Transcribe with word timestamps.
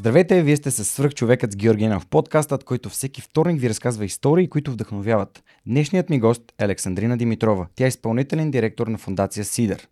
Здравейте, 0.00 0.42
вие 0.42 0.56
сте 0.56 0.70
с 0.70 0.84
свръхчовекът 0.84 1.52
с 1.52 1.56
Георгиена 1.56 2.00
в 2.00 2.06
подкастът, 2.06 2.64
който 2.64 2.88
всеки 2.88 3.20
вторник 3.20 3.60
ви 3.60 3.68
разказва 3.68 4.04
истории, 4.04 4.48
които 4.48 4.72
вдъхновяват. 4.72 5.44
Днешният 5.66 6.10
ми 6.10 6.20
гост 6.20 6.42
е 6.58 6.64
Александрина 6.64 7.16
Димитрова. 7.16 7.66
Тя 7.74 7.84
е 7.84 7.88
изпълнителен 7.88 8.50
директор 8.50 8.86
на 8.86 8.98
фундация 8.98 9.44
Сидър. 9.44 9.88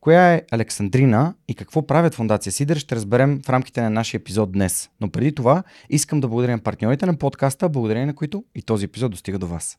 Коя 0.00 0.34
е 0.34 0.42
Александрина 0.50 1.34
и 1.48 1.54
какво 1.54 1.86
правят 1.86 2.14
фундация 2.14 2.52
Сидър 2.52 2.76
ще 2.76 2.96
разберем 2.96 3.40
в 3.44 3.50
рамките 3.50 3.82
на 3.82 3.90
нашия 3.90 4.18
епизод 4.18 4.52
днес. 4.52 4.90
Но 5.00 5.10
преди 5.10 5.34
това 5.34 5.62
искам 5.90 6.20
да 6.20 6.28
благодаря 6.28 6.58
партньорите 6.58 7.06
на 7.06 7.16
подкаста, 7.16 7.68
благодарение 7.68 8.06
на 8.06 8.14
които 8.14 8.44
и 8.54 8.62
този 8.62 8.84
епизод 8.84 9.10
достига 9.10 9.38
до 9.38 9.46
вас. 9.46 9.78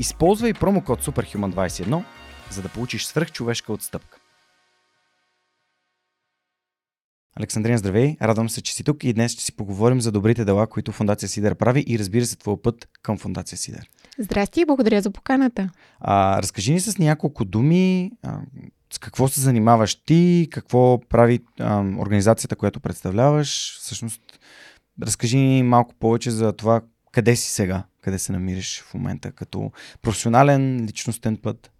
Използвай 0.00 0.54
промокод 0.54 1.04
SUPERHUMAN21, 1.04 2.04
за 2.50 2.62
да 2.62 2.68
получиш 2.68 3.04
свръхчовешка 3.04 3.72
отстъпка. 3.72 4.18
Александрина, 7.36 7.78
здравей! 7.78 8.16
Радвам 8.22 8.48
се, 8.48 8.62
че 8.62 8.74
си 8.74 8.84
тук 8.84 9.04
и 9.04 9.12
днес 9.12 9.32
ще 9.32 9.42
си 9.42 9.56
поговорим 9.56 10.00
за 10.00 10.12
добрите 10.12 10.44
дела, 10.44 10.66
които 10.66 10.92
Фундация 10.92 11.28
Сидър 11.28 11.54
прави 11.54 11.84
и 11.86 11.98
разбира 11.98 12.26
се 12.26 12.36
твоя 12.36 12.62
път 12.62 12.88
към 13.02 13.18
Фундация 13.18 13.58
Сидър. 13.58 13.90
Здрасти 14.18 14.60
и 14.60 14.64
благодаря 14.64 15.02
за 15.02 15.10
поканата. 15.10 15.70
А, 16.00 16.42
разкажи 16.42 16.72
ни 16.72 16.80
с 16.80 16.98
няколко 16.98 17.44
думи 17.44 18.12
а, 18.22 18.40
с 18.92 18.98
какво 18.98 19.28
се 19.28 19.40
занимаваш 19.40 19.94
ти, 19.94 20.48
какво 20.50 21.00
прави 21.08 21.40
а, 21.58 21.80
организацията, 21.98 22.56
която 22.56 22.80
представляваш. 22.80 23.78
Всъщност, 23.80 24.22
разкажи 25.02 25.38
ни 25.38 25.62
малко 25.62 25.94
повече 25.94 26.30
за 26.30 26.52
това 26.52 26.80
къде 27.12 27.36
си 27.36 27.50
сега, 27.50 27.82
къде 28.02 28.18
се 28.18 28.32
намираш 28.32 28.82
в 28.82 28.94
момента 28.94 29.32
като 29.32 29.72
професионален, 30.02 30.84
личностен 30.86 31.36
път. 31.36 31.70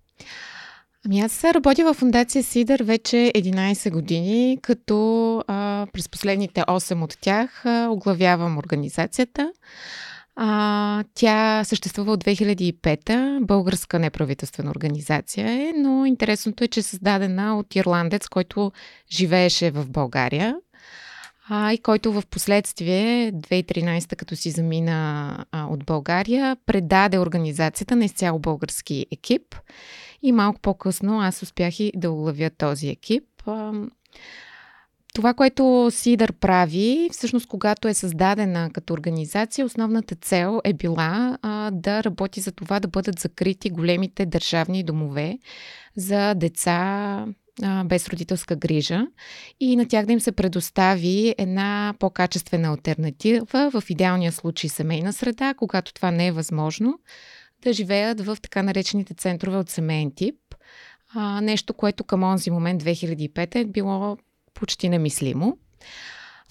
Ами 1.06 1.20
аз 1.20 1.44
работя 1.44 1.84
в 1.84 1.94
фундация 1.94 2.42
Сидър 2.42 2.82
вече 2.82 3.16
11 3.16 3.90
години, 3.90 4.58
като 4.62 5.36
а, 5.46 5.86
през 5.92 6.08
последните 6.08 6.60
8 6.60 7.04
от 7.04 7.18
тях 7.20 7.66
а, 7.66 7.88
оглавявам 7.90 8.58
организацията. 8.58 9.52
А, 10.36 11.04
тя 11.14 11.64
съществува 11.64 12.12
от 12.12 12.24
2005-та, 12.24 13.38
българска 13.40 13.98
неправителствена 13.98 14.70
организация 14.70 15.50
е, 15.50 15.72
но 15.76 16.06
интересното 16.06 16.64
е, 16.64 16.68
че 16.68 16.80
е 16.80 16.82
създадена 16.82 17.58
от 17.58 17.76
ирландец, 17.76 18.28
който 18.28 18.72
живееше 19.10 19.70
в 19.70 19.90
България 19.90 20.56
а, 21.52 21.72
и 21.72 21.78
който 21.78 22.12
в 22.12 22.22
последствие, 22.30 23.32
2013 23.32 24.16
като 24.16 24.36
си 24.36 24.50
замина 24.50 25.36
а, 25.52 25.66
от 25.66 25.84
България, 25.84 26.56
предаде 26.66 27.18
организацията 27.18 27.96
на 27.96 28.04
изцяло 28.04 28.38
български 28.38 29.06
екип. 29.12 29.56
И 30.22 30.32
малко 30.32 30.60
по-късно 30.60 31.20
аз 31.20 31.42
успях 31.42 31.80
и 31.80 31.92
да 31.96 32.10
уловя 32.10 32.50
този 32.50 32.88
екип. 32.88 33.24
Това, 35.14 35.34
което 35.34 35.88
Сидър 35.90 36.32
прави, 36.32 37.08
всъщност 37.12 37.46
когато 37.46 37.88
е 37.88 37.94
създадена 37.94 38.70
като 38.72 38.94
организация, 38.94 39.64
основната 39.64 40.14
цел 40.14 40.60
е 40.64 40.72
била 40.72 41.38
а, 41.42 41.70
да 41.70 42.04
работи 42.04 42.40
за 42.40 42.52
това 42.52 42.80
да 42.80 42.88
бъдат 42.88 43.18
закрити 43.18 43.70
големите 43.70 44.26
държавни 44.26 44.82
домове 44.82 45.38
за 45.96 46.34
деца 46.34 47.26
без 47.84 48.08
родителска 48.08 48.56
грижа 48.56 49.06
и 49.60 49.76
на 49.76 49.88
тях 49.88 50.06
да 50.06 50.12
им 50.12 50.20
се 50.20 50.32
предостави 50.32 51.34
една 51.38 51.94
по-качествена 51.98 52.68
альтернатива, 52.68 53.70
в 53.70 53.82
идеалния 53.88 54.32
случай 54.32 54.70
семейна 54.70 55.12
среда, 55.12 55.54
когато 55.54 55.94
това 55.94 56.10
не 56.10 56.26
е 56.26 56.32
възможно, 56.32 56.98
да 57.62 57.72
живеят 57.72 58.20
в 58.20 58.38
така 58.42 58.62
наречените 58.62 59.14
центрове 59.14 59.56
от 59.56 59.70
семейен 59.70 60.12
тип. 60.16 60.36
А, 61.14 61.40
нещо, 61.40 61.74
което 61.74 62.04
към 62.04 62.22
онзи 62.22 62.50
момент 62.50 62.82
2005 62.82 63.56
е 63.56 63.64
било 63.64 64.16
почти 64.54 64.88
немислимо. 64.88 65.58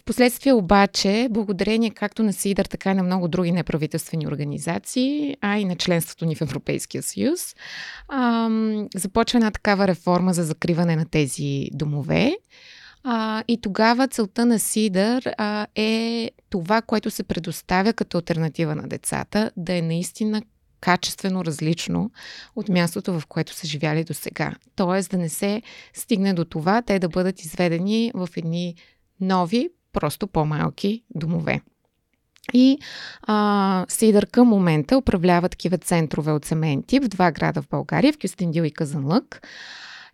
Впоследствие 0.09 0.53
обаче, 0.53 1.27
благодарение 1.31 1.89
както 1.89 2.23
на 2.23 2.33
СИДър, 2.33 2.65
така 2.65 2.91
и 2.91 2.93
на 2.93 3.03
много 3.03 3.27
други 3.27 3.51
неправителствени 3.51 4.27
организации, 4.27 5.37
а 5.41 5.57
и 5.57 5.65
на 5.65 5.75
членството 5.75 6.25
ни 6.25 6.35
в 6.35 6.41
Европейския 6.41 7.03
съюз, 7.03 7.55
ам, 8.07 8.87
започва 8.95 9.37
една 9.37 9.51
такава 9.51 9.87
реформа 9.87 10.33
за 10.33 10.43
закриване 10.43 10.95
на 10.95 11.05
тези 11.05 11.69
домове. 11.73 12.37
А, 13.03 13.43
и 13.47 13.61
тогава 13.61 14.07
целта 14.07 14.45
на 14.45 14.59
СИДър 14.59 15.33
а, 15.37 15.67
е 15.75 16.31
това, 16.49 16.81
което 16.81 17.11
се 17.11 17.23
предоставя 17.23 17.93
като 17.93 18.17
альтернатива 18.17 18.75
на 18.75 18.87
децата, 18.87 19.51
да 19.57 19.73
е 19.73 19.81
наистина 19.81 20.41
качествено 20.81 21.45
различно 21.45 22.11
от 22.55 22.69
мястото, 22.69 23.19
в 23.19 23.27
което 23.27 23.53
са 23.53 23.67
живяли 23.67 24.03
до 24.03 24.13
сега. 24.13 24.55
Тоест 24.75 25.11
да 25.11 25.17
не 25.17 25.29
се 25.29 25.61
стигне 25.93 26.33
до 26.33 26.45
това 26.45 26.81
те 26.81 26.99
да 26.99 27.09
бъдат 27.09 27.41
изведени 27.41 28.11
в 28.15 28.29
едни 28.37 28.75
нови, 29.21 29.69
просто 29.93 30.27
по-малки 30.27 31.03
домове. 31.15 31.61
И 32.53 32.77
а, 33.21 33.85
Сидър 33.89 34.27
към 34.27 34.47
момента 34.47 34.97
управлява 34.97 35.49
такива 35.49 35.77
центрове 35.77 36.31
от 36.31 36.45
семейен 36.45 36.83
тип 36.83 37.03
в 37.03 37.07
два 37.07 37.31
града 37.31 37.61
в 37.61 37.67
България, 37.67 38.13
в 38.13 38.17
Кюстендил 38.21 38.63
и 38.63 38.71
Казанлък. 38.71 39.47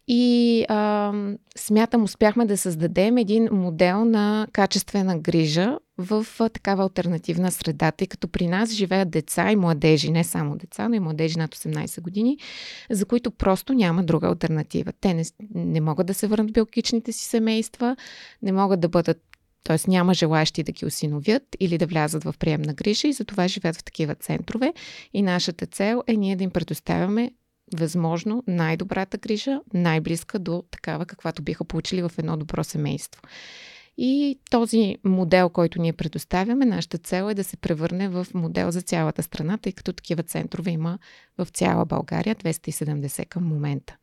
И 0.08 0.66
а, 0.70 1.14
смятам, 1.58 2.04
успяхме 2.04 2.46
да 2.46 2.58
създадем 2.58 3.18
един 3.18 3.50
модел 3.52 4.06
на 4.06 4.48
качествена 4.52 5.20
грижа 5.20 5.80
в 5.98 6.26
а, 6.40 6.50
такава 6.50 6.84
альтернативна 6.84 7.52
среда, 7.52 7.92
тъй 7.92 8.08
като 8.08 8.28
при 8.28 8.48
нас 8.48 8.72
живеят 8.72 9.10
деца 9.10 9.52
и 9.52 9.56
младежи, 9.56 10.12
не 10.12 10.24
само 10.24 10.56
деца, 10.56 10.90
но 10.90 10.96
и 10.96 11.00
младежи 11.00 11.40
над 11.40 11.56
18 11.56 12.02
години, 12.02 12.38
за 12.90 13.06
които 13.06 13.32
просто 13.32 13.74
няма 13.74 14.04
друга 14.04 14.28
альтернатива. 14.28 14.94
Те 15.02 15.14
не, 15.14 15.24
не 15.56 15.82
могат 15.82 16.08
да 16.08 16.14
се 16.14 16.28
върнат 16.28 16.50
в 16.50 16.54
биологичните 16.54 17.12
си 17.12 17.26
семейства, 17.26 17.96
не 18.42 18.52
могат 18.52 18.80
да 18.80 18.90
бъдат 18.90 19.22
т.е. 19.66 19.78
няма 19.88 20.14
желаящи 20.14 20.64
да 20.64 20.72
ги 20.72 20.86
осиновят 20.86 21.44
или 21.60 21.78
да 21.78 21.86
влязат 21.86 22.24
в 22.24 22.36
приемна 22.40 22.74
грижа 22.74 23.08
и 23.08 23.14
затова 23.14 23.48
живеят 23.48 23.76
в 23.76 23.84
такива 23.84 24.16
центрове. 24.16 24.74
И 25.14 25.22
нашата 25.22 25.66
цел 25.66 26.04
е 26.08 26.16
ние 26.16 26.36
да 26.36 26.44
им 26.44 26.52
предоставяме 26.52 27.32
възможно 27.74 28.44
най-добрата 28.48 29.18
грижа, 29.18 29.60
най-близка 29.74 30.40
до 30.40 30.64
такава, 30.72 31.06
каквато 31.06 31.42
биха 31.42 31.66
получили 31.66 32.02
в 32.02 32.12
едно 32.18 32.38
добро 32.38 32.64
семейство. 32.64 33.22
И 33.98 34.40
този 34.52 34.98
модел, 35.04 35.50
който 35.50 35.82
ние 35.82 35.94
предоставяме, 35.94 36.66
нашата 36.66 36.98
цел 36.98 37.30
е 37.30 37.34
да 37.34 37.44
се 37.44 37.58
превърне 37.58 38.10
в 38.10 38.28
модел 38.34 38.72
за 38.72 38.82
цялата 38.82 39.24
страна, 39.24 39.58
тъй 39.58 39.72
като 39.72 39.94
такива 39.94 40.24
центрове 40.24 40.72
има 40.72 41.00
в 41.38 41.48
цяла 41.54 41.86
България, 41.86 42.36
270 42.36 43.26
към 43.28 43.44
момента. 43.44 43.98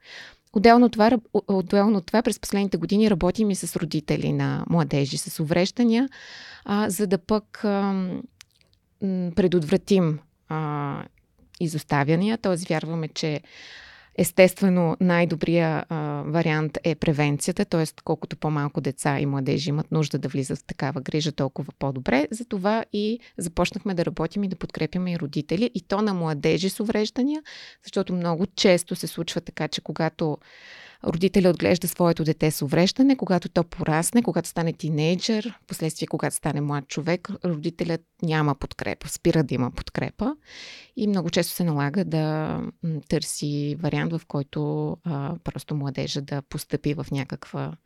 Отделно 0.53 0.89
това, 0.89 1.11
отделно 1.49 2.01
това 2.01 2.23
през 2.23 2.41
последните 2.41 2.77
години 2.77 3.11
работим 3.11 3.51
и 3.51 3.55
с 3.55 3.77
родители 3.77 4.33
на 4.33 4.65
младежи 4.69 5.19
с 5.19 5.41
увреждания, 5.41 6.09
а, 6.65 6.91
за 6.91 7.07
да 7.07 7.19
пък 7.19 7.65
а, 7.65 8.09
предотвратим 9.37 10.19
а, 10.49 11.03
изоставяния, 11.61 12.39
т.е. 12.39 12.57
вярваме, 12.57 13.09
че 13.09 13.41
Естествено, 14.19 14.97
най-добрия 15.01 15.85
а, 15.89 16.23
вариант 16.27 16.79
е 16.85 16.95
превенцията, 16.95 17.65
т.е. 17.65 17.85
колкото 18.05 18.37
по-малко 18.37 18.81
деца 18.81 19.21
и 19.21 19.27
младежи 19.27 19.69
имат 19.69 19.93
нужда 19.93 20.19
да 20.19 20.29
влизат 20.29 20.59
в 20.59 20.65
такава 20.65 21.01
грижа, 21.01 21.33
толкова 21.33 21.73
по-добре. 21.79 22.29
Затова 22.31 22.85
и 22.93 23.21
започнахме 23.39 23.95
да 23.95 24.05
работим 24.05 24.45
и 24.45 24.49
да 24.49 24.57
подкрепяме 24.57 25.13
и 25.13 25.19
родители, 25.19 25.71
и 25.75 25.81
то 25.81 26.03
на 26.03 26.15
младежи 26.15 26.69
с 26.69 26.81
увреждания, 26.81 27.43
защото 27.85 28.13
много 28.13 28.47
често 28.47 28.97
се 28.97 29.07
случва 29.07 29.41
така, 29.41 29.69
че 29.69 29.81
когато 29.81 30.39
родителя 31.07 31.49
отглежда 31.51 31.89
своето 31.89 32.25
дете 32.25 32.51
с 32.51 32.63
увреждане, 32.63 33.17
когато 33.17 33.49
то 33.49 33.65
порасне, 33.65 34.23
когато 34.23 34.49
стане 34.49 34.73
тинейджър, 34.73 35.59
последствие 35.67 36.07
когато 36.07 36.37
стане 36.37 36.61
млад 36.61 36.89
човек, 36.89 37.29
родителят 37.45 38.01
няма 38.23 38.55
подкрепа, 38.55 39.09
спира 39.09 39.45
да 39.45 39.55
има 39.55 39.71
подкрепа 39.71 40.37
и 40.97 41.07
много 41.07 41.31
често 41.31 41.53
се 41.53 41.65
налага 41.65 42.05
да 42.05 42.59
търси 43.09 43.77
вариант, 43.81 44.13
в 44.13 44.21
който 44.29 44.91
а, 45.05 45.37
просто 45.45 45.75
младежа 45.75 46.21
да 46.21 46.43
постъпи 46.43 46.95
в 46.95 47.07
някаква 47.13 47.77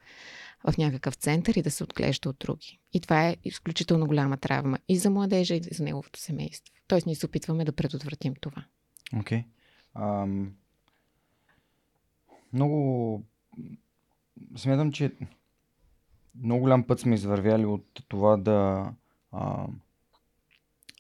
в 0.71 0.79
някакъв 0.79 1.15
център 1.15 1.55
и 1.55 1.63
да 1.63 1.71
се 1.71 1.85
отглежда 1.85 2.29
от 2.29 2.37
други. 2.39 2.79
И 2.93 3.01
това 3.01 3.29
е 3.29 3.37
изключително 3.45 4.07
голяма 4.07 4.37
травма 4.37 4.79
и 4.89 4.97
за 4.97 5.11
младежа, 5.11 5.55
и 5.55 5.61
за 5.73 5.85
неговото 5.85 6.21
семейство. 6.21 6.75
Тоест, 6.89 7.07
ние 7.07 7.15
се 7.15 7.27
опитваме 7.27 7.65
да 7.65 7.73
предотвратим 7.73 8.35
това. 8.41 8.65
Окей. 9.21 9.39
Okay. 9.39 9.45
Um, 9.97 10.49
много 12.53 13.23
смятам, 14.57 14.93
че 14.93 15.13
много 16.43 16.61
голям 16.61 16.87
път 16.87 17.01
сме 17.01 17.15
извървяли 17.15 17.65
от 17.67 18.03
това 18.09 18.37
да 18.37 18.91
а, 19.33 19.67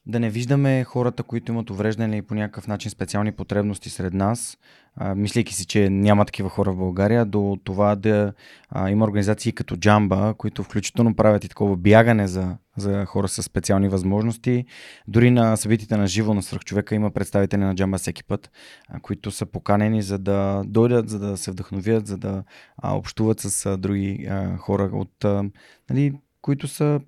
да 0.06 0.20
не 0.20 0.30
виждаме 0.30 0.84
хората, 0.84 1.22
които 1.22 1.52
имат 1.52 1.70
увреждане 1.70 2.16
и 2.16 2.22
по 2.22 2.34
някакъв 2.34 2.66
начин 2.66 2.90
специални 2.90 3.32
потребности 3.32 3.90
сред 3.90 4.14
нас, 4.14 4.58
а, 4.96 5.14
мислейки 5.14 5.54
си, 5.54 5.66
че 5.66 5.90
няма 5.90 6.24
такива 6.24 6.48
хора 6.48 6.72
в 6.72 6.76
България, 6.76 7.24
до 7.24 7.58
това 7.64 7.96
да 7.96 8.32
а, 8.70 8.90
има 8.90 9.04
организации 9.04 9.52
като 9.52 9.76
Джамба, 9.76 10.34
които 10.38 10.62
включително 10.62 11.14
правят 11.14 11.44
и 11.44 11.48
такова 11.48 11.76
бягане 11.76 12.26
за, 12.26 12.56
за 12.76 13.04
хора 13.04 13.28
с 13.28 13.42
специални 13.42 13.88
възможности. 13.88 14.64
Дори 15.08 15.30
на 15.30 15.56
събитите 15.56 15.96
на 15.96 16.06
живо 16.06 16.34
на 16.34 16.42
свръхчовека 16.42 16.94
има 16.94 17.10
представители 17.10 17.60
на 17.60 17.74
Джамба 17.74 17.98
всеки 17.98 18.24
път, 18.24 18.50
а, 18.88 19.00
които 19.00 19.30
са 19.30 19.46
поканени 19.46 20.02
за 20.02 20.18
да 20.18 20.62
дойдат, 20.66 21.08
за 21.08 21.18
да 21.18 21.36
се 21.36 21.50
вдъхновят, 21.50 22.06
за 22.06 22.18
да 22.18 22.44
а, 22.76 22.96
общуват 22.96 23.40
с 23.40 23.66
а, 23.66 23.76
други 23.76 24.26
а, 24.30 24.56
хора, 24.56 24.90
от, 24.92 25.24
а, 25.24 25.44
нали, 25.90 26.12
които 26.40 26.68
са 26.68 27.00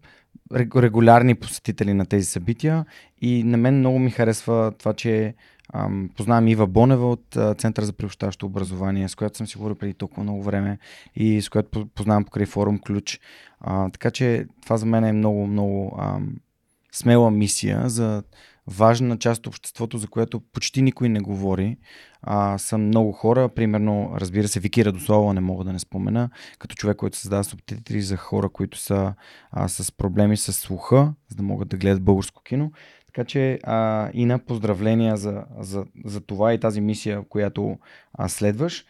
регулярни 0.55 1.35
посетители 1.35 1.95
на 1.95 2.07
тези 2.07 2.27
събития 2.27 2.85
и 3.21 3.45
на 3.45 3.57
мен 3.57 3.79
много 3.79 3.99
ми 3.99 4.11
харесва 4.11 4.73
това, 4.79 4.95
че 4.95 5.35
ам, 5.73 6.11
познавам 6.17 6.49
Ива 6.49 6.67
Бонева 6.67 7.11
от 7.11 7.37
а, 7.37 7.55
Центъра 7.55 7.87
за 7.87 7.93
приобщаващо 7.93 8.47
образование, 8.47 9.09
с 9.09 9.15
която 9.15 9.37
съм 9.37 9.47
си 9.47 9.57
говорил 9.57 9.77
преди 9.77 9.95
толкова 9.95 10.23
много 10.23 10.43
време 10.43 10.79
и 11.17 11.43
с 11.43 11.49
която 11.49 11.87
познавам 11.95 12.25
покрай 12.25 12.47
форум 12.47 12.79
Ключ. 12.79 13.21
А, 13.61 13.91
така 13.91 14.11
че 14.11 14.47
това 14.63 14.77
за 14.77 14.87
мен 14.87 15.05
е 15.05 15.13
много, 15.13 15.47
много 15.47 15.99
ам, 16.01 16.37
смела 16.93 17.31
мисия 17.31 17.89
за 17.89 18.23
важна 18.69 19.19
част 19.19 19.39
от 19.39 19.47
обществото, 19.47 19.99
за 19.99 20.09
което 20.09 20.41
почти 20.41 20.83
никой 20.83 21.09
не 21.09 21.21
говори. 21.21 21.77
А, 22.23 22.59
са 22.59 22.79
много 22.79 23.13
хора, 23.13 23.49
примерно, 23.49 24.13
разбира 24.17 24.49
се, 24.49 24.61
Вики 24.61 24.85
Радослава 24.85 25.35
не 25.35 25.41
мога 25.41 25.65
да 25.65 25.73
не 25.73 25.79
спомена, 25.79 26.31
като 26.59 26.75
човек, 26.75 26.97
който 26.97 27.17
създава 27.17 27.45
субтитри 27.45 28.03
за 28.03 28.17
хора, 28.17 28.49
които 28.49 28.79
са 28.79 29.15
а, 29.51 29.69
с 29.69 29.93
проблеми 29.93 30.37
с 30.37 30.53
слуха, 30.53 31.15
за 31.29 31.37
да 31.37 31.43
могат 31.43 31.69
да 31.69 31.77
гледат 31.77 32.03
българско 32.03 32.43
кино. 32.43 32.73
Така 33.07 33.25
че 33.25 33.59
а, 33.63 34.11
и 34.15 34.25
на 34.25 34.39
поздравления 34.39 35.17
за, 35.17 35.45
за, 35.61 35.85
за 36.05 36.21
това 36.21 36.55
и 36.55 36.61
тази 36.61 36.81
мисия, 36.81 37.23
която 37.29 37.79
а, 38.13 38.29
следваш. 38.29 38.85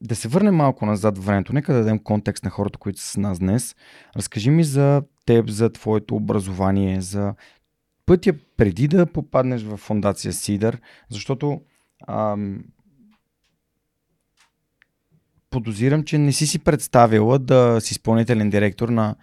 Да 0.00 0.16
се 0.16 0.28
върнем 0.28 0.54
малко 0.54 0.86
назад 0.86 1.18
в 1.18 1.24
времето. 1.26 1.52
Нека 1.52 1.72
да 1.72 1.78
дадем 1.78 1.98
контекст 1.98 2.44
на 2.44 2.50
хората, 2.50 2.78
които 2.78 3.00
са 3.00 3.10
с 3.10 3.16
нас 3.16 3.38
днес. 3.38 3.76
Разкажи 4.16 4.50
ми 4.50 4.64
за 4.64 5.02
теб, 5.26 5.50
за 5.50 5.72
твоето 5.72 6.16
образование, 6.16 7.00
за 7.00 7.34
пътя 8.06 8.34
преди 8.56 8.88
да 8.88 9.06
попаднеш 9.06 9.62
в 9.62 9.76
фундация 9.76 10.32
Сидър, 10.32 10.80
защото 11.10 11.60
ам, 12.08 12.64
подозирам, 15.50 16.04
че 16.04 16.18
не 16.18 16.32
си 16.32 16.46
си 16.46 16.58
представила 16.58 17.38
да 17.38 17.80
си 17.80 17.92
изпълнителен 17.92 18.50
директор 18.50 18.88
на, 18.88 19.14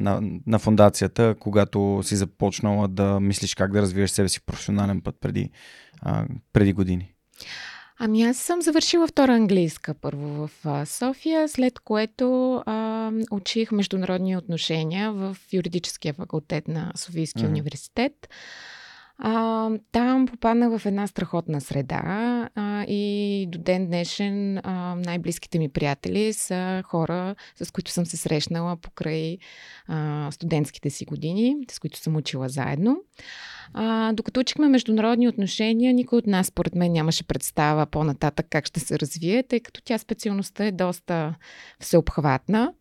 на, 0.00 0.22
на 0.46 0.58
фундацията, 0.58 1.34
когато 1.40 2.00
си 2.02 2.16
започнала 2.16 2.88
да 2.88 3.20
мислиш 3.20 3.54
как 3.54 3.72
да 3.72 3.82
развиеш 3.82 4.10
себе 4.10 4.28
си 4.28 4.40
професионален 4.46 5.00
път 5.00 5.16
преди, 5.20 5.50
а, 6.00 6.26
преди 6.52 6.72
години. 6.72 7.14
Ами 7.98 8.22
аз 8.22 8.36
съм 8.36 8.62
завършила 8.62 9.06
втора 9.06 9.34
английска 9.34 9.94
първо 9.94 10.48
в 10.64 10.86
София, 10.86 11.48
след 11.48 11.78
което 11.78 12.54
а, 12.66 13.12
учих 13.30 13.72
международни 13.72 14.36
отношения 14.36 15.12
в 15.12 15.36
юридическия 15.52 16.14
факултет 16.14 16.68
на 16.68 16.92
Софийския 16.94 17.46
mm-hmm. 17.46 17.50
университет. 17.50 18.28
А, 19.18 19.70
там 19.92 20.26
попаднах 20.26 20.78
в 20.78 20.86
една 20.86 21.06
страхотна 21.06 21.60
среда 21.60 22.02
а, 22.54 22.84
и 22.84 23.46
до 23.48 23.58
ден 23.58 23.86
днешен 23.86 24.58
а, 24.58 24.94
най-близките 24.94 25.58
ми 25.58 25.68
приятели 25.68 26.32
са 26.32 26.82
хора, 26.86 27.34
с 27.62 27.70
които 27.70 27.90
съм 27.90 28.06
се 28.06 28.16
срещнала 28.16 28.76
покрай 28.76 29.38
а, 29.88 30.28
студентските 30.30 30.90
си 30.90 31.04
години, 31.04 31.56
с 31.70 31.78
които 31.78 31.98
съм 31.98 32.16
учила 32.16 32.48
заедно. 32.48 32.96
А, 33.74 34.12
докато 34.12 34.40
учихме 34.40 34.68
международни 34.68 35.28
отношения, 35.28 35.94
никой 35.94 36.18
от 36.18 36.26
нас, 36.26 36.46
според 36.46 36.74
мен, 36.74 36.92
нямаше 36.92 37.26
представа 37.26 37.86
по-нататък 37.86 38.46
как 38.50 38.66
ще 38.66 38.80
се 38.80 38.98
развие, 38.98 39.42
тъй 39.42 39.60
като 39.60 39.80
тя 39.84 39.98
специалността 39.98 40.64
е 40.64 40.72
доста 40.72 41.34
всеобхватна. 41.80 42.72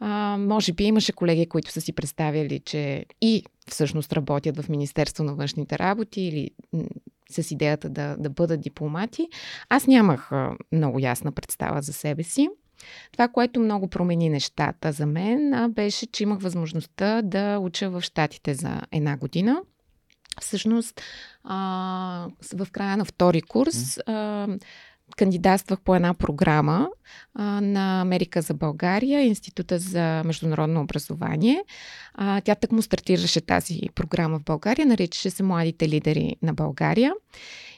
А, 0.00 0.36
може 0.38 0.72
би 0.72 0.84
имаше 0.84 1.12
колеги, 1.12 1.46
които 1.46 1.70
са 1.70 1.80
си 1.80 1.92
представили, 1.92 2.60
че 2.60 3.06
и 3.20 3.44
всъщност 3.70 4.12
работят 4.12 4.56
в 4.56 4.68
Министерство 4.68 5.24
на 5.24 5.34
външните 5.34 5.78
работи 5.78 6.20
или 6.20 6.50
с 7.30 7.50
идеята 7.50 7.88
да, 7.88 8.16
да 8.18 8.30
бъдат 8.30 8.60
дипломати. 8.60 9.28
Аз 9.68 9.86
нямах 9.86 10.32
а, 10.32 10.56
много 10.72 10.98
ясна 10.98 11.32
представа 11.32 11.82
за 11.82 11.92
себе 11.92 12.22
си. 12.22 12.48
Това, 13.12 13.28
което 13.28 13.60
много 13.60 13.88
промени 13.88 14.28
нещата 14.28 14.92
за 14.92 15.06
мен, 15.06 15.72
беше, 15.72 16.06
че 16.06 16.22
имах 16.22 16.40
възможността 16.40 17.22
да 17.22 17.58
уча 17.58 17.90
в 17.90 18.00
Штатите 18.00 18.54
за 18.54 18.80
една 18.92 19.16
година. 19.16 19.62
Всъщност, 20.40 21.02
а, 21.44 22.28
в 22.54 22.66
края 22.72 22.96
на 22.96 23.04
втори 23.04 23.42
курс 23.42 23.98
а, 24.06 24.46
кандидатствах 25.16 25.80
по 25.80 25.94
една 25.94 26.14
програма 26.14 26.88
а, 27.34 27.60
на 27.60 28.00
Америка 28.00 28.42
за 28.42 28.54
България, 28.54 29.20
Института 29.22 29.78
за 29.78 30.22
международно 30.24 30.80
образование. 30.80 31.64
А, 32.14 32.40
тя 32.40 32.54
так 32.54 32.72
му 32.72 32.82
стартираше 32.82 33.40
тази 33.40 33.80
програма 33.94 34.38
в 34.38 34.44
България, 34.44 34.86
наричаше 34.86 35.30
се 35.30 35.42
Младите 35.42 35.88
лидери 35.88 36.36
на 36.42 36.54
България. 36.54 37.12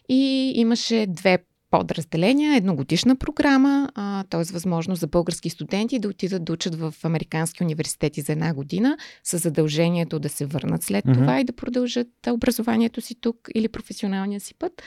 И 0.09 0.53
имаше 0.56 1.06
две 1.09 1.38
подразделения, 1.71 2.56
едногодишна 2.56 3.17
програма, 3.17 3.88
т.е. 4.31 4.53
възможност 4.53 5.00
за 5.00 5.06
български 5.06 5.50
студенти 5.50 5.99
да 5.99 6.09
отидат 6.09 6.44
да 6.44 6.53
учат 6.53 6.75
в 6.75 6.94
американски 7.03 7.65
университети 7.65 8.21
за 8.21 8.32
една 8.32 8.55
година, 8.55 8.97
с 9.25 9.38
задължението 9.38 10.19
да 10.19 10.29
се 10.29 10.47
върнат 10.47 10.82
след 10.82 11.05
mm-hmm. 11.05 11.15
това 11.15 11.41
и 11.41 11.44
да 11.44 11.53
продължат 11.53 12.09
образованието 12.29 13.00
си 13.00 13.15
тук 13.21 13.37
или 13.55 13.69
професионалния 13.69 14.41
си 14.41 14.55
път. 14.55 14.82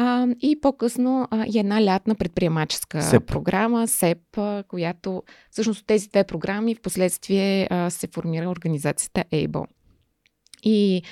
А, 0.00 0.26
и 0.40 0.60
по-късно 0.60 1.28
а, 1.30 1.46
и 1.46 1.58
една 1.58 1.84
лятна 1.84 2.14
предприемаческа 2.14 3.02
СЕП. 3.02 3.26
програма, 3.26 3.88
СЕП, 3.88 4.38
а, 4.38 4.64
която 4.68 5.22
всъщност 5.50 5.86
тези 5.86 6.08
две 6.08 6.24
програми 6.24 6.74
в 6.74 6.80
последствие 6.80 7.68
а, 7.70 7.90
се 7.90 8.06
формира 8.06 8.50
организацията 8.50 9.24
ABLE. 9.32 9.66
И 10.62 11.02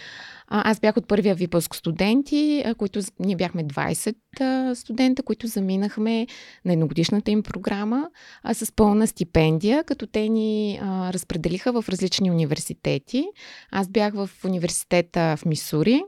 а, 0.49 0.71
аз 0.71 0.81
бях 0.81 0.97
от 0.97 1.09
първия 1.09 1.35
випуск 1.35 1.77
студенти, 1.77 2.62
а, 2.67 2.75
които 2.75 3.00
ние 3.21 3.37
бяхме 3.37 3.65
20 3.65 4.17
а, 4.41 4.75
студента, 4.75 5.23
които 5.23 5.47
заминахме 5.47 6.27
на 6.65 6.73
едногодишната 6.73 7.31
им 7.31 7.43
програма 7.43 8.11
а, 8.43 8.55
с 8.55 8.72
пълна 8.72 9.06
стипендия, 9.06 9.84
като 9.84 10.06
те 10.06 10.29
ни 10.29 10.79
а, 10.82 11.13
разпределиха 11.13 11.82
в 11.82 11.89
различни 11.89 12.31
университети. 12.31 13.27
Аз 13.70 13.89
бях 13.89 14.15
в 14.15 14.31
университета 14.44 15.37
в 15.37 15.46
Мисури, 15.46 16.03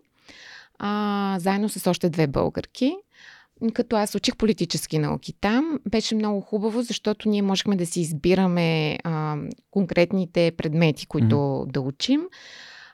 а, 0.78 1.37
заедно 1.40 1.68
с 1.68 1.90
още 1.90 2.11
две 2.11 2.26
българки. 2.26 2.97
Като 3.75 3.97
аз 3.97 4.14
учих 4.14 4.37
политически 4.37 4.99
науки 4.99 5.32
там, 5.40 5.80
беше 5.90 6.14
много 6.14 6.40
хубаво, 6.40 6.82
защото 6.82 7.28
ние 7.28 7.42
можехме 7.42 7.76
да 7.76 7.87
си 7.87 8.00
избираме 8.00 8.99
а, 9.04 9.37
конкретните 9.70 10.52
предмети, 10.56 11.06
които 11.06 11.37
mm-hmm. 11.37 11.73
да 11.73 11.80
учим. 11.80 12.20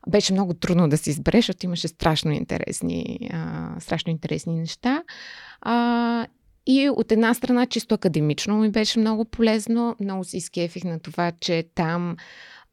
Беше 0.08 0.32
много 0.32 0.54
трудно 0.54 0.88
да 0.88 0.96
се 0.96 1.10
избере, 1.10 1.38
защото 1.38 1.66
имаше 1.66 1.88
страшно 1.88 2.32
интересни, 2.32 3.18
а, 3.32 3.70
страшно 3.80 4.10
интересни 4.10 4.54
неща. 4.54 5.02
А, 5.60 6.26
и 6.66 6.88
от 6.88 7.12
една 7.12 7.34
страна, 7.34 7.66
чисто 7.66 7.94
академично 7.94 8.58
ми 8.58 8.70
беше 8.70 8.98
много 8.98 9.24
полезно. 9.24 9.96
Много 10.00 10.24
си 10.24 10.36
изкефих 10.36 10.84
на 10.84 11.00
това, 11.00 11.32
че 11.40 11.64
там 11.74 12.16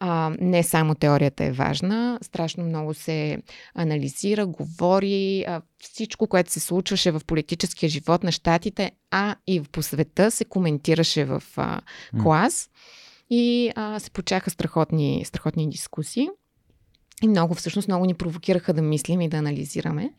а, 0.04 0.36
не 0.40 0.64
само 0.64 0.96
теорията 0.96 1.44
е 1.44 1.52
важна, 1.52 2.20
страшно 2.22 2.64
много 2.64 2.94
се 2.94 3.38
анализира, 3.76 4.46
говори, 4.46 5.46
а, 5.48 5.62
всичко, 5.80 6.28
което 6.28 6.52
се 6.52 6.60
случваше 6.60 7.12
в 7.12 7.22
политическия 7.28 7.90
живот 7.90 8.24
на 8.24 8.32
щатите, 8.32 8.92
а 9.12 9.36
и 9.48 9.62
по 9.62 9.82
света 9.82 10.32
се 10.32 10.46
коментираше 10.46 11.26
в 11.26 11.44
а, 11.58 11.82
клас. 12.22 12.70
И 13.30 13.72
а, 13.76 14.00
се 14.00 14.12
почаха 14.12 14.50
страхотни, 14.50 15.24
страхотни 15.26 15.70
дискусии. 15.70 16.30
И 17.24 17.28
много, 17.28 17.54
всъщност, 17.54 17.88
много 17.88 18.06
ни 18.06 18.14
провокираха 18.14 18.74
да 18.74 18.82
мислим 18.82 19.22
и 19.22 19.30
да 19.30 19.38
анализираме. 19.38 20.14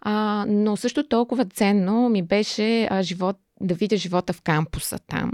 А, 0.00 0.44
но 0.48 0.76
също 0.76 1.08
толкова 1.08 1.44
ценно 1.44 2.08
ми 2.08 2.22
беше 2.22 2.88
а, 2.90 3.02
живот, 3.02 3.36
да 3.60 3.74
видя 3.74 3.96
живота 3.96 4.32
в 4.32 4.42
кампуса 4.42 4.98
там. 4.98 5.32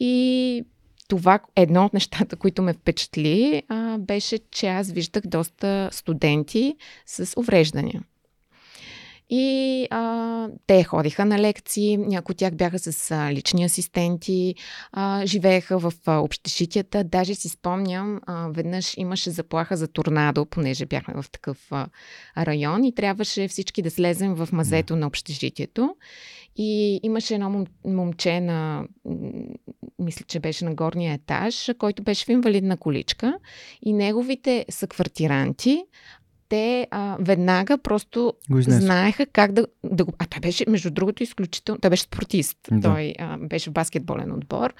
И 0.00 0.64
това, 1.08 1.40
едно 1.56 1.84
от 1.84 1.92
нещата, 1.92 2.36
които 2.36 2.62
ме 2.62 2.72
впечатли, 2.72 3.62
а, 3.68 3.98
беше, 3.98 4.38
че 4.50 4.66
аз 4.66 4.90
виждах 4.90 5.22
доста 5.26 5.88
студенти 5.92 6.76
с 7.06 7.40
увреждания. 7.40 8.02
И 9.34 9.86
а, 9.90 10.48
те 10.66 10.84
ходиха 10.84 11.24
на 11.24 11.38
лекции, 11.38 11.96
някои 11.96 12.32
от 12.32 12.38
тях 12.38 12.54
бяха 12.54 12.78
с 12.78 13.10
а, 13.10 13.32
лични 13.32 13.64
асистенти, 13.64 14.54
а, 14.92 15.26
живееха 15.26 15.78
в 15.78 15.92
а, 16.06 16.18
общежитията. 16.18 17.04
Даже 17.04 17.34
си 17.34 17.48
спомням, 17.48 18.20
а, 18.26 18.48
веднъж 18.48 18.94
имаше 18.96 19.30
заплаха 19.30 19.76
за 19.76 19.88
торнадо, 19.88 20.46
понеже 20.46 20.86
бяхме 20.86 21.22
в 21.22 21.30
такъв 21.30 21.58
а, 21.70 21.86
район 22.38 22.84
и 22.84 22.94
трябваше 22.94 23.48
всички 23.48 23.82
да 23.82 23.90
слезем 23.90 24.34
в 24.34 24.48
мазето 24.52 24.96
на 24.96 25.06
общежитието. 25.06 25.96
И 26.56 27.00
имаше 27.02 27.34
едно 27.34 27.50
мом, 27.50 27.66
момче 27.84 28.40
на 28.40 28.86
мисля, 29.98 30.24
че 30.28 30.40
беше 30.40 30.64
на 30.64 30.74
горния 30.74 31.14
етаж, 31.14 31.70
който 31.78 32.02
беше 32.02 32.24
в 32.24 32.28
инвалидна 32.28 32.76
количка 32.76 33.38
и 33.82 33.92
неговите 33.92 34.66
съквартиранти 34.68 35.84
те 36.52 36.86
а, 36.90 37.16
веднага 37.20 37.78
просто 37.78 38.34
знаеха 38.50 39.26
как 39.26 39.52
да, 39.52 39.66
да 39.84 40.04
го... 40.04 40.12
А 40.18 40.26
той 40.26 40.40
беше, 40.40 40.64
между 40.68 40.90
другото, 40.90 41.22
изключително... 41.22 41.80
Той 41.80 41.90
беше 41.90 42.02
спортист. 42.02 42.58
Да. 42.70 42.80
Той 42.80 43.14
а, 43.18 43.38
беше 43.38 43.70
в 43.70 43.72
баскетболен 43.72 44.32
отбор. 44.32 44.74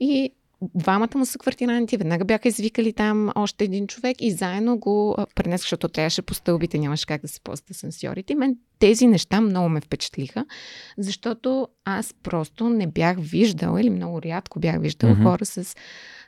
И 0.00 0.32
двамата 0.74 1.08
му 1.14 1.26
са 1.26 1.38
квартиранти, 1.38 1.96
веднага 1.96 2.24
бяха 2.24 2.48
извикали 2.48 2.92
там 2.92 3.30
още 3.34 3.64
един 3.64 3.86
човек 3.86 4.16
и 4.20 4.30
заедно 4.30 4.78
го 4.78 5.16
пренесох, 5.34 5.64
защото 5.64 5.88
трябваше 5.88 6.22
по 6.22 6.34
стълбите, 6.34 6.78
нямаше 6.78 7.06
как 7.06 7.22
да 7.22 7.28
се 7.28 7.40
ползват 7.40 7.70
асансьорите. 7.70 8.34
Мен 8.34 8.56
тези 8.78 9.06
неща 9.06 9.40
много 9.40 9.68
ме 9.68 9.80
впечатлиха, 9.80 10.44
защото 10.98 11.68
аз 11.84 12.14
просто 12.22 12.68
не 12.68 12.86
бях 12.86 13.16
виждала 13.20 13.80
или 13.80 13.90
много 13.90 14.22
рядко 14.22 14.60
бях 14.60 14.80
виждала 14.80 15.14
mm-hmm. 15.14 15.22
хора 15.22 15.44
с, 15.44 15.74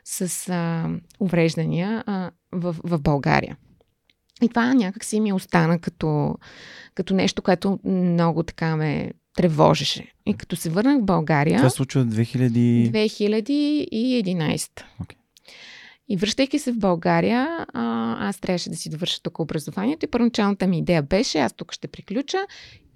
с 0.03 0.49
а, 0.49 0.89
увреждания 1.19 2.03
а, 2.07 2.31
в, 2.51 2.75
в 2.83 2.99
България. 3.01 3.57
И 4.41 4.49
това 4.49 4.73
някак 4.73 5.03
си 5.03 5.19
ми 5.19 5.33
остана 5.33 5.79
като, 5.79 6.35
като 6.93 7.13
нещо, 7.13 7.41
което 7.41 7.79
много 7.85 8.43
така 8.43 8.75
ме 8.75 9.11
тревожеше. 9.35 10.13
И 10.25 10.33
като 10.33 10.55
се 10.55 10.69
върнах 10.69 11.01
в 11.01 11.05
България... 11.05 11.57
Това 11.57 11.69
случва 11.69 12.05
2000... 12.05 12.91
2011. 12.91 14.69
Okay. 15.01 15.15
И 16.09 16.17
връщайки 16.17 16.59
се 16.59 16.71
в 16.71 16.77
България, 16.77 17.65
аз 17.73 18.39
трябваше 18.39 18.69
да 18.69 18.75
си 18.75 18.89
довърша 18.89 19.21
тук 19.21 19.39
образованието 19.39 20.05
и 20.05 20.09
първоначалната 20.09 20.67
ми 20.67 20.79
идея 20.79 21.03
беше, 21.03 21.37
аз 21.37 21.53
тук 21.53 21.73
ще 21.73 21.87
приключа 21.87 22.37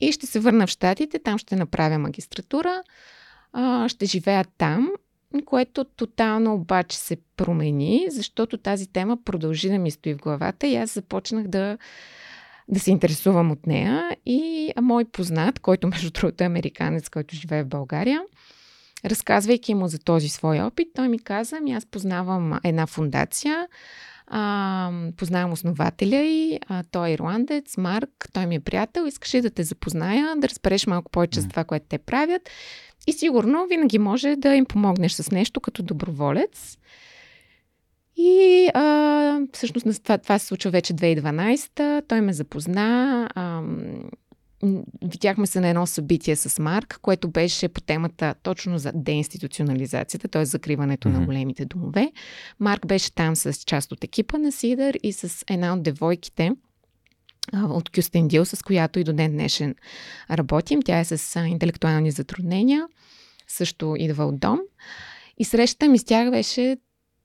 и 0.01 0.11
ще 0.11 0.27
се 0.27 0.39
върна 0.39 0.67
в 0.67 0.69
Штатите, 0.69 1.19
там 1.19 1.37
ще 1.37 1.55
направя 1.55 1.97
магистратура, 1.97 2.83
ще 3.87 4.05
живея 4.05 4.45
там, 4.57 4.89
което 5.45 5.83
тотално 5.83 6.53
обаче 6.53 6.97
се 6.97 7.17
промени, 7.37 8.05
защото 8.09 8.57
тази 8.57 8.87
тема 8.87 9.17
продължи 9.25 9.69
да 9.69 9.79
ми 9.79 9.91
стои 9.91 10.13
в 10.13 10.17
главата 10.17 10.67
и 10.67 10.75
аз 10.75 10.93
започнах 10.93 11.47
да 11.47 11.77
да 12.69 12.79
се 12.79 12.91
интересувам 12.91 13.51
от 13.51 13.67
нея. 13.67 14.17
И 14.25 14.71
мой 14.81 15.05
познат, 15.05 15.59
който 15.59 15.87
между 15.87 16.11
другото 16.11 16.43
е 16.43 16.47
американец, 16.47 17.09
който 17.09 17.35
живее 17.35 17.63
в 17.63 17.67
България, 17.67 18.21
разказвайки 19.05 19.73
му 19.73 19.87
за 19.87 19.99
този 19.99 20.29
свой 20.29 20.59
опит, 20.59 20.87
той 20.95 21.07
ми 21.07 21.19
каза, 21.19 21.57
ами 21.57 21.73
аз 21.73 21.85
познавам 21.85 22.59
една 22.63 22.87
фундация, 22.87 23.67
а, 24.27 24.91
познавам 25.17 25.53
основателя 25.53 26.21
и 26.21 26.59
а, 26.67 26.83
той 26.91 27.09
е 27.09 27.13
ирландец, 27.13 27.77
Марк, 27.77 28.29
той 28.33 28.45
ми 28.45 28.55
е 28.55 28.59
приятел, 28.59 29.05
искаше 29.07 29.41
да 29.41 29.49
те 29.49 29.63
запозная, 29.63 30.35
да 30.37 30.49
разбереш 30.49 30.87
малко 30.87 31.11
повече 31.11 31.41
за 31.41 31.49
това, 31.49 31.63
което 31.63 31.85
те 31.89 31.97
правят. 31.97 32.41
И 33.07 33.13
сигурно 33.13 33.67
винаги 33.67 33.99
може 33.99 34.35
да 34.35 34.55
им 34.55 34.65
помогнеш 34.65 35.11
с 35.11 35.31
нещо 35.31 35.61
като 35.61 35.83
доброволец. 35.83 36.77
И 38.21 38.69
а, 38.73 39.39
всъщност 39.53 40.03
това, 40.03 40.17
това 40.17 40.39
се 40.39 40.45
случва 40.45 40.71
вече 40.71 40.93
2012. 40.93 42.07
Той 42.07 42.21
ме 42.21 42.33
запозна. 42.33 43.29
А, 43.35 43.61
видяхме 45.01 45.47
се 45.47 45.59
на 45.59 45.67
едно 45.67 45.85
събитие 45.85 46.35
с 46.35 46.61
Марк, 46.61 46.99
което 47.01 47.29
беше 47.29 47.67
по 47.67 47.81
темата 47.81 48.35
точно 48.43 48.77
за 48.77 48.91
деинституционализацията, 48.95 50.27
т.е. 50.27 50.45
закриването 50.45 51.07
mm-hmm. 51.07 51.19
на 51.19 51.25
големите 51.25 51.65
домове. 51.65 52.11
Марк 52.59 52.87
беше 52.87 53.13
там 53.13 53.35
с 53.35 53.53
част 53.53 53.91
от 53.91 54.03
екипа 54.03 54.37
на 54.37 54.51
Сидър 54.51 54.97
и 55.03 55.13
с 55.13 55.45
една 55.49 55.73
от 55.73 55.83
девойките, 55.83 56.51
от 57.53 57.89
Кюстендил, 57.89 58.45
с 58.45 58.63
която 58.63 58.99
и 58.99 59.03
до 59.03 59.13
ден 59.13 59.31
днешен 59.31 59.75
работим. 60.31 60.81
Тя 60.81 60.99
е 60.99 61.05
с 61.05 61.39
интелектуални 61.39 62.11
затруднения, 62.11 62.87
също 63.47 63.95
идва 63.99 64.25
от 64.25 64.39
дом. 64.39 64.59
И 65.37 65.45
срещата 65.45 65.89
ми 65.89 65.97
с 65.97 66.03
тях 66.03 66.31
беше 66.31 66.77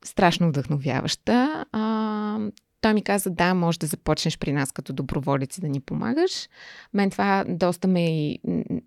страшно 0.04 0.48
вдъхновяваща. 0.48 1.64
А, 1.72 2.38
той 2.80 2.94
ми 2.94 3.02
каза, 3.02 3.30
да, 3.30 3.54
може 3.54 3.78
да 3.78 3.86
започнеш 3.86 4.38
при 4.38 4.52
нас 4.52 4.72
като 4.72 4.92
доброволец 4.92 5.58
и 5.58 5.60
да 5.60 5.68
ни 5.68 5.80
помагаш. 5.80 6.48
Мен 6.94 7.10
това 7.10 7.44
доста 7.48 7.88
ме 7.88 8.26
и... 8.26 8.38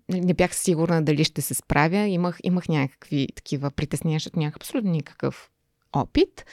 Не 0.08 0.34
бях 0.34 0.54
сигурна 0.54 1.02
дали 1.02 1.24
ще 1.24 1.42
се 1.42 1.54
справя. 1.54 1.98
Имах, 1.98 2.38
имах 2.42 2.68
някакви 2.68 3.28
такива 3.34 3.70
притеснения, 3.70 4.18
защото 4.18 4.38
нямах 4.38 4.56
абсолютно 4.56 4.90
никакъв 4.90 5.50
опит. 5.92 6.44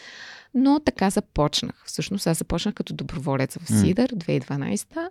Но 0.54 0.80
така 0.80 1.10
започнах. 1.10 1.84
Всъщност 1.86 2.28
аз 2.28 2.38
започнах 2.38 2.74
като 2.74 2.94
доброволец 2.94 3.58
в 3.58 3.68
Сидър 3.68 4.12
2012 4.12 5.10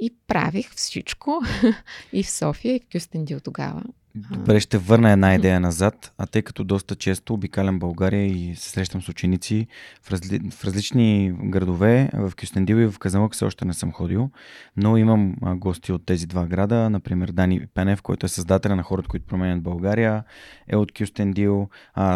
и 0.00 0.16
правих 0.26 0.74
всичко 0.74 1.42
и 2.12 2.22
в 2.22 2.30
София, 2.30 2.76
и 2.76 2.80
в 2.80 2.86
Кюстендил 2.92 3.40
тогава. 3.40 3.82
Добре, 4.14 4.60
ще 4.60 4.78
върна 4.78 5.10
една 5.10 5.34
идея 5.34 5.60
назад, 5.60 6.12
а 6.18 6.26
тъй 6.26 6.42
като 6.42 6.64
доста 6.64 6.94
често 6.94 7.34
обикалям 7.34 7.78
България 7.78 8.26
и 8.26 8.56
се 8.56 8.70
срещам 8.70 9.02
с 9.02 9.08
ученици 9.08 9.66
в, 10.02 10.10
разли... 10.10 10.40
в 10.50 10.64
различни 10.64 11.34
градове, 11.44 12.10
в 12.14 12.32
Кюстендил 12.40 12.76
и 12.76 12.86
в 12.86 12.98
Казанлък 12.98 13.34
все 13.34 13.44
още 13.44 13.64
не 13.64 13.74
съм 13.74 13.92
ходил, 13.92 14.30
но 14.76 14.96
имам 14.96 15.34
гости 15.56 15.92
от 15.92 16.06
тези 16.06 16.26
два 16.26 16.46
града, 16.46 16.90
например 16.90 17.28
Дани 17.28 17.66
Пенев, 17.74 18.02
който 18.02 18.26
е 18.26 18.28
създателя 18.28 18.76
на 18.76 18.82
хората, 18.82 19.08
които 19.08 19.26
променят 19.26 19.62
България, 19.62 20.24
е 20.68 20.76
от 20.76 20.92
Кюстендил, 20.98 21.68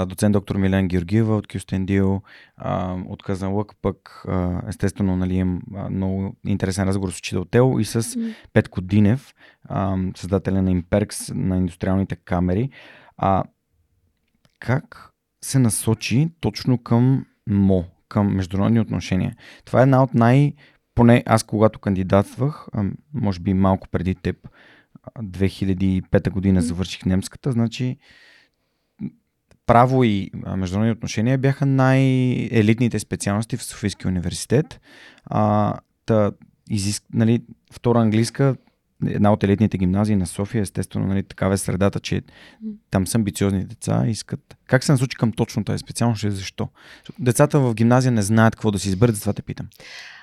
доцент 0.06 0.32
доктор 0.32 0.56
Милен 0.56 0.88
Георгиева 0.88 1.36
от 1.36 1.46
Кюстендил, 1.52 2.22
от 3.08 3.22
Казанлък 3.22 3.72
пък 3.82 4.24
естествено 4.68 5.16
нали, 5.16 5.34
имам 5.34 5.62
много 5.90 6.36
интересен 6.46 6.84
разговор 6.88 7.10
с 7.10 7.18
учител 7.18 7.44
Тел 7.44 7.76
и 7.80 7.84
с 7.84 8.18
Петко 8.52 8.80
Динев, 8.80 9.34
създателя 10.16 10.62
на 10.62 10.70
Imperx, 10.70 11.34
на 11.34 11.56
индустриалните 11.56 12.16
камери. 12.16 12.70
А 13.16 13.44
как 14.58 15.10
се 15.44 15.58
насочи 15.58 16.28
точно 16.40 16.78
към 16.78 17.26
МО, 17.48 17.84
към 18.08 18.34
международни 18.34 18.80
отношения? 18.80 19.36
Това 19.64 19.80
е 19.80 19.82
една 19.82 20.02
от 20.02 20.14
най- 20.14 20.54
поне 20.94 21.22
аз 21.26 21.42
когато 21.42 21.78
кандидатствах, 21.78 22.66
може 23.14 23.40
би 23.40 23.54
малко 23.54 23.88
преди 23.88 24.14
теб, 24.14 24.48
2005 25.22 26.30
година 26.30 26.62
завърших 26.62 27.04
немската, 27.04 27.52
значи 27.52 27.98
право 29.66 30.04
и 30.04 30.30
международни 30.56 30.92
отношения 30.92 31.38
бяха 31.38 31.66
най-елитните 31.66 32.98
специалности 32.98 33.56
в 33.56 33.64
Софийския 33.64 34.08
университет. 34.08 34.80
А, 35.24 35.74
та, 36.06 36.32
изиск, 36.70 37.04
нали, 37.12 37.42
втора 37.72 38.00
английска 38.00 38.56
една 39.06 39.32
от 39.32 39.44
елитните 39.44 39.78
гимназии 39.78 40.16
на 40.16 40.26
София, 40.26 40.62
естествено, 40.62 41.06
нали, 41.06 41.22
такава 41.22 41.54
е 41.54 41.58
средата, 41.58 42.00
че 42.00 42.22
там 42.90 43.06
са 43.06 43.18
амбициозни 43.18 43.64
деца, 43.64 44.04
искат. 44.06 44.56
Как 44.66 44.84
се 44.84 44.92
насочи 44.92 45.16
към 45.16 45.32
точно 45.32 45.64
тази 45.64 45.78
специално, 45.78 46.16
ще 46.16 46.30
защо? 46.30 46.68
Децата 47.18 47.60
в 47.60 47.74
гимназия 47.74 48.12
не 48.12 48.22
знаят 48.22 48.56
какво 48.56 48.70
да 48.70 48.78
си 48.78 48.88
изберат, 48.88 49.14
затова 49.14 49.32
те 49.32 49.42
питам. 49.42 49.66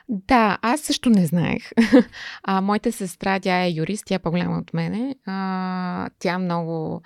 Да, 0.10 0.58
аз 0.62 0.82
също 0.82 1.10
не 1.10 1.26
знаех. 1.26 1.72
А, 2.44 2.62
моята 2.62 2.92
сестра, 2.92 3.40
тя 3.40 3.64
е 3.64 3.72
юрист, 3.72 4.04
тя 4.06 4.16
е 4.16 4.20
по-голяма 4.20 4.58
от 4.58 4.74
мене. 4.74 5.16
А, 5.26 6.10
тя 6.20 6.40
много 6.40 7.02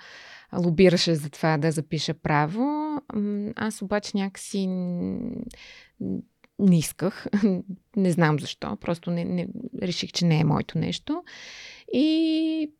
лобираше 0.56 1.14
за 1.14 1.30
това 1.30 1.58
да 1.58 1.72
запиша 1.72 2.14
право. 2.14 2.94
Аз 3.56 3.82
обаче 3.82 4.10
някакси 4.14 4.66
не 6.58 6.78
исках. 6.78 7.26
не 7.96 8.10
знам 8.10 8.40
защо. 8.40 8.76
Просто 8.76 9.10
не, 9.10 9.24
не, 9.24 9.48
реших, 9.82 10.12
че 10.12 10.24
не 10.24 10.40
е 10.40 10.44
моето 10.44 10.78
нещо. 10.78 11.24
И 11.92 12.70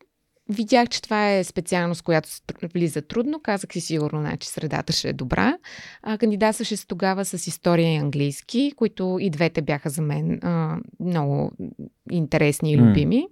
видях, 0.49 0.89
че 0.89 1.03
това 1.03 1.33
е 1.33 1.45
специалност, 1.45 2.03
която 2.03 2.29
влиза 2.75 3.03
трудно. 3.03 3.41
Казах 3.43 3.73
си 3.73 3.81
сигурно, 3.81 4.21
значи 4.21 4.49
средата 4.49 4.93
ще 4.93 5.09
е 5.09 5.13
добра. 5.13 5.59
А, 6.03 6.19
кандидатстваше 6.19 6.77
се 6.77 6.87
тогава 6.87 7.25
с 7.25 7.47
история 7.47 7.95
и 7.95 7.97
английски, 7.97 8.73
които 8.77 9.19
и 9.21 9.31
двете 9.31 9.63
бяха 9.63 9.91
за 9.91 10.03
мен 10.03 10.39
а, 10.43 10.79
много 11.01 11.53
интересни 12.11 12.73
и 12.73 12.77
любими. 12.77 13.17
Mm. 13.17 13.29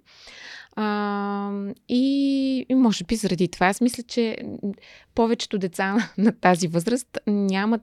А, 0.79 1.51
и, 1.89 2.65
и 2.69 2.75
може 2.75 3.03
би 3.03 3.15
заради 3.15 3.47
това 3.47 3.65
аз 3.65 3.81
мисля, 3.81 4.03
че 4.03 4.37
повечето 5.15 5.57
деца 5.57 6.11
на 6.17 6.31
тази 6.31 6.67
възраст 6.67 7.17
нямат 7.27 7.81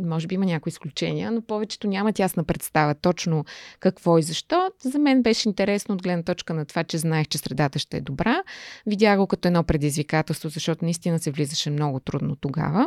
може 0.00 0.26
би 0.26 0.34
има 0.34 0.46
някои 0.46 0.70
изключения, 0.70 1.30
но 1.30 1.42
повечето 1.42 1.88
нямат 1.88 2.18
ясна 2.18 2.44
представа 2.44 2.94
точно 2.94 3.44
какво 3.80 4.18
и 4.18 4.22
защо. 4.22 4.70
За 4.82 4.98
мен 4.98 5.22
беше 5.22 5.48
интересно 5.48 5.94
от 5.94 6.02
гледна 6.02 6.22
точка 6.22 6.54
на 6.54 6.64
това, 6.64 6.84
че 6.84 6.98
знаех, 6.98 7.28
че 7.28 7.38
средата 7.38 7.78
ще 7.78 7.96
е 7.96 8.00
добра. 8.00 8.42
Видях 8.86 9.18
го 9.18 9.26
като 9.26 9.48
едно 9.48 9.64
предизвикателство, 9.64 10.48
защото 10.48 10.84
наистина 10.84 11.18
се 11.18 11.30
влизаше 11.30 11.70
много 11.70 12.00
трудно 12.00 12.36
тогава. 12.36 12.86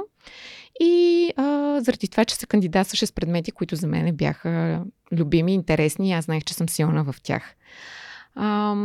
И 0.79 1.29
а, 1.37 1.81
заради 1.81 2.07
това, 2.07 2.25
че 2.25 2.35
се 2.35 2.45
кандидатстваше 2.45 3.05
с 3.05 3.11
предмети, 3.11 3.51
които 3.51 3.75
за 3.75 3.87
мен 3.87 4.15
бяха 4.15 4.83
любими, 5.11 5.53
интересни, 5.53 6.13
аз 6.13 6.25
знаех, 6.25 6.43
че 6.43 6.53
съм 6.53 6.69
силна 6.69 7.03
в 7.03 7.15
тях. 7.23 7.55
А, 8.35 8.75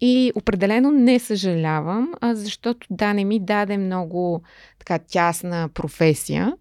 и 0.00 0.32
определено 0.34 0.90
не 0.90 1.18
съжалявам, 1.18 2.12
защото 2.22 2.86
да, 2.90 3.14
не 3.14 3.24
ми 3.24 3.40
даде 3.40 3.78
много 3.78 4.42
така 4.78 4.98
тясна 4.98 5.68
професия, 5.74 6.52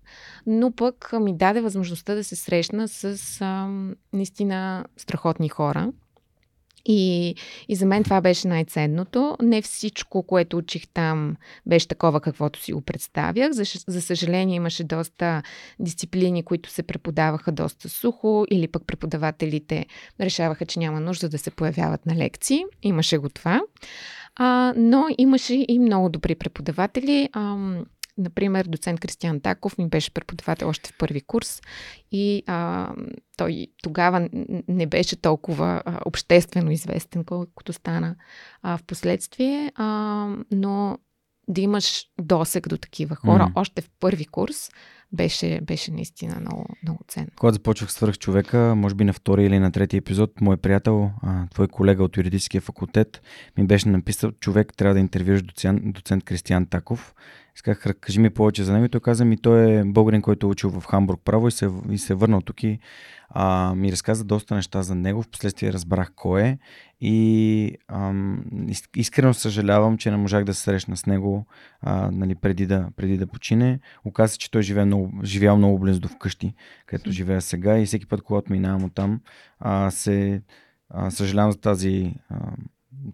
но 0.45 0.71
пък 0.71 1.13
ми 1.19 1.37
даде 1.37 1.61
възможността 1.61 2.15
да 2.15 2.23
се 2.23 2.35
срещна 2.35 2.87
с 2.87 3.17
а, 3.41 3.69
наистина 4.13 4.85
страхотни 4.97 5.49
хора. 5.49 5.91
И, 6.85 7.35
и 7.69 7.75
за 7.75 7.85
мен 7.85 8.03
това 8.03 8.21
беше 8.21 8.47
най-ценното. 8.47 9.37
Не 9.41 9.61
всичко, 9.61 10.23
което 10.23 10.57
учих 10.57 10.87
там, 10.87 11.35
беше 11.65 11.87
такова, 11.87 12.21
каквото 12.21 12.59
си 12.59 12.73
го 12.73 12.81
представях. 12.81 13.51
За, 13.51 13.63
за 13.87 14.01
съжаление, 14.01 14.55
имаше 14.55 14.83
доста 14.83 15.43
дисциплини, 15.79 16.43
които 16.43 16.69
се 16.69 16.83
преподаваха 16.83 17.51
доста 17.51 17.89
сухо, 17.89 18.45
или 18.51 18.67
пък 18.67 18.87
преподавателите 18.87 19.85
решаваха, 20.21 20.65
че 20.65 20.79
няма 20.79 20.99
нужда 20.99 21.29
да 21.29 21.37
се 21.37 21.51
появяват 21.51 22.05
на 22.05 22.15
лекции. 22.15 22.63
Имаше 22.81 23.17
го 23.17 23.29
това. 23.29 23.61
А, 24.35 24.73
но 24.77 25.05
имаше 25.17 25.65
и 25.67 25.79
много 25.79 26.09
добри 26.09 26.35
преподаватели. 26.35 27.29
А, 27.33 27.57
Например, 28.19 28.65
доцент 28.65 28.99
Кристиан 28.99 29.39
Таков 29.39 29.77
ми 29.77 29.89
беше 29.89 30.13
преподавател 30.13 30.69
още 30.69 30.89
в 30.89 30.97
първи 30.97 31.21
курс 31.21 31.61
и 32.11 32.43
а, 32.47 32.89
той 33.37 33.67
тогава 33.83 34.29
не 34.67 34.85
беше 34.85 35.15
толкова 35.15 35.81
а, 35.85 35.99
обществено 36.05 36.71
известен, 36.71 37.23
колкото 37.23 37.73
стана 37.73 38.15
а, 38.61 38.77
в 38.77 38.83
последствие, 38.83 39.71
а, 39.75 40.27
но 40.51 40.97
да 41.47 41.61
имаш 41.61 42.05
досег 42.21 42.67
до 42.67 42.77
такива 42.77 43.15
хора 43.15 43.43
mm. 43.43 43.51
още 43.55 43.81
в 43.81 43.89
първи 43.99 44.25
курс 44.25 44.69
беше, 45.11 45.59
беше 45.61 45.91
наистина 45.91 46.39
много, 46.39 46.65
много 46.83 46.99
ценно. 47.07 47.27
Когато 47.35 47.53
започвах 47.53 47.91
свърх 47.91 48.17
човека, 48.17 48.73
може 48.75 48.95
би 48.95 49.03
на 49.03 49.13
втори 49.13 49.45
или 49.45 49.59
на 49.59 49.71
трети 49.71 49.97
епизод, 49.97 50.41
мой 50.41 50.57
приятел, 50.57 51.11
а, 51.21 51.47
твой 51.47 51.67
колега 51.67 52.03
от 52.03 52.17
юридическия 52.17 52.61
факултет, 52.61 53.21
ми 53.57 53.67
беше 53.67 53.89
написал, 53.89 54.31
човек 54.31 54.73
трябва 54.77 54.93
да 54.93 54.99
интервюираш 54.99 55.41
доцент, 55.41 55.93
доцент 55.93 56.23
Кристиан 56.23 56.65
Таков. 56.65 57.15
Исках, 57.59 57.95
кажи 57.99 58.19
ми 58.19 58.29
повече 58.29 58.63
за 58.63 58.73
него. 58.73 58.85
И 58.85 58.89
той 58.89 59.01
каза 59.01 59.25
ми, 59.25 59.37
той 59.37 59.71
е 59.71 59.83
българин, 59.83 60.21
който 60.21 60.47
е 60.47 60.49
учил 60.49 60.69
в 60.69 60.85
Хамбург 60.85 61.21
право 61.25 61.47
и 61.47 61.51
се, 61.51 61.69
и 61.91 61.97
се 61.97 62.13
е 62.13 62.15
върнал 62.15 62.41
тук 62.41 62.63
и 62.63 62.79
а, 63.29 63.75
ми 63.75 63.91
разказа 63.91 64.23
доста 64.23 64.55
неща 64.55 64.83
за 64.83 64.95
него. 64.95 65.21
Впоследствие 65.21 65.73
разбрах 65.73 66.11
кой 66.15 66.41
е 66.41 66.57
и 67.01 67.77
ам, 67.87 68.45
искрено 68.95 69.33
съжалявам, 69.33 69.97
че 69.97 70.11
не 70.11 70.17
можах 70.17 70.43
да 70.43 70.53
се 70.53 70.61
срещна 70.61 70.97
с 70.97 71.05
него 71.05 71.45
а, 71.81 72.11
нали, 72.11 72.35
преди, 72.35 72.65
да, 72.65 72.87
преди 72.95 73.17
да 73.17 73.27
почине. 73.27 73.79
Оказа 74.05 74.37
че 74.37 74.51
той 74.51 74.61
живее 74.61 74.85
много, 74.85 75.11
живял 75.23 75.57
много 75.57 75.79
близо 75.79 75.99
до 75.99 76.07
вкъщи, 76.07 76.53
където 76.85 77.11
живея 77.11 77.41
сега 77.41 77.79
и 77.79 77.85
всеки 77.85 78.05
път, 78.05 78.21
когато 78.21 78.51
минавам 78.51 78.83
от 78.83 78.93
там, 78.93 79.21
а, 79.59 79.91
се 79.91 80.41
а, 80.89 81.11
съжалявам 81.11 81.51
за 81.51 81.59
тази 81.59 82.13
а, 82.29 82.37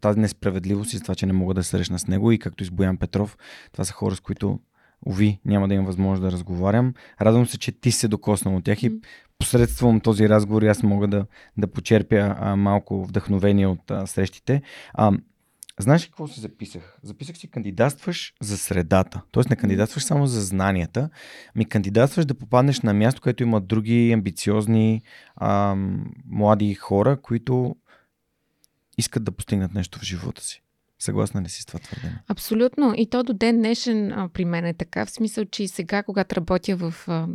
тази 0.01 0.19
несправедливост 0.19 0.93
и 0.93 0.97
за 0.97 1.03
това, 1.03 1.15
че 1.15 1.25
не 1.25 1.33
мога 1.33 1.53
да 1.53 1.63
се 1.63 1.69
срещна 1.69 1.99
с 1.99 2.07
него 2.07 2.31
и 2.31 2.39
както 2.39 2.63
и 2.63 2.67
с 2.67 2.71
Боян 2.71 2.97
Петров. 2.97 3.37
Това 3.71 3.85
са 3.85 3.93
хора, 3.93 4.15
с 4.15 4.19
които 4.19 4.59
Ови, 5.05 5.39
няма 5.45 5.67
да 5.67 5.73
имам 5.73 5.85
възможност 5.85 6.21
да 6.21 6.31
разговарям. 6.31 6.93
Радвам 7.21 7.45
се, 7.45 7.57
че 7.57 7.71
ти 7.71 7.91
се 7.91 8.07
докоснал 8.07 8.55
от 8.55 8.63
тях 8.63 8.83
и 8.83 8.99
посредством 9.39 9.99
този 9.99 10.29
разговор 10.29 10.63
аз 10.63 10.83
мога 10.83 11.07
да, 11.07 11.25
да 11.57 11.67
почерпя 11.67 12.35
а, 12.39 12.55
малко 12.55 13.05
вдъхновение 13.05 13.67
от 13.67 13.91
а, 13.91 14.07
срещите. 14.07 14.61
А, 14.93 15.11
знаеш 15.79 16.03
ли 16.03 16.07
какво 16.07 16.27
си 16.27 16.39
записах? 16.39 16.97
Записах 17.03 17.37
си 17.37 17.51
кандидатстваш 17.51 18.33
за 18.41 18.57
средата. 18.57 19.21
Тоест 19.31 19.49
не 19.49 19.55
кандидатстваш 19.55 20.03
само 20.03 20.27
за 20.27 20.41
знанията, 20.41 21.09
ми 21.55 21.65
кандидатстваш 21.65 22.25
да 22.25 22.35
попаднеш 22.35 22.81
на 22.81 22.93
място, 22.93 23.21
където 23.21 23.43
има 23.43 23.61
други 23.61 24.11
амбициозни 24.11 25.01
а, 25.35 25.75
млади 26.25 26.73
хора, 26.73 27.21
които 27.21 27.75
искат 28.97 29.23
да 29.23 29.31
постигнат 29.31 29.73
нещо 29.73 29.99
в 29.99 30.03
живота 30.03 30.43
си. 30.43 30.61
Съгласна 30.99 31.41
ли 31.41 31.49
си 31.49 31.61
с 31.61 31.65
това 31.65 31.79
твърдение? 31.79 32.19
Абсолютно. 32.27 32.93
И 32.97 33.09
то 33.09 33.23
до 33.23 33.33
ден 33.33 33.57
днешен 33.57 34.11
а, 34.11 34.29
при 34.29 34.45
мен 34.45 34.65
е 34.65 34.73
така, 34.73 35.05
в 35.05 35.09
смисъл, 35.09 35.45
че 35.45 35.63
и 35.63 35.67
сега, 35.67 36.03
когато 36.03 36.35
работя 36.35 36.75
в 36.75 36.93
а, 37.07 37.27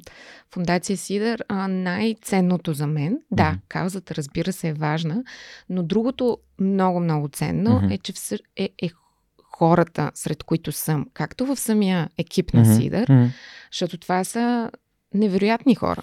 фундация 0.51 0.97
Сидър, 0.97 1.45
а, 1.49 1.69
най-ценното 1.69 2.73
за 2.73 2.87
мен, 2.87 3.13
mm-hmm. 3.15 3.37
да, 3.37 3.59
каузата 3.69 4.15
разбира 4.15 4.53
се 4.53 4.69
е 4.69 4.75
важна, 4.75 5.25
но 5.69 5.83
другото 5.83 6.39
много-много 6.61 7.29
ценно 7.29 7.71
mm-hmm. 7.71 7.95
е, 7.95 7.99
че 7.99 8.13
всъ... 8.13 8.39
е, 8.57 8.69
е 8.83 8.91
хората, 9.43 10.11
сред 10.15 10.43
които 10.43 10.73
съм, 10.73 11.07
както 11.15 11.47
в 11.47 11.57
самия 11.57 12.11
екип 12.19 12.55
на 12.55 12.65
mm-hmm. 12.65 12.77
Сидър, 12.77 13.07
mm-hmm. 13.07 13.29
защото 13.73 13.99
това 13.99 14.25
са 14.25 14.71
невероятни 15.15 15.75
хора. 15.75 16.03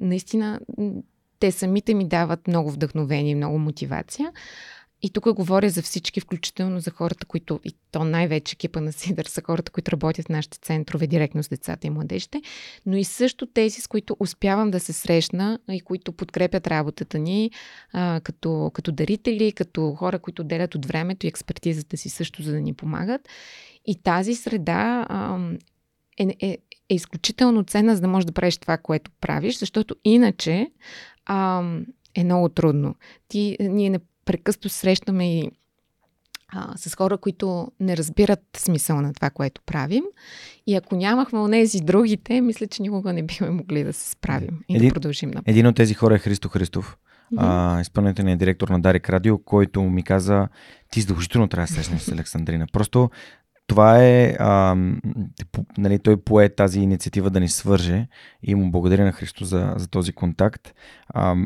Наистина, 0.00 0.60
те 1.38 1.52
самите 1.52 1.94
ми 1.94 2.08
дават 2.08 2.48
много 2.48 2.70
вдъхновение, 2.70 3.34
много 3.34 3.58
мотивация. 3.58 4.32
И 5.02 5.10
тук 5.10 5.32
говоря 5.32 5.70
за 5.70 5.82
всички, 5.82 6.20
включително 6.20 6.80
за 6.80 6.90
хората, 6.90 7.26
които, 7.26 7.60
и 7.64 7.74
то 7.90 8.04
най-вече 8.04 8.54
екипа 8.54 8.80
на 8.80 8.92
Сидър, 8.92 9.24
са 9.24 9.42
хората, 9.46 9.72
които 9.72 9.92
работят 9.92 10.26
в 10.26 10.28
нашите 10.28 10.58
центрове 10.58 11.06
директно 11.06 11.42
с 11.42 11.48
децата 11.48 11.86
и 11.86 11.90
младежите, 11.90 12.42
но 12.86 12.96
и 12.96 13.04
също 13.04 13.46
тези, 13.46 13.80
с 13.80 13.86
които 13.86 14.16
успявам 14.20 14.70
да 14.70 14.80
се 14.80 14.92
срещна 14.92 15.58
и 15.70 15.80
които 15.80 16.12
подкрепят 16.12 16.66
работата 16.66 17.18
ни 17.18 17.50
а, 17.92 18.20
като, 18.24 18.70
като 18.74 18.92
дарители, 18.92 19.52
като 19.52 19.94
хора, 19.94 20.18
които 20.18 20.44
делят 20.44 20.74
от 20.74 20.86
времето 20.86 21.26
и 21.26 21.28
експертизата 21.28 21.96
си 21.96 22.08
също, 22.08 22.42
за 22.42 22.52
да 22.52 22.60
ни 22.60 22.74
помагат. 22.74 23.28
И 23.86 24.02
тази 24.02 24.34
среда 24.34 25.06
а, 25.08 25.38
е, 26.18 26.36
е, 26.40 26.58
е 26.88 26.94
изключително 26.94 27.64
ценна, 27.64 27.94
за 27.94 28.00
да 28.00 28.08
можеш 28.08 28.24
да 28.24 28.32
правиш 28.32 28.56
това, 28.56 28.76
което 28.78 29.10
правиш, 29.20 29.58
защото 29.58 29.96
иначе 30.04 30.70
а, 31.26 31.64
е 32.14 32.24
много 32.24 32.48
трудно. 32.48 32.94
Ти, 33.28 33.56
ние 33.60 33.90
не 33.90 33.98
прекъсто 34.26 34.68
срещаме 34.68 35.38
и 35.38 35.50
а, 36.48 36.76
с 36.76 36.94
хора, 36.94 37.18
които 37.18 37.72
не 37.80 37.96
разбират 37.96 38.42
смисъл 38.56 39.00
на 39.00 39.14
това, 39.14 39.30
което 39.30 39.60
правим. 39.66 40.04
И 40.66 40.74
ако 40.74 40.96
нямахме 40.96 41.38
онези 41.38 41.80
другите, 41.80 42.40
мисля, 42.40 42.66
че 42.66 42.82
никога 42.82 43.12
не 43.12 43.22
бихме 43.22 43.50
могли 43.50 43.84
да 43.84 43.92
се 43.92 44.10
справим 44.10 44.60
и 44.68 44.76
един, 44.76 44.88
да 44.88 44.94
продължим 44.94 45.30
напред. 45.30 45.48
Един 45.48 45.66
от 45.66 45.76
тези 45.76 45.94
хора 45.94 46.14
е 46.14 46.18
Христо 46.18 46.48
Христов, 46.48 46.96
mm-hmm. 47.34 47.80
изпълнителният 47.80 48.38
директор 48.38 48.68
на 48.68 48.80
Дарик 48.80 49.10
Радио, 49.10 49.38
който 49.38 49.82
ми 49.82 50.02
каза, 50.02 50.48
ти 50.90 51.00
задължително 51.00 51.48
трябва 51.48 51.66
да 51.66 51.72
срещнеш 51.72 52.00
с 52.00 52.12
Александрина. 52.12 52.66
Просто 52.72 53.10
това 53.66 54.04
е, 54.04 54.36
а, 54.38 54.76
нали, 55.78 55.98
той 55.98 56.16
пое 56.16 56.48
тази 56.48 56.80
инициатива 56.80 57.30
да 57.30 57.40
ни 57.40 57.48
свърже 57.48 58.08
и 58.42 58.54
му 58.54 58.70
благодаря 58.70 59.04
на 59.04 59.12
Христо 59.12 59.44
за, 59.44 59.74
за 59.76 59.88
този 59.88 60.12
контакт. 60.12 60.74
А, 61.08 61.36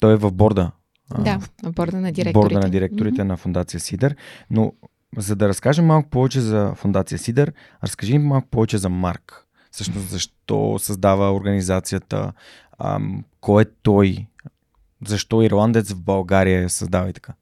той 0.00 0.12
е 0.12 0.16
в 0.16 0.32
борда 0.32 0.70
да, 1.18 1.40
на 1.62 1.70
борда 1.70 2.00
на 2.00 2.12
директорите. 2.12 2.54
Борда 2.54 2.66
на 2.66 2.70
директорите 2.70 3.20
mm-hmm. 3.20 3.24
на 3.24 3.36
Фундация 3.36 3.80
Сидър. 3.80 4.16
Но 4.50 4.72
за 5.16 5.36
да 5.36 5.48
разкажем 5.48 5.86
малко 5.86 6.10
повече 6.10 6.40
за 6.40 6.72
Фундация 6.76 7.18
Сидър, 7.18 7.52
разкажи 7.84 8.18
ми 8.18 8.24
малко 8.24 8.48
повече 8.48 8.78
за 8.78 8.88
Марк. 8.88 9.46
Всъщност 9.70 10.08
защо 10.08 10.78
създава 10.78 11.34
организацията, 11.34 12.32
ам, 12.78 13.24
кой 13.40 13.62
е 13.62 13.66
той, 13.82 14.26
защо 15.06 15.42
ирландец 15.42 15.92
в 15.92 16.02
България 16.02 16.70
създава 16.70 17.10
и 17.10 17.12
така. 17.12 17.32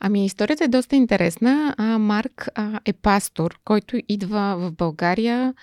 Ами, 0.00 0.24
историята 0.24 0.64
е 0.64 0.68
доста 0.68 0.96
интересна. 0.96 1.74
А, 1.78 1.98
Марк 1.98 2.48
а, 2.54 2.80
е 2.84 2.92
пастор, 2.92 3.60
който 3.64 3.96
идва 4.08 4.56
в 4.58 4.72
България 4.72 5.54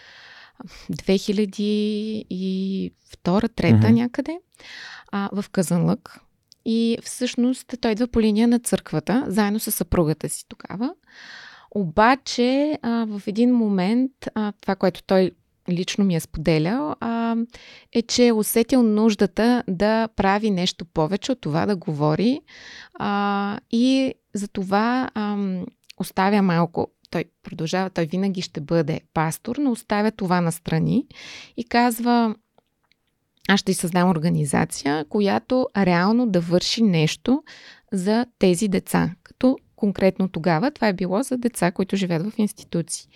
2002-2003 0.91 2.91
mm-hmm. 3.31 3.89
някъде 3.89 4.39
а, 5.11 5.41
в 5.41 5.49
Казанлък. 5.49 6.19
И 6.65 6.97
всъщност 7.03 7.75
той 7.81 7.91
идва 7.91 8.07
по 8.07 8.21
линия 8.21 8.47
на 8.47 8.59
църквата, 8.59 9.23
заедно 9.27 9.59
с 9.59 9.71
съпругата 9.71 10.29
си 10.29 10.45
тогава. 10.47 10.93
Обаче 11.71 12.79
а, 12.81 13.05
в 13.09 13.21
един 13.27 13.55
момент, 13.55 14.11
а, 14.35 14.53
това, 14.61 14.75
което 14.75 15.03
той 15.03 15.31
лично 15.69 16.05
ми 16.05 16.15
е 16.15 16.19
споделял, 16.19 16.95
а, 16.99 17.35
е, 17.91 18.01
че 18.01 18.27
е 18.27 18.33
усетил 18.33 18.83
нуждата 18.83 19.63
да 19.67 20.07
прави 20.15 20.51
нещо 20.51 20.85
повече 20.85 21.31
от 21.31 21.41
това 21.41 21.65
да 21.65 21.75
говори 21.75 22.41
а, 22.93 23.59
и 23.71 24.13
за 24.33 24.47
това 24.47 25.09
а, 25.13 25.37
оставя 25.97 26.41
малко. 26.41 26.87
Той 27.09 27.25
продължава, 27.43 27.89
той 27.89 28.05
винаги 28.05 28.41
ще 28.41 28.61
бъде 28.61 29.01
пастор, 29.13 29.55
но 29.59 29.71
оставя 29.71 30.11
това 30.11 30.41
на 30.41 30.51
страни 30.51 31.05
и 31.57 31.63
казва, 31.63 32.35
аз 33.49 33.59
ще 33.59 33.73
създам 33.73 34.09
организация, 34.09 35.05
която 35.09 35.67
реално 35.77 36.27
да 36.27 36.39
върши 36.39 36.83
нещо 36.83 37.43
за 37.91 38.25
тези 38.39 38.67
деца. 38.67 39.11
Като 39.23 39.57
конкретно 39.75 40.27
тогава 40.27 40.71
това 40.71 40.87
е 40.87 40.93
било 40.93 41.23
за 41.23 41.37
деца, 41.37 41.71
които 41.71 41.95
живеят 41.95 42.29
в 42.29 42.39
институции. 42.39 43.07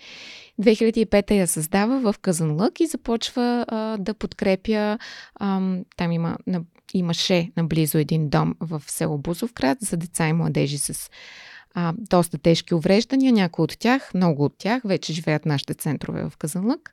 2005 0.62 1.30
я 1.30 1.46
създава 1.46 2.12
в 2.12 2.18
Казанлък 2.18 2.80
и 2.80 2.86
започва 2.86 3.64
а, 3.68 3.96
да 3.96 4.14
подкрепя. 4.14 4.98
А, 5.34 5.60
там 5.96 6.12
има, 6.12 6.36
на, 6.46 6.62
имаше 6.94 7.50
наблизо 7.56 7.98
един 7.98 8.28
дом 8.28 8.54
в 8.60 8.82
село 8.86 9.18
Бузовград 9.18 9.78
за 9.80 9.96
деца 9.96 10.28
и 10.28 10.32
младежи 10.32 10.78
с 10.78 11.10
а, 11.74 11.94
доста 11.98 12.38
тежки 12.38 12.74
увреждания. 12.74 13.32
Някои 13.32 13.62
от 13.62 13.78
тях, 13.78 14.14
много 14.14 14.44
от 14.44 14.54
тях, 14.58 14.82
вече 14.84 15.12
живеят 15.12 15.46
нашите 15.46 15.74
центрове 15.74 16.22
в 16.30 16.36
Казанлък. 16.36 16.92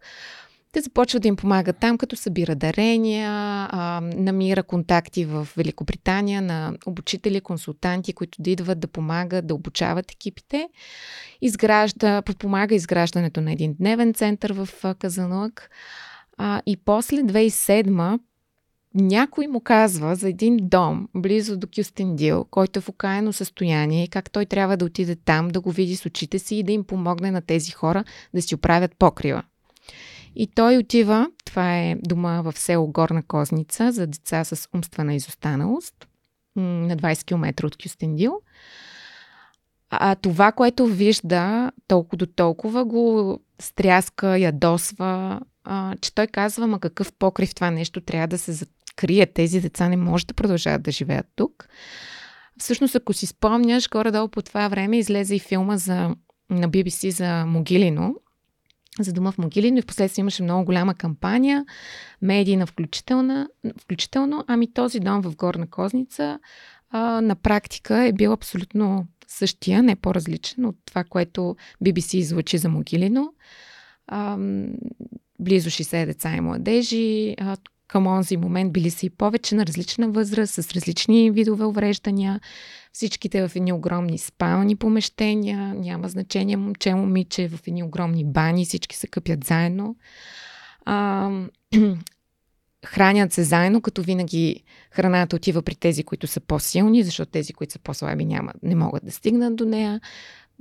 Те 0.75 0.81
започват 0.81 1.21
да 1.21 1.27
им 1.27 1.35
помагат 1.35 1.77
там, 1.77 1.97
като 1.97 2.15
събира 2.15 2.55
дарения, 2.55 3.31
а, 3.31 4.01
намира 4.01 4.63
контакти 4.63 5.25
в 5.25 5.47
Великобритания 5.57 6.41
на 6.41 6.73
обучители, 6.85 7.41
консултанти, 7.41 8.13
които 8.13 8.41
да 8.41 8.49
идват 8.49 8.79
да 8.79 8.87
помагат, 8.87 9.47
да 9.47 9.55
обучават 9.55 10.11
екипите. 10.11 10.69
Изгражда, 11.41 12.21
подпомага 12.21 12.75
изграждането 12.75 13.41
на 13.41 13.51
един 13.51 13.75
дневен 13.79 14.13
център 14.13 14.53
в 14.53 14.95
Казанлък. 14.99 15.69
А, 16.37 16.61
и 16.65 16.77
после 16.77 17.17
2007 17.17 18.19
някой 18.93 19.47
му 19.47 19.59
казва 19.59 20.15
за 20.15 20.29
един 20.29 20.57
дом 20.61 21.07
близо 21.15 21.57
до 21.57 21.67
Кюстендил, 21.75 22.45
който 22.51 22.79
е 22.79 22.81
в 22.81 22.89
окаяно 22.89 23.33
състояние, 23.33 24.07
как 24.07 24.31
той 24.31 24.45
трябва 24.45 24.77
да 24.77 24.85
отиде 24.85 25.15
там, 25.15 25.47
да 25.47 25.61
го 25.61 25.71
види 25.71 25.95
с 25.95 26.05
очите 26.05 26.39
си 26.39 26.55
и 26.55 26.63
да 26.63 26.71
им 26.71 26.83
помогне 26.83 27.31
на 27.31 27.41
тези 27.41 27.71
хора 27.71 28.03
да 28.33 28.41
си 28.41 28.55
оправят 28.55 28.95
покрива. 28.99 29.43
И 30.35 30.47
той 30.47 30.77
отива, 30.77 31.27
това 31.45 31.77
е 31.77 31.95
дома 31.95 32.41
в 32.41 32.53
село 32.57 32.87
Горна 32.87 33.23
Козница 33.23 33.91
за 33.91 34.07
деца 34.07 34.43
с 34.43 34.69
умствена 34.73 35.15
изостаналост, 35.15 36.07
на 36.55 36.97
20 36.97 37.25
км 37.25 37.65
от 37.67 37.77
Кюстендил. 37.83 38.41
А 39.89 40.15
това, 40.15 40.51
което 40.51 40.85
вижда 40.85 41.71
толкова 41.87 42.17
до 42.17 42.25
толкова, 42.25 42.85
го 42.85 43.39
стряска, 43.61 44.39
ядосва, 44.39 45.41
а, 45.63 45.95
че 46.01 46.15
той 46.15 46.27
казва, 46.27 46.67
ма 46.67 46.79
какъв 46.79 47.13
покрив 47.13 47.55
това 47.55 47.71
нещо 47.71 48.01
трябва 48.01 48.27
да 48.27 48.37
се 48.37 48.51
закрие. 48.51 49.25
Тези 49.25 49.61
деца 49.61 49.89
не 49.89 49.97
може 49.97 50.25
да 50.25 50.33
продължават 50.33 50.83
да 50.83 50.91
живеят 50.91 51.25
тук. 51.35 51.67
Всъщност, 52.59 52.95
ако 52.95 53.13
си 53.13 53.25
спомняш, 53.25 53.89
горе-долу 53.89 54.27
по 54.27 54.41
това 54.41 54.67
време 54.67 54.97
излезе 54.97 55.35
и 55.35 55.39
филма 55.39 55.77
за, 55.77 56.15
на 56.49 56.69
BBC 56.69 57.09
за 57.09 57.45
Могилино, 57.45 58.15
за 58.99 59.13
дома 59.13 59.31
в 59.31 59.37
Могилино 59.37 59.77
и 59.77 59.81
в 59.81 59.85
последствие 59.85 60.21
имаше 60.21 60.43
много 60.43 60.65
голяма 60.65 60.95
кампания, 60.95 61.65
медийна 62.21 62.67
включително, 62.67 64.43
ами 64.47 64.73
този 64.73 64.99
дом 64.99 65.21
в 65.21 65.35
Горна 65.35 65.67
Козница 65.67 66.39
а, 66.89 67.21
на 67.21 67.35
практика 67.35 68.03
е 68.03 68.13
бил 68.13 68.33
абсолютно 68.33 69.07
същия, 69.27 69.83
не 69.83 69.95
по-различен 69.95 70.65
от 70.65 70.75
това, 70.85 71.03
което 71.03 71.55
BBC 71.83 72.17
излучи 72.17 72.57
за 72.57 72.69
Могилино. 72.69 73.33
А, 74.07 74.37
близо 75.39 75.69
60 75.69 76.05
деца 76.05 76.35
и 76.35 76.41
младежи. 76.41 77.35
А, 77.39 77.57
към 77.87 78.07
онзи 78.07 78.37
момент 78.37 78.73
били 78.73 78.89
са 78.89 79.05
и 79.05 79.09
повече 79.09 79.55
на 79.55 79.65
различна 79.65 80.09
възраст, 80.09 80.53
с 80.53 80.71
различни 80.71 81.31
видове 81.31 81.65
увреждания. 81.65 82.39
Всичките 82.93 83.47
в 83.47 83.55
едни 83.55 83.73
огромни 83.73 84.17
спални 84.17 84.75
помещения, 84.75 85.73
няма 85.73 86.09
значение 86.09 86.57
момче, 86.57 86.95
момиче, 86.95 87.47
в 87.47 87.59
едни 87.67 87.83
огромни 87.83 88.25
бани, 88.25 88.65
всички 88.65 88.95
се 88.95 89.07
къпят 89.07 89.43
заедно. 89.43 89.95
А, 90.85 91.29
хранят 92.85 93.33
се 93.33 93.43
заедно, 93.43 93.81
като 93.81 94.01
винаги 94.01 94.63
храната 94.91 95.35
отива 95.35 95.61
при 95.61 95.75
тези, 95.75 96.03
които 96.03 96.27
са 96.27 96.39
по-силни, 96.39 97.03
защото 97.03 97.31
тези, 97.31 97.53
които 97.53 97.73
са 97.73 97.79
по-слаби, 97.79 98.25
няма, 98.25 98.53
не 98.63 98.75
могат 98.75 99.05
да 99.05 99.11
стигнат 99.11 99.55
до 99.55 99.65
нея. 99.65 100.01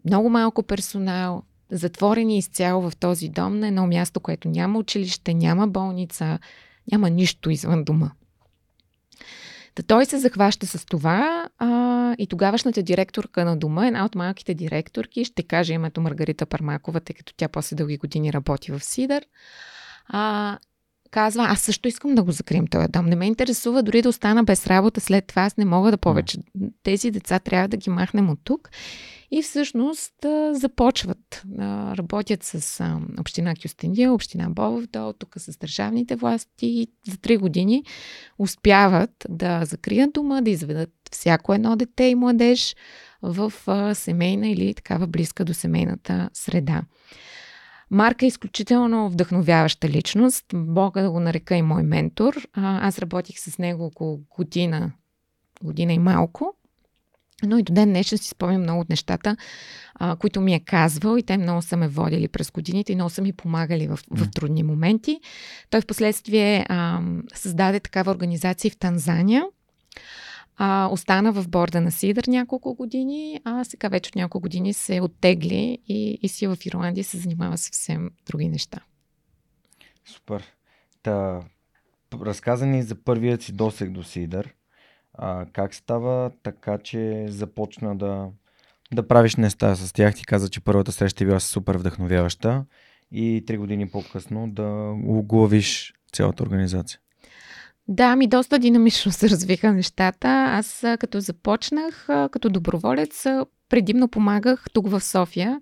Много 0.04 0.30
малко 0.30 0.62
персонал, 0.62 1.42
затворени 1.70 2.38
изцяло 2.38 2.90
в 2.90 2.96
този 2.96 3.28
дом 3.28 3.58
на 3.58 3.68
едно 3.68 3.86
място, 3.86 4.20
което 4.20 4.48
няма 4.48 4.78
училище, 4.78 5.34
няма 5.34 5.68
болница, 5.68 6.38
няма 6.92 7.10
нищо 7.10 7.50
извън 7.50 7.84
дома. 7.84 8.10
Та 9.74 9.82
той 9.82 10.06
се 10.06 10.18
захваща 10.18 10.66
с 10.66 10.86
това 10.86 11.48
а, 11.58 12.14
и 12.18 12.26
тогавашната 12.26 12.82
директорка 12.82 13.44
на 13.44 13.56
дома, 13.56 13.86
една 13.86 14.04
от 14.04 14.14
малките 14.14 14.54
директорки, 14.54 15.24
ще 15.24 15.42
каже 15.42 15.72
името 15.72 16.00
Маргарита 16.00 16.46
Пармакова, 16.46 17.00
тъй 17.00 17.14
като 17.14 17.34
тя 17.36 17.48
после 17.48 17.76
дълги 17.76 17.96
години 17.96 18.32
работи 18.32 18.72
в 18.72 18.80
Сидър, 18.80 19.24
а, 20.06 20.58
казва, 21.14 21.46
аз 21.48 21.60
също 21.60 21.88
искам 21.88 22.14
да 22.14 22.22
го 22.22 22.32
закрием 22.32 22.66
този 22.66 22.88
дом. 22.88 23.06
Не 23.06 23.16
ме 23.16 23.26
интересува 23.26 23.82
дори 23.82 24.02
да 24.02 24.08
остана 24.08 24.44
без 24.44 24.66
работа 24.66 25.00
след 25.00 25.26
това. 25.26 25.42
Аз 25.42 25.56
не 25.56 25.64
мога 25.64 25.90
да 25.90 25.96
повече. 25.96 26.38
Тези 26.82 27.10
деца 27.10 27.38
трябва 27.38 27.68
да 27.68 27.76
ги 27.76 27.90
махнем 27.90 28.30
от 28.30 28.38
тук. 28.44 28.70
И 29.30 29.42
всъщност 29.42 30.14
започват. 30.52 31.42
Работят 31.98 32.42
с 32.42 32.84
община 33.20 33.54
Кюстендия, 33.62 34.12
община 34.12 34.50
Бобовдол, 34.50 35.12
тук 35.12 35.34
с 35.36 35.58
държавните 35.58 36.16
власти 36.16 36.66
и 36.66 36.88
за 37.10 37.16
три 37.16 37.36
години 37.36 37.84
успяват 38.38 39.26
да 39.28 39.64
закрият 39.64 40.12
дома, 40.12 40.40
да 40.40 40.50
изведат 40.50 40.92
всяко 41.10 41.54
едно 41.54 41.76
дете 41.76 42.04
и 42.04 42.14
младеж 42.14 42.76
в 43.22 43.52
семейна 43.94 44.48
или 44.48 44.74
такава 44.74 45.06
близка 45.06 45.44
до 45.44 45.54
семейната 45.54 46.30
среда. 46.32 46.82
Марка 47.90 48.24
е 48.24 48.28
изключително 48.28 49.10
вдъхновяваща 49.10 49.88
личност. 49.88 50.44
Бога 50.54 51.02
да 51.02 51.10
го 51.10 51.20
нарека 51.20 51.56
и 51.56 51.62
мой 51.62 51.82
ментор. 51.82 52.34
Аз 52.54 52.98
работих 52.98 53.38
с 53.40 53.58
него 53.58 53.84
около 53.84 54.20
година, 54.36 54.92
година 55.62 55.92
и 55.92 55.98
малко. 55.98 56.54
Но 57.42 57.58
и 57.58 57.62
до 57.62 57.72
ден 57.72 57.88
днешен 57.88 58.18
си 58.18 58.28
спомням 58.28 58.62
много 58.62 58.80
от 58.80 58.88
нещата, 58.88 59.36
а, 59.94 60.16
които 60.16 60.40
ми 60.40 60.54
е 60.54 60.60
казвал 60.60 61.16
и 61.16 61.22
те 61.22 61.38
много 61.38 61.62
са 61.62 61.76
ме 61.76 61.88
водили 61.88 62.28
през 62.28 62.50
годините 62.50 62.92
и 62.92 62.94
много 62.94 63.10
са 63.10 63.22
ми 63.22 63.32
помагали 63.32 63.86
в, 63.86 63.98
в 64.10 64.30
трудни 64.30 64.62
моменти. 64.62 65.20
Той 65.70 65.80
в 65.80 65.86
последствие 65.86 66.66
а, 66.68 67.00
създаде 67.34 67.80
такава 67.80 68.10
организация 68.10 68.70
в 68.70 68.76
Танзания. 68.76 69.44
А, 70.56 70.88
остана 70.92 71.32
в 71.32 71.48
борда 71.48 71.80
на 71.80 71.90
Сидър 71.90 72.24
няколко 72.26 72.74
години, 72.74 73.40
а 73.44 73.64
сега 73.64 73.88
вече 73.88 74.08
от 74.08 74.16
няколко 74.16 74.42
години 74.42 74.72
се 74.72 75.00
оттегли 75.00 75.78
и, 75.88 76.18
и 76.22 76.28
си 76.28 76.46
в 76.46 76.56
Ирландия 76.64 77.04
се 77.04 77.18
занимава 77.18 77.58
съвсем 77.58 78.10
други 78.26 78.48
неща. 78.48 78.80
Супер. 80.04 80.44
Та, 81.02 81.40
разказани 82.22 82.82
за 82.82 82.94
първият 82.94 83.42
си 83.42 83.52
досег 83.52 83.90
до 83.90 84.02
Сидър. 84.02 84.54
А, 85.14 85.46
как 85.52 85.74
става 85.74 86.30
така, 86.42 86.78
че 86.78 87.26
започна 87.28 87.96
да, 87.96 88.28
да 88.92 89.08
правиш 89.08 89.36
неща 89.36 89.74
с 89.74 89.92
тях? 89.92 90.14
Ти 90.14 90.24
каза, 90.24 90.48
че 90.48 90.60
първата 90.60 90.92
среща 90.92 91.24
е 91.24 91.26
била 91.26 91.40
супер 91.40 91.76
вдъхновяваща 91.76 92.64
и 93.12 93.44
три 93.46 93.56
години 93.58 93.90
по-късно 93.90 94.50
да 94.50 94.94
оглавиш 95.06 95.94
цялата 96.12 96.42
организация. 96.42 97.00
Да, 97.88 98.16
ми 98.16 98.26
доста 98.26 98.58
динамично 98.58 99.12
се 99.12 99.30
развиха 99.30 99.72
нещата. 99.72 100.28
Аз 100.28 100.84
като 100.98 101.20
започнах 101.20 102.06
като 102.06 102.48
доброволец, 102.48 103.26
предимно 103.68 104.08
помагах 104.08 104.64
тук 104.72 104.88
в 104.88 105.00
София 105.00 105.60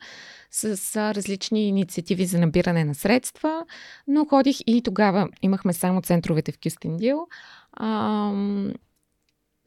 с 0.50 0.96
различни 1.14 1.68
инициативи 1.68 2.26
за 2.26 2.38
набиране 2.38 2.85
на 2.85 2.94
средства, 2.94 3.64
но 4.08 4.24
ходих 4.24 4.56
и 4.66 4.82
тогава 4.82 5.28
имахме 5.42 5.72
само 5.72 6.02
центровете 6.02 6.52
в 6.52 6.58
Кюстендил. 6.64 7.26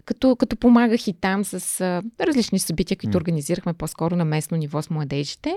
като, 0.05 0.35
като 0.35 0.55
помагах 0.55 1.07
и 1.07 1.13
там 1.13 1.43
с 1.45 1.81
а, 1.81 2.03
различни 2.19 2.59
събития, 2.59 2.97
които 2.97 3.17
организирахме 3.17 3.73
по-скоро 3.73 4.15
на 4.15 4.25
местно 4.25 4.57
ниво 4.57 4.81
с 4.81 4.89
младежите. 4.89 5.55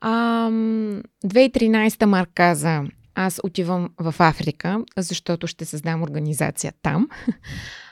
А, 0.00 0.50
2013 0.50 2.04
Марк 2.04 2.30
каза, 2.34 2.82
аз 3.18 3.40
отивам 3.44 3.90
в 4.00 4.14
Африка, 4.18 4.84
защото 4.96 5.46
ще 5.46 5.64
създам 5.64 6.02
организация 6.02 6.72
там. 6.82 7.08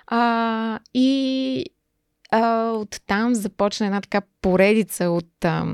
А, 0.08 0.78
и 0.94 1.64
а, 2.30 2.70
оттам 2.70 3.34
започна 3.34 3.86
една 3.86 4.00
така 4.00 4.22
поредица 4.42 5.10
от, 5.10 5.44
а, 5.44 5.66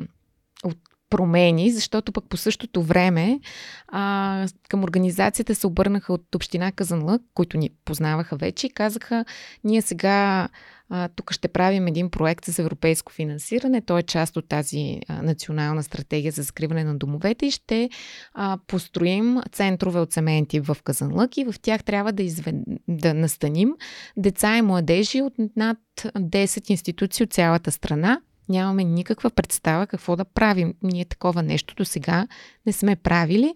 промени, 1.12 1.70
защото 1.70 2.12
пък 2.12 2.24
по 2.28 2.36
същото 2.36 2.82
време 2.82 3.40
а, 3.88 4.46
към 4.68 4.84
организацията 4.84 5.54
се 5.54 5.66
обърнаха 5.66 6.12
от 6.12 6.34
община 6.34 6.72
Казанлък, 6.72 7.22
които 7.34 7.56
ни 7.56 7.70
познаваха 7.84 8.36
вече 8.36 8.66
и 8.66 8.70
казаха, 8.70 9.24
ние 9.64 9.82
сега 9.82 10.48
а, 10.90 11.08
тук 11.08 11.32
ще 11.32 11.48
правим 11.48 11.86
един 11.86 12.10
проект 12.10 12.44
с 12.44 12.58
европейско 12.58 13.12
финансиране. 13.12 13.80
Той 13.80 14.00
е 14.00 14.02
част 14.02 14.36
от 14.36 14.48
тази 14.48 15.00
а, 15.08 15.22
национална 15.22 15.82
стратегия 15.82 16.32
за 16.32 16.42
закриване 16.42 16.84
на 16.84 16.96
домовете 16.96 17.46
и 17.46 17.50
ще 17.50 17.90
а, 18.34 18.58
построим 18.66 19.40
центрове 19.52 20.00
от 20.00 20.12
семейен 20.12 20.46
в 20.56 20.76
Казанлък 20.84 21.36
и 21.36 21.44
в 21.44 21.54
тях 21.62 21.84
трябва 21.84 22.12
да, 22.12 22.22
извед... 22.22 22.54
да 22.88 23.14
настаним 23.14 23.74
деца 24.16 24.56
и 24.56 24.62
младежи 24.62 25.22
от 25.22 25.34
над 25.56 25.78
10 26.04 26.70
институции 26.70 27.24
от 27.24 27.32
цялата 27.32 27.72
страна. 27.72 28.20
Нямаме 28.48 28.84
никаква 28.84 29.30
представа 29.30 29.86
какво 29.86 30.16
да 30.16 30.24
правим. 30.24 30.74
Ние 30.82 31.04
такова 31.04 31.42
нещо 31.42 31.74
до 31.74 31.84
сега 31.84 32.26
не 32.66 32.72
сме 32.72 32.96
правили. 32.96 33.54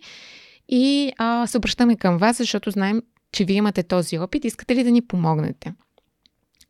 И 0.68 1.12
а, 1.18 1.46
се 1.46 1.56
обръщаме 1.56 1.96
към 1.96 2.18
вас, 2.18 2.36
защото 2.36 2.70
знаем, 2.70 3.02
че 3.32 3.44
вие 3.44 3.56
имате 3.56 3.82
този 3.82 4.18
опит. 4.18 4.44
Искате 4.44 4.76
ли 4.76 4.84
да 4.84 4.90
ни 4.90 5.02
помогнете? 5.02 5.74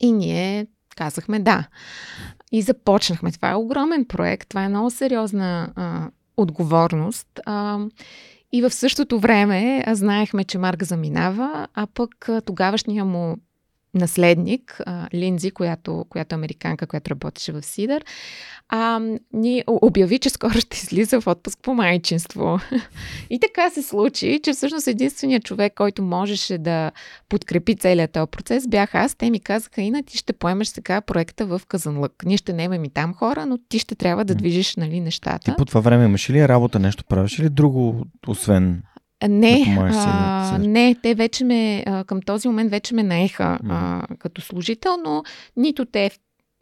И 0.00 0.12
ние 0.12 0.66
казахме 0.96 1.38
да. 1.38 1.68
И 2.52 2.62
започнахме. 2.62 3.32
Това 3.32 3.50
е 3.50 3.54
огромен 3.54 4.04
проект, 4.04 4.48
това 4.48 4.62
е 4.62 4.68
много 4.68 4.90
сериозна 4.90 5.72
а, 5.76 6.10
отговорност. 6.36 7.40
А, 7.46 7.78
и 8.52 8.62
в 8.62 8.70
същото 8.70 9.20
време 9.20 9.84
а, 9.86 9.94
знаехме, 9.94 10.44
че 10.44 10.58
Марк 10.58 10.82
заминава, 10.82 11.68
а 11.74 11.86
пък 11.86 12.28
тогавашния 12.44 13.04
му 13.04 13.36
наследник, 13.96 14.80
Линдзи, 15.14 15.50
която, 15.50 16.06
която 16.08 16.34
е 16.34 16.38
американка, 16.38 16.86
която 16.86 17.10
работеше 17.10 17.52
в 17.52 17.62
Сидър, 17.62 18.04
а, 18.68 19.00
ни 19.32 19.64
обяви, 19.66 20.18
че 20.18 20.30
скоро 20.30 20.52
ще 20.60 20.76
излиза 20.76 21.20
в 21.20 21.26
отпуск 21.26 21.58
по 21.62 21.74
майчинство. 21.74 22.60
И 23.30 23.40
така 23.40 23.70
се 23.70 23.82
случи, 23.82 24.40
че 24.42 24.52
всъщност 24.52 24.86
единственият 24.86 25.44
човек, 25.44 25.74
който 25.74 26.02
можеше 26.02 26.58
да 26.58 26.92
подкрепи 27.28 27.76
целият 27.76 28.12
този 28.12 28.30
процес, 28.30 28.68
бях 28.68 28.94
аз. 28.94 29.14
Те 29.14 29.30
ми 29.30 29.40
казаха, 29.40 29.82
Ина, 29.82 30.02
ти 30.02 30.18
ще 30.18 30.32
поемеш 30.32 30.68
сега 30.68 31.00
проекта 31.00 31.46
в 31.46 31.60
Казанлък. 31.68 32.12
Ние 32.24 32.36
ще 32.36 32.52
немем 32.52 32.84
и 32.84 32.90
там 32.90 33.14
хора, 33.14 33.46
но 33.46 33.58
ти 33.68 33.78
ще 33.78 33.94
трябва 33.94 34.24
да 34.24 34.34
движиш 34.34 34.76
нали, 34.76 35.00
нещата. 35.00 35.44
Ти 35.44 35.56
по 35.58 35.64
това 35.64 35.80
време 35.80 36.04
имаш 36.04 36.30
ли 36.30 36.48
работа, 36.48 36.78
нещо 36.78 37.04
правиш 37.04 37.38
или 37.38 37.48
друго, 37.48 38.06
освен 38.26 38.82
Не, 39.28 39.76
а, 39.78 40.58
не, 40.58 40.96
те 41.02 41.14
вече 41.14 41.44
ме, 41.44 41.84
а, 41.86 42.04
към 42.04 42.22
този 42.22 42.48
момент 42.48 42.70
вече 42.70 42.94
ме 42.94 43.02
наеха 43.02 43.58
а, 43.68 44.02
като 44.18 44.40
служител, 44.40 44.96
но 45.04 45.22
нито 45.56 45.84
те, 45.84 46.10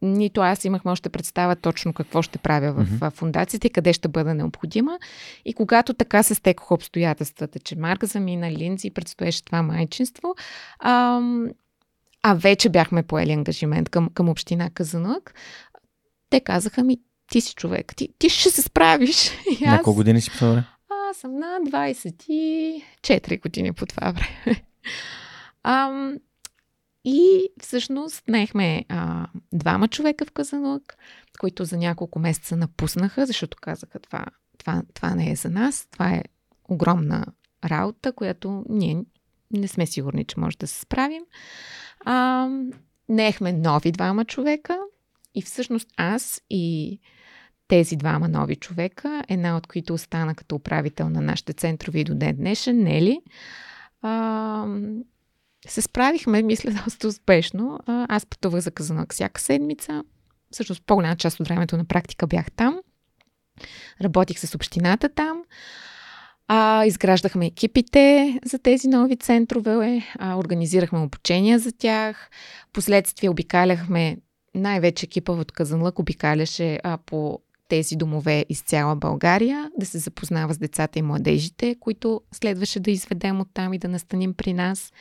нито 0.01 0.41
аз 0.41 0.65
имахме 0.65 0.91
още 0.91 1.09
представа 1.09 1.55
точно 1.55 1.93
какво 1.93 2.21
ще 2.21 2.37
правя 2.37 2.73
в 2.73 2.87
а, 3.01 3.11
фундацията 3.11 3.67
и 3.67 3.69
къде 3.69 3.93
ще 3.93 4.07
бъда 4.07 4.33
необходима. 4.33 4.99
И 5.45 5.53
когато 5.53 5.93
така 5.93 6.23
се 6.23 6.35
стекоха 6.35 6.73
обстоятелствата, 6.73 7.59
че 7.59 7.75
Марк 7.75 8.05
замина, 8.05 8.51
Линдзи, 8.51 8.91
предстоеше 8.91 9.45
това 9.45 9.61
майчинство, 9.61 10.35
ам, 10.79 11.47
а 12.23 12.33
вече 12.33 12.69
бяхме 12.69 13.03
поели 13.03 13.31
ангажимент 13.31 13.89
към, 13.89 14.09
към 14.13 14.29
община 14.29 14.69
Казанък, 14.69 15.33
те 16.29 16.39
казаха 16.39 16.83
ми, 16.83 16.97
ти 17.31 17.41
си 17.41 17.53
човек, 17.53 17.93
ти, 17.95 18.09
ти 18.19 18.29
ще 18.29 18.49
се 18.49 18.61
справиш. 18.61 19.31
И 19.61 19.65
На 19.65 19.81
колко 19.81 19.95
години 19.95 20.21
си 20.21 20.31
време? 20.39 20.63
Аз 21.15 21.19
съм 21.21 21.35
на 21.39 21.59
24 21.65 23.41
години 23.41 23.73
по 23.73 23.85
това 23.85 24.11
време. 24.11 24.63
Ам, 25.63 26.17
и 27.05 27.49
всъщност 27.61 28.27
наехме 28.27 28.85
а, 28.89 29.27
двама 29.53 29.87
човека 29.87 30.25
в 30.25 30.31
Казанлък, 30.31 30.97
които 31.39 31.65
за 31.65 31.77
няколко 31.77 32.19
месеца 32.19 32.57
напуснаха, 32.57 33.25
защото 33.25 33.57
казаха 33.61 33.99
това, 33.99 34.25
това, 34.57 34.83
това 34.93 35.15
не 35.15 35.31
е 35.31 35.35
за 35.35 35.49
нас, 35.49 35.87
това 35.91 36.09
е 36.13 36.23
огромна 36.69 37.25
работа, 37.65 38.11
която 38.11 38.65
ние 38.69 39.03
не 39.51 39.67
сме 39.67 39.85
сигурни, 39.85 40.25
че 40.25 40.39
може 40.39 40.57
да 40.57 40.67
се 40.67 40.79
справим. 40.79 41.23
А, 41.99 42.47
наехме 43.09 43.53
нови 43.53 43.91
двама 43.91 44.25
човека 44.25 44.79
и 45.35 45.41
всъщност 45.41 45.87
аз 45.97 46.41
и 46.49 46.99
тези 47.67 47.95
двама 47.95 48.27
нови 48.27 48.55
човека, 48.55 49.23
една 49.27 49.57
от 49.57 49.67
които 49.67 49.93
остана 49.93 50.35
като 50.35 50.55
управител 50.55 51.09
на 51.09 51.21
нашите 51.21 51.53
центрови 51.53 52.03
до 52.03 52.15
ден 52.15 52.35
днешен, 52.35 52.83
Нели, 52.83 53.21
а, 54.01 54.65
се 55.67 55.81
справихме, 55.81 56.41
мисля, 56.41 56.71
доста 56.85 57.07
успешно. 57.07 57.79
Аз 57.87 58.25
пътувах 58.25 58.61
за 58.61 58.71
Казанък 58.71 59.13
всяка 59.13 59.41
седмица. 59.41 60.03
Всъщност 60.51 60.83
по-голяма 60.85 61.15
част 61.15 61.39
от 61.39 61.47
времето 61.47 61.77
на 61.77 61.85
практика 61.85 62.27
бях 62.27 62.51
там. 62.51 62.79
Работих 64.01 64.39
с 64.39 64.55
общината 64.55 65.09
там. 65.09 65.43
А, 66.47 66.85
изграждахме 66.85 67.45
екипите 67.45 68.39
за 68.45 68.59
тези 68.59 68.87
нови 68.87 69.17
центрове, 69.17 70.01
а, 70.19 70.35
организирахме 70.35 70.99
обучения 70.99 71.59
за 71.59 71.71
тях. 71.71 72.29
Последствие 72.73 73.29
обикаляхме, 73.29 74.17
най-вече 74.55 75.05
екипа 75.05 75.31
от 75.31 75.51
Казанлък 75.51 75.99
обикаляше 75.99 76.79
а, 76.83 76.97
по 76.97 77.39
тези 77.67 77.95
домове 77.95 78.45
из 78.49 78.61
цяла 78.61 78.95
България, 78.95 79.71
да 79.77 79.85
се 79.85 79.97
запознава 79.97 80.53
с 80.53 80.57
децата 80.57 80.99
и 80.99 81.01
младежите, 81.01 81.75
които 81.79 82.21
следваше 82.31 82.79
да 82.79 82.91
изведем 82.91 83.41
оттам 83.41 83.73
и 83.73 83.77
да 83.77 83.87
настаним 83.87 84.33
при 84.33 84.53
нас. 84.53 84.93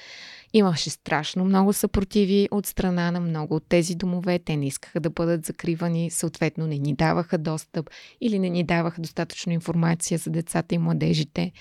Имаше 0.52 0.90
страшно 0.90 1.44
много 1.44 1.72
съпротиви 1.72 2.48
от 2.50 2.66
страна 2.66 3.10
на 3.10 3.20
много 3.20 3.54
от 3.54 3.64
тези 3.68 3.94
домове. 3.94 4.38
Те 4.38 4.56
не 4.56 4.66
искаха 4.66 5.00
да 5.00 5.10
бъдат 5.10 5.46
закривани, 5.46 6.10
съответно 6.10 6.66
не 6.66 6.78
ни 6.78 6.94
даваха 6.94 7.38
достъп 7.38 7.90
или 8.20 8.38
не 8.38 8.48
ни 8.48 8.64
даваха 8.64 9.00
достатъчно 9.00 9.52
информация 9.52 10.18
за 10.18 10.30
децата 10.30 10.74
и 10.74 10.78
младежите. 10.78 11.52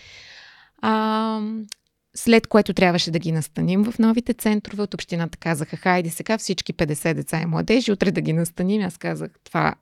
А, 0.81 1.41
след 2.15 2.47
което 2.47 2.73
трябваше 2.73 3.11
да 3.11 3.19
ги 3.19 3.31
настаним 3.31 3.83
в 3.83 3.99
новите 3.99 4.33
центрове. 4.33 4.83
От 4.83 4.93
общината 4.93 5.37
казаха, 5.37 5.77
хайде 5.77 6.09
сега 6.09 6.37
всички 6.37 6.73
50 6.73 7.13
деца 7.13 7.41
и 7.41 7.45
младежи, 7.45 7.91
утре 7.91 8.11
да 8.11 8.21
ги 8.21 8.33
настаним. 8.33 8.81
Аз 8.81 8.97
казах, 8.97 9.31
това, 9.43 9.75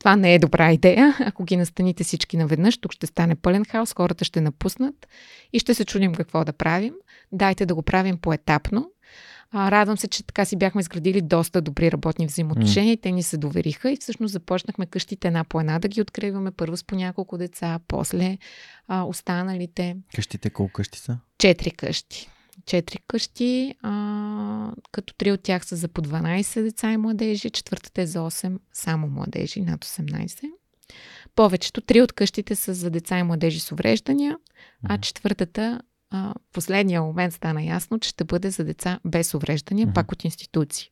това 0.00 0.16
не 0.16 0.34
е 0.34 0.38
добра 0.38 0.72
идея. 0.72 1.16
Ако 1.20 1.44
ги 1.44 1.56
настаните 1.56 2.04
всички 2.04 2.36
наведнъж, 2.36 2.78
тук 2.78 2.92
ще 2.92 3.06
стане 3.06 3.34
пълен 3.34 3.64
хаос, 3.64 3.94
хората 3.94 4.24
ще 4.24 4.40
напуснат 4.40 5.08
и 5.52 5.58
ще 5.58 5.74
се 5.74 5.84
чудим 5.84 6.14
какво 6.14 6.44
да 6.44 6.52
правим. 6.52 6.94
Дайте 7.32 7.66
да 7.66 7.74
го 7.74 7.82
правим 7.82 8.18
поетапно. 8.18 8.90
А, 9.52 9.70
радвам 9.70 9.96
се, 9.96 10.08
че 10.08 10.26
така 10.26 10.44
си 10.44 10.56
бяхме 10.56 10.80
изградили 10.80 11.20
доста 11.20 11.60
добри 11.60 11.92
работни 11.92 12.26
взаимоотношения. 12.26 12.96
Mm. 12.96 13.02
Те 13.02 13.10
ни 13.12 13.22
се 13.22 13.36
довериха 13.36 13.90
и 13.90 13.96
всъщност 13.96 14.32
започнахме 14.32 14.86
къщите 14.86 15.28
една 15.28 15.44
по 15.44 15.60
една 15.60 15.78
да 15.78 15.88
ги 15.88 16.00
откриваме. 16.00 16.50
Първо 16.50 16.76
с 16.76 16.84
по 16.84 16.94
няколко 16.94 17.38
деца, 17.38 17.78
после 17.88 18.38
а, 18.88 19.02
останалите. 19.04 19.96
Къщите 20.14 20.50
колко 20.50 20.72
къщи 20.72 20.98
са? 20.98 21.18
Четири 21.38 21.70
къщи. 21.70 22.30
Четири 22.66 22.98
къщи, 23.08 23.74
а, 23.82 24.72
като 24.92 25.14
три 25.14 25.32
от 25.32 25.42
тях 25.42 25.66
са 25.66 25.76
за 25.76 25.88
по 25.88 26.02
12 26.02 26.62
деца 26.62 26.92
и 26.92 26.96
младежи, 26.96 27.50
четвъртата 27.50 28.02
е 28.02 28.06
за 28.06 28.18
8 28.18 28.58
само 28.72 29.06
младежи, 29.06 29.60
над 29.60 29.84
18. 29.84 30.50
Повечето, 31.34 31.80
три 31.80 32.02
от 32.02 32.12
къщите 32.12 32.56
са 32.56 32.74
за 32.74 32.90
деца 32.90 33.18
и 33.18 33.22
младежи 33.22 33.60
с 33.60 33.72
увреждания, 33.72 34.38
а 34.84 34.98
четвъртата, 34.98 35.80
а, 36.10 36.34
последния 36.52 37.02
момент 37.02 37.32
стана 37.34 37.62
ясно, 37.62 37.98
че 37.98 38.08
ще 38.08 38.24
бъде 38.24 38.50
за 38.50 38.64
деца 38.64 39.00
без 39.04 39.34
увреждания, 39.34 39.86
Мгм. 39.86 39.94
пак 39.94 40.12
от 40.12 40.24
институции. 40.24 40.90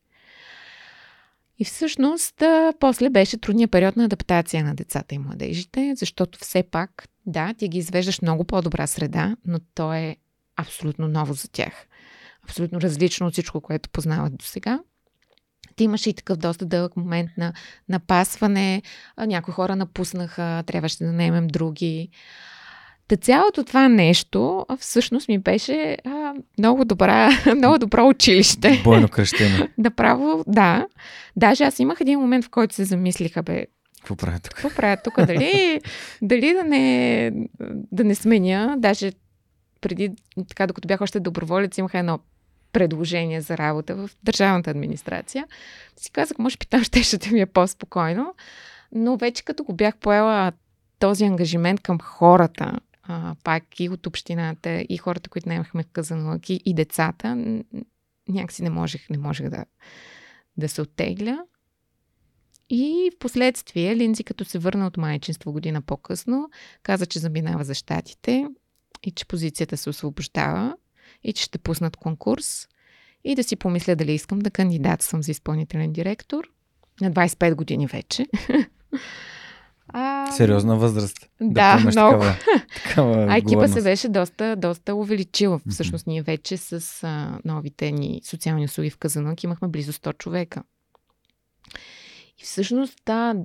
И 1.59 1.65
всъщност, 1.65 2.41
а, 2.41 2.73
после 2.79 3.09
беше 3.09 3.37
трудният 3.37 3.71
период 3.71 3.95
на 3.95 4.05
адаптация 4.05 4.63
на 4.63 4.75
децата 4.75 5.15
и 5.15 5.17
младежите, 5.17 5.93
защото 5.97 6.39
все 6.39 6.63
пак, 6.63 7.07
да, 7.25 7.53
ти 7.53 7.67
ги 7.67 7.77
извеждаш 7.77 8.21
много 8.21 8.43
по-добра 8.43 8.87
среда, 8.87 9.35
но 9.45 9.59
то 9.75 9.93
е 9.93 10.15
абсолютно 10.61 11.07
ново 11.07 11.33
за 11.33 11.51
тях. 11.51 11.73
Абсолютно 12.43 12.81
различно 12.81 13.27
от 13.27 13.33
всичко, 13.33 13.61
което 13.61 13.89
познават 13.89 14.37
до 14.37 14.45
сега. 14.45 14.79
Ти 15.75 15.83
имаше 15.83 16.09
и 16.09 16.13
такъв 16.13 16.37
доста 16.37 16.65
дълъг 16.65 16.97
момент 16.97 17.29
на 17.37 17.53
напасване. 17.89 18.81
Някои 19.17 19.53
хора 19.53 19.75
напуснаха, 19.75 20.63
трябваше 20.65 21.03
да 21.03 21.11
наемем 21.11 21.47
други. 21.47 22.09
Та 23.07 23.15
цялото 23.15 23.63
това 23.63 23.87
нещо 23.87 24.65
всъщност 24.79 25.27
ми 25.27 25.39
беше 25.39 25.97
а, 26.05 26.33
много, 26.57 26.85
добра, 26.85 27.29
много 27.55 27.77
добро 27.77 28.07
училище. 28.07 28.81
Бойно 28.83 29.07
кръщение. 29.09 29.69
Направо, 29.77 30.43
да. 30.47 30.87
Даже 31.35 31.63
аз 31.63 31.79
имах 31.79 32.01
един 32.01 32.19
момент, 32.19 32.45
в 32.45 32.49
който 32.49 32.75
се 32.75 32.83
замислиха, 32.83 33.43
бе, 33.43 33.65
Какво 33.97 34.15
правя 34.15 34.39
тук? 34.39 34.53
какво 34.53 34.69
правя 34.69 34.97
тук? 35.03 35.25
Дали, 35.25 35.81
дали 36.21 36.53
да, 36.53 36.63
не, 36.63 37.31
да 37.91 38.03
не 38.03 38.15
сменя? 38.15 38.75
Даже 38.77 39.11
преди, 39.81 40.11
така, 40.47 40.67
докато 40.67 40.87
бях 40.87 41.01
още 41.01 41.19
доброволец, 41.19 41.77
имах 41.77 41.93
едно 41.93 42.19
предложение 42.71 43.41
за 43.41 43.57
работа 43.57 43.95
в 43.95 44.09
държавната 44.23 44.69
администрация. 44.69 45.47
Си 45.97 46.11
казах, 46.11 46.37
може 46.37 46.57
би 46.57 46.65
там 46.65 46.83
ще, 46.83 47.03
ще 47.03 47.31
ми 47.31 47.41
е 47.41 47.45
по-спокойно. 47.45 48.35
Но 48.91 49.17
вече 49.17 49.43
като 49.43 49.63
го 49.63 49.73
бях 49.73 49.97
поела 49.97 50.51
този 50.99 51.25
ангажимент 51.25 51.81
към 51.81 51.99
хората, 51.99 52.79
а, 53.03 53.35
пак 53.43 53.79
и 53.79 53.89
от 53.89 54.07
общината, 54.07 54.85
и 54.89 54.97
хората, 54.97 55.29
които 55.29 55.49
наемахме 55.49 55.83
в 55.83 55.87
Казанлък, 55.93 56.49
и, 56.49 56.73
децата, 56.73 57.61
някакси 58.29 58.63
не 58.63 58.69
можех, 58.69 59.09
не 59.09 59.17
можех 59.17 59.49
да, 59.49 59.65
да 60.57 60.69
се 60.69 60.81
оттегля. 60.81 61.43
И 62.69 63.11
в 63.15 63.19
последствие 63.19 63.95
Линдзи, 63.95 64.23
като 64.23 64.45
се 64.45 64.59
върна 64.59 64.87
от 64.87 64.97
майчинство 64.97 65.51
година 65.51 65.81
по-късно, 65.81 66.49
каза, 66.83 67.05
че 67.05 67.19
заминава 67.19 67.63
за 67.63 67.73
щатите 67.73 68.47
и 69.03 69.11
че 69.11 69.25
позицията 69.25 69.77
се 69.77 69.89
освобождава 69.89 70.75
и 71.23 71.33
че 71.33 71.43
ще 71.43 71.57
пуснат 71.57 71.97
конкурс 71.97 72.67
и 73.23 73.35
да 73.35 73.43
си 73.43 73.55
помисля 73.55 73.95
дали 73.95 74.11
искам 74.11 74.39
да 74.39 74.51
кандидатствам 74.51 75.23
за 75.23 75.31
изпълнителен 75.31 75.93
директор 75.93 76.43
на 77.01 77.11
25 77.11 77.55
години 77.55 77.87
вече. 77.87 78.25
А, 79.93 80.31
Сериозна 80.31 80.77
възраст. 80.77 81.29
Да, 81.41 81.75
поемаш 81.75 81.95
много. 81.95 82.19
Такава, 82.19 82.35
такава 82.85 83.25
А 83.29 83.37
екипа 83.37 83.67
се 83.67 83.81
беше 83.81 84.09
доста, 84.09 84.55
доста 84.55 84.95
увеличила. 84.95 85.59
Всъщност 85.69 86.07
ние 86.07 86.21
вече 86.21 86.57
с 86.57 87.03
а, 87.03 87.39
новите 87.45 87.91
ни 87.91 88.21
социални 88.23 88.65
услуги 88.65 88.89
в 88.89 88.97
Казанък 88.97 89.43
имахме 89.43 89.67
близо 89.67 89.93
100 89.93 90.17
човека. 90.17 90.63
И 92.37 92.43
всъщност, 92.43 92.99
да, 93.05 93.35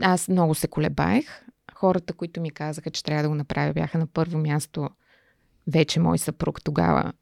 аз 0.00 0.28
много 0.28 0.54
се 0.54 0.68
колебаех. 0.68 1.42
Хората, 1.80 2.12
които 2.12 2.40
ми 2.40 2.50
казаха, 2.50 2.90
че 2.90 3.04
трябва 3.04 3.22
да 3.22 3.28
го 3.28 3.34
направя, 3.34 3.72
бяха 3.72 3.98
на 3.98 4.06
първо 4.06 4.38
място 4.38 4.90
вече 5.66 6.00
мой 6.00 6.18
съпруг 6.18 6.64
тогава, 6.64 7.12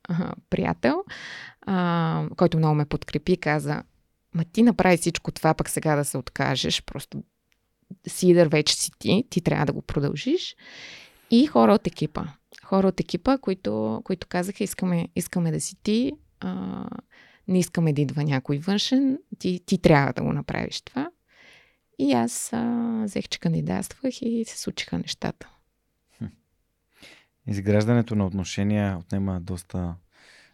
приятел, 0.51 1.05
а, 1.63 2.27
който 2.37 2.59
много 2.59 2.75
ме 2.75 2.85
подкрепи, 2.85 3.37
каза, 3.37 3.83
ма 4.35 4.45
ти 4.45 4.63
направи 4.63 4.97
всичко 4.97 5.33
това, 5.33 5.55
пък 5.55 5.69
сега 5.69 5.97
да 5.97 6.05
се 6.05 6.19
откажеш, 6.19 6.83
просто 6.83 7.23
Сидър 8.07 8.49
вече 8.49 8.75
си 8.75 8.91
ти, 8.99 9.25
ти 9.31 9.41
трябва 9.41 9.67
да 9.67 9.73
го 9.73 9.83
продължиш. 9.83 10.57
И 11.31 11.47
хора 11.47 11.75
от 11.75 11.87
екипа. 11.87 12.25
Хора 12.65 12.89
от 12.89 13.01
екипа, 13.01 13.39
които, 13.39 14.03
които 14.05 14.27
казаха, 14.27 14.65
искаме, 14.65 15.09
искаме 15.17 15.53
да 15.53 15.61
си 15.61 15.77
ти, 15.83 16.13
а, 16.41 16.85
не 17.49 17.59
искаме 17.59 17.93
да 17.93 18.01
идва 18.01 18.25
някой 18.25 18.59
външен, 18.59 19.19
ти, 19.39 19.61
ти 19.67 19.79
трябва 19.79 20.13
да 20.13 20.23
го 20.23 20.33
направиш 20.33 20.81
това. 20.81 21.11
И 21.99 22.13
аз 22.13 22.53
а, 22.53 23.03
взех, 23.05 23.29
че 23.29 23.41
кандидатствах 23.41 24.23
и 24.23 24.45
се 24.45 24.59
случиха 24.59 24.99
нещата. 24.99 25.49
Изграждането 27.47 28.15
на 28.15 28.27
отношения 28.27 28.99
отнема 28.99 29.41
доста... 29.41 29.95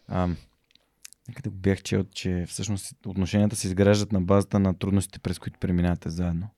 Ам, 0.08 0.36
някъде 1.28 1.48
го 1.48 1.56
бях 1.56 1.82
чел, 1.82 2.04
че 2.04 2.44
всъщност 2.48 3.06
отношенията 3.06 3.56
се 3.56 3.66
изграждат 3.66 4.12
на 4.12 4.20
базата 4.20 4.58
на 4.58 4.78
трудностите, 4.78 5.18
през 5.18 5.38
които 5.38 5.58
преминавате 5.58 6.10
заедно. 6.10 6.48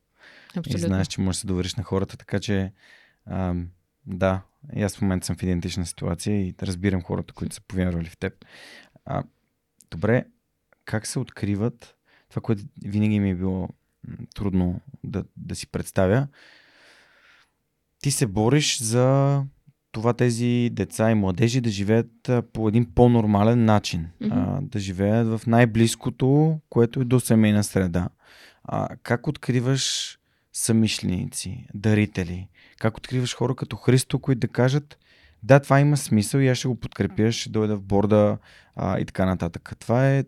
Абсолютно. 0.56 0.84
И 0.84 0.88
знаеш, 0.88 1.06
че 1.06 1.20
можеш 1.20 1.36
да 1.36 1.40
се 1.40 1.46
довериш 1.46 1.74
на 1.74 1.82
хората, 1.82 2.16
така 2.16 2.40
че 2.40 2.72
ам, 3.26 3.68
да, 4.06 4.42
И 4.76 4.82
аз 4.82 4.96
в 4.96 5.02
момента 5.02 5.26
съм 5.26 5.36
в 5.36 5.42
идентична 5.42 5.86
ситуация 5.86 6.40
и 6.40 6.54
разбирам 6.62 7.02
хората, 7.02 7.34
които 7.34 7.54
са 7.54 7.60
повярвали 7.60 8.08
в 8.08 8.16
теб. 8.16 8.44
А, 9.04 9.24
добре, 9.90 10.24
как 10.84 11.06
се 11.06 11.18
откриват 11.18 11.96
това, 12.28 12.42
което 12.42 12.62
винаги 12.84 13.20
ми 13.20 13.30
е 13.30 13.34
било 13.34 13.68
трудно 14.34 14.80
да, 15.04 15.24
да 15.36 15.54
си 15.54 15.66
представя. 15.66 16.28
Ти 18.02 18.10
се 18.10 18.26
бориш 18.26 18.78
за 18.82 19.42
това 19.92 20.12
тези 20.12 20.70
деца 20.72 21.10
и 21.10 21.14
младежи 21.14 21.60
да 21.60 21.70
живеят 21.70 22.30
по 22.52 22.68
един 22.68 22.92
по-нормален 22.94 23.64
начин. 23.64 24.06
Mm-hmm. 24.22 24.58
А, 24.58 24.60
да 24.62 24.78
живеят 24.78 25.28
в 25.28 25.46
най-близкото, 25.46 26.60
което 26.68 27.00
е 27.00 27.04
до 27.04 27.20
семейна 27.20 27.64
среда. 27.64 28.08
А, 28.64 28.88
как 29.02 29.28
откриваш 29.28 30.18
самишленици, 30.52 31.66
дарители? 31.74 32.48
Как 32.78 32.96
откриваш 32.96 33.34
хора 33.34 33.54
като 33.54 33.76
Христо, 33.76 34.18
които 34.18 34.40
да 34.40 34.48
кажат 34.48 34.98
да, 35.42 35.60
това 35.60 35.80
има 35.80 35.96
смисъл 35.96 36.38
и 36.38 36.48
аз 36.48 36.58
ще 36.58 36.68
го 36.68 36.80
подкрепя, 36.80 37.32
ще 37.32 37.50
дойда 37.50 37.76
в 37.76 37.82
борда 37.82 38.38
а, 38.76 38.98
и 38.98 39.04
така 39.04 39.26
нататък. 39.26 39.72
Това 39.78 40.10
е 40.10 40.24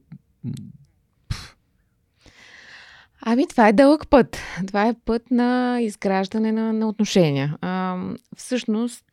Ами, 3.21 3.47
това 3.49 3.69
е 3.69 3.73
дълъг 3.73 4.09
път. 4.11 4.39
Това 4.67 4.87
е 4.87 4.95
път 5.05 5.31
на 5.31 5.79
изграждане 5.81 6.53
на, 6.53 6.73
на 6.73 6.89
отношения. 6.89 7.57
А, 7.61 7.97
всъщност, 8.37 9.05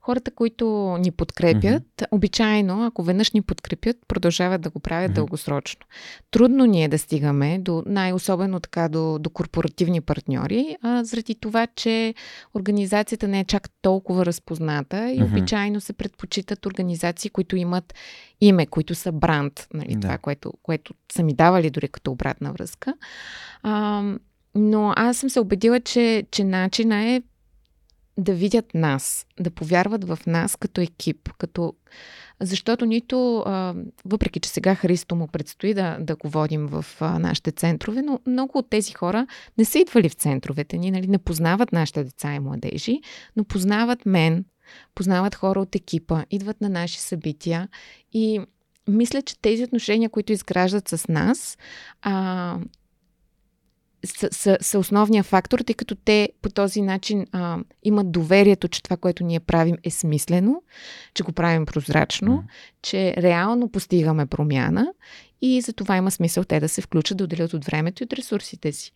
хората, 0.00 0.30
които 0.30 0.96
ни 1.00 1.10
подкрепят, 1.10 1.82
mm-hmm. 1.96 2.06
обичайно, 2.10 2.84
ако 2.84 3.02
веднъж 3.02 3.32
ни 3.32 3.42
подкрепят, 3.42 3.96
продължават 4.08 4.60
да 4.60 4.70
го 4.70 4.80
правят 4.80 5.10
mm-hmm. 5.10 5.14
дългосрочно. 5.14 5.86
Трудно 6.30 6.64
ни 6.64 6.84
е 6.84 6.88
да 6.88 6.98
стигаме 6.98 7.58
до 7.58 7.82
най-особено 7.86 8.60
така 8.60 8.88
до, 8.88 9.18
до 9.18 9.30
корпоративни 9.30 10.00
партньори, 10.00 10.76
а, 10.82 11.04
заради 11.04 11.34
това, 11.34 11.66
че 11.66 12.14
организацията 12.54 13.28
не 13.28 13.40
е 13.40 13.44
чак 13.44 13.70
толкова 13.82 14.26
разпозната 14.26 15.10
и 15.10 15.18
mm-hmm. 15.18 15.24
обичайно 15.24 15.80
се 15.80 15.92
предпочитат 15.92 16.66
организации, 16.66 17.30
които 17.30 17.56
имат 17.56 17.94
име, 18.40 18.66
които 18.66 18.94
са 18.94 19.12
бранд, 19.12 19.66
нали, 19.74 19.94
да. 19.94 20.00
това, 20.00 20.18
което, 20.18 20.52
което 20.62 20.94
са 21.12 21.22
ми 21.22 21.34
давали 21.34 21.70
дори 21.70 21.88
като 21.88 22.10
обратна 22.10 22.52
връзка. 22.52 22.94
А, 23.62 24.02
но 24.54 24.92
аз 24.96 25.16
съм 25.16 25.30
се 25.30 25.40
убедила, 25.40 25.80
че, 25.80 26.26
че 26.30 26.44
начина 26.44 27.04
е 27.04 27.22
да 28.18 28.34
видят 28.34 28.74
нас, 28.74 29.26
да 29.40 29.50
повярват 29.50 30.04
в 30.04 30.18
нас 30.26 30.56
като 30.56 30.80
екип, 30.80 31.32
като... 31.38 31.74
Защото 32.40 32.86
нито, 32.86 33.44
въпреки 34.04 34.40
че 34.40 34.50
сега 34.50 34.74
Христо 34.74 35.14
му 35.16 35.28
предстои 35.28 35.74
да, 35.74 35.96
да 36.00 36.16
го 36.16 36.28
водим 36.28 36.66
в 36.66 36.84
нашите 37.00 37.52
центрове, 37.52 38.02
но 38.02 38.20
много 38.26 38.58
от 38.58 38.70
тези 38.70 38.92
хора 38.92 39.26
не 39.58 39.64
са 39.64 39.78
идвали 39.78 40.08
в 40.08 40.14
центровете 40.14 40.78
ни, 40.78 40.90
нали, 40.90 41.06
не 41.06 41.18
познават 41.18 41.72
нашите 41.72 42.04
деца 42.04 42.34
и 42.34 42.38
младежи, 42.38 43.00
но 43.36 43.44
познават 43.44 44.06
мен, 44.06 44.44
познават 44.94 45.34
хора 45.34 45.60
от 45.60 45.74
екипа, 45.74 46.24
идват 46.30 46.60
на 46.60 46.68
наши 46.68 47.00
събития 47.00 47.68
и 48.12 48.40
мисля, 48.88 49.22
че 49.22 49.40
тези 49.40 49.64
отношения, 49.64 50.10
които 50.10 50.32
изграждат 50.32 50.88
с 50.88 51.08
нас, 51.08 51.58
а, 52.02 52.58
са, 54.06 54.28
са, 54.32 54.58
са 54.60 54.78
основния 54.78 55.22
фактор, 55.22 55.58
тъй 55.58 55.74
като 55.74 55.94
те 55.94 56.28
по 56.42 56.50
този 56.50 56.82
начин 56.82 57.26
а, 57.32 57.58
имат 57.84 58.12
доверието, 58.12 58.68
че 58.68 58.82
това, 58.82 58.96
което 58.96 59.24
ние 59.24 59.40
правим 59.40 59.76
е 59.84 59.90
смислено, 59.90 60.62
че 61.14 61.22
го 61.22 61.32
правим 61.32 61.66
прозрачно, 61.66 62.32
mm. 62.32 62.42
че 62.82 63.14
реално 63.16 63.68
постигаме 63.68 64.26
промяна 64.26 64.92
и 65.42 65.60
за 65.60 65.72
това 65.72 65.96
има 65.96 66.10
смисъл 66.10 66.44
те 66.44 66.60
да 66.60 66.68
се 66.68 66.80
включат, 66.80 67.18
да 67.18 67.24
отделят 67.24 67.54
от 67.54 67.64
времето 67.64 68.02
и 68.02 68.04
от 68.04 68.12
ресурсите 68.12 68.72
си. 68.72 68.92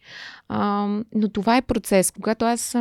А, 0.49 0.87
но 1.15 1.29
това 1.33 1.57
е 1.57 1.63
процес. 1.63 2.11
Когато 2.11 2.45
аз 2.45 2.77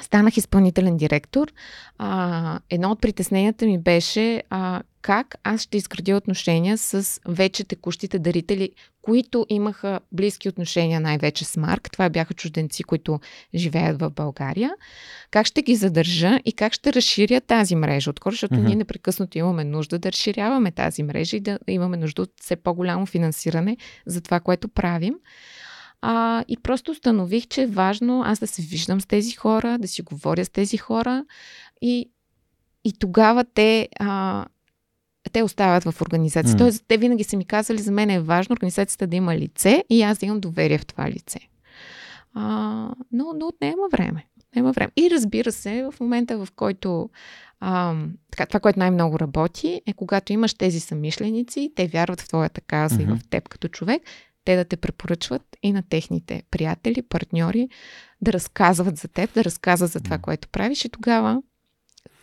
станах 0.00 0.36
изпълнителен 0.36 0.96
директор, 0.96 1.52
а, 1.98 2.60
едно 2.70 2.90
от 2.90 3.00
притесненията 3.00 3.66
ми 3.66 3.78
беше 3.78 4.42
а, 4.50 4.82
как 5.02 5.34
аз 5.44 5.60
ще 5.60 5.76
изградя 5.76 6.16
отношения 6.16 6.78
с 6.78 7.20
вече 7.28 7.64
текущите 7.64 8.18
дарители, 8.18 8.70
които 9.02 9.46
имаха 9.48 10.00
близки 10.12 10.48
отношения 10.48 11.00
най-вече 11.00 11.44
с 11.44 11.56
Марк. 11.56 11.90
Това 11.90 12.08
бяха 12.08 12.34
чужденци, 12.34 12.82
които 12.82 13.20
живеят 13.54 14.00
в 14.00 14.10
България. 14.10 14.70
Как 15.30 15.46
ще 15.46 15.62
ги 15.62 15.74
задържа 15.74 16.38
и 16.44 16.52
как 16.52 16.72
ще 16.72 16.92
разширя 16.92 17.40
тази 17.40 17.76
мрежа 17.76 18.10
от 18.10 18.20
хора, 18.20 18.32
защото 18.32 18.54
mm-hmm. 18.54 18.66
ние 18.66 18.76
непрекъснато 18.76 19.38
имаме 19.38 19.64
нужда 19.64 19.98
да 19.98 20.12
разширяваме 20.12 20.70
тази 20.70 21.02
мрежа 21.02 21.36
и 21.36 21.40
да 21.40 21.58
имаме 21.68 21.96
нужда 21.96 22.22
от 22.22 22.30
все 22.40 22.56
по-голямо 22.56 23.06
финансиране 23.06 23.76
за 24.06 24.20
това, 24.20 24.40
което 24.40 24.68
правим. 24.68 25.14
А, 26.04 26.44
и 26.48 26.56
просто 26.56 26.90
установих, 26.90 27.46
че 27.46 27.62
е 27.62 27.66
важно 27.66 28.22
аз 28.26 28.38
да 28.38 28.46
се 28.46 28.62
виждам 28.62 29.00
с 29.00 29.06
тези 29.06 29.32
хора, 29.32 29.78
да 29.78 29.88
си 29.88 30.02
говоря 30.02 30.44
с 30.44 30.48
тези 30.48 30.76
хора 30.76 31.24
и, 31.82 32.10
и 32.84 32.92
тогава 32.92 33.44
те, 33.54 33.88
а, 34.00 34.46
те 35.32 35.42
остават 35.42 35.84
в 35.84 36.02
организацията. 36.02 36.56
Mm. 36.56 36.58
Тоест, 36.58 36.84
те 36.88 36.96
винаги 36.96 37.24
са 37.24 37.36
ми 37.36 37.44
казали, 37.44 37.78
за 37.78 37.92
мен 37.92 38.10
е 38.10 38.20
важно 38.20 38.52
организацията 38.52 39.06
да 39.06 39.16
има 39.16 39.36
лице 39.36 39.84
и 39.90 40.02
аз 40.02 40.18
да 40.18 40.26
имам 40.26 40.40
доверие 40.40 40.78
в 40.78 40.86
това 40.86 41.10
лице. 41.10 41.38
А, 42.34 42.44
но, 43.12 43.32
но 43.36 43.46
отнема 43.46 43.82
време. 43.92 44.26
Отнема 44.48 44.72
време. 44.72 44.90
И 44.96 45.10
разбира 45.10 45.52
се, 45.52 45.88
в 45.92 46.00
момента, 46.00 46.44
в 46.44 46.48
който 46.56 47.10
а, 47.60 47.94
така, 48.30 48.46
това, 48.46 48.60
което 48.60 48.78
най-много 48.78 49.18
работи, 49.18 49.80
е 49.86 49.92
когато 49.92 50.32
имаш 50.32 50.54
тези 50.54 50.80
самишленици, 50.80 51.72
те 51.76 51.86
вярват 51.86 52.20
в 52.20 52.28
твоята 52.28 52.60
каза 52.60 52.96
mm-hmm. 52.96 53.16
и 53.16 53.18
в 53.18 53.28
теб 53.30 53.48
като 53.48 53.68
човек, 53.68 54.02
те 54.44 54.56
да 54.56 54.64
те 54.64 54.76
препоръчват 54.76 55.42
и 55.62 55.72
на 55.72 55.82
техните 55.82 56.42
приятели, 56.50 57.02
партньори, 57.02 57.68
да 58.20 58.32
разказват 58.32 58.96
за 58.96 59.08
теб, 59.08 59.34
да 59.34 59.44
разказват 59.44 59.90
за 59.90 60.00
това, 60.00 60.18
което 60.18 60.48
правиш 60.48 60.84
и 60.84 60.88
тогава 60.88 61.42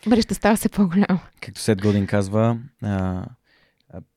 бъдещето 0.06 0.34
става 0.34 0.56
се 0.56 0.68
по-голямо. 0.68 1.20
Както 1.40 1.60
Сет 1.60 1.82
Годин 1.82 2.06
казва, 2.06 2.58
uh, 2.84 3.24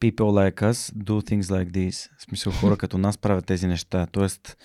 people 0.01 0.51
like 0.51 0.61
us 0.61 0.95
do 0.95 1.29
things 1.29 1.41
like 1.41 1.71
this. 1.71 2.09
В 2.17 2.21
смисъл 2.21 2.53
хора 2.53 2.77
като 2.77 2.97
нас 2.97 3.17
правят 3.17 3.45
тези 3.45 3.67
неща. 3.67 4.07
Тоест, 4.11 4.57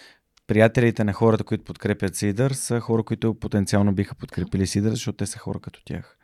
приятелите 0.46 1.04
на 1.04 1.12
хората, 1.12 1.44
които 1.44 1.64
подкрепят 1.64 2.16
Сидър, 2.16 2.50
са 2.50 2.80
хора, 2.80 3.02
които 3.02 3.34
потенциално 3.34 3.92
биха 3.92 4.14
подкрепили 4.14 4.66
Сидър, 4.66 4.90
защото 4.90 5.16
те 5.16 5.26
са 5.26 5.38
хора 5.38 5.60
като 5.60 5.84
тях. 5.84 6.18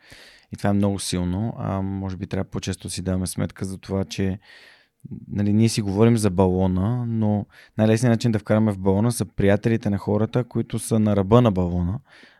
И 0.53 0.57
това 0.57 0.69
е 0.69 0.73
много 0.73 0.99
силно. 0.99 1.53
А, 1.57 1.81
може 1.81 2.17
би 2.17 2.27
трябва 2.27 2.49
по-често 2.49 2.89
си 2.89 3.01
даваме 3.01 3.27
сметка 3.27 3.65
за 3.65 3.77
това, 3.77 4.05
че 4.05 4.39
нали, 5.27 5.53
ние 5.53 5.69
си 5.69 5.81
говорим 5.81 6.17
за 6.17 6.29
балона, 6.29 7.05
но 7.07 7.45
най-лесният 7.77 8.11
начин 8.11 8.31
да 8.31 8.39
вкараме 8.39 8.71
в 8.71 8.79
балона 8.79 9.11
са 9.11 9.25
приятелите 9.25 9.89
на 9.89 9.97
хората, 9.97 10.43
които 10.43 10.79
са 10.79 10.99
на 10.99 11.15
ръба 11.15 11.41
на 11.41 11.51
балона. 11.51 11.99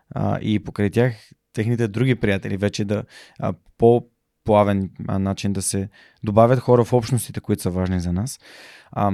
А, 0.10 0.40
и 0.42 0.60
покрай 0.60 0.90
тях 0.90 1.14
техните 1.54 1.88
други 1.88 2.16
приятели 2.16 2.58
вече 2.58 2.86
да 2.86 3.04
а, 3.40 3.54
по 3.78 4.06
плавен 4.44 4.90
начин 5.00 5.54
да 5.54 5.62
се 5.62 5.90
добавят 6.24 6.60
хора 6.60 6.84
в 6.86 6.94
общностите, 6.94 7.40
които 7.40 7.62
са 7.62 7.70
важни 7.70 8.00
за 8.00 8.14
нас. 8.14 8.40
А, 8.92 9.12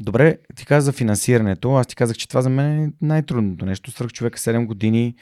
добре, 0.00 0.38
ти 0.56 0.66
каза 0.66 0.84
за 0.84 0.92
финансирането. 0.92 1.74
Аз 1.74 1.86
ти 1.86 1.96
казах, 1.96 2.16
че 2.16 2.28
това 2.28 2.42
за 2.42 2.50
мен 2.50 2.84
е 2.84 2.92
най-трудното 3.02 3.66
нещо. 3.66 3.90
Сръх 3.90 4.12
човека 4.12 4.38
7 4.38 4.66
години, 4.66 5.14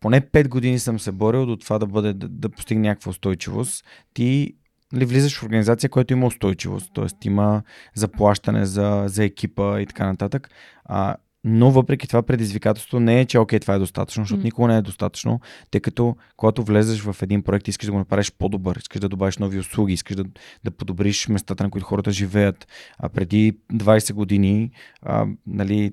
поне 0.00 0.20
5 0.20 0.48
години 0.48 0.78
съм 0.78 0.98
се 0.98 1.12
борил 1.12 1.46
до 1.46 1.56
това 1.56 1.78
да 1.78 1.86
бъде 1.86 2.12
да, 2.12 2.28
да 2.28 2.48
постигне 2.48 2.88
някаква 2.88 3.10
устойчивост. 3.10 3.84
Ти 4.14 4.56
нали, 4.92 5.04
влизаш 5.04 5.38
в 5.38 5.42
организация, 5.42 5.90
която 5.90 6.12
има 6.12 6.26
устойчивост, 6.26 6.94
т.е. 6.94 7.26
има 7.26 7.62
заплащане 7.94 8.66
за, 8.66 9.04
за 9.06 9.24
екипа 9.24 9.80
и 9.80 9.86
така 9.86 10.06
нататък. 10.06 10.50
А, 10.84 11.16
но 11.48 11.70
въпреки 11.70 12.08
това 12.08 12.22
предизвикателство 12.22 13.00
не 13.00 13.20
е, 13.20 13.24
че 13.24 13.38
окей, 13.38 13.60
това 13.60 13.74
е 13.74 13.78
достатъчно, 13.78 14.24
защото 14.24 14.40
mm. 14.40 14.44
никога 14.44 14.68
не 14.68 14.76
е 14.76 14.82
достатъчно, 14.82 15.40
тъй 15.70 15.80
като 15.80 16.16
когато 16.36 16.62
влезеш 16.62 17.00
в 17.00 17.16
един 17.22 17.42
проект, 17.42 17.68
искаш 17.68 17.86
да 17.86 17.92
го 17.92 17.98
направиш 17.98 18.32
по-добър, 18.38 18.76
искаш 18.76 19.00
да 19.00 19.08
добавиш 19.08 19.38
нови 19.38 19.58
услуги, 19.58 19.92
искаш 19.92 20.16
да, 20.16 20.24
да 20.64 20.70
подобриш 20.70 21.28
местата, 21.28 21.64
на 21.64 21.70
които 21.70 21.86
хората 21.86 22.10
живеят. 22.12 22.68
А 22.98 23.08
преди 23.08 23.58
20 23.72 24.12
години, 24.12 24.70
а, 25.02 25.26
нали, 25.46 25.92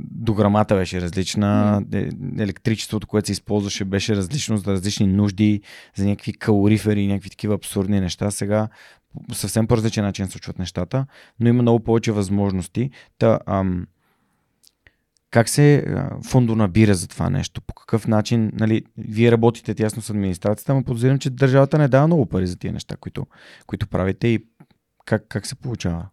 дограмата 0.00 0.74
беше 0.74 1.00
различна, 1.00 1.82
mm. 1.82 2.42
електричеството, 2.42 3.06
което 3.06 3.26
се 3.26 3.32
използваше, 3.32 3.84
беше 3.84 4.16
различно 4.16 4.56
за 4.56 4.72
различни 4.72 5.06
нужди, 5.06 5.60
за 5.96 6.06
някакви 6.06 6.32
калорифери, 6.32 7.06
някакви 7.06 7.30
такива 7.30 7.54
абсурдни 7.54 8.00
неща. 8.00 8.30
Сега 8.30 8.68
съвсем 9.32 9.66
по 9.66 9.76
различен 9.76 10.04
начин 10.04 10.26
се 10.26 10.32
случват 10.32 10.58
нещата, 10.58 11.06
но 11.40 11.48
има 11.48 11.62
много 11.62 11.80
повече 11.80 12.12
възможности. 12.12 12.90
Та, 13.18 13.38
ам, 13.46 13.86
как 15.30 15.48
се 15.48 15.84
фондо 16.24 16.56
набира 16.56 16.94
за 16.94 17.08
това 17.08 17.30
нещо? 17.30 17.62
По 17.62 17.74
какъв 17.74 18.06
начин? 18.08 18.50
Нали, 18.54 18.82
вие 18.98 19.32
работите 19.32 19.74
тясно 19.74 20.02
с 20.02 20.10
администрацията, 20.10 20.74
но 20.74 20.84
подозирам, 20.84 21.18
че 21.18 21.30
държавата 21.30 21.78
не 21.78 21.88
дава 21.88 22.06
много 22.06 22.26
пари 22.26 22.46
за 22.46 22.56
тия 22.56 22.72
неща, 22.72 22.96
които, 22.96 23.26
които 23.66 23.88
правите 23.88 24.28
и 24.28 24.44
как, 25.04 25.24
как 25.28 25.46
се 25.46 25.54
получава? 25.54 26.06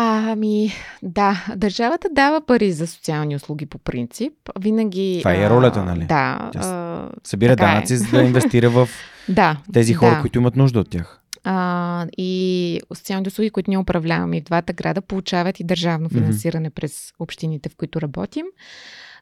Ами, 0.00 0.72
да, 1.02 1.46
държавата 1.56 2.08
дава 2.12 2.40
пари 2.40 2.72
за 2.72 2.86
социални 2.86 3.36
услуги 3.36 3.66
по 3.66 3.78
принцип. 3.78 4.32
Винаги. 4.60 5.18
Това 5.18 5.34
е 5.34 5.50
ролята, 5.50 5.84
нали? 5.84 6.04
Да. 6.04 6.50
А, 6.56 7.08
събира 7.24 7.52
е. 7.52 7.56
данъци, 7.56 7.94
е. 7.94 7.96
за 7.96 8.10
да 8.10 8.22
инвестира 8.22 8.70
в 8.70 8.88
да, 9.28 9.56
тези 9.72 9.94
хора, 9.94 10.14
да. 10.14 10.20
които 10.20 10.38
имат 10.38 10.56
нужда 10.56 10.80
от 10.80 10.90
тях. 10.90 11.20
А, 11.44 12.06
и 12.18 12.80
социалните 12.94 13.28
услуги, 13.28 13.50
които 13.50 13.70
ние 13.70 13.78
управляваме 13.78 14.36
и 14.36 14.40
в 14.40 14.44
двата 14.44 14.72
града, 14.72 15.00
получават 15.00 15.60
и 15.60 15.64
държавно 15.64 16.08
финансиране 16.08 16.70
mm-hmm. 16.70 16.74
през 16.74 17.12
общините, 17.18 17.68
в 17.68 17.76
които 17.76 18.00
работим. 18.00 18.46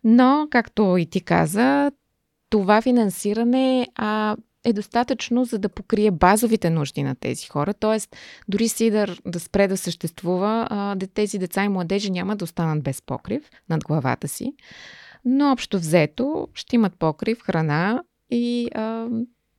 Но, 0.04 0.48
както 0.50 0.96
и 0.96 1.06
ти 1.06 1.20
каза, 1.20 1.92
това 2.50 2.82
финансиране 2.82 3.86
а, 3.94 4.36
е 4.66 4.72
достатъчно, 4.72 5.44
за 5.44 5.58
да 5.58 5.68
покрие 5.68 6.10
базовите 6.10 6.70
нужди 6.70 7.02
на 7.02 7.14
тези 7.14 7.46
хора. 7.46 7.74
Тоест, 7.74 8.16
дори 8.48 8.68
Сидър 8.68 9.20
да 9.26 9.40
спре 9.40 9.68
да 9.68 9.76
съществува, 9.76 10.96
тези 11.14 11.38
деца 11.38 11.64
и 11.64 11.68
младежи 11.68 12.10
няма 12.10 12.36
да 12.36 12.44
останат 12.44 12.82
без 12.82 13.02
покрив 13.02 13.50
над 13.68 13.84
главата 13.84 14.28
си. 14.28 14.52
Но 15.24 15.52
общо 15.52 15.78
взето 15.78 16.48
ще 16.54 16.76
имат 16.76 16.98
покрив, 16.98 17.40
храна 17.42 18.02
и 18.30 18.68
а, 18.74 19.08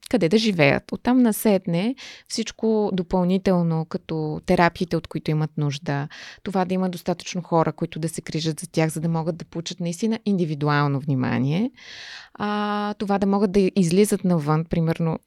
къде 0.10 0.30
да 0.30 0.38
живеят. 0.38 0.92
Оттам 0.92 1.22
насетне 1.22 1.96
всичко 2.28 2.90
допълнително, 2.94 3.86
като 3.86 4.42
терапиите, 4.46 4.98
от 4.98 5.08
които 5.08 5.32
имат 5.32 5.52
нужда, 5.58 6.08
това 6.44 6.66
да 6.66 6.74
има 6.74 6.90
достатъчно 6.90 7.42
хора, 7.42 7.74
които 7.74 8.00
да 8.00 8.10
се 8.10 8.22
крижат 8.22 8.60
за 8.60 8.68
тях, 8.72 8.90
за 8.90 9.02
да 9.02 9.10
могат 9.10 9.38
да 9.38 9.46
получат 9.46 9.80
наистина 9.80 10.20
индивидуално 10.26 11.00
внимание, 11.00 11.72
а, 12.34 12.94
това 12.94 13.18
да 13.18 13.28
могат 13.28 13.52
да 13.52 13.72
излизат 13.76 14.24
навън, 14.24 14.66
примерно 14.66 15.20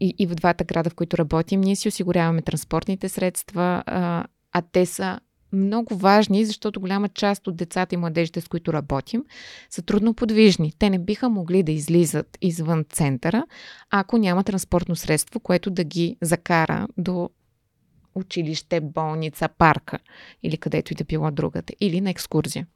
и, 0.00 0.14
и 0.18 0.26
в 0.26 0.34
двата 0.34 0.64
града, 0.64 0.90
в 0.90 0.94
които 0.94 1.18
работим, 1.18 1.60
ние 1.60 1.76
си 1.76 1.88
осигуряваме 1.88 2.42
транспортните 2.42 3.08
средства, 3.08 3.82
а, 3.86 4.24
а 4.52 4.62
те 4.72 4.86
са 4.86 5.20
много 5.54 5.96
важни, 5.96 6.44
защото 6.44 6.80
голяма 6.80 7.08
част 7.08 7.46
от 7.46 7.56
децата 7.56 7.94
и 7.94 7.98
младежите, 7.98 8.40
с 8.40 8.48
които 8.48 8.72
работим, 8.72 9.24
са 9.70 9.82
трудно 9.82 10.14
подвижни. 10.14 10.72
Те 10.78 10.90
не 10.90 10.98
биха 10.98 11.28
могли 11.28 11.62
да 11.62 11.72
излизат 11.72 12.38
извън 12.40 12.84
центъра, 12.90 13.44
ако 13.90 14.18
няма 14.18 14.44
транспортно 14.44 14.96
средство, 14.96 15.40
което 15.40 15.70
да 15.70 15.84
ги 15.84 16.16
закара 16.22 16.88
до 16.98 17.30
училище, 18.14 18.80
болница, 18.80 19.48
парка 19.48 19.98
или 20.42 20.56
където 20.56 20.92
и 20.92 20.96
да 20.96 21.04
било 21.04 21.30
другата, 21.30 21.72
или 21.80 22.00
на 22.00 22.10
екскурзия. 22.10 22.66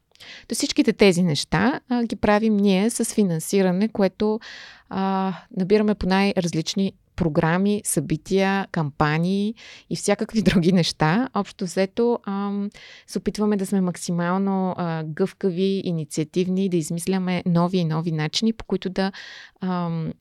То 0.49 0.55
всичките 0.55 0.93
тези 0.93 1.23
неща 1.23 1.81
а, 1.89 2.05
ги 2.05 2.17
правим 2.17 2.57
ние 2.57 2.91
с 2.91 3.05
финансиране, 3.05 3.89
което 3.89 4.41
а, 4.89 5.35
набираме 5.57 5.95
по 5.95 6.07
най-различни 6.07 6.93
програми, 7.19 7.83
събития, 7.85 8.67
кампании 8.71 9.55
и 9.91 9.97
всякакви 9.97 10.43
други 10.53 10.73
неща. 10.73 11.29
Общо 11.35 11.65
взето 11.65 12.19
ам, 12.27 12.71
се 13.07 13.19
опитваме 13.19 13.57
да 13.57 13.67
сме 13.67 13.81
максимално 13.81 14.75
а, 14.77 15.05
гъвкави, 15.05 15.83
инициативни, 15.85 16.69
да 16.69 16.77
измисляме 16.77 17.43
нови 17.47 17.79
и 17.79 17.85
нови 17.85 18.13
начини, 18.13 18.53
по 18.53 18.65
които 18.65 18.91
да 18.91 19.13
ам, 19.61 20.13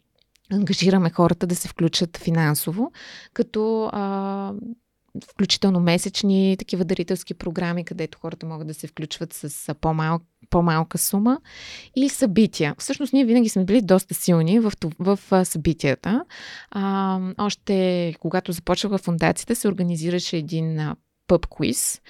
ангажираме 0.52 1.10
хората 1.10 1.48
да 1.48 1.56
се 1.56 1.68
включат 1.68 2.18
финансово, 2.18 2.92
като 3.34 3.90
а, 3.94 4.54
включително 5.32 5.80
месечни 5.80 6.56
такива 6.60 6.86
дарителски 6.86 7.34
програми, 7.34 7.86
където 7.86 8.20
хората 8.20 8.46
могат 8.46 8.68
да 8.68 8.74
се 8.74 8.88
включват 8.88 9.34
с 9.34 9.76
по-мал, 9.76 10.20
по-малка 10.50 10.98
сума 10.98 11.40
и 11.96 12.10
събития. 12.10 12.76
Всъщност 12.78 13.14
ние 13.14 13.26
винаги 13.26 13.50
сме 13.50 13.66
били 13.66 13.82
доста 13.82 14.14
силни 14.14 14.60
в, 14.60 14.74
в, 15.00 15.20
събитията. 15.46 16.24
А, 16.72 17.20
още 17.38 18.16
когато 18.20 18.52
започвах 18.52 18.92
в 18.92 18.98
фундацията 18.98 19.56
се 19.56 19.68
организираше 19.68 20.38
един 20.38 20.94
пъб 21.28 21.48
квиз, 21.48 22.02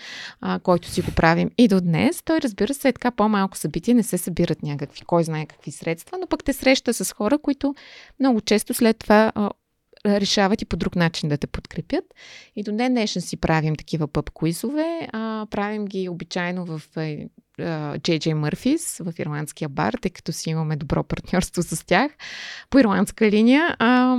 който 0.63 0.89
си 0.89 1.01
го 1.01 1.11
правим 1.15 1.51
и 1.57 1.67
до 1.67 1.81
днес. 1.81 2.23
Той, 2.25 2.41
разбира 2.41 2.73
се, 2.73 2.87
е 2.87 2.93
така 2.93 3.11
по-малко 3.11 3.57
събитие, 3.57 3.93
не 3.93 4.03
се 4.03 4.17
събират 4.17 4.63
някакви, 4.63 5.01
кой 5.01 5.23
знае 5.23 5.45
какви 5.45 5.71
средства, 5.71 6.17
но 6.21 6.27
пък 6.27 6.43
те 6.43 6.53
среща 6.53 6.93
с 6.93 7.13
хора, 7.13 7.37
които 7.37 7.75
много 8.19 8.41
често 8.41 8.73
след 8.73 8.97
това 8.97 9.31
а, 9.35 9.49
решават 10.07 10.61
и 10.61 10.65
по 10.65 10.77
друг 10.77 10.95
начин 10.95 11.29
да 11.29 11.37
те 11.37 11.47
подкрепят. 11.47 12.03
И 12.55 12.63
до 12.63 12.71
днес 12.71 12.89
днешен 12.89 13.21
си 13.21 13.37
правим 13.37 13.75
такива 13.75 14.07
пъп 14.07 14.29
куизове. 14.29 15.07
А, 15.13 15.45
правим 15.51 15.85
ги 15.85 16.09
обичайно 16.09 16.65
в 16.65 16.81
е, 16.97 17.27
Джей 17.99 18.33
Мърфис 18.33 18.97
в 18.97 19.13
ирландския 19.19 19.69
бар, 19.69 19.93
тъй 20.01 20.11
като 20.11 20.31
си 20.31 20.49
имаме 20.49 20.75
добро 20.75 21.03
партньорство 21.03 21.63
с 21.63 21.85
тях 21.85 22.11
по 22.69 22.79
ирландска 22.79 23.31
линия. 23.31 23.75
А, 23.79 24.17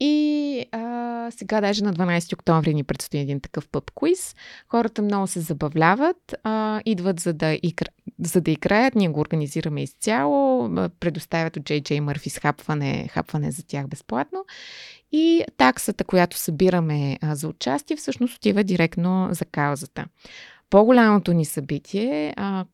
и 0.00 0.66
а, 0.72 1.30
сега 1.30 1.60
даже 1.60 1.84
на 1.84 1.94
12 1.94 2.34
октомври 2.34 2.74
ни 2.74 2.84
предстои 2.84 3.20
един 3.20 3.40
такъв 3.40 3.68
пъп 3.68 3.90
квиз. 3.90 4.36
Хората 4.68 5.02
много 5.02 5.26
се 5.26 5.40
забавляват, 5.40 6.34
а, 6.42 6.80
идват 6.84 7.20
за 7.20 7.32
да, 7.32 7.58
игра, 7.62 7.86
за 8.20 8.40
да 8.40 8.50
играят. 8.50 8.94
Ние 8.94 9.08
го 9.08 9.20
организираме 9.20 9.82
изцяло, 9.82 10.68
предоставят 11.00 11.56
от 11.56 11.62
JJ 11.62 12.00
Murphy 12.00 12.40
хапване, 12.40 13.08
хапване 13.08 13.50
за 13.50 13.66
тях 13.66 13.88
безплатно. 13.88 14.44
И 15.12 15.44
таксата, 15.56 16.04
която 16.04 16.38
събираме 16.38 17.18
а, 17.22 17.34
за 17.34 17.48
участие, 17.48 17.96
всъщност 17.96 18.36
отива 18.36 18.64
директно 18.64 19.28
за 19.30 19.44
каузата. 19.44 20.04
По-голямото 20.70 21.32
ни 21.32 21.44
събитие 21.44 22.34
а, 22.36 22.64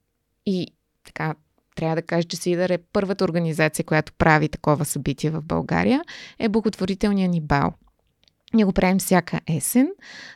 и 0.46 0.66
така 1.04 1.34
трябва 1.76 1.96
да 1.96 2.02
кажа, 2.02 2.28
че 2.28 2.36
Сидър 2.36 2.70
е 2.70 2.78
първата 2.92 3.24
организация, 3.24 3.84
която 3.84 4.12
прави 4.12 4.48
такова 4.48 4.84
събитие 4.84 5.30
в 5.30 5.42
България, 5.42 6.02
е 6.38 6.48
благотворителния 6.48 7.28
ни 7.28 7.40
бал. 7.40 7.72
Ние 8.54 8.64
го 8.64 8.72
правим 8.72 8.98
всяка 8.98 9.40
есен. 9.46 9.88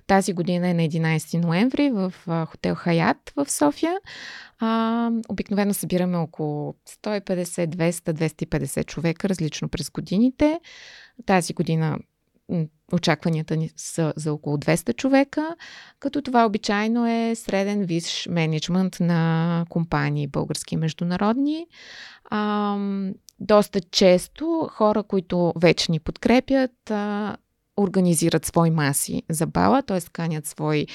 Тази 0.07 0.33
година 0.33 0.69
е 0.69 0.75
на 0.75 0.83
11 0.83 1.45
ноември 1.45 1.91
в 1.91 2.15
хотел 2.47 2.75
Хаят 2.75 3.33
в 3.37 3.51
София. 3.51 3.97
А, 4.59 5.11
обикновено 5.29 5.75
събираме 5.75 6.17
около 6.17 6.75
150, 7.05 7.67
200, 7.67 7.91
250 7.91 8.87
човека, 8.87 9.29
различно 9.29 9.69
през 9.69 9.91
годините. 9.91 10.61
Тази 11.27 11.55
година 11.55 11.99
очакванията 12.93 13.57
ни 13.57 13.71
са 13.77 14.13
за 14.17 14.33
около 14.33 14.57
200 14.57 14.97
човека, 14.97 15.57
като 16.01 16.23
това 16.23 16.47
обичайно 16.47 17.07
е 17.07 17.35
среден 17.35 17.85
висш 17.85 18.27
менеджмент 18.31 18.97
на 19.01 19.65
компании 19.69 20.27
български 20.27 20.75
и 20.75 20.79
международни. 20.79 21.67
А, 22.25 22.77
доста 23.41 23.81
често 23.81 24.69
хора, 24.73 25.03
които 25.03 25.53
вече 25.57 25.93
ни 25.93 26.01
подкрепят, 26.01 26.91
а, 26.91 27.37
организират 27.77 28.47
свои 28.47 28.71
маси 28.71 29.23
за 29.31 29.47
бала, 29.47 29.83
т.е. 29.83 30.01
канят 30.13 30.47
свои 30.47 30.87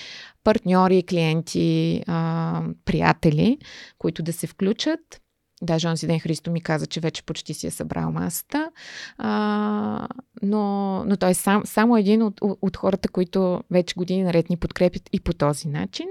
партньори, 0.44 1.04
клиенти, 1.04 2.04
а, 2.08 2.64
приятели, 2.86 3.58
които 3.98 4.24
да 4.24 4.34
се 4.34 4.48
включат. 4.48 5.22
Даже 5.66 5.88
онзи 5.88 6.08
ден 6.08 6.20
Христо 6.20 6.52
ми 6.52 6.62
каза, 6.62 6.88
че 6.88 7.00
вече 7.00 7.24
почти 7.24 7.54
си 7.54 7.68
е 7.68 7.72
събрал 7.72 8.12
масата. 8.12 8.72
А, 9.18 10.08
но, 10.42 11.04
но 11.06 11.18
той 11.18 11.30
е 11.30 11.34
сам, 11.34 11.62
само 11.66 11.98
един 11.98 12.24
от, 12.24 12.40
от 12.42 12.78
хората, 12.78 13.10
които 13.10 13.64
вече 13.72 13.96
години 13.98 14.24
наред 14.24 14.50
ни 14.50 14.58
подкрепят 14.58 15.10
и 15.14 15.20
по 15.20 15.34
този 15.34 15.68
начин. 15.68 16.08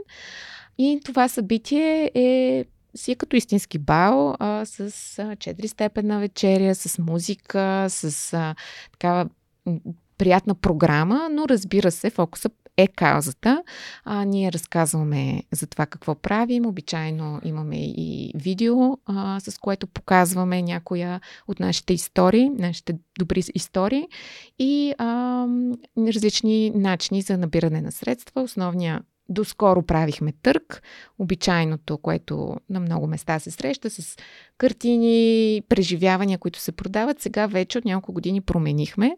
И 0.79 1.01
това 1.05 1.29
събитие 1.29 2.11
е 2.15 2.65
си 2.97 3.13
е 3.13 3.15
като 3.15 3.37
истински 3.37 3.79
бал 3.79 4.37
а, 4.39 4.65
с 4.65 4.91
4 4.91 5.67
степена 5.67 6.21
вечеря, 6.21 6.75
с 6.75 6.99
музика, 6.99 7.87
с 7.89 8.33
а, 8.33 8.55
такава 8.93 9.29
приятна 10.19 10.55
програма, 10.55 11.29
но 11.33 11.49
разбира 11.49 11.91
се, 11.91 12.11
фокуса 12.11 12.51
е 12.77 12.87
каузата. 12.87 13.63
А, 14.05 14.25
ние 14.25 14.53
разказваме 14.53 15.43
за 15.53 15.67
това 15.67 15.87
какво 15.87 16.15
правим. 16.15 16.67
Обичайно 16.67 17.41
имаме 17.45 17.77
и 17.77 18.33
видео, 18.35 18.99
а, 19.07 19.41
с 19.41 19.59
което 19.59 19.87
показваме 19.87 20.63
някоя 20.63 21.21
от 21.49 21.61
нашите 21.61 21.95
истории, 21.95 22.51
нашите 22.51 22.99
добри 23.19 23.43
истории 23.55 24.09
и 24.59 24.95
а, 24.99 25.47
различни 25.99 26.71
начини 26.75 27.23
за 27.23 27.39
набиране 27.39 27.81
на 27.81 27.93
средства. 27.93 28.43
Основния 28.43 29.03
Доскоро 29.29 29.83
правихме 29.83 30.33
търг, 30.43 30.83
обичайното, 31.19 31.99
което 31.99 32.57
на 32.71 32.81
много 32.81 33.07
места 33.07 33.39
се 33.39 33.51
среща, 33.51 33.91
с 33.91 34.17
картини, 34.59 35.63
преживявания, 35.69 36.39
които 36.39 36.59
се 36.59 36.73
продават. 36.73 37.21
Сега 37.21 37.47
вече 37.47 37.79
от 37.79 37.85
няколко 37.85 38.13
години 38.13 38.41
променихме 38.41 39.17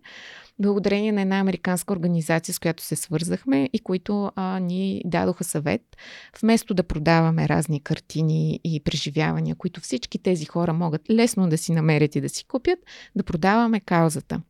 благодарение 0.59 1.13
на 1.13 1.21
една 1.21 1.39
американска 1.39 1.93
организация, 1.93 2.55
с 2.55 2.59
която 2.59 2.83
се 2.83 2.97
свързахме 2.97 3.71
и 3.73 3.79
които 3.79 4.33
а, 4.37 4.59
ни 4.61 5.03
дадоха 5.05 5.45
съвет. 5.45 5.97
Вместо 6.41 6.75
да 6.75 6.83
продаваме 6.83 7.49
разни 7.49 7.81
картини 7.81 8.61
и 8.65 8.81
преживявания, 8.81 9.57
които 9.57 9.81
всички 9.81 10.19
тези 10.19 10.45
хора 10.45 10.73
могат 10.73 11.11
лесно 11.11 11.49
да 11.49 11.59
си 11.59 11.73
намерят 11.73 12.17
и 12.17 12.21
да 12.21 12.29
си 12.29 12.45
купят, 12.45 12.79
да 13.17 13.25
продаваме 13.25 13.81
каузата, 13.81 14.43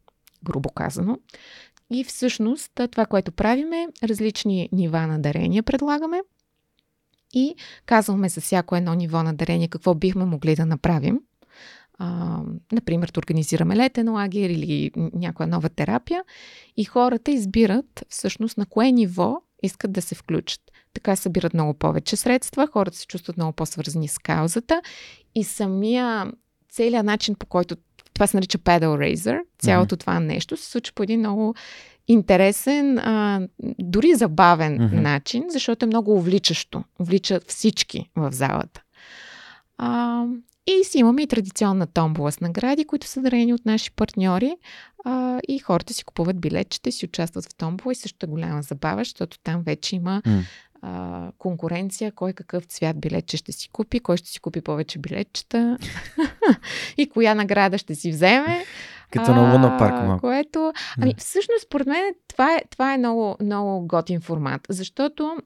грубо 0.45 0.69
казано. 0.69 1.19
И 1.91 2.05
всъщност 2.05 2.81
това, 2.91 3.07
което 3.07 3.33
правиме, 3.33 3.87
различни 4.05 4.69
нива 4.73 5.07
на 5.07 5.19
дарения 5.19 5.63
предлагаме 5.63 6.21
и 7.35 7.55
казваме 7.87 8.29
за 8.29 8.41
всяко 8.41 8.77
едно 8.77 8.95
ниво 8.95 9.23
на 9.23 9.35
дарение 9.35 9.69
какво 9.69 9.95
бихме 9.95 10.25
могли 10.25 10.57
да 10.57 10.67
направим– 10.67 11.21
а, 11.99 12.41
например, 12.73 13.11
да 13.15 13.19
организираме 13.19 13.77
летен 13.77 14.13
лагер 14.13 14.51
или 14.51 14.91
някоя 14.97 15.47
нова 15.47 15.69
терапия 15.69 16.25
и 16.77 16.85
хората 16.85 17.31
избират 17.31 18.05
всъщност 18.09 18.59
на 18.59 18.67
кое 18.67 18.93
ниво 18.93 19.37
искат 19.63 19.93
да 19.93 20.03
се 20.03 20.15
включат. 20.15 20.61
Така 20.95 21.17
събират 21.17 21.55
много 21.55 21.75
повече 21.75 22.17
средства, 22.17 22.67
хората 22.73 22.97
се 22.97 23.07
чувстват 23.07 23.37
много 23.37 23.53
по-свързани 23.53 24.09
с 24.09 24.19
каузата 24.19 24.83
и 25.35 25.45
самия 25.45 26.33
целият 26.69 27.07
начин 27.07 27.35
по 27.35 27.47
който 27.47 27.77
това 28.15 28.27
се 28.27 28.37
нарича 28.37 28.59
pedal 28.59 28.87
raiser, 28.87 29.41
цялото 29.59 29.97
mm-hmm. 29.97 30.01
това 30.01 30.21
нещо 30.21 30.57
се 30.57 30.71
случва 30.71 30.93
по 30.95 31.03
един 31.03 31.21
много 31.21 31.55
интересен, 32.09 32.99
а, 32.99 33.41
дори 33.79 34.15
забавен 34.15 34.79
mm-hmm. 34.79 35.01
начин, 35.01 35.45
защото 35.49 35.85
е 35.85 35.87
много 35.87 36.17
увличащо. 36.17 36.85
Увлича 37.01 37.41
всички 37.47 38.11
в 38.17 38.33
залата. 38.33 38.83
А, 39.79 40.25
И 40.67 40.85
си 40.85 40.99
имаме 40.99 41.23
и 41.23 41.27
традиционна 41.27 41.87
томбола 41.87 42.33
с 42.33 42.41
награди, 42.41 42.85
които 42.85 43.07
са 43.07 43.21
дарени 43.21 43.55
от 43.55 43.67
наши 43.67 43.91
партньори. 43.91 44.57
А, 45.05 45.41
и 45.49 45.59
хората 45.59 45.95
си 45.95 46.05
купуват 46.05 46.41
билетчета, 46.41 46.93
си 46.93 47.05
участват 47.05 47.45
в 47.45 47.55
томбола 47.55 47.93
и 47.93 47.95
също 47.95 48.27
е 48.27 48.29
голяма 48.29 48.63
забава, 48.63 49.01
защото 49.01 49.39
там 49.39 49.63
вече 49.63 49.97
има 49.97 50.23
mm. 50.27 50.43
а, 50.83 51.31
конкуренция, 51.39 52.13
кой 52.13 52.33
какъв 52.33 52.65
цвят 52.65 53.01
билетче 53.01 53.37
ще 53.37 53.53
си 53.53 53.69
купи, 53.69 54.01
кой 54.01 54.17
ще 54.17 54.29
си 54.29 54.41
купи 54.41 54.61
повече 54.61 54.99
билетчета 54.99 55.79
и 56.97 57.09
коя 57.09 57.35
награда 57.35 57.79
ще 57.79 57.95
си 57.95 58.11
вземе. 58.11 58.65
Като 59.11 59.35
на 59.35 59.53
Луна 59.53 59.79
парк 59.79 59.95
малко. 59.95 60.21
Което, 60.21 60.73
ами 61.03 61.15
всъщност, 61.19 61.63
според 61.63 61.87
мен, 61.87 62.15
това 62.29 62.55
е, 62.55 62.63
това 62.71 62.95
е 62.95 62.99
много, 62.99 63.37
много 63.41 63.87
готин 63.87 64.21
формат, 64.21 64.61
защото 64.69 65.37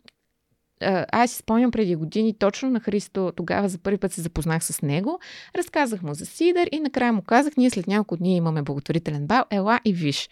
аз 1.12 1.31
си 1.31 1.37
спомням 1.37 1.70
преди 1.70 1.97
години 1.97 2.39
точно 2.39 2.70
на 2.70 2.81
Христо, 2.81 3.33
тогава 3.37 3.68
за 3.68 3.78
първи 3.78 3.99
път 3.99 4.12
се 4.12 4.20
запознах 4.20 4.64
с 4.64 4.83
него, 4.83 5.20
разказах 5.57 6.03
му 6.03 6.14
за 6.14 6.26
Сидър 6.26 6.68
и 6.72 6.81
накрая 6.81 7.12
му 7.12 7.22
казах, 7.22 7.57
ние 7.57 7.70
след 7.70 7.87
няколко 7.87 8.16
дни 8.16 8.37
имаме 8.37 8.62
благотворителен 8.62 9.26
бал, 9.26 9.45
ела 9.51 9.81
и 9.85 9.93
виж. 9.93 10.31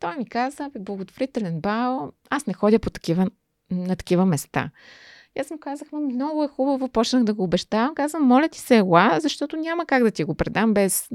Той 0.00 0.16
ми 0.16 0.28
каза, 0.28 0.70
благотворителен 0.78 1.60
бал, 1.60 2.12
аз 2.30 2.46
не 2.46 2.52
ходя 2.52 2.78
по 2.78 2.90
такива, 2.90 3.30
на 3.70 3.96
такива 3.96 4.26
места. 4.26 4.70
И 5.36 5.40
аз 5.40 5.50
му 5.50 5.58
казах, 5.58 5.88
много 5.92 6.44
е 6.44 6.48
хубаво, 6.48 6.88
почнах 6.88 7.24
да 7.24 7.34
го 7.34 7.42
обещавам. 7.42 7.94
Казвам, 7.94 8.22
моля 8.22 8.48
ти 8.48 8.58
се, 8.58 8.76
ела, 8.76 9.18
защото 9.20 9.56
няма 9.56 9.86
как 9.86 10.02
да 10.02 10.10
ти 10.10 10.24
го 10.24 10.34
предам 10.34 10.74
без... 10.74 11.08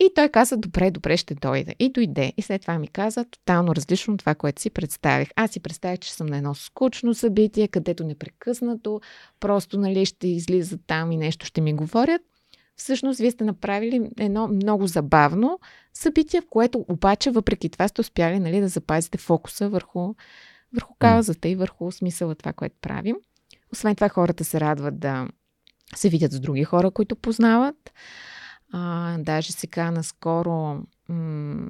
И 0.00 0.10
той 0.14 0.28
каза, 0.28 0.56
добре, 0.56 0.90
добре, 0.90 1.16
ще 1.16 1.34
дойде. 1.34 1.74
И 1.78 1.92
дойде. 1.92 2.32
И 2.36 2.42
след 2.42 2.60
това 2.60 2.78
ми 2.78 2.88
каза, 2.88 3.24
тотално 3.24 3.74
различно 3.74 4.14
от 4.14 4.20
това, 4.20 4.34
което 4.34 4.62
си 4.62 4.70
представих. 4.70 5.28
Аз 5.36 5.50
си 5.50 5.60
представих, 5.60 5.98
че 5.98 6.12
съм 6.12 6.26
на 6.26 6.36
едно 6.36 6.54
скучно 6.54 7.14
събитие, 7.14 7.68
където 7.68 8.04
непрекъснато 8.04 9.00
просто 9.40 9.78
нали, 9.78 10.06
ще 10.06 10.28
излизат 10.28 10.80
там 10.86 11.12
и 11.12 11.16
нещо 11.16 11.46
ще 11.46 11.60
ми 11.60 11.74
говорят. 11.74 12.22
Всъщност, 12.76 13.18
вие 13.18 13.30
сте 13.30 13.44
направили 13.44 14.10
едно 14.18 14.48
много 14.48 14.86
забавно 14.86 15.60
събитие, 15.94 16.40
в 16.40 16.46
което 16.50 16.84
обаче, 16.88 17.30
въпреки 17.30 17.68
това, 17.68 17.88
сте 17.88 18.00
успяли 18.00 18.38
нали, 18.38 18.60
да 18.60 18.68
запазите 18.68 19.18
фокуса 19.18 19.68
върху, 19.68 20.14
върху 20.74 20.94
каузата 20.98 21.48
и 21.48 21.56
върху 21.56 21.92
смисъла 21.92 22.34
това, 22.34 22.52
което 22.52 22.76
правим. 22.80 23.16
Освен 23.72 23.94
това, 23.94 24.08
хората 24.08 24.44
се 24.44 24.60
радват 24.60 25.00
да 25.00 25.28
се 25.96 26.08
видят 26.08 26.32
с 26.32 26.40
други 26.40 26.64
хора, 26.64 26.90
които 26.90 27.16
познават. 27.16 27.92
А, 28.72 29.16
даже 29.18 29.52
сега 29.52 29.90
наскоро 29.90 30.82
м- 31.08 31.68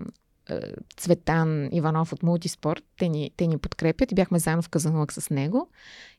Цветан 0.97 1.69
Иванов 1.73 2.13
от 2.13 2.23
Мултиспорт, 2.23 2.85
те 2.99 3.09
ни, 3.09 3.31
те 3.37 3.47
ни 3.47 3.59
подкрепят 3.59 4.13
и 4.13 4.15
бяхме 4.15 4.39
заедно 4.39 4.63
в 4.63 4.69
Казанлък 4.69 5.13
с 5.13 5.31
него. 5.31 5.69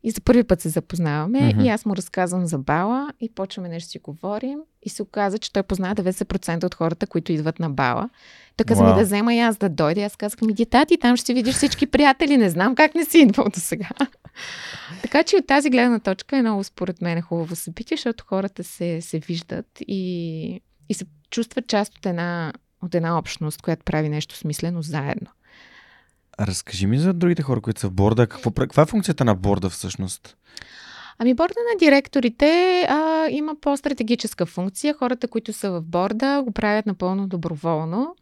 И 0.04 0.12
за 0.12 0.22
първи 0.22 0.44
път 0.44 0.62
се 0.62 0.70
запознаваме 0.70 1.40
mm-hmm. 1.40 1.66
и 1.66 1.70
аз 1.70 1.86
му 1.86 1.96
разказвам 1.96 2.46
за 2.46 2.58
бала 2.58 3.14
и 3.20 3.30
почваме 3.30 3.70
нещо 3.70 3.90
си 3.90 4.00
говорим 4.00 4.60
и 4.84 4.90
се 4.90 5.02
оказа, 5.02 5.38
че 5.38 5.54
той 5.54 5.64
познава 5.64 5.96
90% 5.96 6.64
от 6.64 6.76
хората, 6.76 7.08
които 7.08 7.32
идват 7.32 7.60
на 7.60 7.70
бала. 7.70 8.10
Той 8.58 8.66
каза 8.66 8.84
wow. 8.84 8.90
ми 8.90 9.00
да 9.00 9.04
взема 9.04 9.34
и 9.34 9.40
аз 9.40 9.58
да 9.58 9.70
дойда. 9.70 10.02
Аз 10.02 10.16
казах 10.16 10.42
ми, 10.42 10.54
детати, 10.54 10.98
там 10.98 11.18
ще 11.18 11.34
видиш 11.34 11.56
всички 11.56 11.88
приятели. 11.88 12.38
Не 12.38 12.50
знам 12.50 12.76
как 12.76 12.96
не 12.96 13.06
си 13.06 13.20
идвал 13.20 13.46
до 13.54 13.60
сега. 13.60 13.90
така 15.02 15.24
че 15.24 15.36
от 15.36 15.48
тази 15.48 15.70
гледна 15.70 16.00
точка 16.00 16.38
е 16.38 16.42
много 16.42 16.64
според 16.64 17.02
мен 17.02 17.22
хубаво 17.22 17.56
събитие, 17.56 17.98
защото 17.98 18.26
хората 18.28 18.64
се, 18.64 19.02
се 19.02 19.20
виждат 19.20 19.68
и 19.88 20.62
и 20.90 20.94
се 20.94 21.06
чувства 21.30 21.62
част 21.62 21.98
от 21.98 22.06
една, 22.06 22.54
от 22.84 22.96
една 22.96 23.18
общност, 23.18 23.62
която 23.62 23.84
прави 23.84 24.10
нещо 24.10 24.36
смислено 24.36 24.82
заедно. 24.82 25.28
Разкажи 26.40 26.88
ми 26.88 27.00
за 27.00 27.14
другите 27.14 27.42
хора, 27.42 27.62
които 27.62 27.80
са 27.80 27.88
в 27.88 27.92
борда. 27.92 28.28
Какво, 28.28 28.52
каква 28.52 28.84
е 28.84 28.86
функцията 28.86 29.26
на 29.26 29.36
борда 29.36 29.70
всъщност? 29.70 30.38
Ами 31.18 31.34
борда 31.34 31.60
на 31.74 31.80
директорите 31.80 32.82
а, 32.90 33.28
има 33.30 33.56
по-стратегическа 33.62 34.46
функция. 34.46 34.94
Хората, 34.94 35.28
които 35.28 35.54
са 35.54 35.72
в 35.72 35.82
борда, 35.82 36.42
го 36.44 36.52
правят 36.52 36.86
напълно 36.86 37.28
доброволно. 37.28 38.16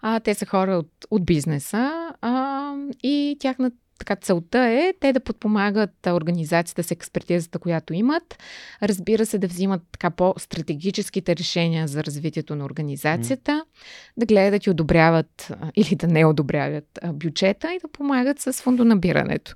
А, 0.00 0.20
те 0.20 0.34
са 0.34 0.46
хора 0.46 0.76
от, 0.76 0.90
от 1.10 1.26
бизнеса 1.26 2.12
а, 2.20 2.74
и 3.02 3.36
тяхната 3.40 3.76
така 3.98 4.16
целта 4.16 4.58
е 4.58 4.94
те 5.00 5.12
да 5.12 5.20
подпомагат 5.20 6.06
организацията 6.06 6.82
с 6.82 6.90
експертизата, 6.90 7.58
която 7.58 7.94
имат. 7.94 8.38
Разбира 8.82 9.26
се, 9.26 9.38
да 9.38 9.46
взимат 9.46 9.82
така 9.92 10.10
по-стратегическите 10.10 11.36
решения 11.36 11.88
за 11.88 12.04
развитието 12.04 12.56
на 12.56 12.64
организацията, 12.64 13.52
mm. 13.52 13.64
да 14.16 14.26
гледат 14.26 14.66
и 14.66 14.70
одобряват 14.70 15.52
или 15.76 15.96
да 15.96 16.06
не 16.06 16.24
одобряват 16.24 16.98
бюджета 17.12 17.74
и 17.74 17.78
да 17.82 17.88
помагат 17.92 18.40
с 18.40 18.52
фондонабирането. 18.52 19.54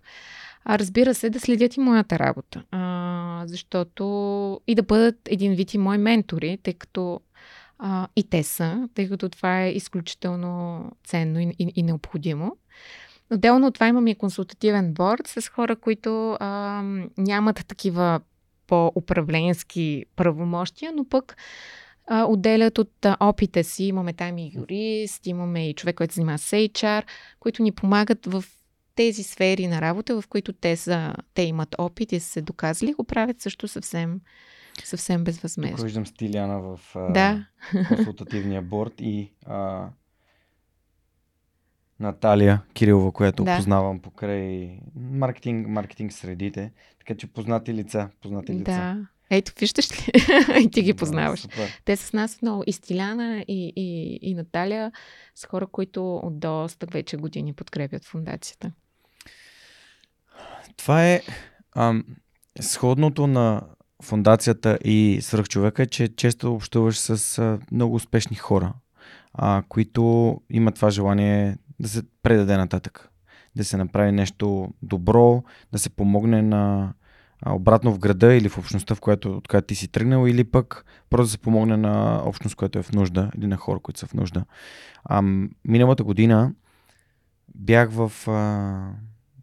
А 0.64 0.78
разбира 0.78 1.14
се, 1.14 1.30
да 1.30 1.40
следят 1.40 1.76
и 1.76 1.80
моята 1.80 2.18
работа. 2.18 2.64
А, 2.70 3.42
защото 3.46 4.60
и 4.66 4.74
да 4.74 4.82
бъдат 4.82 5.16
един 5.26 5.54
вид 5.54 5.74
и 5.74 5.78
мои 5.78 5.98
ментори, 5.98 6.58
тъй 6.62 6.74
като 6.74 7.20
а, 7.78 8.08
и 8.16 8.30
те 8.30 8.42
са, 8.42 8.88
тъй 8.94 9.08
като 9.08 9.28
това 9.28 9.62
е 9.62 9.70
изключително 9.70 10.84
ценно 11.04 11.40
и, 11.40 11.54
и, 11.58 11.72
и 11.76 11.82
необходимо. 11.82 12.56
Отделно 13.32 13.66
от 13.66 13.74
това 13.74 13.88
имаме 13.88 14.10
и 14.10 14.14
консултативен 14.14 14.94
борд 14.94 15.26
с 15.26 15.48
хора, 15.48 15.76
които 15.76 16.36
а, 16.40 16.82
нямат 17.18 17.66
такива 17.66 18.20
по-управленски 18.66 20.04
правомощия, 20.16 20.92
но 20.92 21.04
пък 21.08 21.36
а, 22.06 22.24
отделят 22.24 22.78
от 22.78 23.06
а, 23.06 23.16
опита 23.20 23.64
си. 23.64 23.84
Имаме 23.84 24.12
там 24.12 24.38
и 24.38 24.52
юрист, 24.54 25.26
имаме 25.26 25.68
и 25.68 25.74
човек, 25.74 25.96
който 25.96 26.14
занимава 26.14 26.38
с 26.38 26.50
HR, 26.50 27.02
които 27.40 27.62
ни 27.62 27.72
помагат 27.72 28.26
в 28.26 28.44
тези 28.94 29.22
сфери 29.22 29.66
на 29.66 29.80
работа, 29.80 30.20
в 30.20 30.28
които 30.28 30.52
те, 30.52 30.76
са, 30.76 31.14
те 31.34 31.42
имат 31.42 31.74
опит 31.78 32.12
и 32.12 32.20
са 32.20 32.28
се 32.28 32.42
доказали, 32.42 32.92
го 32.92 33.04
правят 33.04 33.40
също 33.40 33.68
съвсем, 33.68 34.20
съвсем 34.84 35.24
безвъзмезно. 35.24 35.76
Тук 35.76 35.84
виждам 35.84 36.06
Стиляна 36.06 36.60
в 36.60 36.80
а, 36.94 37.12
да. 37.12 37.46
консултативния 37.88 38.62
борд 38.62 38.94
и 39.00 39.32
а, 39.46 39.88
Наталия 42.02 42.62
Кирилова, 42.74 43.12
която 43.12 43.44
да. 43.44 43.56
познавам 43.56 44.00
покрай 44.00 44.78
маркетинг, 44.96 45.68
маркетинг 45.68 46.12
средите. 46.12 46.72
Така 46.98 47.14
че 47.14 47.26
познати 47.26 47.74
лица, 47.74 48.08
познати 48.22 48.52
лица. 48.52 48.70
Да. 48.70 48.96
Ето, 49.30 49.52
виждаш 49.60 49.90
ли? 49.92 50.12
и 50.64 50.70
ти 50.70 50.82
ги 50.82 50.94
познаваш. 50.94 51.42
Да, 51.42 51.66
Те 51.84 51.96
с 51.96 52.12
нас 52.12 52.42
много. 52.42 52.64
И 52.66 52.72
Стиляна, 52.72 53.44
и, 53.48 53.72
и, 53.76 54.18
и 54.22 54.34
Наталия 54.34 54.92
са 55.34 55.48
хора, 55.48 55.66
които 55.66 56.16
от 56.16 56.38
доста 56.38 56.86
вече 56.86 57.16
години 57.16 57.52
подкрепят 57.52 58.04
фундацията. 58.04 58.72
Това 60.76 61.08
е 61.08 61.20
ам, 61.76 62.04
сходното 62.60 63.26
на 63.26 63.62
фундацията 64.02 64.78
и 64.84 65.18
свръхчовека, 65.22 65.86
че 65.86 66.08
често 66.16 66.54
общуваш 66.54 66.98
с 66.98 67.38
а, 67.38 67.58
много 67.72 67.94
успешни 67.94 68.36
хора, 68.36 68.74
а, 69.34 69.62
които 69.68 70.40
имат 70.50 70.74
това 70.74 70.90
желание 70.90 71.56
да 71.82 71.88
се 71.88 72.02
предаде 72.22 72.56
нататък. 72.56 73.08
Да 73.56 73.64
се 73.64 73.76
направи 73.76 74.12
нещо 74.12 74.74
добро, 74.82 75.42
да 75.72 75.78
се 75.78 75.90
помогне 75.90 76.42
на 76.42 76.92
обратно 77.46 77.92
в 77.92 77.98
града 77.98 78.34
или 78.34 78.48
в 78.48 78.58
общността, 78.58 78.94
в 78.94 79.00
която, 79.00 79.36
от 79.36 79.48
която 79.48 79.66
ти 79.66 79.74
си 79.74 79.88
тръгнал, 79.88 80.26
или 80.26 80.44
пък 80.44 80.84
просто 81.10 81.24
да 81.24 81.30
се 81.30 81.38
помогне 81.38 81.76
на 81.76 82.22
общност, 82.24 82.56
която 82.56 82.78
е 82.78 82.82
в 82.82 82.92
нужда, 82.92 83.30
или 83.38 83.46
на 83.46 83.56
хора, 83.56 83.80
които 83.80 84.00
са 84.00 84.06
в 84.06 84.14
нужда. 84.14 84.44
А, 85.04 85.22
миналата 85.64 86.04
година 86.04 86.52
бях 87.54 87.90
в... 87.90 88.12
А, 88.28 88.92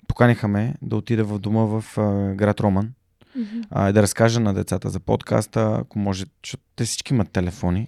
поканиха 0.07 0.47
ме 0.47 0.75
да 0.81 0.95
отида 0.95 1.23
в 1.23 1.39
дома 1.39 1.63
в 1.63 1.97
а, 1.97 2.33
град 2.35 2.59
Роман, 2.59 2.93
mm-hmm. 3.37 3.65
а, 3.69 3.91
да 3.91 4.01
разкажа 4.01 4.39
на 4.39 4.53
децата 4.53 4.89
за 4.89 4.99
подкаста, 4.99 5.77
ако 5.81 5.99
може, 5.99 6.25
защото 6.43 6.63
те 6.75 6.83
всички 6.83 7.13
имат 7.13 7.31
телефони. 7.31 7.87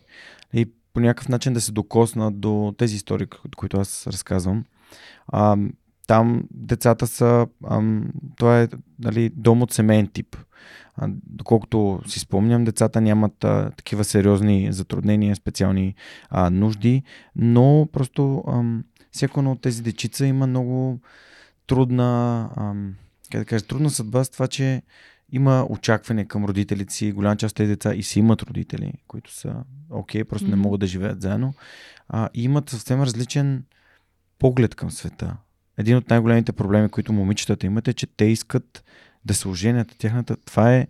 И 0.53 0.71
по 0.93 0.99
някакъв 0.99 1.29
начин 1.29 1.53
да 1.53 1.61
се 1.61 1.71
докоснат 1.71 2.39
до 2.39 2.73
тези 2.77 2.95
истории, 2.95 3.27
които 3.55 3.79
аз 3.79 4.07
разказвам. 4.07 4.65
А, 5.27 5.57
там 6.07 6.43
децата 6.51 7.07
са, 7.07 7.47
а, 7.63 7.81
това 8.37 8.61
е 8.61 8.67
нали, 8.99 9.29
дом 9.35 9.61
от 9.61 9.71
семейен 9.71 10.07
тип. 10.07 10.37
А, 10.95 11.07
доколкото 11.25 12.01
си 12.07 12.19
спомням, 12.19 12.63
децата 12.63 13.01
нямат 13.01 13.43
а, 13.43 13.71
такива 13.77 14.03
сериозни 14.03 14.73
затруднения, 14.73 15.35
специални 15.35 15.95
а, 16.29 16.49
нужди, 16.49 17.03
но 17.35 17.87
просто 17.91 18.43
а, 18.47 18.63
всяко 19.11 19.39
едно 19.39 19.51
от 19.51 19.61
тези 19.61 19.83
дечица 19.83 20.25
има 20.25 20.47
много 20.47 20.99
трудна, 21.67 22.49
а, 22.55 22.73
как 23.31 23.41
да 23.41 23.45
кажа, 23.45 23.65
трудна 23.65 23.89
съдба 23.89 24.23
с 24.23 24.29
това, 24.29 24.47
че 24.47 24.81
има 25.31 25.65
очакване 25.69 26.25
към 26.25 26.45
родителите 26.45 26.93
си. 26.93 27.11
Голяма 27.11 27.35
част 27.35 27.53
от 27.53 27.57
тези 27.57 27.69
деца 27.69 27.93
и 27.93 28.03
си 28.03 28.19
имат 28.19 28.41
родители, 28.41 28.93
които 29.07 29.33
са 29.33 29.55
окей, 29.89 30.21
okay, 30.21 30.25
просто 30.25 30.47
mm-hmm. 30.47 30.51
не 30.51 30.55
могат 30.55 30.79
да 30.79 30.87
живеят 30.87 31.21
заедно. 31.21 31.53
А, 32.09 32.29
и 32.33 32.43
имат 32.43 32.69
съвсем 32.69 33.01
различен 33.01 33.63
поглед 34.39 34.75
към 34.75 34.91
света. 34.91 35.37
Един 35.77 35.97
от 35.97 36.09
най-големите 36.09 36.51
проблеми, 36.51 36.89
които 36.89 37.13
момичетата 37.13 37.65
имат 37.65 37.87
е, 37.87 37.93
че 37.93 38.07
те 38.07 38.25
искат 38.25 38.83
да 39.25 39.33
се 39.33 39.47
оженят. 39.47 39.95
Тяхната, 39.97 40.35
това 40.35 40.73
е 40.75 40.87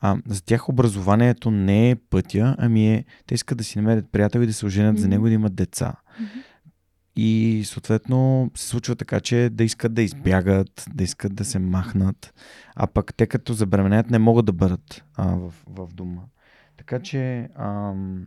а, 0.00 0.16
за 0.26 0.44
тях 0.44 0.68
образованието 0.68 1.50
не 1.50 1.90
е 1.90 1.96
пътя, 1.96 2.56
ами 2.58 2.94
е, 2.94 3.04
те 3.26 3.34
искат 3.34 3.58
да 3.58 3.64
си 3.64 3.78
намерят 3.78 4.12
приятел 4.12 4.40
и 4.40 4.46
да 4.46 4.52
се 4.52 4.66
оженят 4.66 4.96
mm-hmm. 4.96 5.00
за 5.00 5.08
него 5.08 5.26
и 5.26 5.30
да 5.30 5.34
имат 5.34 5.54
деца. 5.54 5.94
Mm-hmm. 5.94 6.42
И 7.20 7.62
съответно 7.64 8.50
се 8.54 8.68
случва 8.68 8.96
така, 8.96 9.20
че 9.20 9.50
да 9.52 9.64
искат 9.64 9.94
да 9.94 10.02
избягат, 10.02 10.84
да 10.94 11.04
искат 11.04 11.34
да 11.34 11.44
се 11.44 11.58
махнат, 11.58 12.34
а 12.76 12.86
пък 12.86 13.14
те 13.14 13.26
като 13.26 13.52
забременеят 13.52 14.10
не 14.10 14.18
могат 14.18 14.46
да 14.46 14.52
бъдат 14.52 15.04
а, 15.14 15.36
в, 15.36 15.54
в 15.66 15.94
дома. 15.94 16.22
Така 16.76 17.00
че, 17.00 17.48
ам, 17.54 18.26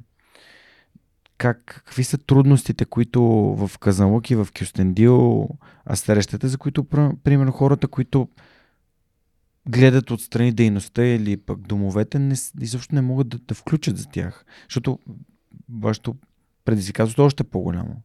как, 1.38 1.66
какви 1.66 2.04
са 2.04 2.18
трудностите, 2.18 2.86
които 2.86 3.22
в 3.58 3.72
Казанлък 3.80 4.30
и 4.30 4.36
в 4.36 4.48
Кюстендил 4.60 5.50
а 5.86 5.96
срещате, 5.96 6.48
за 6.48 6.58
които, 6.58 6.84
примерно, 7.24 7.52
хората, 7.52 7.88
които 7.88 8.30
гледат 9.70 10.12
отстрани 10.12 10.52
дейността 10.52 11.04
или 11.04 11.38
пък 11.38 11.60
домовете, 11.60 12.20
не, 12.20 12.36
изобщо 12.62 12.96
не 12.96 13.02
могат 13.02 13.30
да, 13.30 13.38
да 13.38 13.56
включат 13.56 13.98
за 13.98 14.10
тях. 14.10 14.46
Защото 14.64 15.00
вашето 15.70 16.16
предизвикателство 16.66 17.24
е 17.24 17.26
още 17.26 17.44
по-голямо. 17.44 18.02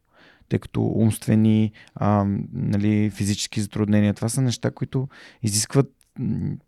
Тъй 0.49 0.59
като 0.59 0.83
умствени, 0.83 1.73
а, 1.95 2.27
нали, 2.53 3.11
физически 3.11 3.61
затруднения, 3.61 4.15
това 4.15 4.29
са 4.29 4.43
неща, 4.43 4.71
които 4.71 5.09
изискват 5.43 5.93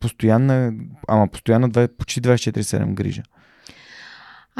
постоянна, 0.00 0.72
ама 1.08 1.28
постоянна 1.28 1.88
почти 1.88 2.22
24-7 2.22 2.94
грижа. 2.94 3.22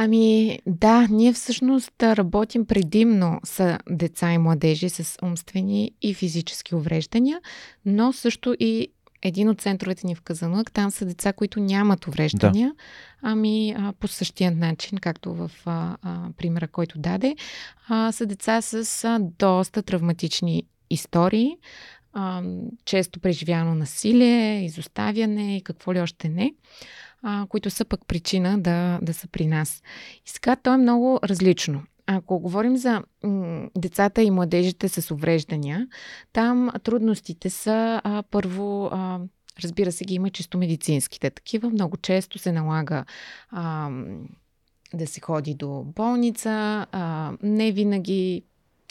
Ами 0.01 0.59
да, 0.67 1.07
ние 1.11 1.33
всъщност 1.33 2.03
работим 2.03 2.67
предимно 2.67 3.41
с 3.45 3.79
деца 3.91 4.33
и 4.33 4.39
младежи 4.39 4.89
с 4.89 5.19
умствени 5.23 5.93
и 6.03 6.15
физически 6.15 6.75
увреждания, 6.75 7.41
но 7.85 8.13
също 8.13 8.57
и 8.61 8.89
един 9.23 9.49
от 9.49 9.61
центровете 9.61 10.07
ни 10.07 10.15
в 10.15 10.23
Казанлък, 10.23 10.73
там 10.73 10.91
са 10.91 11.07
деца, 11.07 11.33
които 11.33 11.61
нямат 11.61 12.07
увреждания, 12.07 12.69
да. 12.69 12.75
ами 13.23 13.75
а, 13.79 13.93
по 13.93 14.09
същия 14.09 14.51
начин, 14.51 14.99
както 14.99 15.35
в 15.35 15.51
а, 15.67 15.97
а, 16.03 16.29
примера, 16.37 16.69
който 16.69 16.99
даде, 16.99 17.37
а, 17.89 18.13
са 18.13 18.27
деца 18.27 18.63
с 18.63 19.05
а, 19.05 19.19
доста 19.39 19.83
травматични 19.83 20.63
истории, 20.91 21.57
а, 22.13 22.43
често 22.85 23.21
преживяно 23.21 23.75
насилие, 23.75 24.65
изоставяне 24.65 25.57
и 25.57 25.63
какво 25.63 25.95
ли 25.95 26.01
още 26.01 26.29
не, 26.29 26.55
а, 27.23 27.47
които 27.49 27.71
са 27.71 27.85
пък 27.85 28.07
причина 28.07 28.61
да, 28.61 28.99
да 29.03 29.15
са 29.15 29.29
при 29.29 29.47
нас. 29.47 29.83
И 30.27 30.31
сега 30.31 30.57
то 30.57 30.75
е 30.75 30.77
много 30.77 31.21
различно. 31.25 31.83
Ако 32.11 32.39
говорим 32.39 32.77
за 32.77 33.03
м- 33.23 33.69
децата 33.79 34.23
и 34.23 34.31
младежите 34.31 34.89
с 34.89 35.11
увреждания, 35.11 35.89
там 36.33 36.71
трудностите 36.83 37.51
са 37.51 38.01
а, 38.05 38.23
първо. 38.31 38.89
А, 38.93 39.21
разбира 39.65 39.93
се, 39.93 40.05
ги 40.05 40.15
има 40.15 40.31
чисто 40.31 40.59
медицинските 40.59 41.31
такива. 41.31 41.71
Много 41.71 41.97
често 41.97 42.39
се 42.39 42.53
налага 42.53 43.05
а, 43.51 43.91
да 44.95 45.07
се 45.07 45.21
ходи 45.21 45.55
до 45.55 45.85
болница. 45.97 46.87
А, 46.93 47.33
не 47.43 47.73
винаги 47.73 48.43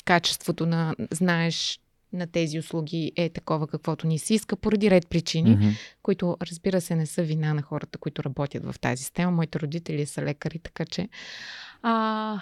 качеството 0.06 0.66
на, 0.66 0.96
знаеш, 1.12 1.80
на 2.14 2.28
тези 2.28 2.60
услуги 2.60 3.12
е 3.16 3.30
такова, 3.30 3.68
каквото 3.68 4.08
ни 4.08 4.20
се 4.20 4.34
иска, 4.34 4.56
поради 4.56 4.92
ред 4.92 5.08
причини, 5.08 5.58
mm-hmm. 5.58 5.78
които, 6.04 6.38
разбира 6.42 6.82
се, 6.82 6.96
не 6.96 7.06
са 7.06 7.24
вина 7.24 7.54
на 7.54 7.62
хората, 7.62 7.98
които 7.98 8.24
работят 8.24 8.66
в 8.66 8.80
тази 8.80 9.04
система. 9.04 9.32
Моите 9.32 9.60
родители 9.60 10.06
са 10.06 10.22
лекари, 10.22 10.60
така 10.60 10.86
че 10.86 11.10
а, 11.82 12.42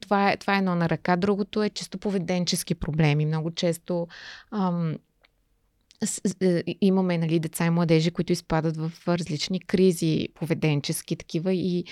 това, 0.00 0.32
е, 0.32 0.36
това 0.36 0.54
е 0.54 0.58
едно 0.58 0.74
на 0.74 0.88
ръка. 0.88 1.16
Другото 1.16 1.62
е 1.62 1.70
чисто 1.70 1.98
поведенчески 1.98 2.74
проблеми. 2.74 3.26
Много 3.26 3.50
често 3.50 4.08
ам, 4.50 4.96
е, 6.40 6.62
имаме 6.80 7.18
нали, 7.18 7.38
деца 7.38 7.66
и 7.66 7.70
младежи, 7.70 8.10
които 8.10 8.32
изпадат 8.32 8.76
в 8.76 8.92
различни 9.08 9.60
кризи, 9.60 10.28
поведенчески 10.34 11.16
такива 11.16 11.54
и 11.54 11.84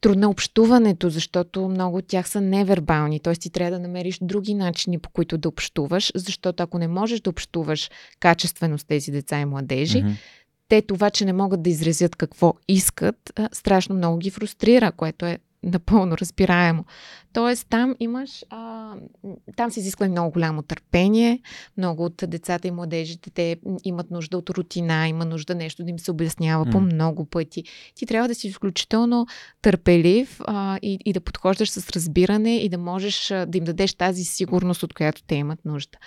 трудно 0.00 0.30
общуването, 0.30 1.10
защото 1.10 1.68
много 1.68 1.96
от 1.96 2.06
тях 2.06 2.28
са 2.28 2.40
невербални. 2.40 3.20
Т.е. 3.20 3.34
ти 3.34 3.50
трябва 3.50 3.70
да 3.70 3.78
намериш 3.78 4.18
други 4.22 4.54
начини, 4.54 4.98
по 4.98 5.10
които 5.10 5.38
да 5.38 5.48
общуваш, 5.48 6.12
защото 6.14 6.62
ако 6.62 6.78
не 6.78 6.88
можеш 6.88 7.20
да 7.20 7.30
общуваш 7.30 7.90
качествено 8.20 8.78
с 8.78 8.84
тези 8.84 9.10
деца 9.10 9.40
и 9.40 9.44
младежи, 9.44 10.02
mm-hmm. 10.02 10.16
те 10.68 10.82
това, 10.82 11.10
че 11.10 11.24
не 11.24 11.32
могат 11.32 11.62
да 11.62 11.70
изразят 11.70 12.16
какво 12.16 12.54
искат, 12.68 13.40
страшно 13.52 13.94
много 13.94 14.18
ги 14.18 14.30
фрустрира, 14.30 14.92
което 14.92 15.26
е 15.26 15.38
напълно 15.62 16.18
разбираемо. 16.18 16.84
Тоест, 17.32 17.66
там 17.70 17.94
имаш, 18.00 18.44
а, 18.50 18.92
там 19.56 19.70
се 19.70 19.80
изисква 19.80 20.08
много 20.08 20.32
голямо 20.32 20.62
търпение. 20.62 21.40
Много 21.76 22.04
от 22.04 22.24
децата 22.26 22.68
и 22.68 22.70
младежите, 22.70 23.30
те 23.30 23.56
имат 23.84 24.10
нужда 24.10 24.38
от 24.38 24.50
рутина, 24.50 25.08
има 25.08 25.24
нужда 25.24 25.54
нещо 25.54 25.84
да 25.84 25.90
им 25.90 25.98
се 25.98 26.10
обяснява 26.10 26.66
mm. 26.66 26.72
по 26.72 26.80
много 26.80 27.24
пъти. 27.24 27.64
Ти 27.94 28.06
трябва 28.06 28.28
да 28.28 28.34
си 28.34 28.48
изключително 28.48 29.26
търпелив 29.62 30.40
а, 30.46 30.78
и, 30.82 30.98
и 31.04 31.12
да 31.12 31.20
подхождаш 31.20 31.70
с 31.70 31.90
разбиране 31.90 32.56
и 32.56 32.68
да 32.68 32.78
можеш 32.78 33.30
а, 33.30 33.46
да 33.46 33.58
им 33.58 33.64
дадеш 33.64 33.94
тази 33.94 34.24
сигурност, 34.24 34.82
от 34.82 34.94
която 34.94 35.22
те 35.22 35.34
имат 35.34 35.64
нужда. 35.64 35.98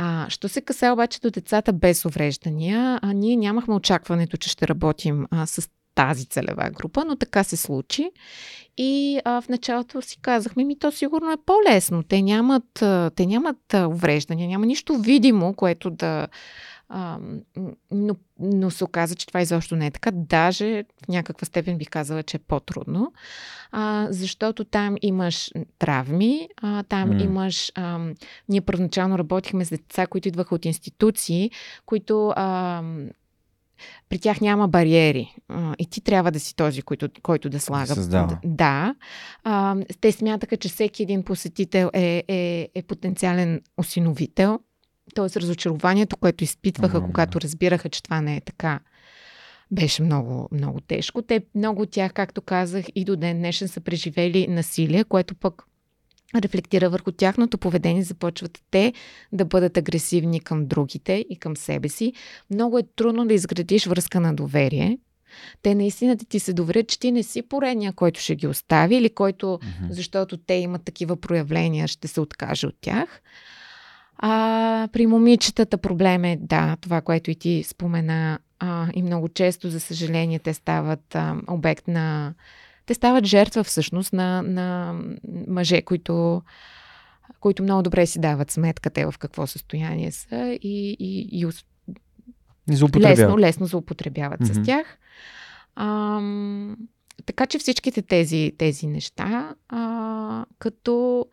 А, 0.00 0.30
що 0.30 0.48
се 0.48 0.60
касае 0.60 0.90
обаче 0.90 1.20
до 1.20 1.30
децата 1.30 1.72
без 1.72 2.04
увреждания, 2.04 2.98
а, 3.02 3.12
ние 3.12 3.36
нямахме 3.36 3.74
очакването, 3.74 4.36
че 4.36 4.50
ще 4.50 4.68
работим 4.68 5.26
а, 5.30 5.46
с 5.46 5.68
тази 5.98 6.26
целева 6.26 6.70
група, 6.70 7.04
но 7.04 7.16
така 7.16 7.44
се 7.44 7.56
случи. 7.56 8.10
И 8.76 9.20
а, 9.24 9.40
в 9.40 9.48
началото 9.48 10.02
си 10.02 10.18
казахме, 10.22 10.64
ми 10.64 10.78
то 10.78 10.92
сигурно 10.92 11.32
е 11.32 11.36
по-лесно. 11.46 12.02
Те 12.02 12.22
нямат, 12.22 12.64
те 13.14 13.26
нямат 13.26 13.74
увреждания, 13.74 14.48
няма 14.48 14.66
нищо 14.66 14.98
видимо, 14.98 15.54
което 15.54 15.90
да. 15.90 16.28
А, 16.88 17.18
но, 17.90 18.16
но 18.40 18.70
се 18.70 18.84
оказа, 18.84 19.14
че 19.14 19.26
това 19.26 19.40
изобщо 19.40 19.76
не 19.76 19.86
е 19.86 19.90
така. 19.90 20.10
Даже 20.10 20.84
в 21.04 21.08
някаква 21.08 21.44
степен 21.44 21.78
бих 21.78 21.88
казала, 21.88 22.22
че 22.22 22.36
е 22.36 22.40
по-трудно, 22.48 23.12
а, 23.72 24.06
защото 24.10 24.64
там 24.64 24.96
имаш 25.02 25.50
травми, 25.78 26.48
а, 26.62 26.82
там 26.82 27.10
mm. 27.10 27.24
имаш. 27.24 27.72
А, 27.74 27.98
ние 28.48 28.60
първоначално 28.60 29.18
работихме 29.18 29.64
с 29.64 29.68
деца, 29.68 30.06
които 30.06 30.28
идваха 30.28 30.54
от 30.54 30.64
институции, 30.64 31.50
които. 31.86 32.32
А, 32.36 32.82
при 34.08 34.18
тях 34.18 34.40
няма 34.40 34.68
бариери. 34.68 35.34
И 35.78 35.86
ти 35.86 36.00
трябва 36.00 36.30
да 36.30 36.40
си 36.40 36.56
този, 36.56 36.82
който, 36.82 37.08
който 37.22 37.50
да 37.50 37.60
слага. 37.60 37.94
Създава. 37.94 38.38
Да. 38.44 38.94
А, 39.44 39.76
те 40.00 40.12
смятаха, 40.12 40.56
че 40.56 40.68
всеки 40.68 41.02
един 41.02 41.22
посетител 41.22 41.90
е, 41.92 42.24
е, 42.28 42.68
е 42.74 42.82
потенциален 42.82 43.60
осиновител. 43.76 44.60
Тоест 45.14 45.36
разочарованието, 45.36 46.16
което 46.16 46.44
изпитваха, 46.44 47.00
mm-hmm. 47.00 47.06
когато 47.06 47.40
разбираха, 47.40 47.88
че 47.88 48.02
това 48.02 48.20
не 48.20 48.36
е 48.36 48.40
така, 48.40 48.80
беше 49.70 50.02
много, 50.02 50.48
много 50.52 50.80
тежко. 50.80 51.22
Те, 51.22 51.40
много 51.54 51.82
от 51.82 51.90
тях, 51.90 52.12
както 52.12 52.42
казах, 52.42 52.84
и 52.94 53.04
до 53.04 53.16
ден 53.16 53.38
днешен 53.38 53.68
са 53.68 53.80
преживели 53.80 54.46
насилие, 54.48 55.04
което 55.04 55.34
пък 55.34 55.62
рефлектира 56.34 56.90
върху 56.90 57.12
тяхното 57.12 57.58
поведение, 57.58 58.02
започват 58.02 58.58
те 58.70 58.92
да 59.32 59.44
бъдат 59.44 59.76
агресивни 59.76 60.40
към 60.40 60.66
другите 60.66 61.26
и 61.30 61.36
към 61.36 61.56
себе 61.56 61.88
си. 61.88 62.12
Много 62.50 62.78
е 62.78 62.82
трудно 62.96 63.26
да 63.26 63.34
изградиш 63.34 63.86
връзка 63.86 64.20
на 64.20 64.34
доверие. 64.34 64.98
Те 65.62 65.74
наистина 65.74 66.16
да 66.16 66.24
ти 66.24 66.40
се 66.40 66.52
доверят, 66.52 66.88
че 66.88 66.98
ти 66.98 67.12
не 67.12 67.22
си 67.22 67.42
поредния, 67.42 67.92
който 67.92 68.20
ще 68.20 68.34
ги 68.34 68.46
остави 68.46 68.96
или 68.96 69.10
който, 69.10 69.46
mm-hmm. 69.46 69.90
защото 69.90 70.36
те 70.36 70.54
имат 70.54 70.84
такива 70.84 71.16
проявления, 71.16 71.88
ще 71.88 72.08
се 72.08 72.20
откаже 72.20 72.66
от 72.66 72.74
тях. 72.80 73.22
А 74.18 74.88
при 74.92 75.06
момичетата 75.06 75.78
проблем 75.78 76.24
е, 76.24 76.38
да, 76.40 76.76
това, 76.80 77.00
което 77.00 77.30
и 77.30 77.34
ти 77.34 77.62
спомена, 77.66 78.38
а, 78.58 78.88
и 78.94 79.02
много 79.02 79.28
често, 79.28 79.70
за 79.70 79.80
съжаление, 79.80 80.38
те 80.38 80.54
стават 80.54 81.14
а, 81.14 81.36
обект 81.48 81.88
на 81.88 82.34
те 82.88 82.94
стават 82.94 83.24
жертва 83.24 83.64
всъщност 83.64 84.12
на, 84.12 84.42
на 84.42 84.94
мъже, 85.48 85.82
които, 85.82 86.42
които 87.40 87.62
много 87.62 87.82
добре 87.82 88.06
си 88.06 88.20
дават 88.20 88.50
сметка 88.50 88.90
те 88.90 89.06
в 89.06 89.14
какво 89.18 89.46
състояние 89.46 90.12
са 90.12 90.58
и, 90.62 90.96
и, 90.98 91.28
и, 91.30 91.46
и 92.68 93.00
лесно, 93.00 93.38
лесно 93.38 93.66
злоупотребяват 93.66 94.40
mm-hmm. 94.40 94.62
с 94.62 94.66
тях. 94.66 94.98
А, 95.76 96.20
така 97.26 97.46
че 97.46 97.58
всичките 97.58 98.02
тези, 98.02 98.52
тези 98.58 98.86
неща, 98.86 99.54
а, 99.68 100.44
като 100.58 101.26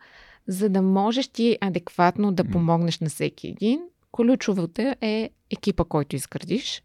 за 0.46 0.68
да 0.68 0.82
можеш 0.82 1.28
ти 1.28 1.58
адекватно 1.60 2.32
да 2.32 2.44
помогнеш 2.44 2.98
на 2.98 3.08
всеки 3.08 3.48
един, 3.48 3.80
ключовото 4.12 4.94
е 5.00 5.30
екипа, 5.50 5.84
който 5.84 6.16
изградиш 6.16 6.82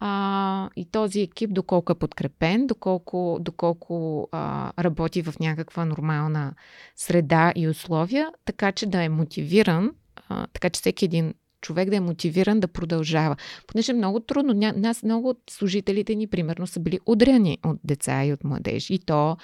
а, 0.00 0.70
и 0.76 0.84
този 0.84 1.20
екип 1.20 1.54
доколко 1.54 1.92
е 1.92 1.98
подкрепен, 1.98 2.66
доколко, 2.66 3.38
доколко 3.40 4.28
а, 4.32 4.72
работи 4.84 5.22
в 5.22 5.34
някаква 5.40 5.84
нормална 5.84 6.54
среда 6.96 7.52
и 7.56 7.68
условия, 7.68 8.30
така 8.44 8.72
че 8.72 8.86
да 8.86 9.02
е 9.02 9.08
мотивиран, 9.08 9.90
а, 10.28 10.46
така 10.46 10.70
че 10.70 10.80
всеки 10.80 11.04
един 11.04 11.34
човек 11.60 11.90
да 11.90 11.96
е 11.96 12.00
мотивиран 12.00 12.60
да 12.60 12.68
продължава. 12.68 13.36
Понеже 13.66 13.92
много 13.92 14.20
трудно. 14.20 14.52
Ня, 14.52 14.74
нас 14.76 15.02
много 15.02 15.28
от 15.28 15.38
служителите 15.50 16.14
ни, 16.14 16.26
примерно, 16.26 16.66
са 16.66 16.80
били 16.80 17.00
удряни 17.06 17.58
от 17.64 17.78
деца 17.84 18.24
и 18.24 18.32
от 18.32 18.44
младежи. 18.44 18.94
И 18.94 18.98
то 18.98 19.36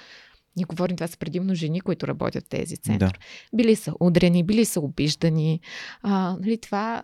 ние 0.55 0.65
говорим, 0.65 0.97
това 0.97 1.07
са 1.07 1.17
предимно 1.17 1.55
жени, 1.55 1.81
които 1.81 2.07
работят 2.07 2.45
в 2.45 2.49
тези 2.49 2.77
центрове. 2.77 3.11
Да. 3.11 3.57
Били 3.57 3.75
са 3.75 3.93
удрени, 3.99 4.43
били 4.43 4.65
са 4.65 4.79
обиждани. 4.79 5.59
А, 6.01 6.37
нали, 6.41 6.57
това 6.57 7.01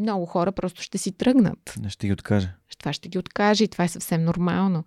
много 0.00 0.26
хора 0.26 0.52
просто 0.52 0.82
ще 0.82 0.98
си 0.98 1.12
тръгнат. 1.12 1.78
Ще 1.88 2.06
ги 2.06 2.12
откаже. 2.12 2.54
Това 2.78 2.92
ще 2.92 3.08
ги 3.08 3.18
откаже 3.18 3.64
и 3.64 3.68
това 3.68 3.84
е 3.84 3.88
съвсем 3.88 4.24
нормално. 4.24 4.84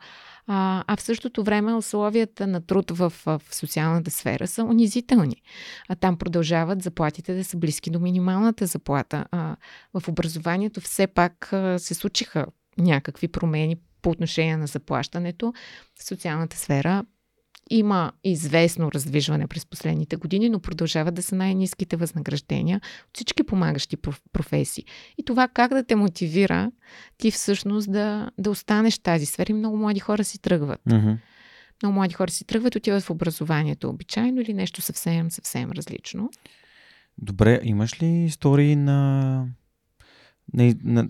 А, 0.48 0.84
а 0.88 0.96
в 0.96 1.02
същото 1.02 1.44
време 1.44 1.74
условията 1.74 2.48
на 2.48 2.62
труд 2.62 2.92
в, 2.92 3.14
в 3.26 3.42
социалната 3.52 4.12
сфера 4.12 4.48
са 4.48 4.64
унизителни. 4.64 5.42
А 5.90 5.96
там 5.96 6.18
продължават 6.18 6.82
заплатите 6.82 7.36
да 7.36 7.44
са 7.44 7.58
близки 7.58 7.90
до 7.90 8.00
минималната 8.00 8.66
заплата. 8.66 9.26
А, 9.32 9.56
в 9.94 10.08
образованието 10.08 10.82
все 10.82 11.08
пак 11.08 11.54
а, 11.54 11.80
се 11.80 11.94
случиха 11.94 12.46
някакви 12.78 13.28
промени 13.28 13.78
по 14.02 14.10
отношение 14.10 14.58
на 14.58 14.68
заплащането. 14.68 15.54
В 16.00 16.04
социалната 16.04 16.58
сфера 16.58 17.04
има 17.70 18.12
известно 18.24 18.92
раздвижване 18.92 19.48
през 19.48 19.66
последните 19.66 20.16
години, 20.16 20.50
но 20.50 20.60
продължават 20.60 21.14
да 21.16 21.24
са 21.24 21.36
най-низките 21.36 21.96
възнаграждения 21.96 22.78
от 22.78 23.10
всички 23.14 23.44
помагащи 23.44 23.98
професии. 24.34 24.86
И 25.18 25.26
това 25.26 25.48
как 25.48 25.74
да 25.74 25.84
те 25.84 25.96
мотивира 25.96 26.72
ти 27.18 27.32
всъщност 27.32 27.92
да, 27.92 28.32
да 28.38 28.50
останеш 28.50 28.98
в 29.00 29.02
тази 29.02 29.26
сфера. 29.26 29.52
И 29.52 29.54
много 29.54 29.78
млади 29.78 30.00
хора 30.00 30.24
си 30.24 30.40
тръгват. 30.40 30.82
Mm-hmm. 30.90 31.18
Много 31.84 31.96
млади 31.96 32.14
хора 32.14 32.32
си 32.32 32.46
тръгват, 32.46 32.76
отиват 32.76 33.04
в 33.04 33.10
образованието 33.10 33.90
обичайно 33.90 34.42
или 34.42 34.54
нещо 34.54 34.82
съвсем, 34.82 35.32
съвсем 35.32 35.72
различно. 35.72 36.30
Добре, 37.18 37.60
имаш 37.64 38.02
ли 38.02 38.08
истории 38.08 38.76
на, 38.76 39.48
на, 40.54 40.76
на 40.84 41.10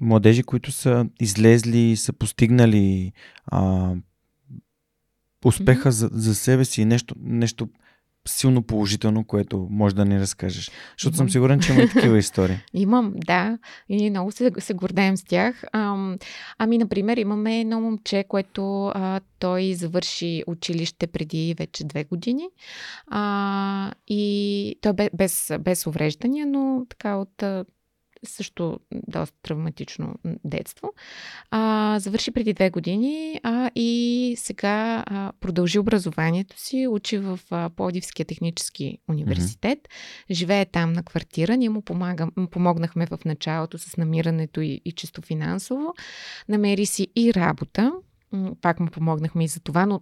младежи, 0.00 0.42
които 0.42 0.72
са 0.72 1.06
излезли, 1.20 1.96
са 1.96 2.12
постигнали 2.12 3.12
а, 3.46 3.94
успеха 5.44 5.88
mm-hmm. 5.88 6.10
за, 6.10 6.10
за 6.12 6.34
себе 6.34 6.64
си, 6.64 6.84
нещо, 6.84 7.14
нещо 7.20 7.68
силно 8.28 8.62
положително, 8.62 9.24
което 9.24 9.68
може 9.70 9.94
да 9.94 10.04
ни 10.04 10.20
разкажеш. 10.20 10.70
Защото 10.98 11.16
съм 11.16 11.30
сигурен, 11.30 11.60
че 11.60 11.72
има 11.72 11.82
и 11.82 11.88
такива 11.88 12.18
истории. 12.26 12.56
Имам, 12.74 13.12
да. 13.16 13.58
И 13.88 14.10
много 14.10 14.32
се, 14.32 14.52
се 14.58 14.74
гордеем 14.74 15.16
с 15.16 15.24
тях. 15.24 15.64
Ам, 15.72 16.18
ами, 16.58 16.78
например, 16.78 17.16
имаме 17.16 17.60
едно 17.60 17.80
момче, 17.80 18.24
което 18.28 18.86
а, 18.86 19.20
той 19.38 19.74
завърши 19.74 20.44
училище 20.46 21.06
преди 21.06 21.54
вече 21.58 21.84
две 21.84 22.04
години. 22.04 22.48
А, 23.06 23.92
и 24.08 24.76
той 24.80 24.92
бе 24.92 25.10
без, 25.14 25.52
без 25.60 25.86
увреждания, 25.86 26.46
но 26.46 26.86
така 26.88 27.16
от 27.16 27.44
също 28.24 28.80
доста 29.08 29.36
травматично 29.42 30.14
детство. 30.44 30.92
А, 31.50 31.96
завърши 31.98 32.30
преди 32.30 32.52
две 32.52 32.70
години 32.70 33.40
а, 33.42 33.70
и 33.74 34.34
сега 34.38 35.04
а, 35.06 35.32
продължи 35.40 35.78
образованието 35.78 36.60
си, 36.60 36.86
учи 36.86 37.18
в 37.18 37.40
а, 37.50 37.70
Плодивския 37.70 38.26
технически 38.26 38.98
университет, 39.08 39.78
mm-hmm. 39.78 40.34
живее 40.34 40.64
там 40.64 40.92
на 40.92 41.02
квартира. 41.02 41.56
Ние 41.56 41.70
му 41.70 41.82
помагам, 41.82 42.30
помогнахме 42.50 43.06
в 43.06 43.18
началото 43.24 43.78
с 43.78 43.96
намирането 43.96 44.60
и, 44.60 44.80
и 44.84 44.92
чисто 44.92 45.22
финансово. 45.22 45.94
Намери 46.48 46.86
си 46.86 47.08
и 47.16 47.34
работа. 47.34 47.92
Пак 48.60 48.80
му 48.80 48.86
помогнахме 48.86 49.44
и 49.44 49.48
за 49.48 49.60
това, 49.60 49.86
но 49.86 50.00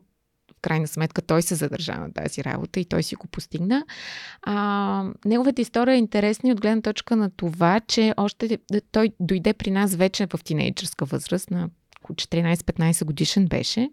крайна 0.63 0.87
сметка 0.87 1.23
той 1.23 1.43
се 1.43 1.55
задържа 1.55 1.93
на 1.93 2.13
тази 2.13 2.45
работа 2.45 2.81
и 2.81 2.85
той 2.85 3.03
си 3.03 3.15
го 3.15 3.27
постигна. 3.27 3.85
А, 4.43 5.05
неговата 5.25 5.63
история 5.63 5.95
е 5.95 5.99
интересна 5.99 6.49
и 6.49 6.53
от 6.53 6.61
гледна 6.61 6.83
точка 6.83 7.17
на 7.17 7.31
това, 7.31 7.81
че 7.81 8.15
още 8.17 8.59
той 8.93 9.13
дойде 9.21 9.53
при 9.53 9.71
нас 9.71 9.95
вече 9.95 10.27
в 10.27 10.41
тинейджърска 10.45 11.05
възраст, 11.05 11.51
на 11.51 11.71
14-15 12.15 13.05
годишен 13.05 13.47
беше. 13.47 13.91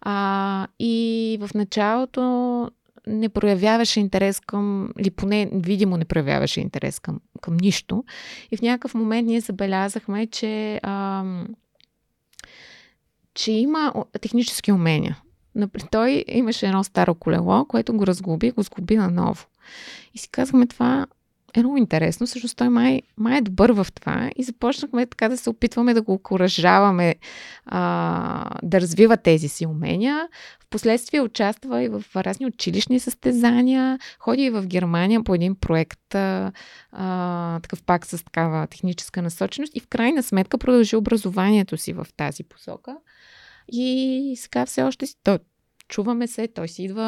А, 0.00 0.66
и 0.78 1.38
в 1.40 1.54
началото 1.54 2.70
не 3.06 3.28
проявяваше 3.28 4.00
интерес 4.00 4.40
към, 4.40 4.90
или 5.00 5.10
поне 5.10 5.50
видимо 5.52 5.96
не 5.96 6.04
проявяваше 6.04 6.60
интерес 6.60 6.98
към, 6.98 7.20
към 7.40 7.56
нищо. 7.56 8.04
И 8.50 8.56
в 8.56 8.62
някакъв 8.62 8.94
момент 8.94 9.26
ние 9.26 9.40
забелязахме, 9.40 10.26
че, 10.26 10.80
а, 10.82 11.24
че 13.34 13.52
има 13.52 14.04
технически 14.20 14.72
умения. 14.72 15.18
Той 15.90 16.24
имаше 16.28 16.66
едно 16.66 16.84
старо 16.84 17.14
колело, 17.14 17.64
което 17.64 17.96
го 17.96 18.06
разглоби, 18.06 18.50
го 18.50 18.62
сглоби 18.62 18.96
наново. 18.96 19.46
И 20.14 20.18
си 20.18 20.28
казахме 20.28 20.66
това 20.66 21.06
е 21.54 21.60
много 21.60 21.76
интересно. 21.76 22.26
Всъщност 22.26 22.56
той 22.56 22.68
май, 22.68 23.02
май 23.16 23.38
е 23.38 23.40
добър 23.40 23.72
в 23.72 23.86
това 23.94 24.30
и 24.36 24.42
започнахме 24.42 25.06
така 25.06 25.28
да 25.28 25.36
се 25.36 25.50
опитваме 25.50 25.94
да 25.94 26.02
го 26.02 26.12
окоръжаваме 26.12 27.14
а, 27.66 28.50
да 28.62 28.80
развива 28.80 29.16
тези 29.16 29.48
си 29.48 29.66
умения. 29.66 30.28
Впоследствие 30.60 31.20
участва 31.20 31.82
и 31.82 31.88
в 31.88 32.04
разни 32.16 32.46
училищни 32.46 33.00
състезания, 33.00 33.98
ходи 34.18 34.42
и 34.42 34.50
в 34.50 34.66
Германия 34.66 35.24
по 35.24 35.34
един 35.34 35.54
проект, 35.54 36.14
а, 36.14 36.50
такъв 37.62 37.82
пак 37.82 38.06
с 38.06 38.24
такава 38.24 38.66
техническа 38.66 39.22
насоченост 39.22 39.76
и 39.76 39.80
в 39.80 39.86
крайна 39.86 40.22
сметка 40.22 40.58
продължи 40.58 40.96
образованието 40.96 41.76
си 41.76 41.92
в 41.92 42.06
тази 42.16 42.44
посока. 42.44 42.96
И 43.68 44.34
сега 44.38 44.66
все 44.66 44.82
още 44.82 45.06
си. 45.06 45.14
Той, 45.22 45.38
чуваме 45.88 46.26
се, 46.26 46.48
той 46.48 46.68
си 46.68 46.82
идва 46.82 47.02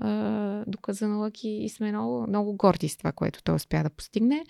а, 0.00 0.64
до 0.66 0.78
Казаналък 0.78 1.44
и, 1.44 1.48
и 1.48 1.68
сме 1.68 1.92
много, 1.92 2.26
много 2.28 2.56
горди 2.56 2.88
с 2.88 2.96
това, 2.96 3.12
което 3.12 3.42
той 3.42 3.54
успя 3.54 3.82
да 3.82 3.90
постигне. 3.90 4.44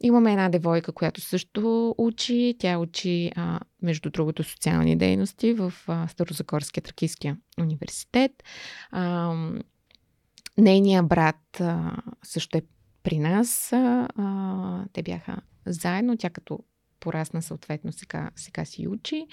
Имаме 0.00 0.32
една 0.32 0.48
девойка, 0.48 0.92
която 0.92 1.20
също 1.20 1.94
учи. 1.98 2.56
Тя 2.58 2.78
учи, 2.78 3.32
а, 3.36 3.60
между 3.82 4.10
другото, 4.10 4.44
социални 4.44 4.96
дейности 4.96 5.52
в 5.52 5.72
а, 5.86 6.08
Старозагорския 6.08 6.82
тракийския 6.82 7.36
университет. 7.60 8.32
А, 8.90 9.34
нейният 10.58 11.08
брат 11.08 11.60
а, 11.60 11.96
също 12.22 12.58
е 12.58 12.62
при 13.02 13.18
нас. 13.18 13.72
А, 13.72 14.84
те 14.92 15.02
бяха 15.02 15.36
заедно. 15.66 16.16
Тя 16.16 16.30
като 16.30 16.58
порасна 17.00 17.42
съответно 17.42 17.92
сега, 17.92 18.30
сега 18.36 18.64
си 18.64 18.88
учи. 18.88 19.26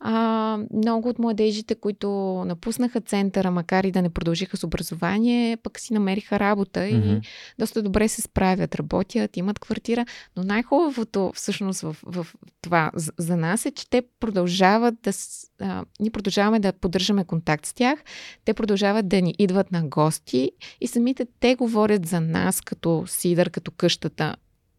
А, 0.00 0.58
много 0.74 1.08
от 1.08 1.18
младежите, 1.18 1.74
които 1.74 2.08
напуснаха 2.46 3.00
центъра, 3.00 3.50
макар 3.50 3.84
и 3.84 3.90
да 3.90 4.02
не 4.02 4.10
продължиха 4.10 4.56
с 4.56 4.64
образование, 4.64 5.56
пък 5.56 5.80
си 5.80 5.92
намериха 5.92 6.38
работа 6.38 6.80
mm-hmm. 6.80 7.18
и 7.18 7.26
доста 7.58 7.82
добре 7.82 8.08
се 8.08 8.22
справят, 8.22 8.74
работят, 8.74 9.36
имат 9.36 9.58
квартира. 9.58 10.06
Но 10.36 10.42
най-хубавото 10.42 11.32
всъщност 11.34 11.80
в, 11.80 11.96
в 12.02 12.26
това 12.62 12.90
за, 13.18 13.36
нас 13.36 13.66
е, 13.66 13.70
че 13.70 13.90
те 13.90 14.02
продължават 14.20 14.94
да... 15.02 15.12
А, 15.60 15.84
ние 16.00 16.10
продължаваме 16.10 16.60
да 16.60 16.72
поддържаме 16.72 17.24
контакт 17.24 17.66
с 17.66 17.74
тях, 17.74 17.98
те 18.44 18.54
продължават 18.54 19.08
да 19.08 19.22
ни 19.22 19.34
идват 19.38 19.72
на 19.72 19.88
гости 19.88 20.50
и 20.80 20.86
самите 20.86 21.26
те 21.40 21.54
говорят 21.54 22.06
за 22.06 22.20
нас 22.20 22.60
като 22.60 23.04
сидър, 23.06 23.50
като 23.50 23.70
къщата 23.70 24.36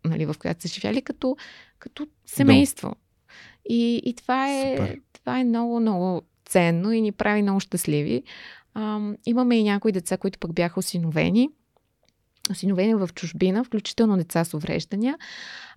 нали, 0.09 0.25
в 0.25 0.35
която 0.39 0.61
са 0.61 0.67
живяли, 0.67 1.01
като, 1.01 1.37
като 1.79 2.07
семейство. 2.25 2.89
Да. 2.89 2.95
И, 3.69 4.01
и 4.05 4.13
това, 4.13 4.51
е, 4.51 4.97
това 5.13 5.39
е 5.39 5.43
много, 5.43 5.79
много 5.79 6.21
ценно 6.45 6.91
и 6.91 7.01
ни 7.01 7.11
прави 7.11 7.41
много 7.41 7.59
щастливи. 7.59 8.23
А, 8.73 8.99
имаме 9.25 9.57
и 9.57 9.63
някои 9.63 9.91
деца, 9.91 10.17
които 10.17 10.39
пък 10.39 10.53
бяха 10.53 10.79
осиновени. 10.79 11.49
Осиновени 12.51 12.95
в 12.95 13.09
чужбина, 13.15 13.63
включително 13.63 14.17
деца 14.17 14.43
с 14.43 14.53
увреждания. 14.53 15.17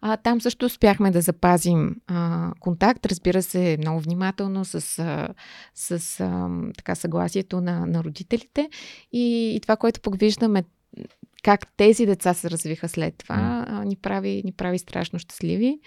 А, 0.01 0.17
там 0.17 0.41
също 0.41 0.67
успяхме 0.67 1.11
да 1.11 1.21
запазим 1.21 1.97
а, 2.07 2.53
контакт, 2.61 3.07
разбира 3.07 3.43
се, 3.43 3.77
много 3.81 4.01
внимателно 4.01 4.65
с, 4.65 4.99
а, 4.99 5.29
с 5.75 6.21
а, 6.21 6.49
така, 6.77 6.95
съгласието 6.95 7.61
на, 7.61 7.87
на 7.87 8.05
родителите. 8.05 8.69
И, 9.13 9.53
и 9.57 9.61
това, 9.61 9.77
което 9.77 10.01
пък 10.01 10.19
виждаме 10.19 10.65
как 11.43 11.73
тези 11.77 12.07
деца 12.07 12.35
се 12.35 12.51
развиха 12.51 12.89
след 12.89 13.15
това, 13.19 13.65
а, 13.69 13.85
ни, 13.85 13.97
прави, 13.97 14.43
ни 14.45 14.53
прави 14.53 14.79
страшно 14.79 15.19
щастливи. 15.19 15.81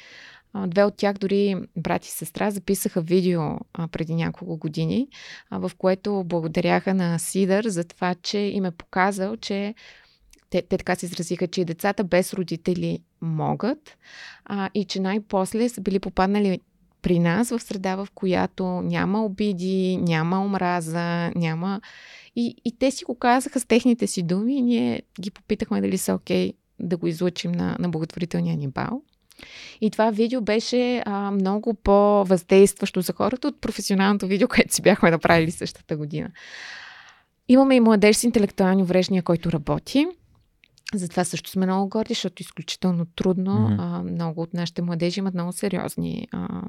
Две 0.68 0.84
от 0.84 0.98
тях, 0.98 1.18
дори 1.18 1.56
брат 1.78 2.06
и 2.06 2.10
сестра, 2.10 2.52
записаха 2.52 3.02
видео 3.02 3.42
а, 3.74 3.88
преди 3.88 4.16
няколко 4.16 4.58
години, 4.58 5.08
а, 5.50 5.60
в 5.60 5.72
което 5.78 6.24
благодаряха 6.26 6.94
на 6.94 7.20
Сидър 7.20 7.68
за 7.68 7.84
това, 7.84 8.16
че 8.16 8.38
им 8.38 8.66
е 8.66 8.72
показал, 8.72 9.38
че 9.38 9.76
те, 10.50 10.62
те 10.62 10.78
така 10.78 10.96
се 10.96 11.06
изразиха, 11.06 11.48
че 11.48 11.62
и 11.62 11.66
децата 11.66 12.04
без 12.04 12.34
родители 12.34 13.00
могат 13.22 13.98
а, 14.46 14.70
и 14.74 14.86
че 14.86 15.00
най-после 15.00 15.70
са 15.70 15.82
били 15.82 16.00
попаднали 16.00 16.60
при 17.02 17.20
нас 17.20 17.50
в 17.50 17.60
среда, 17.60 17.96
в 17.96 18.08
която 18.16 18.66
няма 18.66 19.26
обиди, 19.26 19.98
няма 19.98 20.46
омраза, 20.46 21.32
няма 21.36 21.82
и, 22.36 22.56
и 22.66 22.78
те 22.78 22.92
си 22.92 23.04
го 23.04 23.16
казаха 23.16 23.60
с 23.60 23.66
техните 23.66 24.08
си 24.08 24.24
думи 24.24 24.58
и 24.58 24.62
ние 24.62 25.02
ги 25.22 25.32
попитахме 25.32 25.82
дали 25.82 25.98
са 25.98 26.14
окей 26.14 26.50
okay 26.50 26.56
да 26.80 26.98
го 26.98 27.08
излучим 27.08 27.52
на, 27.52 27.76
на 27.80 27.90
благотворителния 27.90 28.58
ни 28.58 28.68
бал. 28.68 29.02
И 29.82 29.90
това 29.90 30.12
видео 30.12 30.42
беше 30.42 31.04
а, 31.06 31.32
много 31.32 31.74
по-въздействащо 31.74 33.02
за 33.02 33.14
хората 33.14 33.48
от 33.48 33.62
професионалното 33.62 34.28
видео, 34.28 34.48
което 34.48 34.76
си 34.76 34.82
бяхме 34.82 35.12
направили 35.12 35.52
същата 35.52 35.98
година. 35.98 36.30
Имаме 37.48 37.76
и 37.76 37.80
младеж 37.80 38.18
с 38.18 38.24
интелектуални 38.24 38.84
увреждания, 38.84 39.24
който 39.24 39.52
работи. 39.52 40.08
Затова 40.94 41.24
също 41.24 41.50
сме 41.50 41.66
много 41.66 41.90
горди, 41.90 42.14
защото 42.14 42.36
е 42.40 42.44
изключително 42.44 43.06
трудно. 43.06 43.52
Mm-hmm. 43.52 43.76
А, 43.80 44.04
много 44.04 44.42
от 44.42 44.54
нашите 44.54 44.82
младежи 44.82 45.20
имат 45.20 45.34
много 45.34 45.52
сериозни 45.52 46.28
а, 46.32 46.62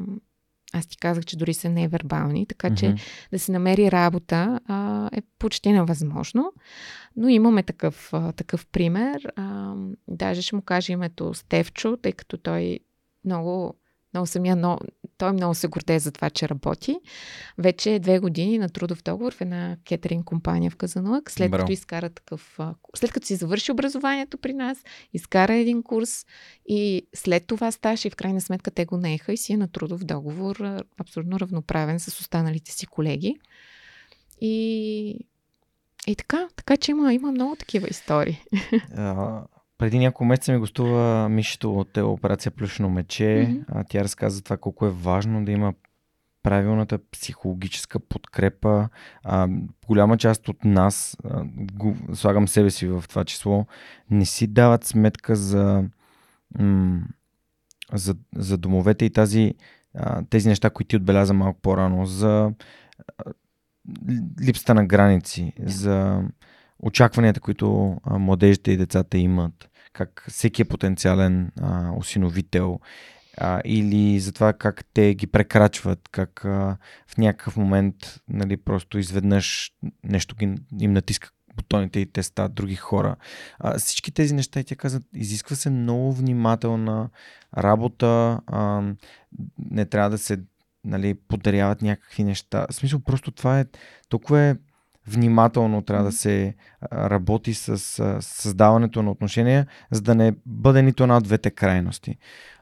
аз 0.73 0.87
ти 0.87 0.97
казах, 0.97 1.25
че 1.25 1.37
дори 1.37 1.55
са 1.55 1.69
невербални, 1.69 2.47
така 2.47 2.71
mm-hmm. 2.71 2.75
че 2.75 2.95
да 3.33 3.39
се 3.39 3.53
намери 3.53 3.91
работа 3.91 4.61
а, 4.67 5.09
е 5.13 5.23
почти 5.39 5.73
невъзможно. 5.73 6.53
Но 7.17 7.29
имаме 7.29 7.63
такъв, 7.63 8.13
а, 8.13 8.33
такъв 8.33 8.67
пример. 8.67 9.33
А, 9.37 9.75
даже 10.09 10.43
ще 10.43 10.57
му 10.57 10.63
кажа 10.63 10.93
името 10.93 11.35
Стевчо, 11.35 11.97
тъй 11.97 12.13
като 12.13 12.37
той 12.37 12.79
много 13.25 13.75
много 14.15 14.27
самия, 14.27 14.57
но 14.57 14.79
той 15.19 15.33
много 15.33 15.55
се 15.55 15.69
гордее 15.69 15.99
за 15.99 16.13
това, 16.13 16.31
че 16.31 16.49
работи. 16.49 16.97
Вече 17.59 17.95
е 17.95 17.99
две 17.99 18.19
години 18.19 18.59
на 18.59 18.69
трудов 18.69 19.03
договор 19.03 19.35
в 19.35 19.41
една 19.41 19.77
кетеринг 19.85 20.25
компания 20.25 20.71
в 20.71 20.77
Казанлък. 20.77 21.31
След 21.31 21.51
Браво. 21.51 21.63
като 21.63 21.73
изкара 21.73 22.11
такъв... 22.11 22.59
След 22.97 23.13
като 23.13 23.27
си 23.27 23.37
завърши 23.37 23.73
образованието 23.73 24.39
при 24.39 24.53
нас, 24.53 24.79
изкара 25.13 25.55
един 25.55 25.83
курс 25.83 26.27
и 26.69 27.07
след 27.15 27.47
това 27.47 27.73
стаж 27.73 28.05
и 28.05 28.11
в 28.11 28.17
крайна 28.17 28.41
сметка 28.41 28.71
те 28.71 28.85
го 28.85 28.97
нееха 28.97 29.33
и 29.33 29.37
си 29.37 29.53
е 29.53 29.57
на 29.57 29.69
трудов 29.69 30.05
договор 30.05 30.57
абсолютно 30.99 31.41
равноправен 31.41 32.01
с 32.01 32.21
останалите 32.21 32.73
си 32.73 32.87
колеги. 32.87 33.37
И 34.41 35.27
и 36.07 36.17
така, 36.17 36.49
така 36.57 36.77
че 36.77 36.91
има, 36.91 37.15
има 37.15 37.33
много 37.33 37.57
такива 37.57 37.89
истории. 37.91 38.43
А, 38.97 39.43
преди 39.83 39.99
няколко 39.99 40.25
месеца 40.25 40.53
ми 40.53 40.59
гостува 40.59 41.29
Мишето 41.29 41.79
от 41.79 41.97
операция 41.97 42.53
Плюшно 42.53 42.91
мече. 42.91 43.23
Mm-hmm. 43.25 43.65
А, 43.69 43.85
тя 43.85 44.05
разказа 44.05 44.43
това 44.43 44.57
колко 44.57 44.87
е 44.87 44.91
важно 44.91 45.45
да 45.45 45.53
има 45.53 45.75
правилната 46.43 46.99
психологическа 47.11 48.01
подкрепа. 48.01 48.89
А, 49.25 49.49
голяма 49.87 50.17
част 50.19 50.49
от 50.49 50.65
нас, 50.65 51.17
а, 51.25 51.43
го, 51.55 51.97
слагам 52.15 52.49
себе 52.49 52.71
си 52.71 52.87
в 52.87 53.05
това 53.09 53.25
число, 53.25 53.67
не 54.11 54.25
си 54.25 54.47
дават 54.47 54.85
сметка 54.85 55.37
за, 55.37 55.85
м- 56.59 57.01
за, 57.93 58.15
за 58.37 58.59
домовете 58.59 59.05
и 59.05 59.11
тази, 59.11 59.55
а, 59.95 60.23
тези 60.31 60.49
неща, 60.49 60.71
които 60.71 60.89
ти 60.89 60.97
отбеляза 60.97 61.35
малко 61.35 61.61
по-рано, 61.61 62.07
за 62.07 62.53
липсата 64.43 64.75
на 64.75 64.87
граници, 64.87 65.53
yeah. 65.61 65.69
за 65.69 66.23
очакванията, 66.79 67.41
които 67.41 67.97
а, 68.05 68.19
младежите 68.19 68.73
и 68.73 68.77
децата 68.77 69.19
имат, 69.19 69.72
как 69.93 70.25
всеки 70.29 70.63
е 70.63 70.65
потенциален 70.65 71.53
а, 71.61 71.93
осиновител 71.97 72.81
а, 73.39 73.61
или 73.65 74.21
за 74.21 74.33
това 74.33 74.53
как 74.53 74.85
те 74.95 75.15
ги 75.15 75.27
прекрачват, 75.27 76.09
как 76.11 76.45
а, 76.45 76.77
в 77.07 77.19
някакъв 77.19 77.57
момент 77.57 78.21
нали, 78.29 78.57
просто 78.57 78.99
изведнъж 78.99 79.73
нещо 80.05 80.37
ги, 80.37 80.55
им 80.81 80.93
натиска 80.93 81.31
бутоните 81.57 82.01
и 82.01 82.13
те 82.13 82.23
стават 82.23 82.55
други 82.55 82.77
хора. 82.77 83.17
А, 83.59 83.79
всички 83.79 84.13
тези 84.13 84.35
неща, 84.35 84.63
тя 84.63 84.77
казват, 84.77 85.03
изисква 85.15 85.57
се 85.57 85.71
много 85.71 86.13
внимателна 86.13 87.11
работа, 87.59 88.41
а, 88.47 88.83
не 89.59 89.87
трябва 89.87 90.11
да 90.11 90.19
се 90.19 90.39
нали, 90.85 91.15
подаряват 91.15 91.83
някакви 91.83 92.25
неща. 92.25 92.67
В 92.71 92.75
смисъл, 92.75 93.01
просто 93.01 93.31
това 93.31 93.61
е 93.61 93.65
толкова 94.09 94.41
е 94.41 94.57
внимателно 95.07 95.83
трябва 95.83 96.05
да 96.05 96.13
се 96.13 96.55
работи 96.93 97.55
с 97.55 97.79
създаването 98.21 99.03
на 99.03 99.11
отношения, 99.11 99.67
за 99.91 100.01
да 100.01 100.15
не 100.15 100.35
бъде 100.47 100.83
нито 100.83 101.03
една 101.03 101.17
от 101.17 101.25
двете 101.25 101.51
крайности. 101.51 102.17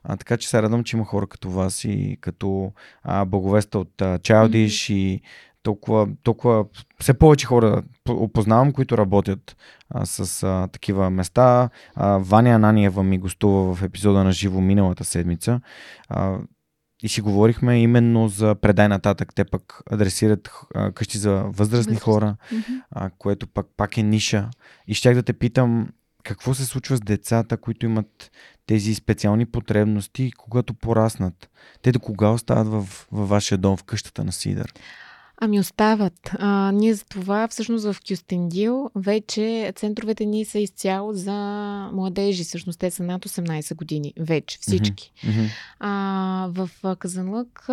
А, 0.04 0.16
така 0.16 0.36
че 0.36 0.48
се 0.48 0.62
радвам, 0.62 0.84
че 0.84 0.96
има 0.96 1.06
хора 1.06 1.26
като 1.26 1.50
вас 1.50 1.84
и 1.84 2.18
като 2.20 2.72
а, 3.02 3.24
боговеста 3.24 3.78
от 3.78 4.02
а, 4.02 4.18
Childish 4.18 4.66
mm-hmm. 4.66 4.92
и 4.92 5.22
толкова, 5.62 6.08
толкова 6.22 6.64
все 7.00 7.14
повече 7.14 7.46
хора 7.46 7.82
опознавам, 8.08 8.72
които 8.72 8.98
работят 8.98 9.56
а, 9.90 10.06
с 10.06 10.42
а, 10.42 10.68
такива 10.72 11.10
места. 11.10 11.70
А, 11.94 12.18
Ваня 12.18 12.50
Ананиева 12.50 13.02
ми 13.02 13.18
гостува 13.18 13.74
в 13.74 13.82
епизода 13.82 14.24
на 14.24 14.32
Живо 14.32 14.60
миналата 14.60 15.04
седмица. 15.04 15.60
А, 16.08 16.38
и 17.02 17.08
си 17.08 17.20
говорихме 17.20 17.82
именно 17.82 18.28
за 18.28 18.54
предай 18.54 18.88
нататък. 18.88 19.34
Те 19.34 19.44
пък 19.44 19.82
адресират 19.90 20.50
а, 20.74 20.92
къщи 20.92 21.18
за 21.18 21.32
възрастни 21.32 21.92
Възраст. 21.92 22.02
хора, 22.04 22.36
mm-hmm. 22.52 22.82
а, 22.90 23.10
което 23.18 23.46
пък 23.46 23.66
пак 23.76 23.96
е 23.96 24.02
ниша. 24.02 24.50
И 24.86 24.94
щях 24.94 25.14
да 25.14 25.22
те 25.22 25.32
питам 25.32 25.88
какво 26.24 26.54
се 26.54 26.64
случва 26.64 26.96
с 26.96 27.00
децата, 27.00 27.56
които 27.56 27.86
имат 27.86 28.30
тези 28.66 28.94
специални 28.94 29.46
потребности, 29.46 30.32
когато 30.38 30.74
пораснат? 30.74 31.50
Те 31.82 31.92
до 31.92 32.00
кога 32.00 32.28
остават 32.28 32.68
в, 32.68 33.06
във 33.12 33.28
вашия 33.28 33.58
дом, 33.58 33.76
в 33.76 33.84
къщата 33.84 34.24
на 34.24 34.32
Сидър? 34.32 34.72
Ами 35.42 35.60
остават. 35.60 36.30
А, 36.38 36.72
ние 36.72 36.94
за 36.94 37.04
това 37.04 37.48
всъщност 37.48 37.84
в 37.84 37.96
Кюстендил 38.08 38.90
вече 38.94 39.72
центровете 39.76 40.24
ни 40.24 40.44
са 40.44 40.58
изцяло 40.58 41.12
за 41.12 41.32
младежи. 41.92 42.44
Всъщност 42.44 42.78
те 42.78 42.90
са 42.90 43.02
над 43.02 43.24
18 43.24 43.74
години. 43.74 44.14
Вече 44.18 44.58
всички. 44.60 45.12
Mm-hmm. 45.24 45.48
А, 45.78 46.48
в 46.50 46.96
Казанлък 46.98 47.64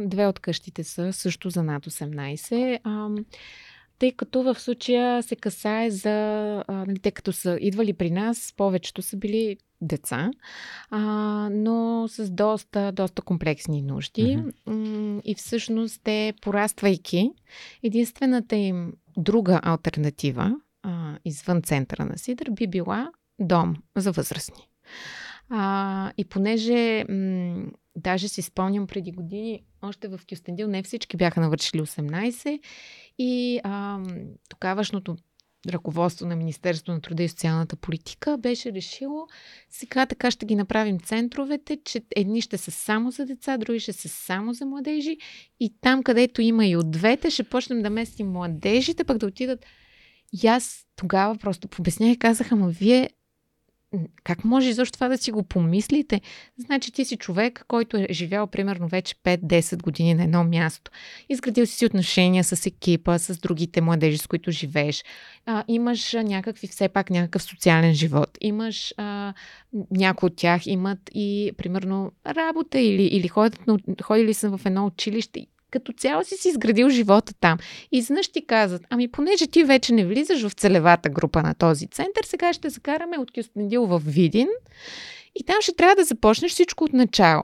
две 0.00 0.26
от 0.26 0.38
къщите 0.38 0.84
са 0.84 1.12
също 1.12 1.50
за 1.50 1.62
над 1.62 1.86
18. 1.86 2.78
А, 2.84 3.08
тъй 3.98 4.12
като 4.12 4.42
в 4.42 4.60
случая 4.60 5.22
се 5.22 5.36
касае 5.36 5.90
за, 5.90 6.14
нали, 6.68 6.98
те 6.98 7.10
като 7.10 7.32
са 7.32 7.58
идвали 7.60 7.92
при 7.92 8.10
нас, 8.10 8.54
повечето 8.56 9.02
са 9.02 9.16
били 9.16 9.56
деца, 9.80 10.30
а, 10.90 11.00
но 11.52 12.08
с 12.08 12.30
доста, 12.30 12.92
доста 12.92 13.22
комплексни 13.22 13.82
нужди. 13.82 14.38
Mm-hmm. 14.38 15.22
И 15.24 15.34
всъщност 15.34 16.00
те, 16.04 16.34
пораствайки, 16.42 17.30
единствената 17.82 18.56
им 18.56 18.92
друга 19.16 19.60
альтернатива, 19.62 20.56
а, 20.82 21.18
извън 21.24 21.62
центъра 21.62 22.04
на 22.04 22.18
Сидър, 22.18 22.50
би 22.50 22.66
била 22.66 23.10
дом 23.38 23.76
за 23.96 24.12
възрастни. 24.12 24.68
А, 25.50 26.12
и 26.18 26.24
понеже 26.24 27.04
м- 27.08 27.70
даже 27.96 28.28
си 28.28 28.42
спомням 28.42 28.86
преди 28.86 29.12
години, 29.12 29.62
още 29.82 30.08
в 30.08 30.20
Кюстендил 30.30 30.68
не 30.68 30.82
всички 30.82 31.16
бяха 31.16 31.40
навършили 31.40 31.82
18 31.82 32.60
и 33.18 33.60
а, 33.64 34.00
тогавашното 34.48 35.16
ръководство 35.68 36.26
на 36.26 36.36
Министерство 36.36 36.92
на 36.92 37.00
труда 37.00 37.22
и 37.22 37.28
социалната 37.28 37.76
политика 37.76 38.38
беше 38.38 38.72
решило 38.72 39.26
сега 39.70 40.06
така 40.06 40.30
ще 40.30 40.46
ги 40.46 40.56
направим 40.56 41.00
центровете, 41.00 41.78
че 41.84 42.02
едни 42.16 42.40
ще 42.40 42.58
са 42.58 42.70
само 42.70 43.10
за 43.10 43.26
деца, 43.26 43.56
други 43.56 43.80
ще 43.80 43.92
са 43.92 44.08
само 44.08 44.52
за 44.52 44.66
младежи 44.66 45.16
и 45.60 45.74
там, 45.80 46.02
където 46.02 46.42
има 46.42 46.66
и 46.66 46.76
от 46.76 46.90
двете, 46.90 47.30
ще 47.30 47.42
почнем 47.42 47.82
да 47.82 47.90
местим 47.90 48.30
младежите, 48.30 49.04
пък 49.04 49.18
да 49.18 49.26
отидат. 49.26 49.66
И 50.42 50.46
аз 50.46 50.86
тогава 50.96 51.38
просто 51.38 51.68
обяснях 51.78 52.12
и 52.12 52.18
казах, 52.18 52.52
ама 52.52 52.68
вие 52.68 53.10
как 54.24 54.44
може 54.44 54.68
изобщо 54.68 54.92
това 54.92 55.08
да 55.08 55.18
си 55.18 55.32
го 55.32 55.42
помислите? 55.42 56.20
Значи 56.58 56.92
ти 56.92 57.04
си 57.04 57.16
човек, 57.16 57.64
който 57.68 57.96
е 57.96 58.06
живял 58.10 58.46
примерно 58.46 58.88
вече 58.88 59.14
5-10 59.14 59.82
години 59.82 60.14
на 60.14 60.22
едно 60.22 60.44
място. 60.44 60.90
Изградил 61.28 61.66
си 61.66 61.86
отношения 61.86 62.44
с 62.44 62.66
екипа, 62.66 63.18
с 63.18 63.38
другите 63.38 63.80
младежи, 63.80 64.18
с 64.18 64.26
които 64.26 64.50
живееш. 64.50 65.04
А, 65.46 65.64
имаш 65.68 66.12
някакви, 66.12 66.66
все 66.66 66.88
пак 66.88 67.10
някакъв 67.10 67.42
социален 67.42 67.94
живот. 67.94 68.38
Имаш, 68.40 68.94
а, 68.96 69.34
някои 69.90 70.26
от 70.26 70.36
тях 70.36 70.66
имат 70.66 70.98
и 71.14 71.52
примерно 71.56 72.12
работа 72.26 72.80
или, 72.80 73.02
или 73.02 73.28
ходят, 73.28 73.58
ходили 74.02 74.34
са 74.34 74.58
в 74.58 74.60
едно 74.66 74.86
училище 74.86 75.46
като 75.70 75.92
цяло 75.92 76.24
си 76.24 76.36
си 76.36 76.48
изградил 76.48 76.90
живота 76.90 77.34
там. 77.40 77.58
И 77.92 77.98
изведнъж 77.98 78.28
ти 78.28 78.46
казват, 78.46 78.82
ами 78.90 79.10
понеже 79.10 79.46
ти 79.46 79.64
вече 79.64 79.94
не 79.94 80.06
влизаш 80.06 80.42
в 80.42 80.52
целевата 80.52 81.08
група 81.08 81.42
на 81.42 81.54
този 81.54 81.86
център, 81.86 82.24
сега 82.24 82.52
ще 82.52 82.70
закараме 82.70 83.18
от 83.18 83.32
Кюстендил 83.32 83.86
в 83.86 84.02
Видин 84.06 84.48
и 85.34 85.44
там 85.44 85.56
ще 85.60 85.74
трябва 85.74 85.94
да 85.94 86.04
започнеш 86.04 86.52
всичко 86.52 86.84
от 86.84 86.92
начало. 86.92 87.42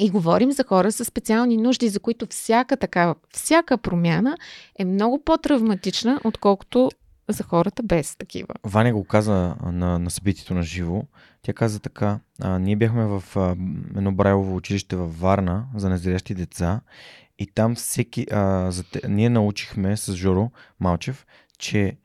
И 0.00 0.10
говорим 0.10 0.52
за 0.52 0.64
хора 0.64 0.92
с 0.92 1.04
специални 1.04 1.56
нужди, 1.56 1.88
за 1.88 2.00
които 2.00 2.26
всяка 2.26 2.76
такава, 2.76 3.14
всяка 3.34 3.78
промяна 3.78 4.36
е 4.78 4.84
много 4.84 5.24
по-травматична, 5.24 6.20
отколкото 6.24 6.90
за 7.28 7.44
хората 7.44 7.82
без 7.82 8.16
такива. 8.16 8.54
Ваня 8.64 8.92
го 8.92 9.04
каза 9.04 9.56
на, 9.62 9.98
на 9.98 10.10
събитието 10.10 10.54
на 10.54 10.62
живо. 10.62 11.02
Тя 11.42 11.52
каза 11.52 11.80
така, 11.80 12.20
а, 12.40 12.58
ние 12.58 12.76
бяхме 12.76 13.06
в 13.06 13.22
а, 13.36 13.50
едно 13.96 14.12
Брайлово 14.12 14.56
училище 14.56 14.96
във 14.96 15.20
Варна 15.20 15.66
за 15.76 15.88
незрящи 15.88 16.34
деца 16.34 16.80
и 17.38 17.46
там 17.46 17.74
всеки, 17.74 18.26
а, 18.32 18.70
за 18.70 18.84
те, 18.84 19.08
ние 19.08 19.30
научихме 19.30 19.96
с 19.96 20.14
Жоро 20.14 20.50
Малчев, 20.80 21.26
че 21.58 21.96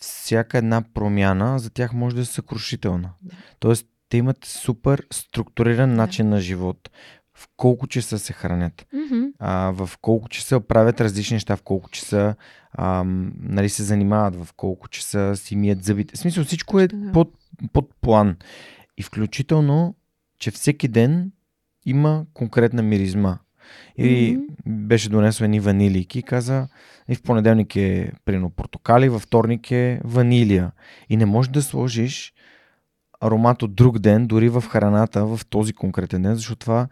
всяка 0.00 0.58
една 0.58 0.82
промяна 0.94 1.58
за 1.58 1.70
тях 1.70 1.92
може 1.92 2.16
да 2.16 2.22
е 2.22 2.24
съкрушителна. 2.24 3.10
Да. 3.22 3.36
Тоест, 3.58 3.86
те 4.08 4.16
имат 4.16 4.44
супер 4.44 5.06
структуриран 5.12 5.90
да. 5.90 5.96
начин 5.96 6.28
на 6.28 6.40
живот. 6.40 6.90
В 7.34 7.48
колко 7.56 7.86
часа 7.86 8.18
се 8.18 8.32
хранят, 8.32 8.86
mm-hmm. 8.94 9.32
а, 9.38 9.70
в 9.70 9.90
колко 10.00 10.28
часа 10.28 10.60
правят 10.60 11.00
различни 11.00 11.34
неща, 11.34 11.56
в 11.56 11.62
колко 11.62 11.90
часа 11.90 12.34
а, 12.78 13.04
нали, 13.40 13.68
се 13.68 13.82
занимават, 13.82 14.44
в 14.44 14.52
колко 14.56 14.88
часа 14.88 15.36
си 15.36 15.56
мият 15.56 15.84
зъбите. 15.84 16.16
В 16.16 16.18
смисъл 16.18 16.44
всичко 16.44 16.80
е 16.80 16.88
да. 16.88 17.12
под, 17.12 17.32
под 17.72 17.94
план. 18.00 18.36
И 18.96 19.02
включително, 19.02 19.94
че 20.38 20.50
всеки 20.50 20.88
ден 20.88 21.32
има 21.86 22.24
конкретна 22.34 22.82
миризма. 22.82 23.38
И 23.98 24.04
mm-hmm. 24.04 24.46
беше 24.66 25.08
донесла 25.08 25.44
едни 25.44 25.60
ванилийки 25.60 26.18
и 26.18 26.22
каза, 26.22 26.68
и 27.08 27.14
в 27.14 27.22
понеделник 27.22 27.76
е 27.76 28.12
прино 28.24 28.50
портокали, 28.50 29.08
във 29.08 29.22
вторник 29.22 29.70
е 29.70 30.00
ванилия. 30.04 30.72
И 31.08 31.16
не 31.16 31.26
можеш 31.26 31.50
да 31.50 31.62
сложиш 31.62 32.34
аромат 33.20 33.62
от 33.62 33.74
друг 33.74 33.98
ден, 33.98 34.26
дори 34.26 34.48
в 34.48 34.64
храната, 34.68 35.26
в 35.26 35.40
този 35.50 35.72
конкретен 35.72 36.22
ден, 36.22 36.34
защото 36.34 36.58
това 36.58 36.88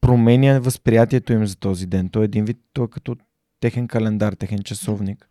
променя 0.00 0.58
възприятието 0.58 1.32
им 1.32 1.46
за 1.46 1.56
този 1.56 1.86
ден. 1.86 2.08
Той 2.08 2.22
е 2.22 2.24
един 2.24 2.44
вид, 2.44 2.58
той 2.72 2.84
е 2.84 2.88
като 2.88 3.16
техен 3.60 3.88
календар, 3.88 4.32
техен 4.32 4.62
часовник. 4.62 5.28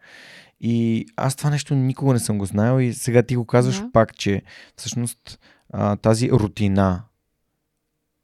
И 0.61 1.05
аз 1.15 1.35
това 1.35 1.49
нещо 1.49 1.75
никога 1.75 2.13
не 2.13 2.19
съм 2.19 2.37
го 2.37 2.45
знаел 2.45 2.81
и 2.81 2.93
сега 2.93 3.23
ти 3.23 3.35
го 3.35 3.45
казваш 3.45 3.79
да. 3.79 3.91
пак, 3.91 4.15
че 4.15 4.41
всъщност 4.77 5.39
а, 5.73 5.95
тази 5.95 6.31
рутина 6.31 7.03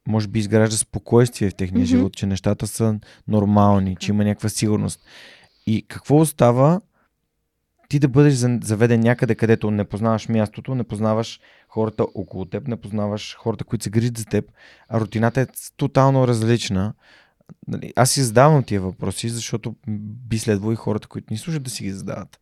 може 0.08 0.28
би 0.28 0.38
изгражда 0.38 0.76
спокойствие 0.76 1.50
в 1.50 1.54
техния 1.54 1.86
mm-hmm. 1.86 1.88
живот, 1.88 2.16
че 2.16 2.26
нещата 2.26 2.66
са 2.66 2.98
нормални, 3.28 3.96
че 3.96 4.12
има 4.12 4.24
някаква 4.24 4.48
сигурност. 4.48 5.00
И 5.66 5.86
какво 5.88 6.16
остава 6.16 6.80
ти 7.88 7.98
да 7.98 8.08
бъдеш 8.08 8.34
заведен 8.62 9.00
някъде, 9.00 9.34
където 9.34 9.70
не 9.70 9.84
познаваш 9.84 10.28
мястото, 10.28 10.74
не 10.74 10.84
познаваш 10.84 11.40
хората 11.68 12.06
около 12.14 12.44
теб, 12.44 12.68
не 12.68 12.76
познаваш 12.76 13.36
хората, 13.36 13.64
които 13.64 13.84
се 13.84 13.90
грижат 13.90 14.18
за 14.18 14.24
теб, 14.24 14.44
а 14.88 15.00
рутината 15.00 15.40
е 15.40 15.46
тотално 15.76 16.28
различна. 16.28 16.94
Нали, 17.68 17.92
аз 17.96 18.10
си 18.10 18.22
задавам 18.22 18.62
тия 18.62 18.80
въпроси, 18.80 19.28
защото 19.28 19.74
би 20.28 20.38
следвало 20.38 20.72
и 20.72 20.76
хората, 20.76 21.08
които 21.08 21.26
ни 21.30 21.38
слушат, 21.38 21.62
да 21.62 21.70
си 21.70 21.84
ги 21.84 21.90
задават. 21.90 22.40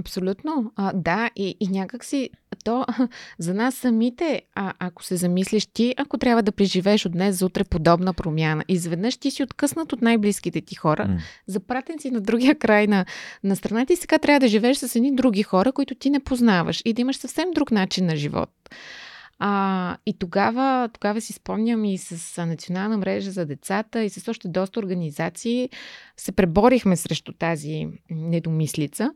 Абсолютно. 0.00 0.72
А, 0.76 0.92
да, 0.92 1.30
и, 1.36 1.56
и 1.60 1.68
някак 1.68 2.04
си 2.04 2.30
то 2.64 2.86
за 3.38 3.54
нас 3.54 3.74
самите, 3.74 4.42
а, 4.54 4.72
ако 4.78 5.04
се 5.04 5.16
замислиш 5.16 5.66
ти, 5.66 5.94
ако 5.96 6.18
трябва 6.18 6.42
да 6.42 6.52
преживееш 6.52 7.06
от 7.06 7.12
днес 7.12 7.38
за 7.38 7.46
утре 7.46 7.64
подобна 7.64 8.14
промяна, 8.14 8.64
изведнъж 8.68 9.16
ти 9.16 9.30
си 9.30 9.42
откъснат 9.42 9.92
от 9.92 10.02
най-близките 10.02 10.60
ти 10.60 10.74
хора, 10.74 11.06
mm. 11.06 11.18
запратен 11.46 11.98
си 11.98 12.10
на 12.10 12.20
другия 12.20 12.54
край 12.58 12.86
на, 12.86 13.04
на 13.44 13.56
страната 13.56 13.92
и 13.92 13.96
сега 13.96 14.18
трябва 14.18 14.40
да 14.40 14.48
живееш 14.48 14.76
с 14.76 14.96
едни 14.96 15.14
други 15.14 15.42
хора, 15.42 15.72
които 15.72 15.94
ти 15.94 16.10
не 16.10 16.20
познаваш 16.20 16.82
и 16.84 16.92
да 16.92 17.00
имаш 17.00 17.16
съвсем 17.16 17.50
друг 17.54 17.70
начин 17.70 18.06
на 18.06 18.16
живот. 18.16 18.50
А, 19.38 19.96
и 20.06 20.18
тогава, 20.18 20.88
тогава 20.92 21.20
си 21.20 21.32
спомням 21.32 21.84
и 21.84 21.98
с 21.98 22.46
Национална 22.46 22.98
мрежа 22.98 23.30
за 23.30 23.46
децата 23.46 24.02
и 24.02 24.10
с 24.10 24.28
още 24.28 24.48
доста 24.48 24.80
организации 24.80 25.70
се 26.16 26.32
преборихме 26.32 26.96
срещу 26.96 27.32
тази 27.32 27.88
недомислица. 28.10 29.10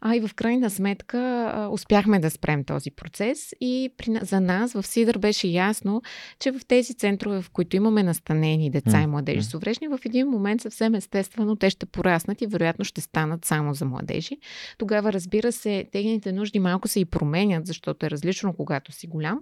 А 0.00 0.16
и 0.16 0.20
в 0.20 0.34
крайна 0.34 0.70
сметка 0.70 1.18
а, 1.18 1.68
успяхме 1.68 2.20
да 2.20 2.30
спрем 2.30 2.64
този 2.64 2.90
процес. 2.90 3.54
И 3.60 3.90
при, 3.96 4.18
за 4.22 4.40
нас 4.40 4.72
в 4.72 4.86
Сидър 4.86 5.18
беше 5.18 5.48
ясно, 5.48 6.02
че 6.38 6.52
в 6.52 6.60
тези 6.68 6.94
центрове, 6.94 7.42
в 7.42 7.50
които 7.50 7.76
имаме 7.76 8.02
настанени 8.02 8.70
деца 8.70 9.02
и 9.02 9.06
младежи 9.06 9.42
с 9.42 9.54
увреждани, 9.54 9.98
в 9.98 10.04
един 10.04 10.28
момент 10.28 10.60
съвсем 10.60 10.94
естествено 10.94 11.56
те 11.56 11.70
ще 11.70 11.86
пораснат 11.86 12.42
и 12.42 12.46
вероятно 12.46 12.84
ще 12.84 13.00
станат 13.00 13.44
само 13.44 13.74
за 13.74 13.84
младежи. 13.84 14.38
Тогава, 14.78 15.12
разбира 15.12 15.52
се, 15.52 15.86
техните 15.92 16.32
нужди 16.32 16.58
малко 16.58 16.88
се 16.88 17.00
и 17.00 17.04
променят, 17.04 17.66
защото 17.66 18.06
е 18.06 18.10
различно, 18.10 18.54
когато 18.54 18.92
си 18.92 19.06
голям. 19.06 19.40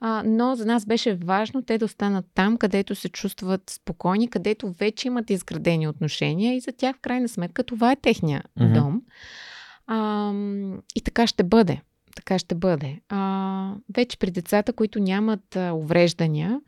А, 0.00 0.22
но 0.26 0.54
за 0.54 0.66
нас 0.66 0.86
беше 0.86 1.14
важно 1.14 1.62
те 1.62 1.78
да 1.78 1.84
останат 1.84 2.26
там, 2.34 2.56
където 2.56 2.94
се 2.94 3.08
чувстват 3.08 3.70
спокойни, 3.70 4.30
където 4.30 4.72
вече 4.72 5.08
имат 5.08 5.30
изградени 5.30 5.88
отношения 5.88 6.56
и 6.56 6.60
за 6.60 6.72
тях 6.72 6.96
в 6.96 7.00
крайна 7.00 7.28
сметка 7.28 7.64
това 7.64 7.92
е 7.92 7.96
техния 7.96 8.44
mm-hmm. 8.58 8.74
дом. 8.74 9.02
А, 9.86 10.32
и 10.94 11.00
така 11.00 11.26
ще 11.26 11.42
бъде. 11.42 11.80
Така 12.16 12.38
ще 12.38 12.54
бъде. 12.54 13.00
А, 13.08 13.72
вече 13.96 14.18
при 14.18 14.30
децата, 14.30 14.72
които 14.72 15.00
нямат 15.00 15.56
а, 15.56 15.72
увреждания, 15.72 16.60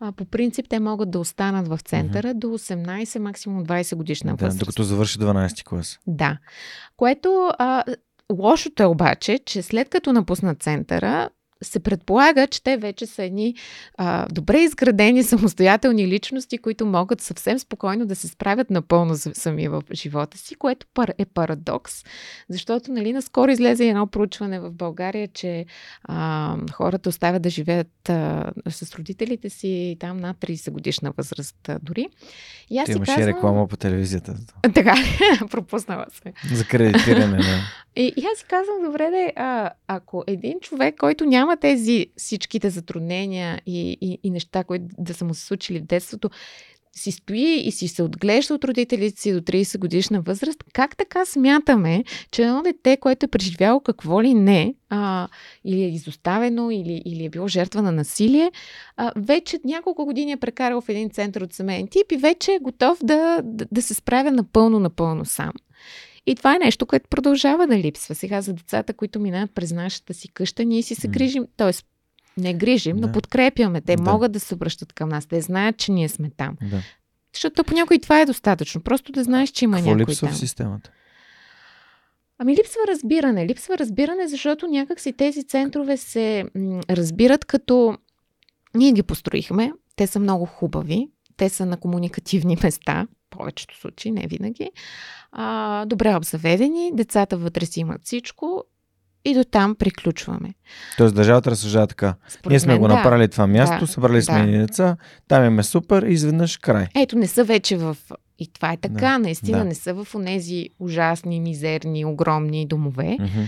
а, 0.00 0.12
по 0.12 0.24
принцип 0.24 0.66
те 0.68 0.80
могат 0.80 1.10
да 1.10 1.18
останат 1.18 1.68
в 1.68 1.78
центъра 1.84 2.28
mm-hmm. 2.28 2.38
до 2.38 2.46
18, 2.46 3.18
максимум 3.18 3.66
20 3.66 3.96
годишна 3.96 4.36
да, 4.36 4.44
възраст. 4.44 4.58
Докато 4.58 4.82
завърши 4.82 5.18
12 5.18 5.64
клас. 5.64 5.98
Да. 6.06 6.38
Което 6.96 7.50
а, 7.58 7.84
Лошото 8.32 8.82
е 8.82 8.86
обаче, 8.86 9.38
че 9.38 9.62
след 9.62 9.88
като 9.88 10.12
напуснат 10.12 10.62
центъра, 10.62 11.30
се 11.62 11.80
предполага, 11.80 12.46
че 12.46 12.62
те 12.62 12.76
вече 12.76 13.06
са 13.06 13.22
едни 13.22 13.54
а, 13.98 14.26
добре 14.32 14.58
изградени 14.58 15.22
самостоятелни 15.22 16.08
личности, 16.08 16.58
които 16.58 16.86
могат 16.86 17.20
съвсем 17.20 17.58
спокойно 17.58 18.06
да 18.06 18.16
се 18.16 18.28
справят 18.28 18.70
напълно 18.70 19.16
сами 19.16 19.68
в 19.68 19.82
живота 19.92 20.38
си, 20.38 20.54
което 20.54 20.86
е 21.18 21.24
парадокс, 21.24 22.04
защото 22.48 22.92
нали, 22.92 23.12
наскоро 23.12 23.50
излезе 23.50 23.88
едно 23.88 24.06
проучване 24.06 24.60
в 24.60 24.72
България, 24.72 25.28
че 25.28 25.66
а, 26.04 26.56
хората 26.72 27.08
оставят 27.08 27.42
да 27.42 27.50
живеят 27.50 28.08
а, 28.08 28.52
с 28.68 28.94
родителите 28.94 29.50
си 29.50 29.96
там 30.00 30.16
над 30.16 30.36
30 30.36 30.70
годишна 30.70 31.12
възраст 31.16 31.68
а, 31.68 31.78
дори. 31.82 32.08
И 32.70 32.78
аз 32.78 32.86
Ти 32.86 32.92
имаше 32.92 33.14
казвам... 33.14 33.28
реклама 33.28 33.68
по 33.68 33.76
телевизията. 33.76 34.34
Така, 34.74 34.94
пропуснала 35.50 36.06
се. 36.10 36.54
За 36.54 36.64
кредитиране, 36.64 37.36
да. 37.36 37.58
И, 37.96 38.12
и 38.16 38.26
аз 38.32 38.38
си 38.38 38.44
казвам, 38.48 38.76
добре, 38.84 39.10
де, 39.10 39.32
а, 39.36 39.70
ако 39.86 40.24
един 40.26 40.60
човек, 40.60 40.94
който 40.98 41.24
няма 41.24 41.47
тези 41.56 42.06
всичките 42.16 42.70
затруднения 42.70 43.60
и, 43.66 43.98
и, 44.00 44.18
и 44.22 44.30
неща, 44.30 44.64
които 44.64 44.84
да 44.98 45.14
са 45.14 45.24
му 45.24 45.34
се 45.34 45.46
случили 45.46 45.78
в 45.78 45.84
детството, 45.84 46.30
си 46.98 47.12
стои 47.12 47.62
и 47.64 47.72
си 47.72 47.88
се 47.88 48.02
отглежда 48.02 48.54
от 48.54 48.64
родителите 48.64 49.20
си 49.20 49.32
до 49.32 49.40
30 49.40 49.78
годишна 49.78 50.20
възраст, 50.20 50.64
как 50.72 50.96
така 50.96 51.24
смятаме, 51.24 52.04
че 52.30 52.42
едно 52.42 52.62
дете, 52.62 52.96
което 52.96 53.26
е 53.26 53.28
преживяло 53.28 53.80
какво 53.80 54.22
ли 54.22 54.34
не, 54.34 54.74
а, 54.90 55.28
или 55.64 55.82
е 55.82 55.88
изоставено, 55.88 56.70
или, 56.70 57.02
или 57.04 57.24
е 57.24 57.30
било 57.30 57.48
жертва 57.48 57.82
на 57.82 57.92
насилие, 57.92 58.52
а, 58.96 59.12
вече 59.16 59.58
няколко 59.64 60.04
години 60.04 60.32
е 60.32 60.36
прекарал 60.36 60.80
в 60.80 60.88
един 60.88 61.10
център 61.10 61.40
от 61.40 61.52
семейен 61.52 61.88
тип 61.88 62.12
и 62.12 62.16
вече 62.16 62.52
е 62.52 62.58
готов 62.62 62.98
да, 63.02 63.40
да, 63.44 63.66
да 63.72 63.82
се 63.82 63.94
справя 63.94 64.30
напълно, 64.30 64.80
напълно 64.80 65.24
сам. 65.24 65.52
И 66.26 66.34
това 66.34 66.56
е 66.56 66.58
нещо, 66.58 66.86
което 66.86 67.08
продължава 67.08 67.66
да 67.66 67.78
липсва. 67.78 68.14
Сега 68.14 68.40
за 68.40 68.52
децата, 68.52 68.94
които 68.94 69.20
минават 69.20 69.50
през 69.54 69.72
нашата 69.72 70.14
си 70.14 70.28
къща, 70.28 70.64
ние 70.64 70.82
си 70.82 70.94
се 70.94 71.08
грижим, 71.08 71.46
т.е. 71.56 71.72
не 72.40 72.54
грижим, 72.54 72.96
да. 72.96 73.06
но 73.06 73.12
подкрепяме. 73.12 73.80
Те 73.80 73.96
да. 73.96 74.02
могат 74.02 74.32
да 74.32 74.40
се 74.40 74.54
обръщат 74.54 74.92
към 74.92 75.08
нас. 75.08 75.26
Те 75.26 75.40
знаят, 75.40 75.76
че 75.76 75.92
ние 75.92 76.08
сме 76.08 76.30
там. 76.36 76.56
Да. 76.70 76.82
Защото 77.34 77.64
понякога 77.64 77.98
това 77.98 78.20
е 78.20 78.26
достатъчно. 78.26 78.80
Просто 78.80 79.12
да 79.12 79.24
знаеш, 79.24 79.50
че 79.50 79.64
има 79.64 79.76
Какво 79.76 79.90
някой 79.90 80.00
липсва 80.10 80.26
там. 80.26 80.34
в 80.34 80.38
системата? 80.38 80.90
Ами 82.38 82.56
липсва 82.56 82.80
разбиране. 82.88 83.46
Липсва 83.46 83.78
разбиране, 83.78 84.28
защото 84.28 84.66
някакси 84.66 85.12
тези 85.12 85.44
центрове 85.44 85.96
се 85.96 86.44
м- 86.54 86.80
разбират 86.90 87.44
като 87.44 87.98
ние 88.74 88.92
ги 88.92 89.02
построихме, 89.02 89.72
те 89.96 90.06
са 90.06 90.20
много 90.20 90.46
хубави, 90.46 91.08
те 91.36 91.48
са 91.48 91.66
на 91.66 91.76
комуникативни 91.76 92.56
места, 92.62 93.06
повечето 93.30 93.78
случаи, 93.78 94.10
не 94.10 94.26
винаги. 94.26 94.70
А, 95.32 95.84
добре 95.84 96.16
обзаведени, 96.16 96.90
децата 96.94 97.36
вътре 97.36 97.66
си 97.66 97.80
имат 97.80 98.04
всичко 98.04 98.64
и 99.24 99.34
до 99.34 99.44
там 99.44 99.74
приключваме. 99.74 100.54
Тоест 100.96 101.14
държавата 101.14 101.50
разсъждава 101.50 101.86
така. 101.86 102.14
Според 102.28 102.50
Ние 102.50 102.60
сме 102.60 102.72
мен, 102.72 102.80
го 102.80 102.88
направили 102.88 103.26
да, 103.26 103.30
това 103.30 103.46
място, 103.46 103.80
да, 103.80 103.86
събрали 103.86 104.22
сме 104.22 104.46
да. 104.46 104.58
деца, 104.58 104.96
там 105.28 105.44
имаме 105.44 105.62
супер 105.62 106.02
и 106.02 106.12
изведнъж 106.12 106.56
край. 106.56 106.86
Ето, 106.94 107.18
не 107.18 107.26
са 107.26 107.44
вече 107.44 107.76
в... 107.76 107.96
И 108.38 108.52
това 108.52 108.72
е 108.72 108.76
така, 108.76 108.94
да, 108.94 109.18
наистина 109.18 109.58
да. 109.58 109.64
не 109.64 109.74
са 109.74 110.04
в 110.04 110.14
онези 110.14 110.68
ужасни, 110.78 111.40
мизерни, 111.40 112.04
огромни 112.04 112.66
домове. 112.66 113.16
Mm-hmm. 113.20 113.46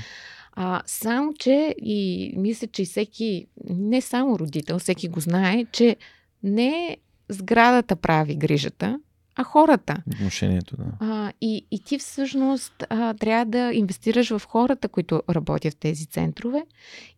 А, 0.52 0.82
само, 0.86 1.34
че 1.38 1.74
и 1.82 2.32
мисля, 2.36 2.66
че 2.66 2.84
всеки, 2.84 3.46
не 3.70 4.00
само 4.00 4.38
родител, 4.38 4.78
всеки 4.78 5.08
го 5.08 5.20
знае, 5.20 5.64
че 5.72 5.96
не 6.42 6.96
сградата 7.28 7.96
прави 7.96 8.36
грижата, 8.36 8.98
а 9.40 9.44
хората. 9.44 9.96
Отношението, 10.12 10.76
да. 10.76 10.84
А, 11.00 11.32
и, 11.40 11.66
и 11.70 11.84
ти 11.84 11.98
всъщност 11.98 12.84
а, 12.90 13.14
трябва 13.14 13.44
да 13.44 13.70
инвестираш 13.74 14.30
в 14.30 14.42
хората, 14.48 14.88
които 14.88 15.22
работят 15.30 15.74
в 15.74 15.76
тези 15.76 16.06
центрове 16.06 16.62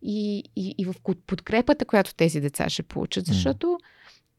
и, 0.01 0.43
и, 0.55 0.75
и 0.77 0.85
в 0.85 0.95
подкрепата, 1.27 1.85
която 1.85 2.15
тези 2.15 2.41
деца 2.41 2.69
ще 2.69 2.83
получат, 2.83 3.25
защото 3.25 3.67
mm. 3.67 3.79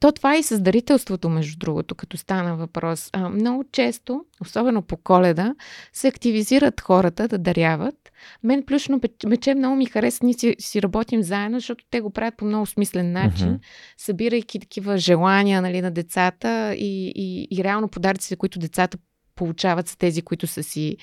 То 0.00 0.12
това 0.12 0.34
е 0.34 0.38
и 0.38 0.42
създарителството, 0.42 1.28
между 1.28 1.58
другото, 1.58 1.94
като 1.94 2.16
стана 2.16 2.56
въпрос. 2.56 3.10
А, 3.12 3.28
много 3.28 3.64
често, 3.72 4.24
особено 4.40 4.82
по 4.82 4.96
коледа, 4.96 5.54
се 5.92 6.08
активизират 6.08 6.80
хората 6.80 7.28
да 7.28 7.38
даряват. 7.38 8.03
Мен 8.42 8.62
плюшно 8.62 9.00
мече 9.26 9.54
много 9.54 9.76
ми 9.76 9.86
харесва, 9.86 10.24
ние 10.24 10.34
си, 10.34 10.56
си 10.58 10.82
работим 10.82 11.22
заедно, 11.22 11.58
защото 11.58 11.84
те 11.90 12.00
го 12.00 12.10
правят 12.10 12.36
по 12.36 12.44
много 12.44 12.66
смислен 12.66 13.12
начин, 13.12 13.46
uh-huh. 13.46 13.60
събирайки 13.96 14.60
такива 14.60 14.98
желания 14.98 15.62
нали, 15.62 15.80
на 15.80 15.90
децата 15.90 16.74
и, 16.74 17.12
и, 17.16 17.48
и 17.50 17.64
реално 17.64 17.88
подаръците, 17.88 18.36
които 18.36 18.58
децата 18.58 18.98
получават 19.34 19.88
са 19.88 19.98
тези, 19.98 20.22
които 20.22 20.46
са 20.46 20.62
си 20.62 20.96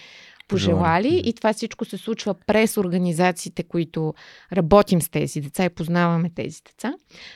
пожелали 0.52 1.22
и 1.26 1.34
това 1.34 1.54
всичко 1.54 1.86
се 1.86 1.98
случва 1.98 2.36
през 2.48 2.78
организациите, 2.78 3.64
които 3.64 4.14
работим 4.54 5.02
с 5.02 5.10
тези 5.10 5.42
деца 5.42 5.66
и 5.66 5.70
познаваме 5.70 6.30
тези 6.36 6.62
деца. 6.66 6.94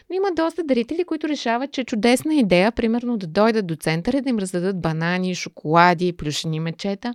Но 0.10 0.16
има 0.16 0.28
доста 0.36 0.64
дарители, 0.64 1.04
които 1.04 1.30
решават, 1.30 1.72
че 1.72 1.82
е 1.82 1.86
чудесна 1.86 2.36
идея, 2.36 2.72
примерно 2.72 3.18
да 3.18 3.28
дойдат 3.28 3.68
до 3.68 3.76
центъра, 3.76 4.22
да 4.22 4.30
им 4.30 4.40
раздадат 4.40 4.82
банани, 4.82 5.36
шоколади, 5.36 6.18
плюшени 6.18 6.60
мечета. 6.60 7.14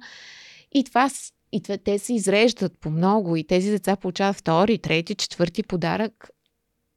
И 0.72 0.84
това 0.84 1.08
и 1.52 1.62
те 1.84 1.98
се 1.98 2.14
изреждат 2.14 2.78
по 2.80 2.90
много 2.90 3.36
и 3.36 3.46
тези 3.46 3.70
деца 3.70 3.96
получават 3.96 4.36
втори, 4.36 4.78
трети, 4.78 5.14
четвърти 5.14 5.62
подарък. 5.62 6.30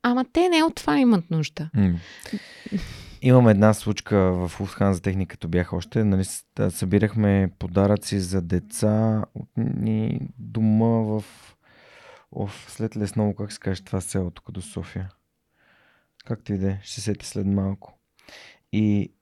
Ама 0.04 0.26
те 0.34 0.50
не 0.50 0.64
от 0.64 0.76
това 0.76 1.00
имат 1.00 1.30
нужда. 1.32 1.70
Mm. 1.76 1.96
Имам 3.22 3.48
една 3.48 3.74
случка 3.74 4.18
в 4.18 4.62
Уфхан 4.62 4.94
за 4.94 5.02
техника, 5.02 5.34
като 5.34 5.48
бях 5.48 5.74
още. 5.74 6.04
Нали, 6.04 6.24
събирахме 6.70 7.52
подаръци 7.60 8.20
за 8.20 8.42
деца 8.42 9.26
от 9.36 9.50
ни 9.58 10.20
дома 10.38 10.88
в... 10.88 11.24
Оф, 12.32 12.66
след 12.70 12.98
Лесново, 12.98 13.36
как 13.36 13.52
се 13.52 13.60
каже 13.60 13.84
това 13.84 14.02
село 14.02 14.32
тук 14.32 14.52
до 14.52 14.62
София? 14.62 15.10
Как 16.26 16.44
ти 16.44 16.54
иде? 16.54 16.80
Ще 16.84 17.02
сети 17.02 17.26
след 17.26 17.46
малко. 17.46 18.00
И 18.72 19.14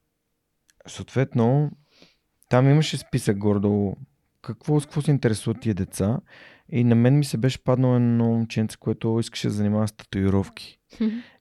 съответно, 0.88 1.72
там 2.50 2.70
имаше 2.70 2.98
списък 2.98 3.38
гордо 3.38 3.96
какво, 4.42 4.80
с 4.80 4.86
какво 4.86 5.02
се 5.02 5.12
интересуват 5.12 5.62
тия 5.62 5.76
деца. 5.76 6.20
И 6.70 6.84
на 6.84 6.96
мен 6.96 7.18
ми 7.18 7.26
се 7.26 7.38
беше 7.38 7.64
паднало 7.64 7.96
едно 7.96 8.26
момченце, 8.26 8.78
което 8.80 9.20
искаше 9.20 9.48
да 9.48 9.54
занимава 9.54 9.88
с 9.88 9.92
татуировки. 9.92 10.80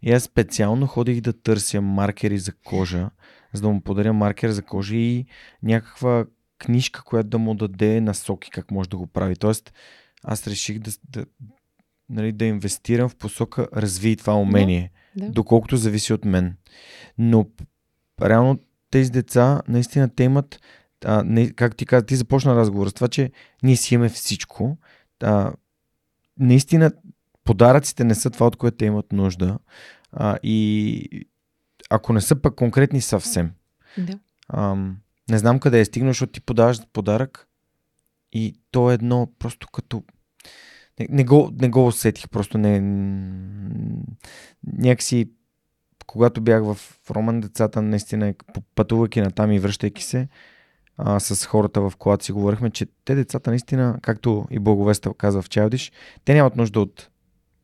И 0.03 0.13
аз 0.13 0.23
специално 0.23 0.87
ходих 0.87 1.21
да 1.21 1.33
търся 1.33 1.81
маркери 1.81 2.39
за 2.39 2.53
кожа, 2.53 3.11
за 3.53 3.63
да 3.63 3.69
му 3.69 3.81
подаря 3.81 4.13
маркер 4.13 4.51
за 4.51 4.63
кожа 4.63 4.97
и 4.97 5.27
някаква 5.63 6.25
книжка, 6.59 7.03
която 7.05 7.29
да 7.29 7.39
му 7.39 7.55
даде 7.55 8.01
насоки 8.01 8.51
как 8.51 8.71
може 8.71 8.89
да 8.89 8.97
го 8.97 9.07
прави. 9.07 9.37
Тоест, 9.37 9.73
аз 10.25 10.47
реших 10.47 10.79
да, 10.79 10.91
да, 11.09 11.27
нали, 12.09 12.33
да 12.33 12.45
инвестирам 12.45 13.09
в 13.09 13.17
посока 13.17 13.69
развий 13.77 14.17
това 14.17 14.35
умение, 14.35 14.91
Да, 15.17 15.27
да. 15.27 15.33
доколкото 15.33 15.77
зависи 15.77 16.13
от 16.13 16.25
мен. 16.25 16.57
Но 17.19 17.47
реално 18.23 18.59
тези 18.91 19.11
деца, 19.11 19.63
наистина 19.69 20.09
те 20.15 20.25
имат, 20.25 20.61
а, 21.05 21.23
не, 21.27 21.51
как 21.51 21.77
ти 21.77 21.87
каза, 21.87 22.07
ти 22.07 22.17
започна 22.17 22.57
разговор 22.57 22.89
с 22.89 22.93
това, 22.93 23.09
че 23.09 23.31
ние 23.63 23.77
си 23.77 23.95
имаме 23.95 24.09
всичко. 24.09 24.79
А, 25.23 25.53
наистина 26.39 26.93
подаръците 27.45 28.05
не 28.05 28.15
са 28.15 28.31
това, 28.31 28.47
от 28.47 28.57
което 28.57 28.77
те 28.77 28.85
имат 28.85 29.13
нужда. 29.13 29.59
А, 30.13 30.39
и 30.43 31.27
ако 31.91 32.13
не 32.13 32.21
са 32.21 32.37
пък 32.37 32.55
конкретни 32.55 33.01
съвсем. 33.01 33.53
да. 33.99 34.19
Ам, 34.49 34.97
не 35.31 35.39
знам 35.39 35.59
къде 35.59 35.81
е 35.81 35.85
стигнал, 35.85 36.11
защото 36.11 36.33
ти 36.33 36.41
подаваш 36.41 36.79
подарък 36.93 37.49
и 38.33 38.55
то 38.71 38.91
е 38.91 38.95
едно 38.95 39.33
просто 39.39 39.69
като... 39.69 40.03
Не, 41.01 41.07
не, 41.11 41.25
го, 41.25 41.51
не 41.61 41.69
го 41.69 41.87
усетих, 41.87 42.29
просто 42.29 42.59
не... 42.59 42.81
Някакси, 44.73 45.31
когато 46.07 46.41
бях 46.41 46.63
в 46.65 46.79
Роман, 47.11 47.41
децата 47.41 47.83
наистина, 47.83 48.35
пътувайки 48.75 49.21
на 49.21 49.31
там 49.31 49.53
и 49.53 49.59
връщайки 49.59 50.05
се, 50.05 50.29
а, 51.05 51.21
с 51.21 51.47
хората 51.47 51.81
в 51.81 51.93
колата 51.99 52.25
си 52.25 52.33
говорихме, 52.33 52.71
че 52.71 52.87
те 53.05 53.15
децата 53.15 53.51
наистина, 53.51 53.99
както 54.03 54.47
и 54.51 54.59
Благовеста 54.59 55.15
казва 55.15 55.43
в 55.43 55.49
Чайлдиш, 55.49 55.93
те 56.25 56.35
нямат 56.35 56.57
нужда 56.57 56.81
от... 56.81 57.09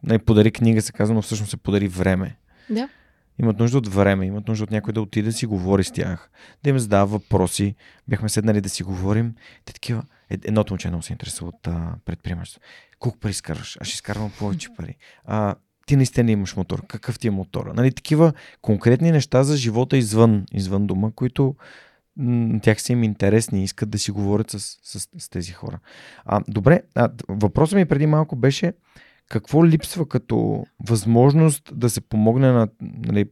Не, 0.02 0.18
подари 0.18 0.50
книга 0.50 0.82
се 0.82 0.92
казва, 0.92 1.14
но 1.14 1.22
всъщност 1.22 1.50
се 1.50 1.56
подари 1.56 1.88
време. 1.88 2.36
Да. 2.70 2.88
Имат 3.38 3.58
нужда 3.58 3.78
от 3.78 3.88
време, 3.88 4.26
имат 4.26 4.48
нужда 4.48 4.64
от 4.64 4.70
някой 4.70 4.92
да 4.92 5.00
отиде 5.00 5.26
да 5.28 5.32
си 5.32 5.46
говори 5.46 5.84
с 5.84 5.90
тях, 5.90 6.30
да 6.64 6.70
им 6.70 6.78
задава 6.78 7.06
въпроси. 7.06 7.74
Бяхме 8.08 8.28
седнали 8.28 8.60
да 8.60 8.68
си 8.68 8.82
говорим. 8.82 9.34
Те 9.64 9.72
такива. 9.72 10.02
Е, 10.30 10.34
едното 10.44 10.72
момче 10.72 10.88
много 10.88 11.02
се 11.02 11.12
интересува 11.12 11.48
от 11.48 11.62
предприемачество. 12.04 12.60
Колко 12.98 13.18
пари 13.18 13.30
изкарваш? 13.30 13.78
Аз 13.80 13.86
ще 13.86 13.94
изкарвам 13.94 14.32
повече 14.38 14.68
пари. 14.76 14.96
А, 15.24 15.54
ти 15.86 15.96
наистина 15.96 16.30
имаш 16.30 16.56
мотор. 16.56 16.86
Какъв 16.86 17.18
ти 17.18 17.28
е 17.28 17.30
мотора? 17.30 17.74
Нали, 17.74 17.92
такива 17.92 18.32
конкретни 18.62 19.10
неща 19.10 19.44
за 19.44 19.56
живота 19.56 19.96
извън, 19.96 20.46
извън 20.52 20.86
дома, 20.86 21.10
които 21.10 21.54
тях 22.62 22.82
са 22.82 22.92
им 22.92 23.02
интересни 23.02 23.64
искат 23.64 23.90
да 23.90 23.98
си 23.98 24.10
говорят 24.10 24.50
с, 24.50 24.58
с, 24.82 25.08
с 25.18 25.28
тези 25.28 25.52
хора. 25.52 25.78
А, 26.24 26.40
добре, 26.48 26.82
а, 26.94 27.08
въпросът 27.28 27.76
ми 27.76 27.84
преди 27.84 28.06
малко 28.06 28.36
беше 28.36 28.72
какво 29.28 29.66
липсва 29.66 30.08
като 30.08 30.64
възможност 30.88 31.72
да 31.74 31.90
се 31.90 32.00
помогне 32.00 32.52
на, 32.52 32.68
нали, 32.80 33.30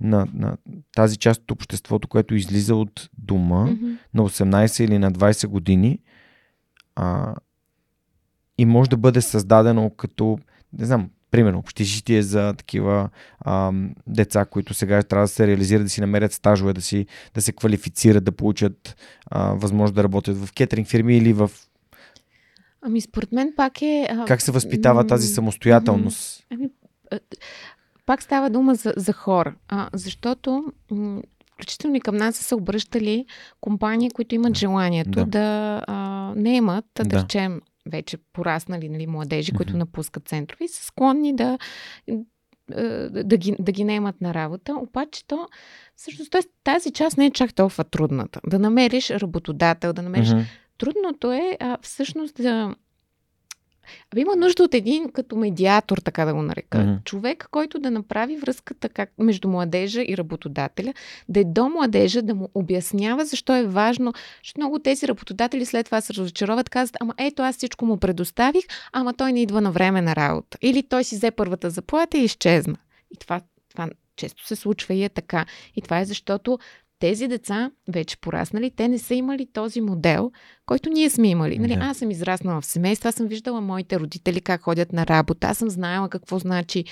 на, 0.00 0.26
на 0.34 0.56
тази 0.94 1.16
част 1.16 1.40
от 1.42 1.50
обществото, 1.50 2.08
което 2.08 2.34
излиза 2.34 2.74
от 2.74 3.10
дома 3.18 3.64
Мгм. 3.64 3.86
на 4.14 4.22
18 4.22 4.84
или 4.84 4.98
на 4.98 5.12
20 5.12 5.46
години 5.46 5.98
а, 6.96 7.34
и 8.58 8.64
може 8.64 8.90
да 8.90 8.96
бъде 8.96 9.20
създадено 9.20 9.90
като, 9.90 10.38
не 10.72 10.84
знам, 10.84 11.10
примерно, 11.32 11.58
общежитие 11.58 12.22
за 12.22 12.54
такива 12.54 13.08
а, 13.40 13.72
деца, 14.06 14.44
които 14.44 14.74
сега 14.74 15.02
трябва 15.02 15.24
да 15.24 15.28
се 15.28 15.46
реализират, 15.46 15.84
да 15.84 15.90
си 15.90 16.00
намерят 16.00 16.32
стажове, 16.32 16.72
да, 16.72 16.82
си, 16.82 17.06
да 17.34 17.42
се 17.42 17.52
квалифицират, 17.52 18.24
да 18.24 18.32
получат 18.32 18.96
а, 19.26 19.54
възможност 19.54 19.94
да 19.94 20.04
работят 20.04 20.36
в 20.36 20.52
кетеринг 20.52 20.88
фирми 20.88 21.16
или 21.16 21.32
в... 21.32 21.50
Ами 22.82 23.00
според 23.00 23.32
мен 23.32 23.52
пак 23.56 23.82
е... 23.82 24.08
А, 24.10 24.24
Как 24.24 24.42
се 24.42 24.52
възпитава 24.52 25.06
тази 25.06 25.28
самостоятелност? 25.28 26.46
Ами, 26.50 26.68
пак 28.06 28.22
става 28.22 28.50
дума 28.50 28.74
за, 28.74 28.94
за 28.96 29.12
хора, 29.12 29.54
а, 29.68 29.88
защото 29.92 30.64
включително 31.54 31.96
и 31.96 32.00
към 32.00 32.16
нас 32.16 32.36
са 32.36 32.44
се 32.44 32.54
обръщали 32.54 33.26
компании, 33.60 34.10
които 34.10 34.34
имат 34.34 34.56
желанието 34.56 35.10
Да. 35.10 35.24
да, 35.26 35.82
а, 35.86 36.32
не 36.36 36.56
имат, 36.56 36.84
Да. 36.94 37.04
да 37.04 37.22
речем, 37.22 37.60
вече 37.86 38.18
пораснали 38.32 38.88
нали, 38.88 39.06
младежи, 39.06 39.52
които 39.52 39.76
напускат 39.76 40.28
центрове 40.28 40.64
и 40.64 40.68
са 40.68 40.84
склонни 40.84 41.36
да, 41.36 41.58
е, 42.74 43.08
да, 43.08 43.36
ги, 43.36 43.56
да 43.58 43.72
ги 43.72 43.84
наемат 43.84 44.20
на 44.20 44.34
работа. 44.34 44.74
Обаче 44.74 45.26
то, 45.26 45.48
всъщност, 45.96 46.36
тази 46.64 46.92
част 46.92 47.18
не 47.18 47.26
е 47.26 47.30
чак 47.30 47.54
толкова 47.54 47.84
трудната. 47.84 48.40
Да 48.46 48.58
намериш 48.58 49.10
работодател, 49.10 49.92
да 49.92 50.02
намериш 50.02 50.30
Мгм. 50.30 50.40
Трудното 50.78 51.32
е 51.32 51.56
а, 51.60 51.78
всъщност 51.82 52.36
да. 52.36 52.74
Абе, 54.12 54.20
има 54.20 54.36
нужда 54.36 54.62
от 54.62 54.74
един 54.74 55.10
като 55.12 55.36
медиатор, 55.36 55.98
така 55.98 56.24
да 56.24 56.34
го 56.34 56.42
нарека. 56.42 56.78
Mm-hmm. 56.78 57.04
Човек, 57.04 57.48
който 57.50 57.78
да 57.78 57.90
направи 57.90 58.36
връзката 58.36 58.88
как, 58.88 59.10
между 59.18 59.48
младежа 59.48 60.02
и 60.08 60.16
работодателя, 60.16 60.94
да 61.28 61.40
е 61.40 61.44
до 61.44 61.68
младежа, 61.68 62.22
да 62.22 62.34
му 62.34 62.48
обяснява 62.54 63.24
защо 63.24 63.56
е 63.56 63.66
важно. 63.66 64.12
Защото 64.42 64.60
много 64.60 64.78
тези 64.78 65.08
работодатели 65.08 65.66
след 65.66 65.86
това 65.86 66.00
се 66.00 66.14
разочароват, 66.14 66.68
казват, 66.68 66.96
ама 67.00 67.14
ето 67.18 67.42
аз 67.42 67.56
всичко 67.56 67.86
му 67.86 67.96
предоставих, 67.96 68.64
ама 68.92 69.14
той 69.14 69.32
не 69.32 69.42
идва 69.42 69.60
на 69.60 69.72
време 69.72 70.00
на 70.00 70.16
работа. 70.16 70.58
Или 70.62 70.82
той 70.82 71.04
си 71.04 71.16
взе 71.16 71.30
първата 71.30 71.70
заплата 71.70 72.18
и 72.18 72.24
изчезна. 72.24 72.76
И 73.14 73.16
това, 73.16 73.40
това 73.70 73.88
често 74.16 74.46
се 74.46 74.56
случва 74.56 74.94
и 74.94 75.04
е 75.04 75.08
така. 75.08 75.46
И 75.76 75.82
това 75.82 76.00
е 76.00 76.04
защото 76.04 76.58
тези 77.02 77.28
деца, 77.28 77.70
вече 77.88 78.16
пораснали, 78.16 78.70
те 78.70 78.88
не 78.88 78.98
са 78.98 79.14
имали 79.14 79.46
този 79.52 79.80
модел, 79.80 80.32
който 80.66 80.90
ние 80.90 81.10
сме 81.10 81.28
имали. 81.28 81.58
Нали, 81.58 81.76
Да. 81.76 81.80
аз 81.80 81.96
съм 81.96 82.10
израснала 82.10 82.60
в 82.60 82.66
семейство, 82.66 83.08
аз 83.08 83.14
съм 83.14 83.26
виждала 83.26 83.60
моите 83.60 84.00
родители 84.00 84.40
как 84.40 84.60
ходят 84.62 84.92
на 84.92 85.06
работа, 85.06 85.46
аз 85.46 85.58
съм 85.58 85.70
знаела 85.70 86.08
какво 86.08 86.38
значи, 86.38 86.84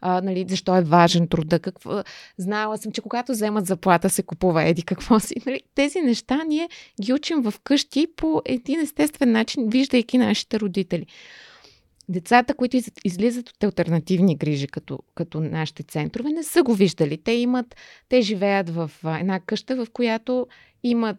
а, 0.00 0.20
нали, 0.20 0.46
защо 0.48 0.76
е 0.76 0.82
важен 0.82 1.28
труда, 1.28 1.58
какво... 1.58 2.02
знаела 2.38 2.78
съм, 2.78 2.92
че 2.92 3.00
когато 3.00 3.32
вземат 3.32 3.66
заплата 3.66 4.10
се 4.10 4.22
купува 4.22 4.64
еди 4.64 4.82
какво 4.82 5.20
си. 5.20 5.34
Нали, 5.46 5.60
тези 5.74 6.00
неща 6.00 6.44
ние 6.48 6.68
ги 7.02 7.12
учим 7.12 7.42
в 7.42 7.54
къщи 7.64 8.06
по 8.16 8.42
един 8.44 8.80
естествен 8.80 9.32
начин, 9.32 9.68
виждайки 9.68 10.18
нашите 10.18 10.60
родители. 10.60 11.06
Децата, 12.08 12.54
които 12.54 12.76
из- 12.76 12.92
излизат 13.04 13.48
от 13.48 13.64
альтернативни 13.64 14.36
грижи, 14.36 14.66
като, 14.66 14.98
като 15.14 15.40
нашите 15.40 15.82
центрове, 15.82 16.30
не 16.30 16.42
са 16.42 16.62
го 16.62 16.74
виждали. 16.74 17.18
Те 17.18 17.32
имат, 17.32 17.76
те 18.08 18.22
живеят 18.22 18.70
в 18.70 18.90
една 19.20 19.40
къща, 19.40 19.76
в 19.76 19.86
която 19.92 20.46
имат 20.82 21.16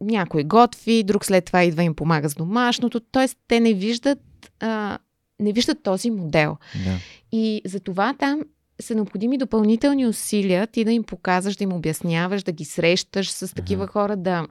някой 0.00 0.44
готви, 0.44 1.02
друг 1.02 1.24
след 1.24 1.44
това 1.44 1.64
идва 1.64 1.82
им 1.82 1.94
помага 1.94 2.28
с 2.28 2.34
домашното. 2.34 3.00
Тоест, 3.00 3.38
те 3.48 3.60
не 3.60 3.74
виждат, 3.74 4.18
а, 4.60 4.98
не 5.40 5.52
виждат 5.52 5.82
този 5.82 6.10
модел. 6.10 6.56
Да. 6.84 6.98
И 7.32 7.62
за 7.64 7.80
това 7.80 8.14
там 8.18 8.40
са 8.80 8.94
необходими 8.94 9.38
допълнителни 9.38 10.06
усилия, 10.06 10.66
ти 10.66 10.84
да 10.84 10.92
им 10.92 11.04
показваш, 11.04 11.56
да 11.56 11.64
им 11.64 11.72
обясняваш, 11.72 12.42
да 12.42 12.52
ги 12.52 12.64
срещаш 12.64 13.30
с 13.30 13.54
такива 13.54 13.86
хора, 13.86 14.16
да, 14.16 14.46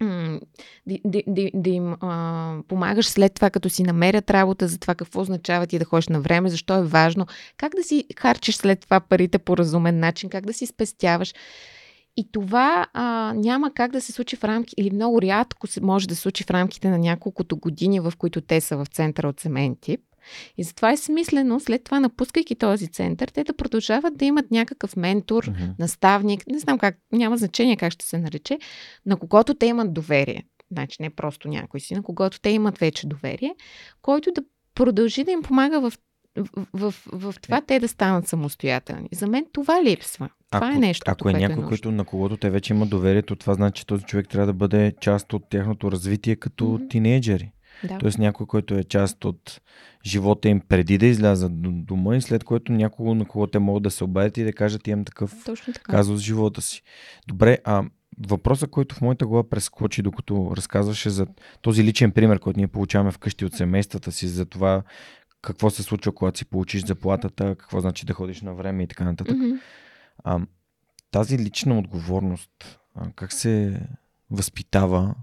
да, 0.00 1.22
да, 1.26 1.50
да, 1.54 1.70
им 1.70 1.96
а, 2.00 2.54
помагаш 2.68 3.08
след 3.08 3.34
това, 3.34 3.50
като 3.50 3.68
си 3.68 3.82
намерят 3.82 4.30
работа, 4.30 4.68
за 4.68 4.78
това 4.78 4.94
какво 4.94 5.20
означава 5.20 5.66
ти 5.66 5.78
да 5.78 5.84
ходиш 5.84 6.08
на 6.08 6.20
време, 6.20 6.50
защо 6.50 6.78
е 6.78 6.82
важно, 6.82 7.26
как 7.56 7.74
да 7.74 7.82
си 7.82 8.04
харчиш 8.18 8.56
след 8.56 8.80
това 8.80 9.00
парите 9.00 9.38
по 9.38 9.56
разумен 9.56 9.98
начин, 9.98 10.30
как 10.30 10.46
да 10.46 10.52
си 10.52 10.66
спестяваш. 10.66 11.34
И 12.16 12.32
това 12.32 12.86
а, 12.92 13.32
няма 13.36 13.74
как 13.74 13.92
да 13.92 14.00
се 14.00 14.12
случи 14.12 14.36
в 14.36 14.44
рамки, 14.44 14.74
или 14.78 14.90
много 14.90 15.22
рядко 15.22 15.66
може 15.82 16.08
да 16.08 16.14
се 16.16 16.20
случи 16.20 16.44
в 16.44 16.50
рамките 16.50 16.88
на 16.88 16.98
няколкото 16.98 17.56
години, 17.56 18.00
в 18.00 18.12
които 18.18 18.40
те 18.40 18.60
са 18.60 18.76
в 18.76 18.86
центъра 18.86 19.28
от 19.28 19.40
семейен 19.40 19.76
тип. 19.80 20.00
И 20.58 20.62
затова 20.62 20.92
е 20.92 20.96
смислено, 20.96 21.60
след 21.60 21.84
това 21.84 22.00
напускайки 22.00 22.54
този 22.54 22.88
център, 22.88 23.28
те 23.28 23.44
да 23.44 23.52
продължават 23.56 24.16
да 24.16 24.24
имат 24.24 24.50
някакъв 24.50 24.96
ментор, 24.96 25.46
Мгм. 25.46 25.64
наставник, 25.78 26.46
не 26.46 26.58
знам 26.58 26.78
как, 26.78 26.98
няма 27.12 27.36
значение 27.36 27.76
как 27.76 27.92
ще 27.92 28.04
се 28.06 28.18
нарече, 28.18 28.58
на 29.06 29.16
когото 29.16 29.54
те 29.54 29.66
имат 29.66 29.94
доверие. 29.94 30.44
Значи 30.72 30.96
не 31.00 31.10
просто 31.10 31.48
някой 31.48 31.80
си, 31.80 31.94
на 31.94 32.02
когото 32.02 32.40
те 32.40 32.50
имат 32.50 32.78
вече 32.78 33.06
доверие, 33.06 33.54
който 34.02 34.32
да 34.32 34.42
продължи 34.74 35.24
да 35.24 35.30
им 35.30 35.42
помага 35.42 35.80
в, 35.80 35.92
в, 36.36 36.64
в, 36.72 36.94
в 37.12 37.34
това 37.42 37.60
те 37.60 37.80
да 37.80 37.88
станат 37.88 38.28
самостоятелни. 38.28 39.08
За 39.12 39.26
мен 39.26 39.46
това 39.52 39.84
липсва. 39.84 40.28
Това 40.50 40.72
е 40.74 40.78
нещо, 40.78 41.02
Ако 41.06 41.28
е 41.28 41.32
някой, 41.32 41.64
е 41.64 41.66
който, 41.66 41.92
на 41.92 42.04
когото 42.04 42.36
те 42.36 42.50
вече 42.50 42.72
има 42.72 42.86
доверието, 42.86 43.36
това 43.36 43.54
значи, 43.54 43.80
че 43.80 43.86
този 43.86 44.04
човек 44.04 44.28
трябва 44.28 44.46
да 44.46 44.52
бъде 44.52 44.92
част 45.00 45.32
от 45.32 45.42
тяхното 45.50 45.92
развитие 45.92 46.36
като 46.36 46.64
Мгм. 46.64 46.88
тинейджери. 46.88 47.52
Да. 47.84 47.98
Тоест 47.98 48.18
някой, 48.18 48.46
който 48.46 48.74
е 48.74 48.84
част 48.84 49.24
от 49.24 49.60
живота 50.06 50.48
им 50.48 50.60
преди 50.60 50.98
да 50.98 51.06
излязат 51.06 51.62
до 51.62 51.70
дома 51.72 52.16
и 52.16 52.20
след 52.20 52.44
което 52.44 52.72
някого, 52.72 53.14
на 53.14 53.24
кого 53.24 53.46
те 53.46 53.58
могат 53.58 53.82
да 53.82 53.90
се 53.90 54.04
обадят 54.04 54.36
и 54.36 54.44
да 54.44 54.52
кажат, 54.52 54.86
имам 54.86 55.04
такъв 55.04 55.34
Точно 55.44 55.72
така. 55.72 55.92
казус 55.92 56.20
в 56.20 56.24
живота 56.24 56.62
си. 56.62 56.82
Добре, 57.28 57.58
а 57.64 57.84
въпросът, 58.26 58.70
който 58.70 58.94
в 58.94 59.00
моята 59.00 59.26
глава 59.26 59.48
прескочи, 59.48 60.02
докато 60.02 60.52
разказваше 60.56 61.10
за 61.10 61.26
този 61.62 61.84
личен 61.84 62.12
пример, 62.12 62.38
който 62.38 62.58
ние 62.58 62.68
получаваме 62.68 63.10
вкъщи 63.10 63.44
от 63.44 63.52
семействата 63.52 64.12
си, 64.12 64.28
за 64.28 64.46
това 64.46 64.82
какво 65.42 65.70
се 65.70 65.82
случва, 65.82 66.12
когато 66.12 66.38
си 66.38 66.44
получиш 66.44 66.84
заплатата, 66.84 67.56
какво 67.58 67.80
значи 67.80 68.06
да 68.06 68.12
ходиш 68.12 68.40
на 68.42 68.54
време 68.54 68.82
и 68.82 68.86
така 68.86 69.04
нататък. 69.04 69.36
Мгм. 69.36 69.56
А, 70.24 70.40
тази 71.10 71.38
лична 71.38 71.78
отговорност, 71.78 72.78
а, 72.94 73.10
как 73.16 73.32
се 73.32 73.80
възпитава 74.30 75.14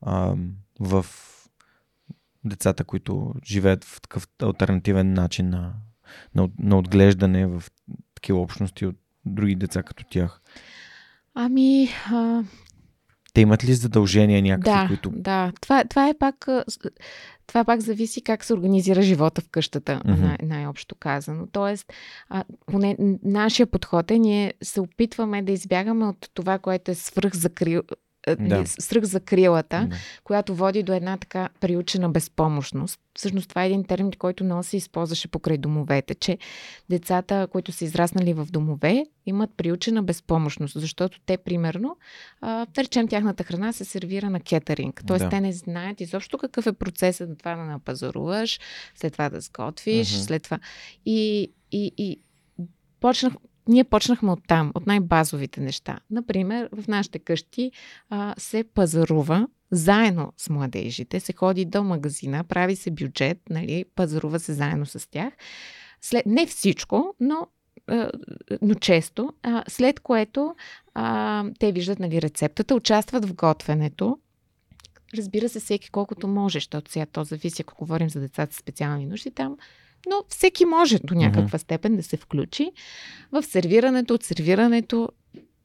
а, 0.00 0.34
в 0.80 1.06
децата, 2.44 2.84
които 2.84 3.34
живеят 3.46 3.84
в 3.84 4.00
такъв 4.00 4.28
альтернативен 4.42 5.12
начин 5.12 5.48
на, 5.48 5.72
на, 6.34 6.48
на 6.58 6.78
отглеждане 6.78 7.46
в 7.46 7.62
такива 8.14 8.40
общности 8.40 8.86
от 8.86 8.96
други 9.24 9.54
деца 9.54 9.82
като 9.82 10.04
тях? 10.10 10.40
Ами, 11.34 11.88
а, 12.12 12.42
те 13.34 13.40
имат 13.40 13.64
ли 13.64 13.74
задължения 13.74 14.42
някакви, 14.42 14.70
да, 14.70 14.86
които... 14.88 15.10
Да, 15.10 15.52
това, 15.60 15.84
това 15.84 16.08
е 16.08 16.18
пак... 16.18 16.46
Това 17.46 17.64
пак 17.64 17.80
зависи 17.80 18.22
как 18.22 18.44
се 18.44 18.54
организира 18.54 19.02
живота 19.02 19.40
в 19.40 19.48
къщата, 19.50 20.00
mm-hmm. 20.04 20.20
най- 20.20 20.36
най-общо 20.42 20.94
казано. 20.94 21.46
Тоест, 21.52 21.92
а, 22.28 22.44
поне 22.66 22.96
нашия 23.22 23.66
подход 23.66 24.10
е, 24.10 24.18
ние 24.18 24.54
се 24.62 24.80
опитваме 24.80 25.42
да 25.42 25.52
избягаме 25.52 26.06
от 26.06 26.30
това, 26.34 26.58
което 26.58 26.90
е 26.90 26.94
свръхзакрил, 26.94 27.78
е, 27.78 27.82
да. 28.36 28.64
свръхзакрилата, 28.66 29.86
да. 29.90 29.96
която 30.24 30.54
води 30.54 30.82
до 30.82 30.92
една 30.92 31.16
така 31.16 31.48
приучена 31.60 32.08
безпомощност. 32.08 33.00
Всъщност 33.14 33.48
това 33.48 33.64
е 33.64 33.66
един 33.66 33.84
термин, 33.84 34.12
който 34.18 34.44
много 34.44 34.62
се 34.62 34.76
използваше 34.76 35.28
покрай 35.28 35.58
домовете, 35.58 36.14
че 36.14 36.38
децата, 36.90 37.48
които 37.52 37.72
са 37.72 37.84
израснали 37.84 38.32
в 38.32 38.46
домове, 38.50 39.06
имат 39.26 39.50
приучена 39.56 40.02
безпомощност, 40.02 40.80
защото 40.80 41.20
те, 41.26 41.36
примерно, 41.36 41.96
а, 42.40 42.66
да 42.66 42.84
речем, 42.84 43.08
тяхната 43.08 43.44
храна 43.44 43.72
се 43.72 43.84
сервира 43.84 44.30
на 44.30 44.40
кетеринг. 44.40 45.02
Тоест, 45.06 45.24
да. 45.24 45.30
те 45.30 45.40
не 45.40 45.52
знаят 45.52 46.00
изобщо 46.00 46.38
какъв 46.38 46.66
е 46.66 46.72
процесът 46.72 47.28
на 47.28 47.36
това 47.36 47.56
да 47.56 47.62
напазаруваш, 47.62 48.60
след 48.94 49.12
това 49.12 49.28
да 49.28 49.40
сготвиш, 49.40 50.08
uh-huh. 50.08 50.26
след 50.26 50.42
това. 50.42 50.58
И, 51.06 51.52
и, 51.72 51.92
и 51.98 52.20
почнах, 53.00 53.32
ние 53.68 53.84
почнахме 53.84 54.32
от 54.32 54.40
там, 54.48 54.72
от 54.74 54.86
най-базовите 54.86 55.60
неща. 55.60 56.00
Например, 56.10 56.68
в 56.72 56.88
нашите 56.88 57.18
къщи 57.18 57.72
а, 58.10 58.34
се 58.38 58.64
пазарува 58.64 59.48
заедно 59.70 60.32
с 60.36 60.50
младежите, 60.50 61.20
се 61.20 61.32
ходи 61.32 61.64
до 61.64 61.82
магазина, 61.82 62.44
прави 62.44 62.76
се 62.76 62.90
бюджет, 62.90 63.38
нали, 63.50 63.84
пазарува 63.94 64.38
се 64.38 64.52
заедно 64.52 64.86
с 64.86 65.10
тях. 65.10 65.32
След, 66.00 66.26
не 66.26 66.46
всичко, 66.46 67.14
но 67.20 67.46
но 68.62 68.74
често, 68.74 69.32
след 69.68 70.00
което 70.00 70.54
а, 70.94 71.44
те 71.58 71.72
виждат 71.72 71.98
нали, 71.98 72.22
рецептата, 72.22 72.74
участват 72.74 73.24
в 73.24 73.34
готвенето. 73.34 74.18
Разбира 75.16 75.48
се, 75.48 75.60
всеки 75.60 75.90
колкото 75.90 76.28
може, 76.28 76.56
защото 76.56 76.90
сега 76.90 77.06
то 77.06 77.24
зависи, 77.24 77.62
ако 77.62 77.74
говорим 77.78 78.10
за 78.10 78.20
децата 78.20 78.54
с 78.54 78.58
специални 78.58 79.06
нужди, 79.06 79.30
там 79.30 79.56
но 80.06 80.24
всеки 80.28 80.64
може 80.64 80.98
до 80.98 81.14
някаква 81.14 81.58
степен 81.58 81.96
да 81.96 82.02
се 82.02 82.16
включи 82.16 82.70
в 83.32 83.42
сервирането, 83.42 84.14
от 84.14 84.22
сервирането, 84.22 85.08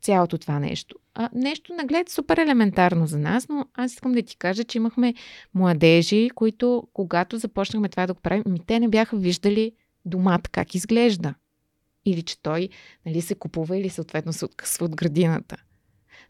цялото 0.02 0.38
това 0.38 0.60
нещо. 0.60 0.96
А, 1.16 1.30
нещо 1.34 1.74
наглед 1.74 2.10
супер 2.10 2.38
елементарно 2.38 3.08
за 3.08 3.20
нас, 3.20 3.50
но 3.50 3.66
аз 3.74 3.94
искам 3.94 4.12
да 4.12 4.22
ти 4.22 4.38
кажа, 4.38 4.64
че 4.64 4.78
имахме 4.78 5.14
младежи, 5.54 6.30
които, 6.36 6.88
когато 6.94 7.38
започнахме 7.38 7.90
това 7.90 8.08
да 8.08 8.14
го 8.14 8.20
правим, 8.20 8.44
ми 8.48 8.60
те 8.60 8.80
не 8.80 8.88
бяха 8.88 9.18
виждали 9.18 9.72
домат 10.06 10.48
как 10.48 10.76
изглежда. 10.76 11.34
Или 12.06 12.22
че 12.22 12.42
той 12.42 12.70
нали, 13.06 13.22
се 13.22 13.36
купува 13.36 13.78
или 13.78 13.90
съответно 13.90 14.34
се 14.34 14.46
откъсва 14.46 14.86
от 14.86 14.96
градината. 14.96 15.58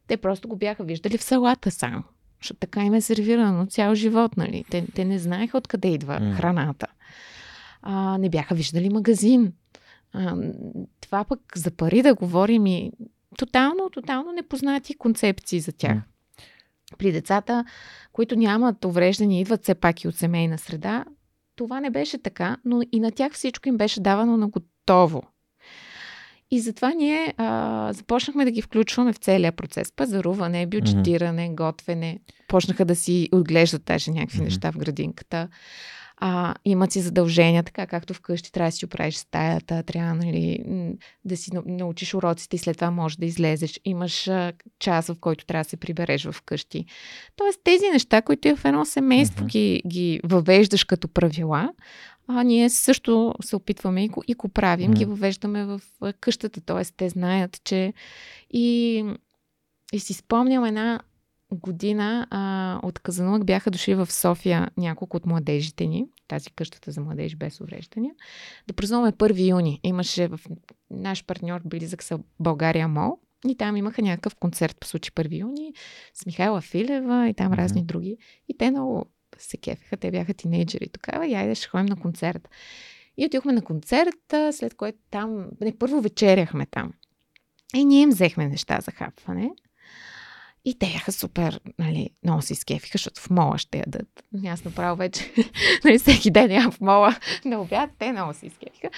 Те 0.08 0.18
просто 0.18 0.48
го 0.48 0.56
бяха 0.56 0.84
виждали 0.84 1.18
в 1.18 1.24
салата 1.24 1.72
само. 1.72 2.04
Защото 2.42 2.60
така 2.60 2.86
им 2.86 2.94
е 2.94 3.02
сервирано 3.02 3.66
цял 3.66 3.96
живот, 3.96 4.38
нали? 4.38 4.66
Те, 4.70 4.86
те 4.96 5.06
не 5.06 5.20
знаеха 5.20 5.58
откъде 5.58 5.88
идва 5.88 6.20
mm. 6.20 6.34
храната 6.34 6.88
а, 7.84 8.18
не 8.18 8.30
бяха 8.30 8.56
виждали 8.56 8.90
магазин. 8.90 9.54
А, 10.14 10.38
това 11.02 11.24
пък 11.24 11.40
за 11.56 11.72
пари 11.72 12.02
да 12.02 12.16
говорим 12.16 12.66
и 12.66 12.92
тотално, 13.38 13.90
тотално 13.90 14.32
непознати 14.32 14.98
концепции 14.98 15.60
за 15.60 15.72
тях. 15.72 15.98
При 16.98 17.12
децата, 17.12 17.66
които 18.12 18.36
нямат 18.36 18.86
увреждания, 18.86 19.42
идват 19.42 19.64
все 19.64 19.76
пак 19.76 20.04
и 20.04 20.08
от 20.08 20.16
семейна 20.16 20.58
среда, 20.58 21.06
това 21.56 21.80
не 21.80 21.90
беше 21.90 22.18
така, 22.18 22.58
но 22.66 22.82
и 22.92 23.00
на 23.00 23.12
тях 23.12 23.34
всичко 23.34 23.70
им 23.70 23.78
беше 23.78 24.02
давано 24.02 24.38
на 24.38 24.48
готово. 24.48 25.24
И 26.52 26.60
затова 26.60 26.94
ние 26.94 27.34
а, 27.38 27.90
започнахме 27.94 28.46
да 28.46 28.52
ги 28.52 28.62
включваме 28.62 29.14
в 29.14 29.18
целия 29.18 29.52
процес. 29.52 29.92
Пазаруване, 29.92 30.68
бюджетиране, 30.68 31.50
mm-hmm. 31.50 31.56
готвене. 31.56 32.20
Почнаха 32.48 32.86
да 32.86 32.96
си 32.96 33.30
отглеждат 33.32 33.84
даже 33.86 34.12
някакви 34.12 34.40
mm-hmm. 34.40 34.44
неща 34.44 34.72
в 34.72 34.78
градинката 34.78 35.50
а, 36.18 36.56
имат 36.66 36.92
си 36.92 37.02
задължения, 37.02 37.64
така 37.64 37.88
както 37.88 38.14
вкъщи 38.14 38.52
трябва 38.52 38.68
да 38.68 38.72
си 38.72 38.86
оправиш 38.86 39.16
стаята, 39.16 39.84
трябва 39.84 40.14
нали, 40.14 40.60
да 41.26 41.38
си 41.38 41.52
научиш 41.66 42.14
уроците 42.14 42.56
и 42.56 42.60
след 42.60 42.78
това 42.78 42.92
можеш 42.92 43.16
да 43.18 43.26
излезеш. 43.26 43.80
Имаш 43.86 44.28
а, 44.28 44.54
час, 44.80 45.08
в 45.08 45.16
който 45.20 45.46
трябва 45.46 45.64
да 45.64 45.70
се 45.70 45.78
прибереш 45.78 46.26
в 46.26 46.42
къщи. 46.46 46.86
Тоест 47.36 47.60
тези 47.64 47.90
неща, 47.90 48.22
които 48.22 48.56
в 48.56 48.66
едно 48.66 48.86
семейство 48.86 49.46
mm-hmm. 49.46 49.50
ги, 49.50 49.82
ги 49.88 50.20
въвеждаш 50.24 50.84
като 50.84 51.08
правила, 51.08 51.74
а 52.28 52.44
ние 52.44 52.70
също 52.70 53.34
се 53.42 53.56
опитваме 53.56 54.04
и 54.04 54.08
го, 54.08 54.24
и 54.28 54.34
го 54.34 54.50
правим, 54.50 54.92
mm. 54.92 54.98
ги 54.98 55.06
въвеждаме 55.06 55.66
в 55.66 55.82
къщата, 56.20 56.62
т.е. 56.62 56.84
те 56.98 57.10
знаят, 57.10 57.64
че 57.64 57.94
и, 58.52 59.06
и 59.94 60.00
си 60.00 60.14
спомням 60.14 60.66
една 60.66 61.00
година 61.54 62.28
а, 62.30 62.80
от 62.84 63.00
Казанлък 63.00 63.46
бяха 63.46 63.72
дошли 63.72 63.96
в 63.96 64.12
София 64.12 64.72
няколко 64.78 65.18
от 65.18 65.26
младежите 65.26 65.88
ни, 65.88 66.06
тази 66.28 66.52
къщата 66.52 66.92
за 66.92 67.02
младежи 67.02 67.36
без 67.36 67.62
увреждания, 67.62 68.14
да 68.68 68.74
празнуваме 68.74 69.12
1 69.12 69.50
юни. 69.50 69.80
Имаше 69.84 70.28
в 70.28 70.40
наш 70.92 71.26
партньор 71.26 71.62
близък 71.66 72.04
са 72.04 72.20
България 72.40 72.88
Мол 72.88 73.18
и 73.48 73.56
там 73.56 73.78
имаха 73.78 74.02
някакъв 74.02 74.36
концерт 74.36 74.78
по 74.80 74.88
случай 74.88 75.12
1 75.12 75.40
юни 75.40 75.74
с 76.14 76.26
Михайла 76.26 76.62
Филева 76.62 77.30
и 77.30 77.34
там 77.34 77.52
mm-hmm. 77.52 77.58
разни 77.58 77.84
други. 77.84 78.18
И 78.50 78.58
те 78.58 78.72
много 78.72 79.06
се 79.38 79.58
кефиха, 79.58 79.98
те 79.98 80.12
бяха 80.12 80.34
тинейджери 80.34 80.90
тогава 80.90 81.28
и 81.28 81.34
айде 81.34 81.56
ще 81.56 81.68
ходим 81.68 81.86
на 81.86 81.96
концерт. 81.96 82.50
И 83.18 83.26
отидохме 83.26 83.54
на 83.54 83.62
концерта, 83.62 84.54
след 84.54 84.74
което 84.74 84.98
там, 85.12 85.48
не, 85.62 85.78
първо 85.78 86.02
вечеряхме 86.02 86.66
там. 86.66 86.94
И 87.76 87.86
ние 87.86 88.02
им 88.02 88.10
взехме 88.10 88.48
неща 88.48 88.80
за 88.82 88.92
хапване. 88.92 89.52
И 90.66 90.80
те 90.80 90.86
бяха 90.86 91.12
супер, 91.12 91.60
нали, 91.80 92.10
много 92.24 92.42
си 92.42 92.56
скефиха, 92.56 92.98
защото 92.98 93.22
в 93.22 93.30
мола 93.30 93.58
ще 93.58 93.78
ядат. 93.78 94.24
Аз 94.48 94.66
направо 94.66 94.96
вече, 94.96 95.34
нали, 95.84 96.00
всеки 96.00 96.32
ден 96.32 96.52
ям 96.52 96.72
в 96.72 96.82
мола 96.82 97.16
на 97.46 97.62
обяд, 97.62 97.90
те 98.00 98.12
много 98.12 98.34
си 98.34 98.50
скефиха. 98.50 98.90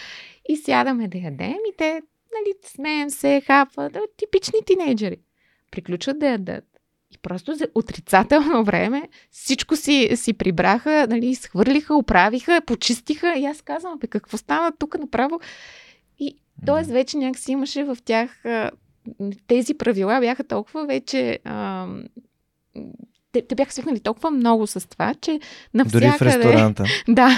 И 0.49 0.57
сядаме 0.57 1.07
да 1.07 1.17
ядем 1.17 1.57
и 1.73 1.77
те, 1.77 2.01
нали, 2.33 2.53
смеем 2.65 3.09
се, 3.09 3.41
хапват, 3.45 3.97
типични 4.17 4.59
тинейджери. 4.65 5.17
Приключват 5.71 6.19
да 6.19 6.27
ядат. 6.27 6.63
И 7.11 7.17
просто 7.17 7.55
за 7.55 7.67
отрицателно 7.75 8.63
време 8.63 9.09
всичко 9.31 9.75
си, 9.75 10.09
си 10.15 10.33
прибраха, 10.33 11.07
нали, 11.09 11.27
изхвърлиха, 11.27 11.95
оправиха, 11.95 12.61
почистиха. 12.65 13.33
И 13.37 13.45
аз 13.45 13.61
казвам, 13.61 13.99
бе, 13.99 14.07
какво 14.07 14.37
стана 14.37 14.71
тук 14.79 14.99
направо? 14.99 15.39
И 16.19 16.37
т.е. 16.65 16.93
вече 16.93 17.17
някакси 17.17 17.51
имаше 17.51 17.83
в 17.83 17.97
тях 18.05 18.43
тези 19.47 19.73
правила 19.73 20.19
бяха 20.19 20.43
толкова 20.43 20.85
вече. 20.85 21.39
А, 21.43 21.87
те, 23.31 23.41
те 23.41 23.55
бяха 23.55 23.71
свикнали 23.71 23.99
толкова 23.99 24.31
много 24.31 24.67
с 24.67 24.89
това, 24.89 25.13
че 25.13 25.39
навсякъде... 25.73 26.07
Дори 26.07 26.17
в 26.17 26.21
ресторанта. 26.21 26.83
да. 27.07 27.29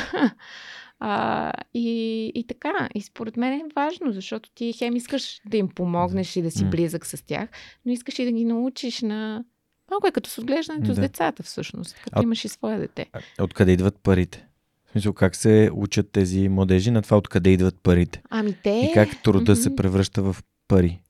А, 1.00 1.52
и, 1.74 2.32
и 2.36 2.48
така, 2.48 2.90
и 2.96 3.02
според 3.02 3.38
мен 3.38 3.54
е 3.54 3.64
важно, 3.76 4.12
защото 4.12 4.50
ти 4.56 4.74
хем 4.74 4.96
искаш 4.96 5.42
да 5.46 5.58
им 5.58 5.70
помогнеш 5.70 6.36
и 6.36 6.42
да 6.42 6.52
си 6.52 6.66
близък 6.66 7.06
с 7.06 7.26
тях, 7.26 7.50
но 7.86 7.92
искаш 7.92 8.20
и 8.20 8.26
да 8.26 8.32
ги 8.32 8.46
научиш 8.46 9.02
на... 9.02 9.44
Малко 9.92 10.08
е 10.08 10.12
като 10.12 10.30
с 10.30 10.38
отглеждането 10.38 10.88
да. 10.88 10.96
с 10.96 11.00
децата 11.00 11.44
всъщност, 11.44 11.96
като 12.04 12.20
а, 12.20 12.24
имаш 12.24 12.46
и 12.46 12.48
свое 12.48 12.78
дете. 12.78 13.06
Откъде 13.42 13.72
идват 13.72 13.96
парите? 14.04 14.48
В 14.86 14.92
смисъл, 14.92 15.14
как 15.14 15.36
се 15.36 15.70
учат 15.74 16.12
тези 16.12 16.50
младежи 16.50 16.92
на 16.92 17.02
това, 17.02 17.18
откъде 17.18 17.50
идват 17.50 17.76
парите? 17.84 18.22
Ами 18.30 18.56
те... 18.64 18.90
И 18.92 18.94
как 18.94 19.24
труда 19.24 19.56
mm-hmm. 19.56 19.64
се 19.64 19.76
превръща 19.76 20.22
в 20.22 20.36
пари? 20.68 21.02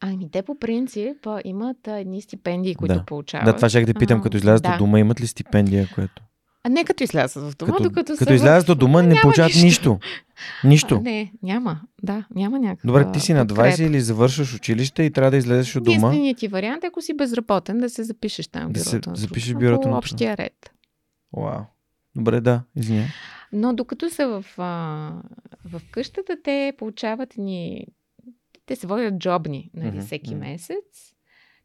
Ами 0.00 0.30
те 0.30 0.42
по 0.42 0.58
принцип 0.58 1.26
имат 1.44 1.88
едни 1.88 2.22
стипендии, 2.22 2.74
които 2.74 2.94
да. 2.94 3.04
получават. 3.04 3.44
Да, 3.44 3.56
това 3.56 3.68
ще 3.68 3.84
да 3.84 3.94
питам, 3.94 4.22
като 4.22 4.36
излязат 4.36 4.62
да. 4.62 4.70
от 4.72 4.78
дома, 4.78 4.98
имат 4.98 5.20
ли 5.20 5.26
стипендия, 5.26 5.88
което? 5.94 6.22
А 6.64 6.68
не 6.68 6.84
като 6.84 7.04
излязат 7.04 7.52
в 7.52 7.56
дома, 7.56 7.72
като, 7.72 7.82
докато 7.82 8.16
Като 8.16 8.32
излязат 8.32 8.68
от 8.68 8.78
дома, 8.78 9.02
не 9.02 9.20
получават 9.22 9.52
нищо. 9.54 9.64
нищо. 9.64 9.98
Нищо. 10.64 10.94
А, 10.94 11.00
не, 11.00 11.32
няма. 11.42 11.80
Да, 12.02 12.24
няма 12.34 12.58
някаква 12.58 12.86
Добре, 12.86 13.12
ти 13.12 13.20
си 13.20 13.32
на 13.32 13.46
20 13.46 13.48
подкреп. 13.48 13.78
или 13.78 14.00
завършваш 14.00 14.54
училище 14.54 15.02
и 15.02 15.10
трябва 15.10 15.30
да 15.30 15.36
излезеш 15.36 15.76
от 15.76 15.84
дома. 15.84 15.96
Единственият 15.96 16.38
ти 16.38 16.48
вариант 16.48 16.84
е, 16.84 16.86
ако 16.86 17.02
си 17.02 17.14
безработен, 17.14 17.78
да 17.78 17.90
се 17.90 18.04
запишеш 18.04 18.48
там 18.48 18.62
в 18.62 18.72
бюрото. 18.72 19.10
Да 19.10 19.16
се 19.16 19.22
запишеш 19.22 19.54
в 19.54 19.58
бюрото 19.58 19.88
на 19.88 19.98
общия 19.98 20.36
ред. 20.36 20.72
Вау. 21.36 21.60
Добре, 22.16 22.40
да, 22.40 22.62
извиня. 22.76 23.04
Но 23.52 23.74
докато 23.74 24.10
са 24.10 24.28
в, 24.28 24.44
а, 24.58 25.12
в 25.64 25.82
къщата, 25.90 26.36
те 26.44 26.72
получават 26.78 27.34
ни 27.38 27.86
те 28.66 28.76
се 28.76 28.86
водят 28.86 29.18
джобни 29.18 29.70
нали, 29.74 29.96
mm-hmm. 29.96 30.00
всеки 30.00 30.30
mm-hmm. 30.30 30.38
месец. 30.38 31.16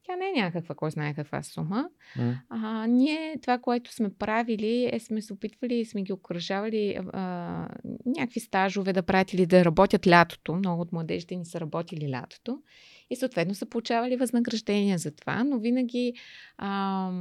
Тя 0.04 0.16
не 0.16 0.30
е 0.30 0.42
някаква, 0.42 0.76
кой 0.76 0.92
знае 0.92 1.14
каква 1.14 1.44
сума. 1.44 1.90
Mm. 2.18 2.38
А, 2.50 2.88
ние 2.88 3.38
това, 3.42 3.58
което 3.58 3.94
сме 3.94 4.10
правили, 4.10 4.90
е 4.92 5.00
сме 5.00 5.22
се 5.22 5.34
опитвали 5.34 5.76
и 5.76 5.86
сме 5.86 6.02
ги 6.02 6.14
окръжавали 6.14 7.00
а, 7.14 7.22
някакви 8.06 8.40
стажове 8.40 8.94
да 8.94 9.04
правят 9.04 9.34
или 9.34 9.46
да 9.46 9.66
работят 9.66 10.08
лятото. 10.08 10.56
Много 10.56 10.82
от 10.82 10.92
младежите 10.92 11.36
ни 11.36 11.46
са 11.46 11.60
работили 11.60 12.12
лятото. 12.12 12.62
И 13.10 13.16
съответно 13.16 13.56
са 13.56 13.66
получавали 13.66 14.16
възнаграждения 14.16 14.98
за 14.98 15.12
това, 15.12 15.44
но 15.44 15.60
винаги 15.60 16.14
а, 16.58 17.12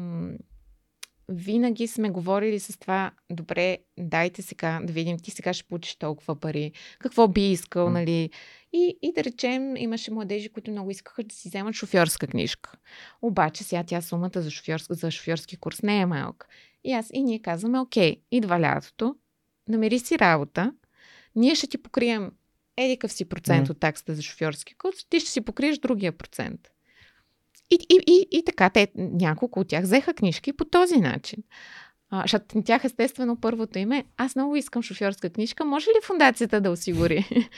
винаги 1.31 1.87
сме 1.87 2.11
говорили 2.11 2.61
с 2.61 2.79
това, 2.79 3.11
добре, 3.31 3.79
дайте 3.99 4.43
сега 4.43 4.81
да 4.85 4.93
видим, 4.93 5.19
ти 5.19 5.31
сега 5.31 5.53
ще 5.53 5.69
получиш 5.69 5.95
толкова 5.95 6.37
пари, 6.37 6.73
какво 6.99 7.29
би 7.29 7.51
искал, 7.51 7.89
mm. 7.89 7.93
нали? 7.93 8.31
И, 8.73 8.99
и 9.03 9.13
да 9.13 9.25
речем, 9.25 9.77
имаше 9.77 10.11
младежи, 10.11 10.49
които 10.49 10.71
много 10.71 10.91
искаха 10.91 11.25
да 11.25 11.35
си 11.35 11.49
вземат 11.49 11.75
шофьорска 11.75 12.27
книжка. 12.27 12.73
Обаче 13.23 13.65
сега 13.65 13.85
тя 13.85 14.01
сумата 14.01 14.31
за, 14.35 14.51
шофьорска, 14.51 14.95
за 14.95 15.11
шофьорски 15.11 15.57
курс 15.57 15.83
не 15.83 16.01
е 16.01 16.07
малка. 16.07 16.47
И 16.85 16.93
аз 16.93 17.11
и 17.13 17.23
ние 17.23 17.39
казваме, 17.39 17.79
окей, 17.79 18.17
идва 18.31 18.61
лятото, 18.61 19.17
намери 19.69 19.99
си 19.99 20.19
работа, 20.19 20.73
ние 21.37 21.55
ще 21.55 21.67
ти 21.67 21.79
покрием 21.79 22.33
едикъв 22.77 23.13
си 23.13 23.25
процент 23.25 23.69
mm. 23.69 23.71
от 23.71 23.81
таксата 23.81 24.15
за 24.15 24.23
шофьорски 24.23 24.75
курс, 24.75 25.07
ти 25.11 25.21
ще 25.21 25.31
си 25.31 25.41
покриеш 25.41 25.79
другия 25.79 26.13
процент. 26.13 26.71
И, 27.71 27.79
и, 27.89 28.01
и, 28.07 28.39
и 28.39 28.45
така, 28.45 28.71
те, 28.71 28.89
няколко 28.97 29.61
от 29.61 29.69
тях 29.69 29.83
взеха 29.83 30.15
книжки 30.15 30.53
по 30.53 30.65
този 30.65 30.97
начин. 30.97 31.43
А, 32.11 32.23
защото 32.23 32.63
тях 32.63 32.85
естествено 32.85 33.37
първото 33.37 33.79
име, 33.79 34.05
аз 34.17 34.37
много 34.37 34.57
искам 34.57 34.83
шофьорска 34.83 35.31
книжка, 35.31 35.65
може 35.65 35.87
ли 35.87 36.05
фундацията 36.05 36.61
да 36.61 36.71
осигури? 36.71 37.29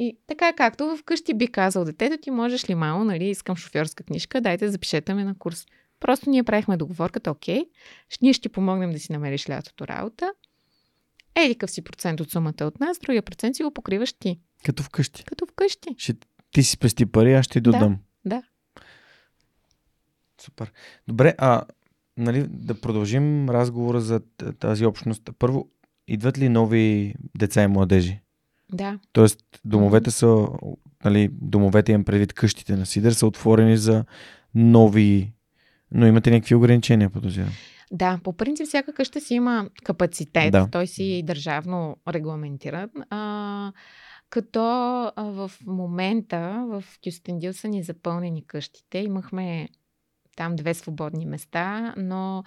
И 0.00 0.18
така 0.26 0.52
както 0.52 0.96
вкъщи 0.96 1.34
би 1.34 1.46
казал 1.46 1.84
детето 1.84 2.16
ти, 2.22 2.30
можеш 2.30 2.70
ли 2.70 2.74
мамо, 2.74 3.04
нали, 3.04 3.24
искам 3.24 3.56
шофьорска 3.56 4.04
книжка, 4.04 4.40
дайте 4.40 4.70
запишете 4.70 5.14
ме 5.14 5.24
на 5.24 5.38
курс. 5.38 5.66
Просто 6.00 6.30
ние 6.30 6.42
правихме 6.42 6.76
договорката, 6.76 7.30
окей, 7.30 7.64
ние 8.22 8.32
ще 8.32 8.42
ти 8.42 8.48
помогнем 8.48 8.90
да 8.90 8.98
си 8.98 9.12
намериш 9.12 9.48
лятото 9.48 9.88
работа. 9.88 10.32
Еди 11.34 11.54
къв 11.54 11.70
си 11.70 11.82
процент 11.82 12.20
от 12.20 12.30
сумата 12.30 12.64
от 12.64 12.80
нас, 12.80 12.98
другия 12.98 13.22
процент 13.22 13.56
си 13.56 13.62
го 13.62 13.70
покриваш 13.70 14.12
ти. 14.12 14.40
Като 14.64 14.82
вкъщи. 14.82 15.24
Като 15.24 15.46
вкъщи. 15.46 15.94
Ще, 15.98 16.14
ти 16.50 16.62
си 16.62 16.70
спести 16.70 17.06
пари, 17.06 17.34
аз 17.34 17.44
ще 17.44 17.52
ти 17.52 17.60
додам. 17.60 17.80
Да, 17.80 17.88
да. 17.88 17.96
Супер. 20.44 20.72
Добре, 21.08 21.34
а 21.38 21.62
нали, 22.16 22.46
да 22.48 22.80
продължим 22.80 23.50
разговора 23.50 24.00
за 24.00 24.20
тази 24.58 24.86
общност. 24.86 25.30
Първо, 25.38 25.68
идват 26.08 26.38
ли 26.38 26.48
нови 26.48 27.14
деца 27.38 27.62
и 27.62 27.66
младежи? 27.66 28.20
Да. 28.72 28.98
Тоест, 29.12 29.38
домовете 29.64 30.10
са, 30.10 30.48
нали, 31.04 31.28
домовете 31.32 31.92
имам 31.92 32.04
предвид 32.04 32.32
къщите 32.32 32.76
на 32.76 32.86
Сидър, 32.86 33.12
са 33.12 33.26
отворени 33.26 33.76
за 33.76 34.04
нови, 34.54 35.32
но 35.92 36.06
имате 36.06 36.30
някакви 36.30 36.54
ограничения, 36.54 37.10
подозирам. 37.10 37.50
Да, 37.92 38.20
по 38.24 38.32
принцип 38.32 38.66
всяка 38.66 38.92
къща 38.92 39.20
си 39.20 39.34
има 39.34 39.68
капацитет, 39.84 40.52
да. 40.52 40.68
той 40.70 40.86
си 40.86 41.22
държавно 41.26 41.96
регламентиран. 42.08 42.90
А, 43.10 43.72
като 44.30 44.60
в 45.16 45.52
момента 45.66 46.64
в 46.68 46.84
Кюстендил 47.04 47.52
са 47.52 47.68
ни 47.68 47.82
запълнени 47.82 48.46
къщите. 48.46 48.98
Имахме 48.98 49.68
там 50.36 50.56
две 50.56 50.74
свободни 50.74 51.26
места, 51.26 51.94
но 51.96 52.44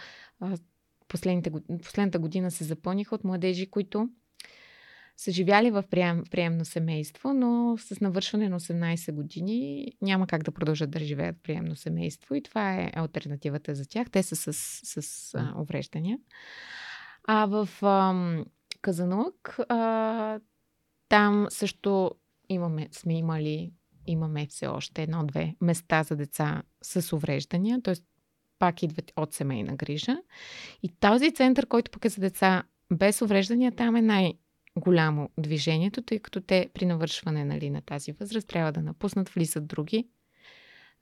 последната 1.83 2.19
година 2.19 2.51
се 2.51 2.63
запълниха 2.63 3.15
от 3.15 3.23
младежи, 3.23 3.69
които 3.69 4.09
са 5.17 5.31
живяли 5.31 5.71
в 5.71 5.83
прием, 5.89 6.23
приемно 6.31 6.65
семейство, 6.65 7.33
но 7.33 7.77
с 7.77 8.01
навършване 8.01 8.49
на 8.49 8.59
18 8.59 9.11
години 9.11 9.87
няма 10.01 10.27
как 10.27 10.43
да 10.43 10.51
продължат 10.51 10.91
да 10.91 10.99
живеят 10.99 11.37
в 11.37 11.41
приемно 11.41 11.75
семейство 11.75 12.35
и 12.35 12.43
това 12.43 12.73
е 12.73 12.91
альтернативата 12.95 13.75
за 13.75 13.85
тях. 13.89 14.09
Те 14.09 14.23
са 14.23 14.35
с, 14.35 14.53
с 15.01 15.33
а, 15.35 15.53
увреждания. 15.61 16.19
А 17.27 17.45
в 17.45 17.69
а, 17.81 18.35
Казанлък 18.81 19.59
а, 19.69 20.39
там 21.09 21.47
също 21.49 22.11
имаме, 22.49 22.87
сме 22.91 23.17
имали, 23.17 23.71
имаме 24.07 24.47
все 24.47 24.67
още 24.67 25.03
едно-две 25.03 25.55
места 25.61 26.03
за 26.03 26.15
деца 26.15 26.63
с 26.81 27.13
увреждания, 27.13 27.81
т.е. 27.81 27.95
пак 28.59 28.83
идват 28.83 29.11
от 29.15 29.33
семейна 29.33 29.75
грижа. 29.75 30.17
И 30.83 30.89
този 30.99 31.33
център, 31.33 31.67
който 31.67 31.91
пък 31.91 32.05
е 32.05 32.09
за 32.09 32.21
деца 32.21 32.63
без 32.93 33.21
увреждания, 33.21 33.71
там 33.71 33.95
е 33.95 34.01
най- 34.01 34.33
голямо 34.79 35.29
движението, 35.39 36.01
тъй 36.01 36.19
като 36.19 36.41
те 36.41 36.69
при 36.73 36.85
навършване 36.85 37.45
нали, 37.45 37.69
на 37.69 37.81
тази 37.81 38.11
възраст 38.11 38.47
трябва 38.47 38.71
да 38.71 38.81
напуснат, 38.81 39.29
влизат 39.29 39.67
други. 39.67 40.07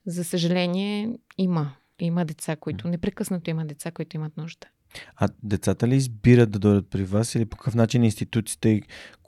За 0.06 0.24
съжаление, 0.24 1.10
има. 1.38 1.76
Има 2.00 2.26
деца, 2.26 2.56
които 2.56 2.88
непрекъснато 2.88 3.50
има 3.50 3.66
деца, 3.66 3.92
които 3.92 4.16
имат 4.16 4.38
нужда. 4.38 4.68
А 5.16 5.28
децата 5.44 5.88
ли 5.88 5.96
избират 5.96 6.52
да 6.52 6.60
дойдат 6.60 6.90
при 6.90 7.04
вас 7.04 7.36
или 7.36 7.46
по 7.46 7.58
какъв 7.58 7.76
начин 7.76 8.04
институциите, 8.04 8.82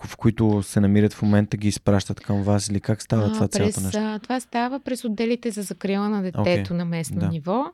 в 0.05 0.17
които 0.17 0.63
се 0.63 0.79
намират 0.79 1.13
в 1.13 1.21
момента, 1.21 1.57
ги 1.57 1.67
изпращат 1.67 2.19
към 2.19 2.43
вас 2.43 2.67
или 2.67 2.79
как 2.79 3.01
става 3.01 3.25
а, 3.25 3.33
това 3.33 3.47
през, 3.47 3.57
цялото 3.57 3.81
нещо? 3.81 4.19
Това 4.23 4.39
става 4.39 4.79
през 4.79 5.03
отделите 5.03 5.51
за 5.51 5.61
закрила 5.61 6.09
на 6.09 6.21
детето 6.21 6.73
okay. 6.73 6.77
на 6.77 6.85
местно 6.85 7.19
да. 7.19 7.27
ниво. 7.27 7.65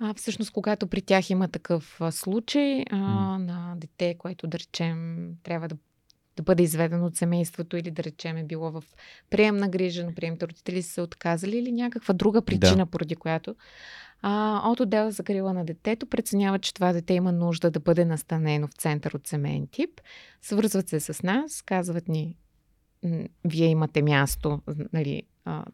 А, 0.00 0.14
всъщност, 0.14 0.50
когато 0.50 0.86
при 0.86 1.02
тях 1.02 1.30
има 1.30 1.48
такъв 1.48 2.00
случай 2.10 2.84
а, 2.90 2.96
mm. 2.96 3.36
на 3.36 3.74
дете, 3.76 4.14
което 4.18 4.46
да 4.46 4.58
речем 4.58 5.28
трябва 5.42 5.68
да 5.68 5.76
да 6.36 6.42
бъде 6.42 6.62
изведен 6.62 7.02
от 7.02 7.16
семейството 7.16 7.76
или 7.76 7.90
да 7.90 8.02
речем 8.02 8.36
е 8.36 8.44
било 8.44 8.70
в 8.70 8.84
приемна 9.30 9.68
грижа, 9.68 10.04
но 10.04 10.14
приемните 10.14 10.46
родители 10.46 10.82
са 10.82 11.02
отказали 11.02 11.58
или 11.58 11.72
някаква 11.72 12.14
друга 12.14 12.42
причина, 12.42 12.76
да. 12.76 12.86
поради 12.86 13.16
която 13.16 13.54
а, 14.22 14.62
от 14.70 14.80
отдела 14.80 15.10
за 15.10 15.22
грила 15.22 15.52
на 15.52 15.64
детето 15.64 16.06
преценява, 16.06 16.58
че 16.58 16.74
това 16.74 16.92
дете 16.92 17.14
има 17.14 17.32
нужда 17.32 17.70
да 17.70 17.80
бъде 17.80 18.04
настанено 18.04 18.68
в 18.68 18.72
център 18.72 19.12
от 19.12 19.26
семейен 19.26 19.66
тип. 19.66 20.00
Свързват 20.42 20.88
се 20.88 21.00
с 21.00 21.22
нас, 21.22 21.62
казват 21.62 22.08
ни, 22.08 22.36
вие 23.44 23.66
имате 23.66 24.02
място, 24.02 24.60
нали, 24.92 25.22
а, 25.44 25.64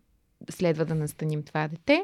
следва 0.50 0.84
да 0.84 0.94
настаним 0.94 1.42
това 1.42 1.68
дете. 1.68 2.02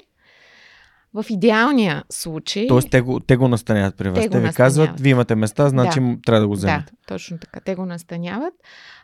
В 1.15 1.27
идеалния 1.31 2.05
случай. 2.11 2.67
Тоест, 2.67 2.91
те 2.91 3.01
го, 3.01 3.21
те 3.21 3.37
го 3.37 3.49
настаняват 3.49 3.97
при 3.97 4.09
вас. 4.09 4.19
Те, 4.19 4.31
те 4.31 4.41
ви 4.41 4.53
казват, 4.53 5.01
вие 5.01 5.11
имате 5.11 5.35
места, 5.35 5.69
значи 5.69 6.01
да. 6.01 6.17
трябва 6.27 6.41
да 6.41 6.49
го 6.49 6.55
вземете. 6.55 6.93
Да, 6.93 6.99
точно 7.07 7.39
така. 7.39 7.61
Те 7.61 7.75
го 7.75 7.87
настаняват. 7.87 8.55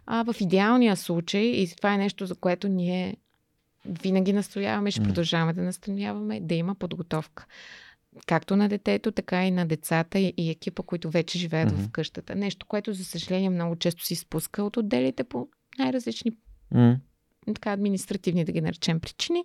А 0.07 0.25
в 0.33 0.41
идеалния 0.41 0.97
случай, 0.97 1.43
и 1.43 1.77
това 1.77 1.95
е 1.95 1.99
нещо, 1.99 2.27
за 2.27 2.35
което 2.35 2.69
ние 2.69 3.17
винаги 3.85 4.33
настояваме 4.33 4.91
ще 4.91 5.03
продължаваме 5.03 5.53
да 5.53 5.63
настояваме, 5.63 6.41
да 6.41 6.55
има 6.55 6.75
подготовка. 6.75 7.47
Както 8.27 8.57
на 8.57 8.69
детето, 8.69 9.13
така 9.13 9.47
и 9.47 9.51
на 9.51 9.67
децата 9.67 10.19
и 10.19 10.51
екипа, 10.51 10.83
които 10.83 11.11
вече 11.11 11.39
живеят 11.39 11.71
mm-hmm. 11.71 11.89
в 11.89 11.91
къщата. 11.91 12.35
Нещо, 12.35 12.67
което, 12.67 12.93
за 12.93 13.05
съжаление, 13.05 13.51
много 13.51 13.77
често 13.77 14.05
си 14.05 14.15
спуска 14.15 14.63
от 14.63 14.77
отделите 14.77 15.25
по 15.25 15.49
най-различни 15.79 16.33
mm-hmm 16.75 16.97
така 17.47 17.73
административни, 17.73 18.45
да 18.45 18.53
ги 18.53 18.61
наречем, 18.61 19.01
причини, 19.01 19.45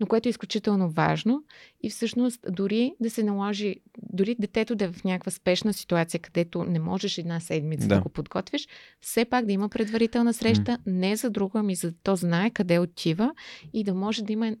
но 0.00 0.06
което 0.06 0.28
е 0.28 0.30
изключително 0.30 0.90
важно 0.90 1.44
и 1.82 1.90
всъщност 1.90 2.40
дори 2.48 2.94
да 3.00 3.10
се 3.10 3.22
наложи, 3.22 3.76
дори 4.02 4.36
детето 4.38 4.74
да 4.74 4.84
е 4.84 4.92
в 4.92 5.04
някаква 5.04 5.32
спешна 5.32 5.72
ситуация, 5.72 6.20
където 6.20 6.64
не 6.64 6.78
можеш 6.78 7.18
една 7.18 7.40
седмица 7.40 7.88
да, 7.88 7.94
да 7.94 8.00
го 8.00 8.08
подготвиш, 8.08 8.68
все 9.00 9.24
пак 9.24 9.46
да 9.46 9.52
има 9.52 9.68
предварителна 9.68 10.34
среща, 10.34 10.72
mm. 10.72 10.78
не 10.86 11.16
за 11.16 11.30
друго, 11.30 11.58
ами 11.58 11.74
за 11.74 11.90
да 11.90 11.96
то 12.02 12.16
знае 12.16 12.50
къде 12.50 12.78
отива 12.78 13.34
и 13.72 13.84
да 13.84 13.94
може 13.94 14.24
да 14.24 14.32
има 14.32 14.56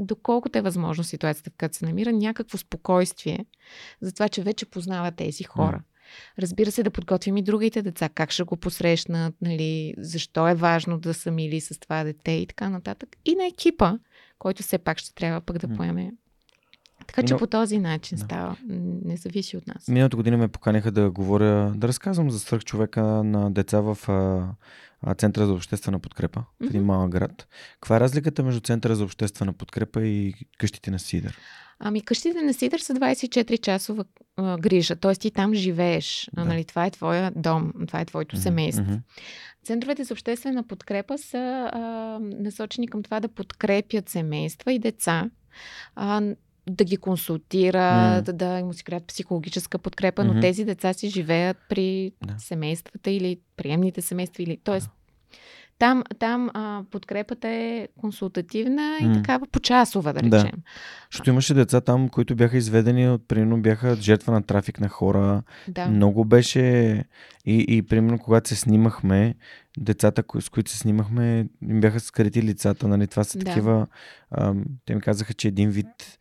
доколкото 0.00 0.58
е 0.58 0.62
възможно 0.62 1.04
ситуацията, 1.04 1.50
в 1.50 1.54
която 1.58 1.76
се 1.76 1.86
намира, 1.86 2.12
някакво 2.12 2.58
спокойствие 2.58 3.46
за 4.00 4.12
това, 4.12 4.28
че 4.28 4.42
вече 4.42 4.66
познава 4.66 5.12
тези 5.12 5.44
хора. 5.44 5.82
Разбира 6.38 6.70
се, 6.70 6.82
да 6.82 6.90
подготвим 6.90 7.36
и 7.36 7.42
другите 7.42 7.82
деца, 7.82 8.08
как 8.08 8.30
ще 8.30 8.42
го 8.42 8.56
посрещнат, 8.56 9.34
нали, 9.42 9.94
защо 9.98 10.48
е 10.48 10.54
важно 10.54 10.98
да 10.98 11.14
са 11.14 11.30
мили 11.30 11.60
с 11.60 11.80
това 11.80 12.04
дете 12.04 12.32
и 12.32 12.46
така 12.46 12.68
нататък. 12.68 13.08
И 13.24 13.34
на 13.34 13.46
екипа, 13.46 13.92
който 14.38 14.62
все 14.62 14.78
пак 14.78 14.98
ще 14.98 15.14
трябва 15.14 15.40
пък 15.40 15.58
да 15.58 15.76
поеме 15.76 16.12
така 17.06 17.22
че 17.22 17.34
Но... 17.34 17.38
по 17.38 17.46
този 17.46 17.78
начин 17.78 18.18
да. 18.18 18.24
става. 18.24 18.56
Не 19.04 19.16
зависи 19.16 19.56
от 19.56 19.66
нас. 19.66 19.88
Миналата 19.88 20.16
година 20.16 20.36
ме 20.36 20.48
поканиха 20.48 20.92
да 20.92 21.10
говоря, 21.10 21.72
да 21.76 21.88
разказвам 21.88 22.30
за 22.30 22.38
свърх 22.38 22.64
човека 22.64 23.02
на 23.02 23.50
деца 23.50 23.80
в 23.80 23.98
а, 24.08 24.48
а, 25.02 25.14
Центъра 25.14 25.46
за 25.46 25.52
обществена 25.52 25.98
подкрепа 25.98 26.40
mm-hmm. 26.40 26.66
в 26.66 26.70
един 26.70 26.84
малък 26.84 27.10
град. 27.10 27.48
Каква 27.74 27.96
е 27.96 28.00
разликата 28.00 28.42
между 28.42 28.60
Центъра 28.60 28.96
за 28.96 29.04
обществена 29.04 29.52
подкрепа 29.52 30.02
и 30.02 30.34
къщите 30.58 30.90
на 30.90 30.98
Сидър? 30.98 31.38
Ами 31.78 32.00
къщите 32.00 32.42
на 32.42 32.54
Сидър 32.54 32.78
са 32.78 32.94
24-часова 32.94 34.04
а, 34.36 34.58
грижа, 34.58 34.96
т.е. 34.96 35.14
ти 35.14 35.30
там 35.30 35.54
живееш. 35.54 36.30
Да. 36.34 36.44
Нали, 36.44 36.64
това 36.64 36.86
е 36.86 36.90
твоя 36.90 37.32
дом, 37.36 37.72
това 37.86 38.00
е 38.00 38.04
твоето 38.04 38.36
mm-hmm. 38.36 38.42
семейство. 38.42 38.84
Mm-hmm. 38.84 39.00
Центровете 39.64 40.04
за 40.04 40.14
обществена 40.14 40.62
подкрепа 40.62 41.18
са 41.18 41.70
а, 41.72 41.80
насочени 42.20 42.88
към 42.88 43.02
това 43.02 43.20
да 43.20 43.28
подкрепят 43.28 44.08
семейства 44.08 44.72
и 44.72 44.78
деца. 44.78 45.30
А, 45.94 46.22
да 46.70 46.84
ги 46.84 46.96
консултират, 46.96 48.26
mm. 48.26 48.32
да 48.32 48.58
им 48.58 48.68
осигурят 48.68 49.06
психологическа 49.06 49.78
подкрепа, 49.78 50.24
но 50.24 50.34
mm-hmm. 50.34 50.40
тези 50.40 50.64
деца 50.64 50.92
си 50.92 51.08
живеят 51.08 51.56
при 51.68 52.12
да. 52.26 52.34
семействата 52.38 53.10
или 53.10 53.40
приемните 53.56 54.02
семейства. 54.02 54.42
Или, 54.42 54.58
тоест, 54.64 54.90
там, 55.78 56.02
там 56.18 56.50
а, 56.54 56.82
подкрепата 56.90 57.48
е 57.48 57.88
консултативна 58.00 58.98
и 59.00 59.04
mm. 59.04 59.14
такава 59.14 59.46
почасова, 59.46 60.12
да 60.12 60.20
речем. 60.20 60.30
Да. 60.30 60.62
Защото 61.12 61.30
имаше 61.30 61.54
деца 61.54 61.80
там, 61.80 62.08
които 62.08 62.36
бяха 62.36 62.56
изведени 62.56 63.08
от, 63.08 63.28
примерно, 63.28 63.62
бяха 63.62 63.96
жертва 63.96 64.32
на 64.32 64.42
трафик 64.42 64.80
на 64.80 64.88
хора. 64.88 65.42
Да. 65.68 65.86
Много 65.86 66.24
беше 66.24 66.60
и, 67.46 67.64
и, 67.68 67.82
примерно, 67.82 68.18
когато 68.18 68.48
се 68.48 68.56
снимахме, 68.56 69.34
децата, 69.78 70.24
с 70.40 70.48
които 70.48 70.70
се 70.70 70.78
снимахме, 70.78 71.48
им 71.68 71.80
бяха 71.80 72.00
скрити 72.00 72.42
лицата, 72.42 72.88
нали? 72.88 73.06
Това 73.06 73.24
са 73.24 73.38
да. 73.38 73.44
такива... 73.44 73.86
А, 74.30 74.54
те 74.84 74.94
ми 74.94 75.00
казаха, 75.00 75.34
че 75.34 75.48
един 75.48 75.70
вид 75.70 76.18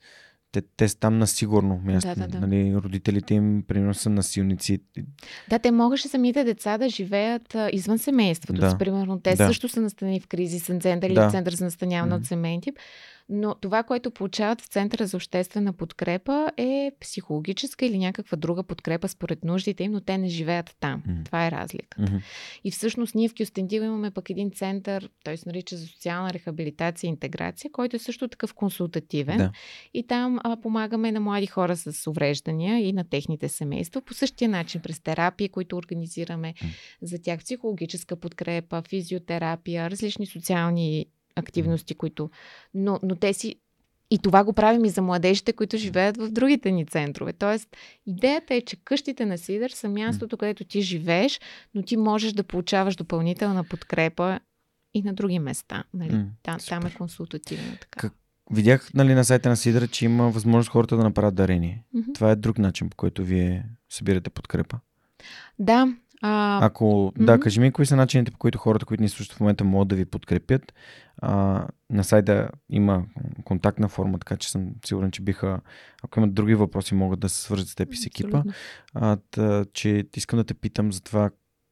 те, 0.54 0.62
те 0.78 0.90
са 0.90 0.98
там 0.98 1.18
на 1.18 1.28
сигурно 1.28 1.82
място. 1.84 2.10
Да, 2.10 2.16
да, 2.16 2.28
да. 2.28 2.40
Нали, 2.40 2.76
родителите 2.76 3.34
им, 3.34 3.64
примерно, 3.68 3.94
са 3.94 4.10
насилници. 4.10 4.80
Да, 5.50 5.60
те 5.60 5.72
могаше 5.72 6.08
самите 6.08 6.44
деца 6.44 6.78
да 6.78 6.90
живеят 6.90 7.56
а, 7.56 7.70
извън 7.74 8.00
семейството. 8.00 8.62
Да. 8.62 8.78
Примерно, 8.78 9.20
те 9.20 9.36
Да. 9.36 9.48
също 9.48 9.70
са 9.70 9.82
настанени 9.82 10.20
в 10.20 10.28
кризисен 10.28 10.82
център 10.82 11.08
или 11.08 11.16
Да. 11.16 11.28
в 11.30 11.32
център 11.32 11.54
за 11.54 11.64
настаняване 11.66 12.14
Мгм. 12.14 12.22
от 12.22 12.28
семейен 12.28 12.62
тип. 12.62 12.76
Но 13.30 13.56
това, 13.56 13.84
което 13.84 14.12
получават 14.12 14.62
в 14.62 14.68
Центъра 14.68 15.08
за 15.08 15.18
обществена 15.18 15.74
подкрепа 15.74 16.52
е 16.58 16.92
психологическа 17.00 17.86
или 17.86 17.98
някаква 17.98 18.38
друга 18.38 18.64
подкрепа 18.64 19.08
според 19.08 19.44
нуждите 19.44 19.84
им, 19.84 19.92
но 19.92 20.02
те 20.02 20.18
не 20.18 20.28
живеят 20.30 20.76
там. 20.80 21.04
Мгм. 21.08 21.24
Това 21.24 21.48
е 21.48 21.52
разлика. 21.52 22.02
Мгм. 22.02 22.18
И 22.64 22.72
всъщност 22.72 23.16
ние 23.16 23.30
в 23.30 23.34
Кюстендил 23.38 23.82
имаме 23.82 24.12
пък 24.12 24.30
един 24.30 24.52
център, 24.52 25.10
той 25.24 25.38
се 25.38 25.50
нарича 25.50 25.78
за 25.78 25.88
социална 25.88 26.34
рехабилитация 26.34 27.08
и 27.08 27.10
интеграция, 27.10 27.72
който 27.72 27.96
е 27.96 28.00
също 28.00 28.28
такъв 28.28 28.54
консултативен. 28.54 29.38
Да. 29.38 29.52
И 29.94 30.08
там 30.08 30.40
а, 30.44 30.62
помагаме 30.62 31.12
на 31.12 31.20
млади 31.20 31.48
хора 31.48 31.78
с 31.78 32.08
увреждания 32.08 32.88
и 32.88 32.94
на 32.94 33.04
техните 33.04 33.50
семейства 33.50 34.02
по 34.02 34.14
същия 34.14 34.50
начин, 34.50 34.82
през 34.82 35.00
терапии, 35.00 35.50
които 35.50 35.78
организираме 35.78 36.54
М. 36.64 36.70
за 37.02 37.22
тях, 37.22 37.40
психологическа 37.40 38.16
подкрепа, 38.16 38.82
физиотерапия, 38.90 39.90
различни 39.90 40.26
социални 40.26 41.06
активности, 41.36 41.96
които. 41.96 42.30
Но, 42.74 43.00
но 43.04 43.16
те 43.16 43.34
си. 43.34 43.56
И 44.12 44.18
това 44.18 44.44
го 44.44 44.54
правим 44.54 44.86
и 44.86 44.90
за 44.90 45.02
младежите, 45.02 45.54
които 45.54 45.78
живеят 45.78 46.18
в 46.18 46.30
другите 46.30 46.72
ни 46.72 46.86
центрове. 46.86 47.34
Тоест, 47.34 47.78
идеята 48.06 48.56
е, 48.56 48.62
че 48.62 48.76
къщите 48.84 49.26
на 49.26 49.38
Сидър 49.38 49.70
са 49.70 49.90
мястото, 49.90 50.38
където 50.38 50.64
ти 50.64 50.82
живееш, 50.82 51.40
но 51.76 51.82
ти 51.82 51.98
можеш 51.98 52.34
да 52.34 52.44
получаваш 52.44 52.96
допълнителна 52.96 53.64
подкрепа 53.64 54.40
и 54.94 55.02
на 55.02 55.14
други 55.14 55.40
места. 55.40 55.84
Нали? 55.94 56.26
Там, 56.44 56.58
там 56.70 56.86
е 56.86 56.94
консултативно 56.94 57.72
така. 57.82 58.00
Как- 58.00 58.14
Видях 58.52 58.94
нали, 58.94 59.14
на 59.14 59.26
сайта 59.26 59.50
на 59.50 59.58
Сидра, 59.58 59.88
че 59.88 60.06
има 60.06 60.30
възможност 60.30 60.70
хората 60.70 60.98
да 60.98 61.04
направят 61.04 61.36
дарение. 61.36 61.84
Мгм. 61.94 62.12
Това 62.14 62.32
е 62.32 62.36
друг 62.36 62.58
начин, 62.58 62.90
по 62.90 62.98
който 62.98 63.24
вие 63.24 63.66
събирате 63.90 64.30
подкрепа. 64.30 64.80
Да. 65.60 65.96
А, 66.26 66.66
Ако, 66.66 67.14
да, 67.18 67.34
мгм. 67.34 67.42
кажи 67.42 67.60
ми, 67.60 67.72
кои 67.72 67.86
са 67.86 67.96
начините, 67.96 68.32
по 68.32 68.38
които 68.38 68.58
хората, 68.58 68.86
които 68.86 69.04
ни 69.04 69.10
слушат 69.10 69.34
в 69.34 69.40
момента, 69.40 69.64
могат 69.64 69.88
да 69.88 69.96
ви 69.96 70.06
подкрепят. 70.06 70.74
А, 71.18 71.66
на 71.90 72.04
сайта 72.04 72.50
има 72.70 73.06
контактна 73.44 73.90
форма, 73.90 74.20
така 74.20 74.38
че 74.38 74.52
съм 74.52 74.72
сигурен, 74.86 75.12
че 75.12 75.22
биха, 75.22 75.62
ако 76.04 76.20
имат 76.20 76.34
други 76.34 76.56
въпроси, 76.56 76.96
могат 76.96 77.20
да 77.20 77.30
се 77.30 77.42
свържат 77.42 77.68
с 77.68 77.76
теб 77.76 77.94
и 77.94 77.98
с 77.98 78.06
екипа. 78.06 78.44
А, 78.94 79.18
тъ, 79.32 79.66
че 79.74 80.06
искам 80.16 80.38
да 80.38 80.44
те 80.44 80.54
питам 80.54 80.94
за 80.94 81.02
това 81.02 81.30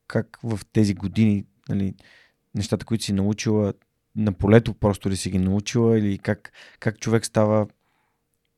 как 0.07 0.38
в 0.44 0.60
тези 0.73 0.94
години, 0.94 1.45
нали, 1.69 1.94
нещата, 2.56 2.86
които 2.86 3.03
си 3.03 3.14
научила, 3.14 3.73
на 4.15 4.32
полето 4.32 4.73
просто 4.73 5.10
ли 5.10 5.15
си 5.18 5.30
ги 5.30 5.40
научила 5.40 5.99
или 5.99 6.18
как, 6.18 6.52
как 6.80 6.99
човек 6.99 7.26
става 7.26 7.68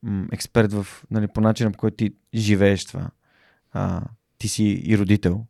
м, 0.02 0.26
експерт 0.32 0.72
в, 0.72 0.86
нали, 1.10 1.28
по 1.28 1.40
начина, 1.40 1.72
по 1.72 1.78
който 1.78 1.96
ти 1.96 2.10
живееш 2.34 2.84
това. 2.84 3.10
А, 3.72 4.02
ти 4.38 4.48
си 4.48 4.82
и 4.84 4.98
родител, 4.98 5.46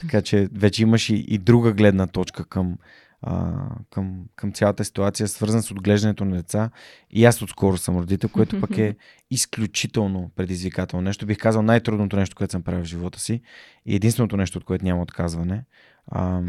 така 0.00 0.22
че 0.22 0.48
вече 0.52 0.82
имаш 0.82 1.10
и, 1.10 1.14
и 1.14 1.38
друга 1.38 1.72
гледна 1.72 2.06
точка 2.06 2.44
към, 2.44 2.78
а, 3.22 3.52
към, 3.90 4.24
към 4.36 4.52
цялата 4.52 4.84
ситуация, 4.84 5.28
свързана 5.28 5.62
с 5.62 5.70
отглеждането 5.70 6.24
на 6.24 6.36
деца. 6.36 6.70
И 7.10 7.24
аз 7.24 7.42
отскоро 7.42 7.76
съм 7.76 7.96
родител, 7.98 8.30
което 8.30 8.60
пък 8.60 8.78
е 8.78 8.96
изключително 9.30 10.30
предизвикателно 10.36 11.02
нещо. 11.02 11.26
Бих 11.26 11.38
казал 11.38 11.62
най-трудното 11.62 12.16
нещо, 12.16 12.36
което 12.36 12.52
съм 12.52 12.62
правил 12.62 12.84
в 12.84 12.88
живота 12.88 13.20
си 13.20 13.40
и 13.86 13.94
единственото 13.94 14.36
нещо, 14.36 14.58
от 14.58 14.64
което 14.64 14.84
няма 14.84 15.02
отказване. 15.02 15.64
А, 16.06 16.42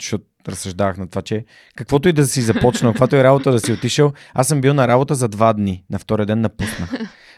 защото 0.00 0.24
разсъждавах 0.48 0.96
на 0.96 1.08
това, 1.08 1.22
че 1.22 1.44
каквото 1.76 2.08
и 2.08 2.12
да 2.12 2.26
си 2.26 2.42
започнал, 2.42 2.92
каквато 2.92 3.16
и 3.16 3.24
работа 3.24 3.52
да 3.52 3.60
си 3.60 3.72
отишъл, 3.72 4.12
аз 4.34 4.48
съм 4.48 4.60
бил 4.60 4.74
на 4.74 4.88
работа 4.88 5.14
за 5.14 5.28
два 5.28 5.52
дни. 5.52 5.84
На 5.90 5.98
втория 5.98 6.26
ден 6.26 6.40
напуснах. 6.40 6.92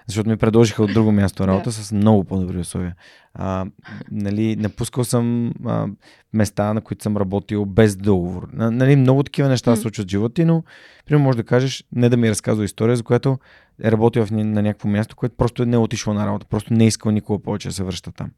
Защото 0.08 0.30
ми 0.30 0.36
предложиха 0.36 0.82
от 0.82 0.92
друго 0.92 1.12
място 1.12 1.46
работа 1.46 1.72
с 1.72 1.92
много 1.92 2.24
по-добри 2.24 2.58
условия. 2.58 2.94
А, 3.34 3.66
нали, 4.10 4.56
напускал 4.56 5.04
съм 5.04 5.52
а, 5.66 5.86
места, 6.32 6.74
на 6.74 6.80
които 6.80 7.02
съм 7.02 7.16
работил 7.16 7.64
без 7.64 7.96
договор. 7.96 8.48
На- 8.52 8.70
Нали, 8.70 8.96
много 8.96 9.22
такива 9.22 9.48
неща 9.48 9.76
се 9.76 9.82
случват 9.82 10.06
в 10.06 10.10
живота 10.10 10.34
ти, 10.34 10.44
но 10.44 10.64
примерно 11.06 11.24
може 11.24 11.36
да 11.36 11.44
кажеш, 11.44 11.84
не 11.92 12.08
да 12.08 12.16
ми 12.16 12.30
разказва 12.30 12.64
история, 12.64 12.96
за 12.96 13.02
която 13.02 13.38
е 13.82 13.92
работил 13.92 14.26
в, 14.26 14.30
на 14.30 14.62
някакво 14.62 14.88
място, 14.88 15.16
което 15.16 15.36
просто 15.36 15.66
не 15.66 15.74
е 15.74 15.80
отишло 15.80 16.14
на 16.14 16.26
работа, 16.26 16.46
просто 16.46 16.74
не 16.74 16.84
е 16.84 16.88
искал 16.88 17.12
никога 17.12 17.42
повече 17.42 17.68
да 17.68 17.74
се 17.74 17.84
връща 17.84 18.12
там. 18.12 18.30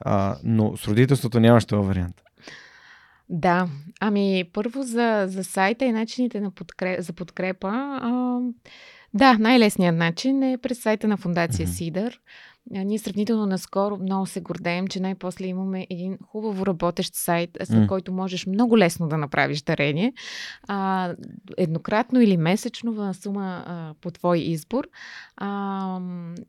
А, 0.00 0.36
но 0.44 0.76
с 0.76 0.88
родителството 0.88 1.40
нямаш 1.40 1.64
този 1.64 1.88
вариант. 1.88 2.22
Да, 3.28 3.68
ами 4.00 4.44
първо 4.52 4.82
за, 4.82 5.24
за 5.28 5.44
сайта 5.44 5.84
и 5.84 5.92
начините 5.92 6.40
на 6.40 6.50
подкреп, 6.50 7.00
за 7.00 7.12
подкрепа. 7.12 7.68
А, 8.02 8.38
да, 9.14 9.38
най-лесният 9.38 9.96
начин 9.96 10.42
е 10.42 10.58
през 10.58 10.78
сайта 10.78 11.08
на 11.08 11.16
Фундация 11.16 11.66
Мгм. 11.66 11.74
Сидър. 11.74 12.20
Ние 12.70 12.98
сравнително 12.98 13.46
наскоро 13.46 13.96
много 13.96 14.26
се 14.26 14.40
гордеем, 14.40 14.86
че 14.86 15.00
най-после 15.00 15.46
имаме 15.46 15.86
един 15.90 16.18
хубаво 16.26 16.66
работещ 16.66 17.14
сайт, 17.14 17.50
с 17.64 17.70
М. 17.70 17.86
който 17.86 18.12
можеш 18.12 18.46
много 18.46 18.78
лесно 18.78 19.08
да 19.08 19.18
направиш 19.18 19.62
дарение. 19.62 20.12
А, 20.68 21.14
еднократно 21.56 22.20
или 22.20 22.36
месечно 22.36 22.92
в 22.92 23.14
сума 23.14 23.64
а, 23.66 23.94
по 24.00 24.10
твой 24.10 24.38
избор. 24.38 24.88
А, 25.36 26.00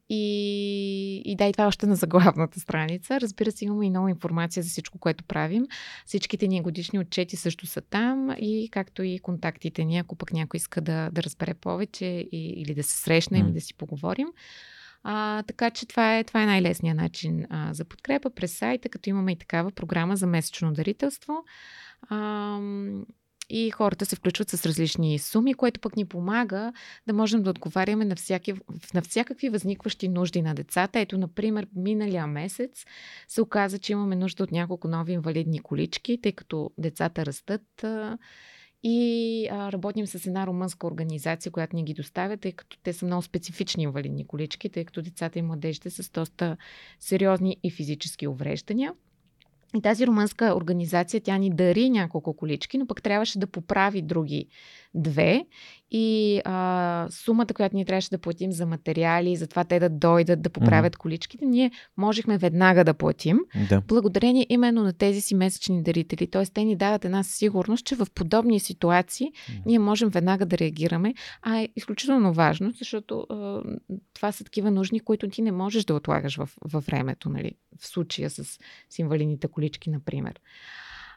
и, 0.10 1.22
и 1.26 1.36
да, 1.36 1.46
и 1.46 1.52
това 1.52 1.68
още 1.68 1.86
на 1.86 1.96
заглавната 1.96 2.60
страница. 2.60 3.22
Разбира 3.22 3.52
се, 3.52 3.66
имаме 3.66 3.86
и 3.86 3.90
много 3.90 4.08
информация 4.08 4.64
за 4.64 4.70
всичко, 4.70 5.00
което 5.00 5.24
правим. 5.24 5.66
Всичките 6.06 6.48
ни 6.48 6.62
годишни 6.62 7.00
отчети 7.00 7.36
също 7.36 7.66
са 7.66 7.82
там 7.82 8.30
и 8.38 8.70
както 8.72 9.04
и 9.04 9.20
контактите 9.20 9.84
ни, 9.84 9.98
ако 9.98 10.16
пък 10.16 10.34
някой 10.34 10.58
иска 10.58 10.82
да, 10.82 11.10
да 11.12 11.24
разбере 11.24 11.54
повече 11.54 12.06
и, 12.32 12.54
или 12.58 12.74
да 12.74 12.84
се 12.84 12.98
срещнем 12.98 13.44
М. 13.44 13.50
и 13.50 13.54
да 13.54 13.62
си 13.62 13.74
поговорим. 13.74 14.28
А, 15.08 15.44
така 15.44 15.70
че 15.70 15.86
това 15.86 16.18
е, 16.18 16.24
това 16.24 16.44
е 16.44 16.46
най-лесният 16.46 16.98
начин 16.98 17.46
а, 17.50 17.74
за 17.74 17.86
подкрепа 17.86 18.30
през 18.30 18.58
сайта, 18.58 18.90
като 18.90 19.10
имаме 19.10 19.32
и 19.32 19.36
такава 19.36 19.72
програма 19.72 20.16
за 20.16 20.28
месечно 20.28 20.74
дарителство. 20.74 21.34
А, 22.10 22.60
и 23.50 23.72
хората 23.72 24.06
се 24.06 24.16
включват 24.16 24.50
с 24.50 24.66
различни 24.66 25.20
суми, 25.20 25.54
което 25.54 25.80
пък 25.80 25.96
ни 25.96 26.06
помага 26.06 26.74
да 27.08 27.14
можем 27.14 27.44
да 27.44 27.50
отговаряме 27.50 28.06
на, 28.06 28.16
всяки, 28.16 28.54
на 28.94 29.02
всякакви 29.02 29.50
възникващи 29.50 30.08
нужди 30.08 30.42
на 30.42 30.56
децата. 30.56 31.00
Ето, 31.00 31.18
например, 31.18 31.68
миналия 31.76 32.28
месец 32.28 32.86
се 33.28 33.42
оказа, 33.42 33.80
че 33.80 33.94
имаме 33.94 34.16
нужда 34.16 34.44
от 34.44 34.52
няколко 34.52 34.88
нови 34.88 35.14
инвалидни 35.14 35.60
колички, 35.60 36.20
тъй 36.22 36.32
като 36.32 36.72
децата 36.78 37.26
растат. 37.26 37.86
И 38.88 39.48
а, 39.52 39.72
работим 39.72 40.08
с 40.08 40.28
една 40.28 40.48
румънска 40.48 40.88
организация, 40.88 41.52
която 41.52 41.76
ни 41.76 41.84
ги 41.84 41.94
доставя, 41.94 42.38
тъй 42.38 42.52
като 42.52 42.78
те 42.84 42.94
са 42.94 43.06
много 43.06 43.22
специфични 43.22 43.84
инвалидни 43.84 44.28
колички, 44.28 44.70
тъй 44.70 44.86
като 44.86 45.02
децата 45.02 45.40
и 45.40 45.42
младежите 45.42 45.90
са 45.90 46.04
с 46.04 46.10
доста 46.10 46.58
сериозни 47.00 47.58
и 47.64 47.72
физически 47.72 48.28
увреждания. 48.28 48.94
И 49.76 49.82
тази 49.82 50.08
румънска 50.08 50.54
организация, 50.56 51.22
тя 51.22 51.38
ни 51.38 51.50
дари 51.50 51.90
няколко 51.90 52.34
колички, 52.34 52.78
но 52.78 52.88
пък 52.88 53.04
трябваше 53.04 53.40
да 53.40 53.48
поправи 53.48 54.02
други 54.02 54.48
две. 54.96 55.46
И 55.92 56.42
а, 56.46 57.08
сумата, 57.10 57.48
която 57.56 57.76
ние 57.76 57.86
трябваше 57.86 58.10
да 58.10 58.18
платим 58.18 58.52
за 58.52 58.66
материали, 58.66 59.36
за 59.36 59.48
това 59.48 59.64
те 59.64 59.80
да 59.80 59.90
дойдат 59.90 60.42
да 60.42 60.50
поправят 60.50 60.96
количките, 60.96 61.46
ние 61.46 61.72
можехме 61.98 62.38
веднага 62.38 62.84
да 62.84 62.94
платим, 62.94 63.40
Да. 63.70 63.82
благодарение 63.82 64.46
именно 64.50 64.84
на 64.84 64.94
тези 64.94 65.22
си 65.22 65.36
месечни 65.36 65.84
дарители. 65.84 66.28
Т.е. 66.28 66.46
те 66.46 66.64
ни 66.64 66.76
дават 66.76 67.06
една 67.06 67.24
сигурност, 67.24 67.86
че 67.86 67.96
в 67.96 68.08
подобни 68.16 68.60
ситуации 68.60 69.32
ние 69.66 69.80
можем 69.80 70.10
веднага 70.10 70.46
да 70.46 70.58
реагираме. 70.58 71.14
А 71.42 71.60
е 71.60 71.70
изключително 71.76 72.34
важно, 72.34 72.72
защото 72.72 73.20
а, 73.30 73.62
това 74.14 74.32
са 74.32 74.44
такива 74.44 74.72
нужни, 74.72 75.00
които 75.00 75.30
ти 75.30 75.42
не 75.42 75.52
можеш 75.52 75.86
да 75.86 75.96
отлагаш 75.96 76.38
в, 76.38 76.50
във 76.62 76.86
времето, 76.86 77.30
нали? 77.30 77.52
в 77.80 77.88
случая 77.88 78.30
с, 78.30 78.44
с 78.90 79.00
инвалидните 79.00 79.48
колички, 79.48 79.90
например. 79.90 80.40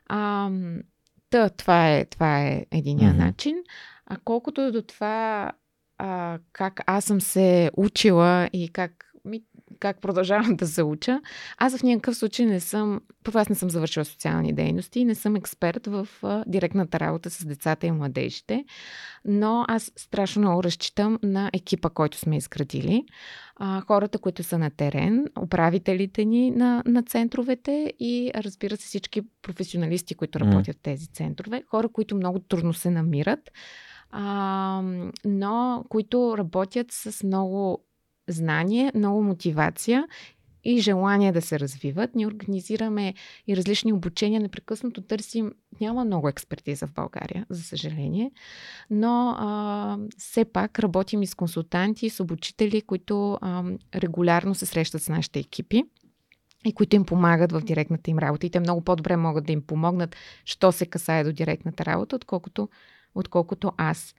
А, 0.07 0.51
та, 1.31 1.49
това 1.49 1.91
е, 1.91 2.05
това 2.05 2.43
е 2.43 2.67
единия 2.71 3.11
Мгм. 3.11 3.19
начин. 3.19 3.57
А 4.07 4.17
колкото 4.25 4.73
до 4.73 4.83
това 4.83 5.53
а, 5.99 6.39
как 6.53 6.81
аз 6.87 7.05
съм 7.05 7.21
се 7.21 7.71
учила 7.77 8.51
и 8.53 8.69
как, 8.69 9.08
как 9.81 10.01
продължавам 10.01 10.57
да 10.57 10.67
се 10.67 10.83
уча, 10.83 11.21
аз 11.59 11.77
в 11.77 11.83
никакъв 11.83 12.17
случай 12.17 12.47
не 12.47 12.61
съм, 12.61 13.01
първо 13.25 13.39
аз 13.39 13.49
не 13.49 13.55
съм 13.55 13.71
завършила 13.71 14.05
социални 14.05 14.53
дейности 14.53 15.05
не 15.05 15.15
съм 15.15 15.37
експерт 15.37 15.87
в 15.87 16.09
директната 16.47 17.01
работа 17.01 17.31
с 17.31 17.45
децата 17.45 17.87
и 17.87 17.91
младежите, 17.91 18.65
но 19.25 19.65
аз 19.69 19.93
страшно 19.97 20.43
много 20.43 20.63
разчитам 20.63 21.19
на 21.23 21.51
екипа, 21.53 21.91
който 21.91 22.19
сме 22.19 22.37
изградили, 22.37 23.05
а, 23.57 23.81
хората, 23.81 24.19
които 24.19 24.43
са 24.43 24.59
на 24.59 24.71
терен, 24.71 25.25
управителите 25.43 26.25
ни 26.25 26.51
на, 26.51 26.83
на 26.87 27.03
центровете 27.03 27.93
и 28.01 28.31
разбира 28.35 28.77
се 28.77 28.87
всички 28.87 29.23
професионалисти, 29.43 30.15
които 30.15 30.41
работят 30.41 30.77
в 30.77 30.83
тези 30.83 31.07
центрове, 31.07 31.63
хора, 31.71 31.89
които 31.89 32.17
много 32.17 32.39
трудно 32.39 32.75
се 32.75 32.91
намират, 32.91 33.51
а, 34.11 34.83
но 35.25 35.85
които 35.89 36.39
работят 36.39 36.87
с 36.91 37.25
много 37.25 37.85
знание, 38.29 38.93
много 38.95 39.23
мотивация 39.23 40.05
и 40.65 40.81
желание 40.81 41.33
да 41.33 41.43
се 41.43 41.61
развиват. 41.61 42.15
Ние 42.15 42.27
организираме 42.27 43.15
и 43.47 43.57
различни 43.57 43.93
обучения, 43.93 44.41
непрекъснато 44.41 45.03
търсим. 45.03 45.53
Няма 45.81 46.05
много 46.05 46.29
експертиза 46.29 46.87
в 46.87 46.93
България, 46.93 47.47
за 47.51 47.63
съжаление, 47.63 48.31
но 48.91 49.35
а, 49.39 49.99
все 50.19 50.45
пак 50.45 50.79
работим 50.79 51.23
и 51.23 51.27
с 51.27 51.35
консултанти, 51.35 52.11
с 52.11 52.21
обучители, 52.21 52.83
които 52.83 53.39
а, 53.41 53.65
регулярно 53.95 54.55
се 54.55 54.67
срещат 54.67 55.03
с 55.03 55.09
нашите 55.09 55.39
екипи 55.39 55.85
и 56.67 56.73
които 56.73 56.97
им 56.97 57.05
помагат 57.05 57.53
в 57.53 57.61
директната 57.61 58.11
им 58.11 58.19
работа. 58.19 58.47
И 58.47 58.51
те 58.51 58.61
много 58.61 58.81
по-добре 58.81 59.17
могат 59.17 59.47
да 59.47 59.53
им 59.53 59.63
помогнат, 59.63 60.17
що 60.45 60.73
се 60.73 60.87
касае 60.87 61.25
до 61.25 61.33
директната 61.33 61.85
работа, 61.85 62.17
отколкото, 62.17 62.69
отколкото 63.15 63.73
аз. 63.77 64.15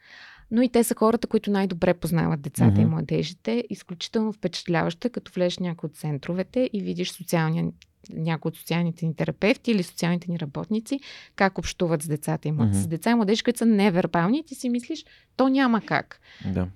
Но 0.52 0.62
и 0.62 0.70
те 0.70 0.84
са 0.84 0.96
хората, 0.96 1.28
които 1.28 1.52
най-добре 1.52 1.94
познават 1.94 2.42
децата 2.42 2.78
mm-hmm. 2.78 2.82
и 2.82 2.86
младежите. 2.86 3.64
Изключително 3.70 4.34
впечатляващо 4.34 5.10
като 5.10 5.32
влезеш 5.36 5.58
някои 5.58 5.88
от 5.88 5.96
центровете 5.96 6.70
и 6.74 6.82
видиш 6.82 7.12
социалния, 7.12 7.72
някои 8.14 8.50
от 8.50 8.58
социалните 8.58 9.06
ни 9.06 9.16
терапевти 9.16 9.72
или 9.72 9.84
социалните 9.84 10.32
ни 10.32 10.40
работници, 10.40 11.00
как 11.36 11.58
общуват 11.58 12.04
с 12.04 12.08
децата 12.08 12.48
и 12.48 12.52
младежи. 12.52 12.80
Mm-hmm. 12.80 12.84
С 12.84 12.88
деца 12.88 13.12
и 13.12 13.16
младежи, 13.16 13.44
които 13.44 13.60
са 13.60 13.66
невербални, 13.66 14.44
ти 14.46 14.56
си 14.56 14.70
мислиш, 14.70 15.06
то 15.36 15.50
няма 15.50 15.82
как. 15.82 16.20
Да. 16.54 16.68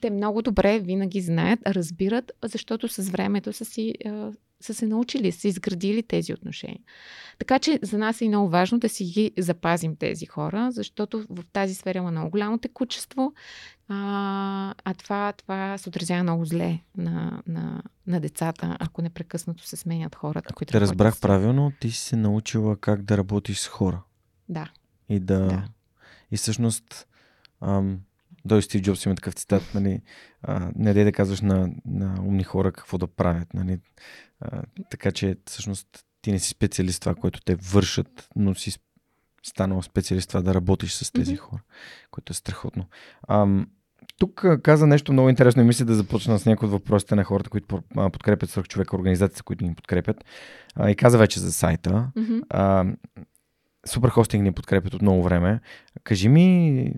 Те 0.00 0.10
много 0.10 0.42
добре 0.42 0.78
винаги 0.78 1.20
знаят, 1.20 1.60
разбират, 1.66 2.32
защото 2.44 2.88
с 2.88 3.08
времето 3.08 3.52
са 3.52 3.64
си 3.64 3.94
са 4.60 4.74
се 4.74 4.86
научили, 4.86 5.32
са 5.32 5.48
изградили 5.48 6.02
тези 6.02 6.32
отношения. 6.32 6.80
Така 7.38 7.58
че 7.58 7.78
за 7.82 7.98
нас 7.98 8.20
е 8.20 8.28
много 8.28 8.48
важно 8.48 8.78
да 8.78 8.88
си 8.88 9.04
ги 9.04 9.32
запазим 9.38 9.96
тези 9.96 10.26
хора, 10.26 10.68
защото 10.72 11.26
в 11.30 11.44
тази 11.52 11.74
сфера 11.74 11.98
има 11.98 12.10
много 12.10 12.30
голямо 12.30 12.58
текучество, 12.58 13.32
а, 13.88 14.74
а 14.84 14.94
това, 14.94 15.32
това 15.32 15.78
се 15.78 15.88
отразява 15.88 16.22
много 16.22 16.44
зле 16.44 16.78
на, 16.96 17.42
на, 17.46 17.82
на 18.06 18.20
децата, 18.20 18.76
ако 18.80 19.02
непрекъснато 19.02 19.66
се 19.66 19.76
сменят 19.76 20.14
хората. 20.14 20.54
Които 20.54 20.72
Те 20.72 20.80
разбрах 20.80 21.20
правилно, 21.20 21.72
ти 21.80 21.90
си 21.90 22.00
се 22.00 22.16
научила 22.16 22.76
как 22.76 23.02
да 23.02 23.18
работиш 23.18 23.58
с 23.58 23.66
хора. 23.66 24.02
Да. 24.48 24.70
И 25.08 25.20
да. 25.20 25.38
да. 25.38 25.64
И 26.30 26.36
всъщност. 26.36 27.06
Ам, 27.60 28.00
той 28.48 28.62
Стив 28.62 28.82
Джобс 28.82 29.04
има 29.04 29.14
такъв 29.14 29.34
цитат, 29.34 29.62
нали, 29.74 30.00
а, 30.42 30.70
не 30.76 30.94
дай 30.94 31.04
да 31.04 31.12
казваш 31.12 31.40
на, 31.40 31.68
на 31.86 32.14
умни 32.20 32.44
хора 32.44 32.72
какво 32.72 32.98
да 32.98 33.06
правят, 33.06 33.54
нали, 33.54 33.78
а, 34.40 34.62
така 34.90 35.12
че 35.12 35.36
всъщност 35.46 35.88
ти 36.22 36.32
не 36.32 36.38
си 36.38 36.48
специалист 36.48 37.00
това, 37.00 37.14
което 37.14 37.40
те 37.40 37.54
вършат, 37.54 38.28
но 38.36 38.54
си 38.54 38.78
станал 39.42 39.82
специалист 39.82 40.28
това 40.28 40.42
да 40.42 40.54
работиш 40.54 40.92
с 40.92 41.12
тези 41.12 41.36
mm-hmm. 41.36 41.40
хора, 41.40 41.62
което 42.10 42.30
е 42.30 42.34
страхотно. 42.34 42.86
А, 43.22 43.46
тук 44.18 44.46
каза 44.62 44.86
нещо 44.86 45.12
много 45.12 45.28
интересно 45.28 45.62
и 45.62 45.64
мисля 45.64 45.84
да 45.84 45.94
започна 45.94 46.38
с 46.38 46.46
някои 46.46 46.66
от 46.66 46.72
въпросите 46.72 47.14
на 47.14 47.24
хората, 47.24 47.50
които 47.50 47.82
подкрепят 48.12 48.50
свърх 48.50 48.68
човека, 48.68 48.96
организациите, 48.96 49.42
които 49.42 49.64
ни 49.64 49.74
подкрепят. 49.74 50.24
А, 50.74 50.90
и 50.90 50.96
каза 50.96 51.18
вече 51.18 51.40
за 51.40 51.52
сайта. 51.52 52.10
Mm-hmm. 52.16 52.42
А, 52.50 52.84
Супер 53.86 54.08
хостинг 54.08 54.42
ни 54.42 54.52
подкрепят 54.52 54.94
от 54.94 55.02
много 55.02 55.22
време. 55.22 55.60
Кажи 56.04 56.28
ми 56.28 56.92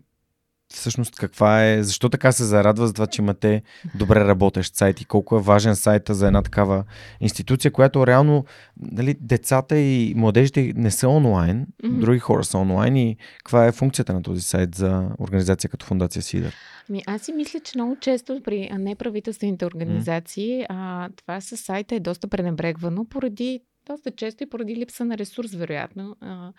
всъщност 0.73 1.17
каква 1.17 1.65
е, 1.65 1.83
защо 1.83 2.09
така 2.09 2.33
се 2.33 2.45
зарадва 2.45 2.87
за 2.87 2.93
това, 2.93 3.07
че 3.07 3.23
имате 3.23 3.63
добре 3.95 4.25
работещ 4.25 4.75
сайт 4.75 5.01
и 5.01 5.05
колко 5.05 5.37
е 5.37 5.43
важен 5.43 5.77
сайта 5.77 6.15
за 6.15 6.27
една 6.27 6.43
такава 6.43 6.85
институция, 7.21 7.71
която 7.71 8.07
реално 8.07 8.45
нали, 8.93 9.17
децата 9.21 9.79
и 9.79 10.15
младежите 10.17 10.73
не 10.77 10.91
са 10.91 11.09
онлайн, 11.09 11.67
mm-hmm. 11.67 11.99
други 11.99 12.19
хора 12.19 12.45
са 12.45 12.59
онлайн 12.59 12.97
и 12.97 13.17
каква 13.39 13.67
е 13.67 13.73
функцията 13.73 14.13
на 14.13 14.23
този 14.23 14.43
сайт 14.43 14.75
за 14.75 15.09
организация 15.19 15.71
като 15.71 15.87
Фундация 15.87 16.23
Сидър? 16.23 16.55
Ми, 16.89 17.03
аз 17.07 17.23
си 17.23 17.33
мисля, 17.33 17.61
че 17.61 17.73
много 17.75 17.97
често 18.01 18.41
при 18.45 18.71
неправителствените 18.79 19.67
организации 19.67 20.51
mm. 20.61 20.67
а, 20.69 21.09
това 21.17 21.41
със 21.41 21.61
сайта 21.61 21.95
е 21.95 22.01
доста 22.01 22.29
пренебрегвано 22.29 23.05
поради 23.05 23.61
доста 23.87 24.11
често 24.11 24.43
и 24.43 24.51
поради 24.51 24.77
липса 24.77 25.05
на 25.05 25.19
ресурс, 25.19 25.55
вероятно. 25.55 26.17
А, 26.21 26.53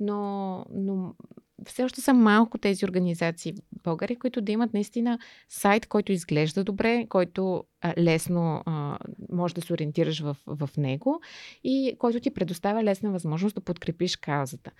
но, 0.00 0.64
но 0.74 1.14
все 1.64 1.84
още 1.84 2.00
са 2.00 2.14
малко 2.14 2.58
тези 2.58 2.84
организации 2.84 3.52
в 3.52 3.82
България, 3.84 4.18
които 4.18 4.40
да 4.40 4.52
имат 4.52 4.74
наистина 4.74 5.18
сайт, 5.48 5.86
който 5.86 6.12
изглежда 6.12 6.64
добре, 6.64 7.06
който 7.08 7.64
а, 7.80 7.94
лесно 7.98 8.62
а, 8.66 8.98
може 9.32 9.54
да 9.54 9.60
се 9.60 9.72
ориентираш 9.72 10.20
в, 10.20 10.36
в 10.46 10.70
него 10.76 11.20
и 11.64 11.96
който 11.98 12.20
ти 12.20 12.30
предоставя 12.30 12.84
лесна 12.84 13.10
възможност 13.10 13.54
да 13.54 13.60
подкрепиш 13.60 14.16
каузата. 14.16 14.70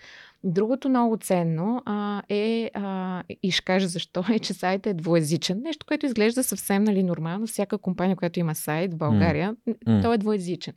Другото 0.45 0.89
много 0.89 1.17
ценно 1.17 1.83
а, 1.85 2.23
е, 2.29 2.71
а, 2.75 3.23
и 3.43 3.51
ще 3.51 3.65
кажа 3.65 3.89
защо, 3.89 4.25
е, 4.31 4.39
че 4.39 4.55
сайтът 4.55 4.87
е 4.87 4.95
двоязичен. 4.95 5.61
Нещо, 5.63 5.87
което 5.87 6.07
изглежда 6.07 6.45
съвсем 6.45 6.85
нали, 6.85 7.03
нормално. 7.03 7.47
Всяка 7.47 7.79
компания, 7.79 8.17
която 8.17 8.41
има 8.41 8.55
сайт 8.55 8.95
в 8.95 8.97
България, 8.97 9.57
mm. 9.69 10.03
той 10.03 10.15
е 10.15 10.19
двоязичен. 10.19 10.75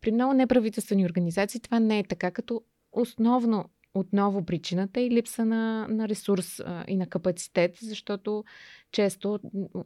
При 0.00 0.12
много 0.12 0.32
неправителствени 0.32 1.04
организации 1.04 1.60
това 1.60 1.80
не 1.80 1.98
е 1.98 2.04
така, 2.04 2.30
като 2.30 2.62
основно 2.92 3.64
отново 3.98 4.44
причината 4.44 5.00
и 5.00 5.10
липса 5.10 5.44
на, 5.44 5.86
на 5.88 6.08
ресурс 6.08 6.60
а, 6.60 6.84
и 6.88 6.96
на 6.96 7.06
капацитет, 7.06 7.76
защото 7.82 8.44
често 8.92 9.38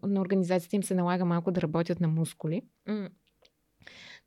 на 0.02 0.20
организацията 0.20 0.76
им 0.76 0.82
се 0.82 0.94
налага 0.94 1.24
малко 1.24 1.50
да 1.50 1.62
работят 1.62 2.00
на 2.00 2.08
мускули. 2.08 2.62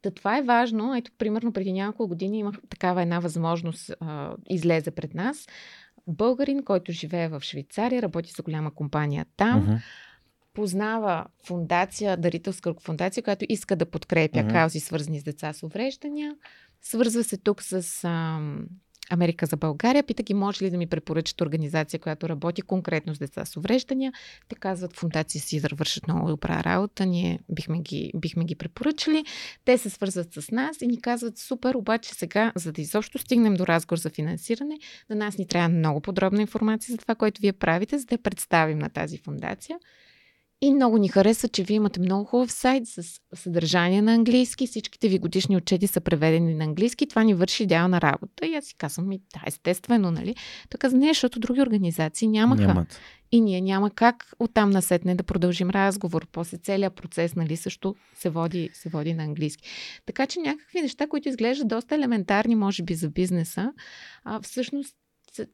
Та 0.02 0.12
това 0.12 0.38
е 0.38 0.44
важно. 0.44 0.95
Ето, 0.95 1.12
примерно, 1.18 1.53
преди 1.53 1.74
няколко 1.74 2.07
години 2.07 2.40
имах 2.40 2.56
такава 2.70 3.02
една 3.02 3.20
възможност, 3.20 3.91
а, 3.99 4.36
излезе 4.49 4.91
пред 4.91 5.14
нас. 5.14 5.48
Българин, 6.07 6.64
който 6.64 6.91
живее 6.91 7.28
в 7.28 7.41
Швейцария, 7.41 8.02
работи 8.02 8.32
за 8.38 8.44
голяма 8.44 8.74
компания 8.74 9.26
там. 9.38 9.68
Uh-huh 9.68 9.82
познава 10.56 11.26
фундация, 11.45 12.18
дарителска 12.18 12.74
фундация, 12.82 13.24
която 13.24 13.45
иска 13.49 13.76
да 13.76 13.86
подкрепя 13.86 14.40
uh-huh. 14.40 14.52
каузи, 14.52 14.80
свързани 14.80 15.20
с 15.20 15.24
деца 15.24 15.53
с 15.53 15.64
увреждания. 15.64 16.36
Свързва 16.82 17.24
се 17.24 17.38
тук 17.38 17.64
с 17.64 18.03
а, 18.03 18.40
Америка 19.10 19.45
за 19.45 19.57
България. 19.57 20.03
Пита 20.03 20.23
ги, 20.23 20.34
може 20.34 20.65
ли 20.65 20.69
да 20.69 20.77
ми 20.77 20.88
препоръчат 20.88 21.41
организация, 21.41 21.99
която 21.99 22.30
работи 22.30 22.61
конкретно 22.61 23.15
с 23.15 23.19
деца 23.19 23.45
с 23.45 23.57
увреждания. 23.57 24.14
Те 24.48 24.56
казват, 24.56 24.95
фундация 24.95 25.41
си 25.41 25.60
вършат 25.60 26.07
много 26.07 26.27
добра 26.27 26.64
работа, 26.64 27.06
ние 27.06 27.40
бихме 27.49 27.80
ги, 27.80 28.11
бихме 28.15 28.45
ги 28.45 28.56
препоръчали. 28.56 29.26
Те 29.65 29.77
се 29.77 29.90
свързват 29.90 30.34
с 30.34 30.52
нас 30.52 30.82
и 30.82 30.88
ни 30.88 31.02
казват, 31.02 31.38
супер, 31.38 31.76
обаче 31.76 32.14
сега, 32.14 32.52
за 32.56 32.72
да 32.72 32.82
изобщо 32.82 33.18
стигнем 33.18 33.53
до 33.53 33.68
разговор 33.68 33.98
за 33.98 34.10
финансиране, 34.10 34.80
на 35.10 35.15
нас 35.15 35.38
ни 35.38 35.48
трябва 35.48 35.69
много 35.69 36.02
подробна 36.02 36.41
информация 36.41 36.91
за 36.91 36.98
това, 36.98 37.15
което 37.15 37.41
вие 37.41 37.53
правите, 37.53 37.98
за 37.98 38.06
да 38.06 38.15
я 38.15 38.19
представим 38.19 38.80
на 38.80 38.90
тази 38.90 39.18
фундация. 39.18 39.80
И 40.61 40.73
много 40.73 40.98
ни 40.98 41.07
харесва, 41.07 41.48
че 41.48 41.64
вие 41.64 41.76
имате 41.76 41.99
много 41.99 42.26
хубав 42.26 42.52
сайт 42.52 42.88
с 42.88 43.03
съдържание 43.34 44.02
на 44.02 44.14
английски. 44.14 44.68
Всичките 44.68 45.07
ви 45.07 45.19
годишни 45.19 45.57
отчети 45.57 45.88
са 45.88 46.02
преведени 46.02 46.53
на 46.56 46.64
английски. 46.64 47.07
Това 47.07 47.23
ни 47.23 47.34
върши 47.34 47.64
идеална 47.64 48.02
работа. 48.02 48.45
И 48.45 48.56
аз 48.56 48.65
си 48.65 48.76
казвам, 48.76 49.11
и 49.11 49.18
да, 49.18 49.41
естествено, 49.48 50.11
нали? 50.11 50.36
Каза, 50.80 50.98
не, 50.98 51.07
защото 51.07 51.40
други 51.40 51.61
организации 51.61 52.27
нямаха. 52.27 52.68
Нямат. 52.68 52.99
И 53.32 53.41
ние 53.41 53.61
няма 53.61 53.90
как 53.90 54.34
оттам 54.40 54.69
насетне 54.69 55.15
да 55.15 55.23
продължим 55.23 55.69
разговор. 55.69 56.27
После 56.32 56.57
целият 56.57 56.95
процес, 56.95 57.36
нали, 57.36 57.57
също 57.57 57.95
се 58.14 58.30
води, 58.30 58.69
се 58.73 58.90
води 58.90 59.14
на 59.14 59.23
английски. 59.23 59.69
Така 60.06 60.27
че 60.27 60.40
някакви 60.40 60.82
неща, 60.82 61.07
които 61.07 61.30
изглеждат 61.30 61.68
доста 61.68 61.95
елементарни, 61.95 62.56
може 62.56 62.84
би, 62.84 62.95
за 62.95 63.10
бизнеса, 63.10 63.73
а 64.23 64.41
всъщност 64.41 64.95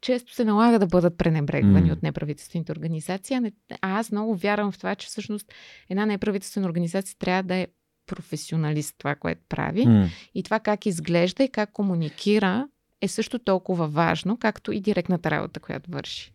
често 0.01 0.33
се 0.33 0.45
налага 0.45 0.79
да 0.79 0.87
бъдат 0.87 1.17
пренебрегвани 1.17 1.89
mm. 1.89 1.93
от 1.93 2.03
неправителствените 2.03 2.71
организации. 2.71 3.37
А 3.81 3.99
аз 3.99 4.11
много 4.11 4.35
вярвам 4.35 4.71
в 4.71 4.77
това, 4.77 4.95
че 4.95 5.07
всъщност 5.07 5.53
една 5.89 6.05
неправителствена 6.05 6.67
организация 6.67 7.15
трябва 7.19 7.43
да 7.43 7.55
е 7.55 7.67
професионалист 8.07 8.95
това, 8.97 9.15
което 9.15 9.41
прави. 9.49 9.85
Mm. 9.85 10.07
И 10.35 10.43
това 10.43 10.59
как 10.59 10.85
изглежда 10.85 11.43
и 11.43 11.49
как 11.49 11.71
комуникира 11.71 12.67
е 13.01 13.07
също 13.07 13.39
толкова 13.39 13.87
важно, 13.87 14.37
както 14.37 14.71
и 14.71 14.81
директната 14.81 15.31
работа, 15.31 15.59
която 15.59 15.91
върши. 15.91 16.33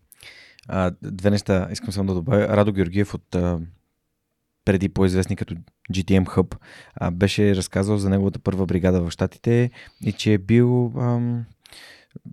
А, 0.68 0.92
две 1.02 1.30
неща 1.30 1.68
искам 1.72 1.92
само 1.92 2.08
да 2.08 2.14
добавя. 2.14 2.48
Радо 2.48 2.72
Георгиев 2.72 3.14
от 3.14 3.34
а, 3.34 3.60
преди 4.64 4.88
по-известни 4.88 5.36
като 5.36 5.54
GTM 5.92 6.24
Hub 6.24 6.56
а, 6.94 7.10
беше 7.10 7.56
разказал 7.56 7.98
за 7.98 8.10
неговата 8.10 8.38
първа 8.38 8.66
бригада 8.66 9.00
в 9.00 9.10
Штатите 9.10 9.70
и 10.04 10.12
че 10.12 10.32
е 10.32 10.38
бил 10.38 10.92
ам, 10.96 11.44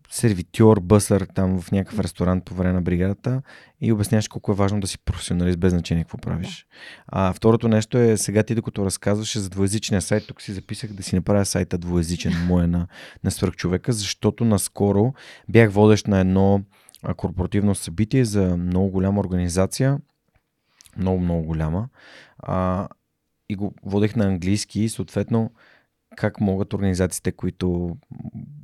сервитьор, 0.10 0.80
бъсър 0.80 1.28
там 1.36 1.62
в 1.62 1.72
някакъв 1.72 2.00
ресторант 2.00 2.46
по 2.46 2.54
време 2.56 2.74
на 2.74 2.82
бригадата 2.82 3.42
и 3.82 3.92
обясняваш 3.92 4.28
колко 4.28 4.52
е 4.52 4.56
важно 4.56 4.80
да 4.80 4.88
си 4.88 4.98
професионалист 5.00 5.60
без 5.60 5.72
значение 5.72 6.04
какво 6.04 6.18
правиш. 6.18 6.68
А 7.08 7.34
второто 7.34 7.68
нещо 7.68 7.98
е, 7.98 8.18
сега 8.18 8.44
ти 8.44 8.56
докато 8.56 8.86
разказваше 8.86 9.40
за 9.40 9.50
двоязичния 9.50 10.02
сайт, 10.02 10.28
тук 10.28 10.42
си 10.42 10.54
записах 10.54 10.94
да 10.94 11.04
си 11.04 11.16
направя 11.16 11.46
сайта 11.46 11.78
двоязичен, 11.78 12.34
моя 12.48 12.68
на, 12.68 12.88
на 13.24 13.32
свърхчовека, 13.32 13.94
защото 13.94 14.46
наскоро 14.46 15.14
бях 15.50 15.72
водещ 15.72 16.08
на 16.08 16.20
едно 16.20 16.62
корпоративно 17.18 17.76
събитие 17.76 18.26
за 18.26 18.58
много 18.58 18.90
голяма 18.90 19.20
организация, 19.20 19.98
много, 20.98 21.20
много 21.20 21.44
голяма. 21.44 21.90
А, 22.40 22.88
и 23.50 23.56
го 23.56 23.74
водех 23.86 24.16
на 24.16 24.26
английски 24.26 24.82
и 24.82 24.90
съответно 24.90 25.52
как 26.16 26.42
могат 26.42 26.74
организациите, 26.74 27.32
които 27.32 27.98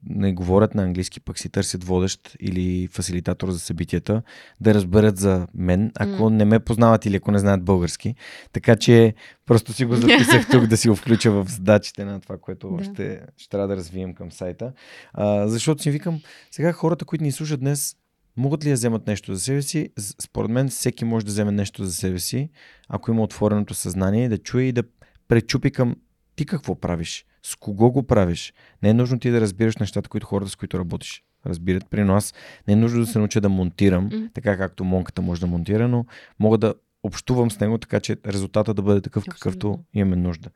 не 0.10 0.34
говорят 0.34 0.76
на 0.76 0.84
английски, 0.84 1.20
пък 1.20 1.40
си 1.40 1.50
търсят 1.50 1.84
водещ 1.84 2.38
или 2.40 2.88
фасилитатор 2.88 3.52
за 3.52 3.60
събитията, 3.60 4.22
да 4.62 4.74
разберат 4.74 5.18
за 5.18 5.48
мен, 5.54 5.92
ако 5.96 6.24
mm. 6.24 6.30
не 6.30 6.46
ме 6.46 6.60
познават 6.60 7.06
или 7.06 7.16
ако 7.16 7.32
не 7.32 7.40
знаят 7.40 7.64
български. 7.64 8.16
Така 8.54 8.76
че 8.76 9.14
просто 9.46 9.74
си 9.74 9.86
го 9.86 9.96
записах 9.96 10.50
тук 10.52 10.68
да 10.68 10.78
си 10.78 10.90
го 10.90 10.96
включа 10.96 11.32
в 11.32 11.46
задачите 11.50 12.06
на 12.06 12.20
това, 12.20 12.38
което 12.38 12.70
да. 12.70 12.84
ще, 12.84 13.22
ще 13.38 13.50
трябва 13.50 13.68
да 13.68 13.76
развием 13.76 14.14
към 14.14 14.32
сайта. 14.32 14.74
А, 15.14 15.48
защото 15.48 15.82
си 15.82 15.92
викам, 15.92 16.22
сега 16.52 16.72
хората, 16.72 17.06
които 17.06 17.24
ни 17.24 17.32
слушат 17.32 17.60
днес, 17.60 17.96
могат 18.38 18.66
ли 18.66 18.70
да 18.70 18.74
вземат 18.74 19.08
нещо 19.08 19.34
за 19.34 19.42
себе 19.42 19.62
си? 19.62 19.90
Според 20.22 20.52
мен 20.52 20.70
всеки 20.70 21.06
може 21.06 21.26
да 21.26 21.32
вземе 21.32 21.52
нещо 21.52 21.86
за 21.86 21.94
себе 21.94 22.20
си, 22.20 22.50
ако 22.90 23.12
има 23.12 23.24
отвореното 23.24 23.74
съзнание, 23.74 24.30
да 24.30 24.38
чуе 24.38 24.64
и 24.64 24.72
да 24.72 24.84
пречупи 25.28 25.72
към 25.72 25.96
ти 26.36 26.46
какво 26.46 26.76
правиш, 26.76 27.26
с 27.44 27.56
кого 27.56 27.92
го 27.92 28.04
правиш. 28.04 28.54
Не 28.84 28.90
е 28.90 28.94
нужно 28.94 29.20
ти 29.20 29.30
да 29.30 29.42
разбираш 29.42 29.78
нещата, 29.78 30.10
които 30.10 30.28
хората, 30.28 30.52
с 30.52 30.56
които 30.56 30.80
работиш, 30.80 31.24
разбират. 31.46 31.90
При 31.90 32.04
нас 32.04 32.34
не 32.68 32.74
е 32.74 32.78
нужно 32.78 33.00
да 33.00 33.08
се 33.08 33.18
науча 33.20 33.42
да 33.42 33.50
монтирам, 33.50 34.10
mm. 34.10 34.34
така 34.34 34.58
както 34.58 34.84
монката 34.84 35.22
може 35.22 35.42
да 35.42 35.48
монтира, 35.48 35.88
но 35.88 36.06
мога 36.40 36.58
да 36.58 36.74
общувам 37.04 37.52
с 37.52 37.60
него, 37.60 37.78
така 37.78 38.00
че 38.00 38.18
резултата 38.26 38.74
да 38.74 38.82
бъде 38.82 39.02
такъв, 39.02 39.22
Абсолютно. 39.22 39.40
какъвто 39.40 39.80
имаме 39.94 40.16
нужда. 40.16 40.50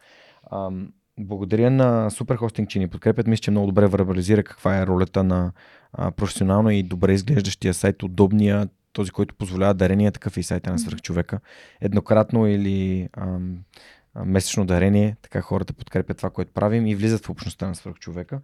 Ам, 0.52 0.88
благодаря 1.20 1.72
на 1.72 2.10
Superhosting, 2.12 2.68
че 2.68 2.80
ни 2.80 2.88
подкрепят. 2.88 3.28
Мисля, 3.28 3.42
че 3.42 3.52
много 3.52 3.68
добре 3.68 3.88
вербализира 3.88 4.44
каква 4.44 4.78
е 4.78 4.88
ролята 4.88 5.24
на 5.24 5.52
а, 5.94 6.12
професионално 6.12 6.70
и 6.70 6.84
добре 6.84 7.14
изглеждащия 7.14 7.74
сайт, 7.74 8.04
удобния, 8.04 8.68
този, 8.94 9.12
който 9.12 9.36
позволява 9.36 9.74
дарения, 9.74 10.12
такъв 10.12 10.38
е 10.38 10.40
и 10.40 10.44
сайта 10.44 10.72
на 10.72 10.80
свръхчовека. 10.80 11.40
Еднократно 11.82 12.48
или 12.48 13.10
ам, 13.18 13.58
месечно 14.16 14.66
дарение, 14.66 15.16
така 15.22 15.42
хората 15.42 15.74
подкрепят 15.74 16.18
това, 16.18 16.30
което 16.30 16.54
правим 16.54 16.88
и 16.88 16.96
влизат 16.96 17.26
в 17.26 17.30
общността 17.30 17.68
на 17.68 17.76
свръхчовека. 17.76 18.42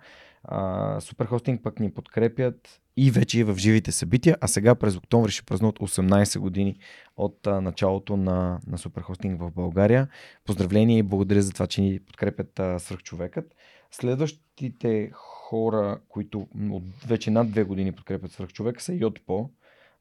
Суперхостинг 1.00 1.64
пък 1.64 1.80
ни 1.80 1.92
подкрепят 1.92 2.82
и 2.98 3.12
вече 3.12 3.40
и 3.40 3.44
в 3.44 3.58
живите 3.58 3.92
събития, 3.92 4.38
а 4.42 4.48
сега 4.48 4.76
през 4.76 4.96
октомври 4.96 5.32
ще 5.32 5.46
празнуват 5.46 5.80
18 5.80 6.40
години 6.40 6.80
от 7.18 7.48
а, 7.48 7.62
началото 7.62 8.18
на, 8.18 8.60
на 8.68 8.78
Суперхостинг 8.78 9.42
в 9.42 9.52
България. 9.52 10.08
Поздравления 10.46 10.98
и 10.98 11.04
благодаря 11.04 11.42
за 11.42 11.54
това, 11.54 11.68
че 11.68 11.82
ни 11.82 12.00
подкрепят 12.00 12.60
а, 12.60 12.80
свръхчовекът. 12.80 13.56
Следващите 13.92 15.12
хора, 15.14 16.00
които 16.10 16.48
от 16.70 16.84
вече 17.08 17.32
над 17.32 17.52
две 17.52 17.64
години 17.64 17.92
подкрепят 17.92 18.32
свръхчовека 18.32 18.82
са 18.82 18.94
Йотпо 18.94 19.50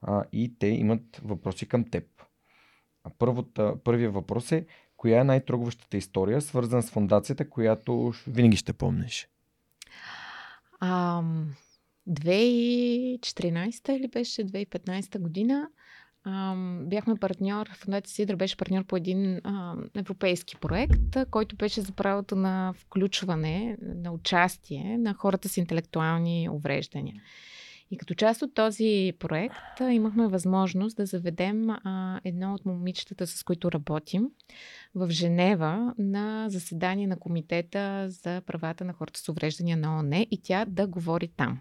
а, 0.02 0.24
и 0.32 0.58
те 0.58 0.66
имат 0.66 1.20
въпроси 1.24 1.68
към 1.68 1.90
теб. 1.90 2.04
Първият 3.84 4.14
въпрос 4.14 4.52
е 4.52 4.66
коя 4.98 5.20
е 5.20 5.24
най-трогващата 5.24 5.96
история, 5.96 6.40
свързана 6.40 6.82
с 6.82 6.90
фундацията, 6.90 7.50
която 7.50 8.12
винаги 8.26 8.56
ще 8.56 8.72
помниш? 8.72 9.28
А, 10.80 11.22
2014 12.08 13.90
или 13.96 14.08
беше 14.08 14.44
2015 14.44 15.18
година 15.18 15.68
а, 16.24 16.54
бяхме 16.84 17.16
партньор, 17.16 17.66
Фундация 17.74 18.14
Сидра 18.14 18.36
беше 18.36 18.56
партньор 18.56 18.84
по 18.84 18.96
един 18.96 19.40
а, 19.44 19.76
европейски 19.94 20.56
проект, 20.56 21.30
който 21.30 21.56
беше 21.56 21.80
за 21.80 21.92
правото 21.92 22.36
на 22.36 22.74
включване, 22.76 23.76
на 23.82 24.12
участие 24.12 24.98
на 24.98 25.14
хората 25.14 25.48
с 25.48 25.56
интелектуални 25.56 26.48
увреждания. 26.52 27.22
И 27.90 27.98
като 27.98 28.14
част 28.14 28.42
от 28.42 28.54
този 28.54 29.12
проект 29.18 29.80
имахме 29.90 30.28
възможност 30.28 30.96
да 30.96 31.06
заведем 31.06 31.70
а, 31.70 32.20
едно 32.24 32.54
от 32.54 32.66
момичетата, 32.66 33.26
с 33.26 33.44
които 33.44 33.72
работим, 33.72 34.28
в 34.94 35.10
Женева 35.10 35.94
на 35.98 36.46
заседание 36.48 37.06
на 37.06 37.18
Комитета 37.18 38.06
за 38.10 38.42
правата 38.46 38.84
на 38.84 38.92
хората 38.92 39.20
с 39.20 39.28
увреждания 39.28 39.76
на 39.76 39.96
ООН 39.96 40.26
и 40.30 40.40
тя 40.42 40.64
да 40.64 40.86
говори 40.86 41.28
там. 41.28 41.60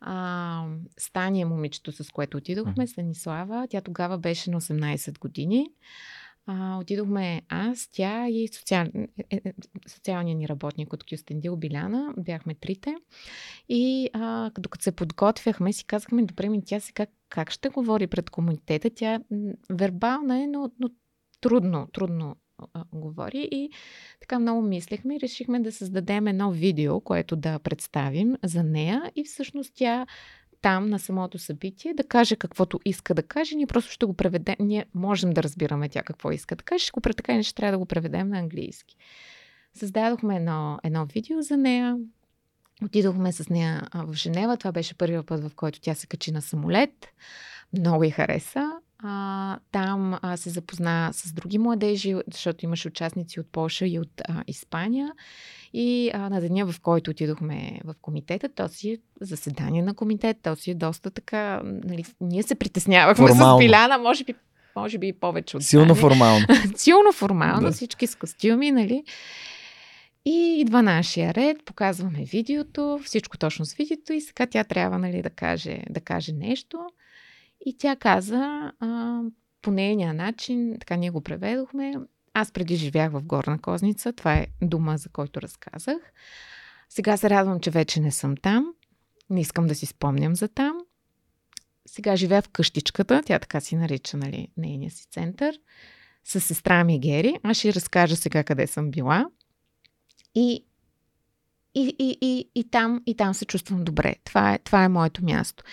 А, 0.00 0.66
Стания 0.98 1.46
момичето, 1.46 1.92
с 1.92 2.10
което 2.10 2.36
отидохме, 2.36 2.86
Станислава, 2.86 3.66
тя 3.70 3.80
тогава 3.80 4.18
беше 4.18 4.50
на 4.50 4.60
18 4.60 5.18
години 5.18 5.66
а, 6.46 6.78
отидохме 6.78 7.42
аз, 7.48 7.88
тя 7.92 8.28
и 8.28 8.48
социал... 8.48 8.86
Е, 9.30 9.40
е, 9.44 9.52
социалния 9.86 10.36
ни 10.36 10.48
работник 10.48 10.92
от 10.92 11.04
Кюстендил 11.04 11.56
Биляна. 11.56 12.14
Бяхме 12.16 12.54
трите. 12.54 12.94
И 13.68 14.10
а, 14.12 14.50
докато 14.58 14.84
се 14.84 14.92
подготвяхме, 14.92 15.72
си 15.72 15.84
казахме, 15.84 16.22
добре, 16.22 16.48
ми 16.48 16.64
тя 16.64 16.80
сега 16.80 17.06
как 17.28 17.50
ще 17.50 17.68
говори 17.68 18.06
пред 18.06 18.30
комунитета? 18.30 18.90
Тя 18.90 19.20
вербална 19.70 20.42
е, 20.42 20.46
но, 20.46 20.70
но 20.80 20.90
трудно, 21.40 21.88
трудно 21.92 22.36
говори. 22.92 23.48
И 23.52 23.70
така 24.20 24.38
много 24.38 24.62
мислехме 24.62 25.16
и 25.16 25.20
решихме 25.20 25.60
да 25.60 25.72
създадем 25.72 26.26
едно 26.26 26.50
видео, 26.50 27.00
което 27.00 27.36
да 27.36 27.58
представим 27.58 28.36
за 28.44 28.62
нея. 28.62 29.12
И 29.16 29.24
всъщност 29.24 29.72
тя 29.74 30.06
там 30.62 30.86
на 30.86 30.98
самото 30.98 31.38
събитие 31.38 31.94
да 31.94 32.04
каже 32.04 32.36
каквото 32.36 32.80
иска 32.84 33.14
да 33.14 33.22
каже. 33.22 33.56
Ние 33.56 33.66
просто 33.66 33.92
ще 33.92 34.06
го 34.06 34.14
преведем. 34.14 34.56
Ние 34.60 34.86
можем 34.94 35.30
да 35.30 35.42
разбираме 35.42 35.88
тя 35.88 36.02
какво 36.02 36.30
иска 36.30 36.56
да 36.56 36.62
каже. 36.64 36.84
Ще 36.84 36.90
го 36.90 37.00
така 37.00 37.38
и 37.38 37.42
ще 37.42 37.54
трябва 37.54 37.72
да 37.72 37.78
го 37.78 37.86
преведем 37.86 38.28
на 38.28 38.38
английски. 38.38 38.96
Създадохме 39.74 40.36
едно, 40.36 40.78
едно 40.82 41.06
видео 41.06 41.42
за 41.42 41.56
нея. 41.56 41.96
Отидохме 42.84 43.32
с 43.32 43.48
нея 43.48 43.82
в 43.94 44.14
Женева. 44.14 44.56
Това 44.56 44.72
беше 44.72 44.94
първият 44.94 45.26
път, 45.26 45.40
в 45.40 45.54
който 45.56 45.80
тя 45.80 45.94
се 45.94 46.06
качи 46.06 46.32
на 46.32 46.42
самолет. 46.42 47.06
Много 47.78 48.04
й 48.04 48.10
хареса. 48.10 48.70
А, 49.02 49.58
там 49.72 50.18
а, 50.22 50.36
се 50.36 50.50
запозна 50.50 51.10
с 51.12 51.32
други 51.32 51.58
младежи, 51.58 52.14
защото 52.32 52.64
имаше 52.64 52.88
участници 52.88 53.40
от 53.40 53.46
Польша 53.52 53.86
и 53.86 53.98
от 53.98 54.20
а, 54.28 54.44
Испания. 54.46 55.12
И 55.72 56.10
а, 56.14 56.30
на 56.30 56.40
деня, 56.40 56.72
в 56.72 56.80
който 56.80 57.10
отидохме 57.10 57.80
в 57.84 57.94
комитета, 58.02 58.48
то 58.48 58.68
си 58.68 58.90
е 58.90 58.98
заседание 59.20 59.82
на 59.82 59.94
комитет, 59.94 60.36
то 60.42 60.56
си 60.56 60.70
е 60.70 60.74
доста 60.74 61.10
така, 61.10 61.60
нали, 61.64 62.04
ние 62.20 62.42
се 62.42 62.54
притеснявахме 62.54 63.28
Формално. 63.28 63.58
с 63.58 63.60
Пиляна, 63.60 63.98
може 63.98 64.24
би, 64.24 64.34
може 64.76 64.98
би 64.98 65.08
и 65.08 65.12
повече 65.12 65.56
от 65.56 65.62
Силно 65.62 65.94
това, 65.94 66.00
формално. 66.00 66.46
Силно 66.76 67.12
формално, 67.12 67.66
да. 67.66 67.72
всички 67.72 68.06
с 68.06 68.14
костюми, 68.14 68.70
нали. 68.70 69.04
И 70.24 70.60
идва 70.60 70.82
нашия 70.82 71.34
ред, 71.34 71.64
показваме 71.64 72.24
видеото, 72.24 73.00
всичко 73.04 73.38
точно 73.38 73.64
с 73.64 73.74
видеото 73.74 74.12
и 74.12 74.20
сега 74.20 74.46
тя 74.46 74.64
трябва 74.64 74.98
нали, 74.98 75.22
да, 75.22 75.30
каже, 75.30 75.82
да 75.90 76.00
каже 76.00 76.32
нещо. 76.32 76.78
И 77.66 77.78
тя 77.78 77.96
каза 77.96 78.72
а, 78.80 79.20
по 79.62 79.70
нейния 79.70 80.14
начин, 80.14 80.76
така 80.80 80.96
ние 80.96 81.10
го 81.10 81.20
преведохме, 81.20 81.94
аз 82.34 82.52
преди 82.52 82.76
живях 82.76 83.12
в 83.12 83.22
Горна 83.22 83.58
Козница, 83.58 84.12
това 84.12 84.34
е 84.34 84.46
дума, 84.62 84.98
за 84.98 85.08
който 85.08 85.42
разказах. 85.42 86.12
Сега 86.88 87.16
се 87.16 87.30
радвам, 87.30 87.60
че 87.60 87.70
вече 87.70 88.00
не 88.00 88.10
съм 88.12 88.36
там. 88.36 88.74
Не 89.30 89.40
искам 89.40 89.66
да 89.66 89.74
си 89.74 89.86
спомням 89.86 90.36
за 90.36 90.48
там. 90.48 90.78
Сега 91.86 92.16
живея 92.16 92.42
в 92.42 92.48
къщичката, 92.48 93.22
тя 93.26 93.38
така 93.38 93.60
си 93.60 93.76
нарича, 93.76 94.16
нали, 94.16 94.48
нейния 94.56 94.90
си 94.90 95.06
център, 95.06 95.58
с 96.24 96.40
сестра 96.40 96.84
ми 96.84 97.00
Гери. 97.00 97.36
Аз 97.42 97.56
ще 97.56 97.74
разкажа 97.74 98.16
сега 98.16 98.44
къде 98.44 98.66
съм 98.66 98.90
била. 98.90 99.26
И 100.34 100.64
и, 101.74 101.96
и, 101.98 102.18
и, 102.20 102.50
и, 102.54 102.70
там, 102.70 103.02
и 103.06 103.16
там 103.16 103.34
се 103.34 103.44
чувствам 103.44 103.84
добре. 103.84 104.14
Това 104.24 104.54
е, 104.54 104.58
това 104.58 104.84
е 104.84 104.88
моето 104.88 105.24
място. 105.24 105.64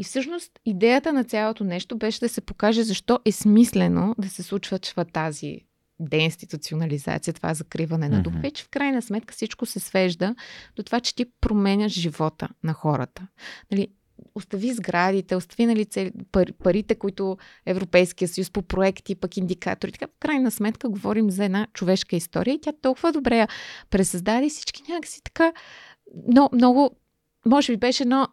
И 0.00 0.04
всъщност 0.04 0.52
идеята 0.66 1.12
на 1.12 1.24
цялото 1.24 1.64
нещо 1.64 1.96
беше 1.96 2.20
да 2.20 2.28
се 2.28 2.40
покаже 2.40 2.82
защо 2.82 3.18
е 3.24 3.32
смислено 3.32 4.14
да 4.18 4.28
се 4.28 4.42
случва 4.42 4.78
тази 5.12 5.60
деинституционализация, 6.00 7.34
това 7.34 7.54
закриване 7.54 8.08
на 8.08 8.22
дупа, 8.22 8.36
mm-hmm. 8.36 8.52
че 8.52 8.64
в 8.64 8.68
крайна 8.68 9.02
сметка 9.02 9.34
всичко 9.34 9.66
се 9.66 9.80
свежда 9.80 10.34
до 10.76 10.82
това, 10.82 11.00
че 11.00 11.14
ти 11.14 11.24
променяш 11.40 11.92
живота 11.92 12.48
на 12.64 12.72
хората. 12.72 13.26
Нали, 13.72 13.88
остави 14.34 14.72
сградите, 14.72 15.36
остави 15.36 15.66
нали, 15.66 15.86
парите, 16.64 16.94
които 16.94 17.38
Европейския 17.66 18.28
съюз 18.28 18.50
по 18.50 18.62
проекти, 18.62 19.14
пък 19.14 19.36
индикатори. 19.36 19.92
Така, 19.92 20.06
в 20.06 20.18
крайна 20.20 20.50
сметка 20.50 20.88
говорим 20.88 21.30
за 21.30 21.44
една 21.44 21.66
човешка 21.72 22.16
история 22.16 22.54
и 22.54 22.60
тя 22.60 22.72
толкова 22.82 23.12
добре 23.12 23.38
я 23.38 23.48
пресъздаде 23.90 24.48
всички 24.48 24.82
някакси 24.88 25.22
така 25.24 25.52
но, 26.26 26.48
много, 26.52 26.90
може 27.46 27.72
би 27.72 27.76
беше 27.76 28.02
едно 28.02 28.28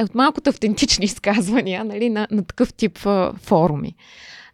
от 0.00 0.14
малкото 0.14 0.50
автентични 0.50 1.04
изказвания 1.04 1.84
нали, 1.84 2.10
на, 2.10 2.28
на 2.30 2.44
такъв 2.44 2.74
тип 2.74 3.06
а, 3.06 3.32
форуми. 3.36 3.94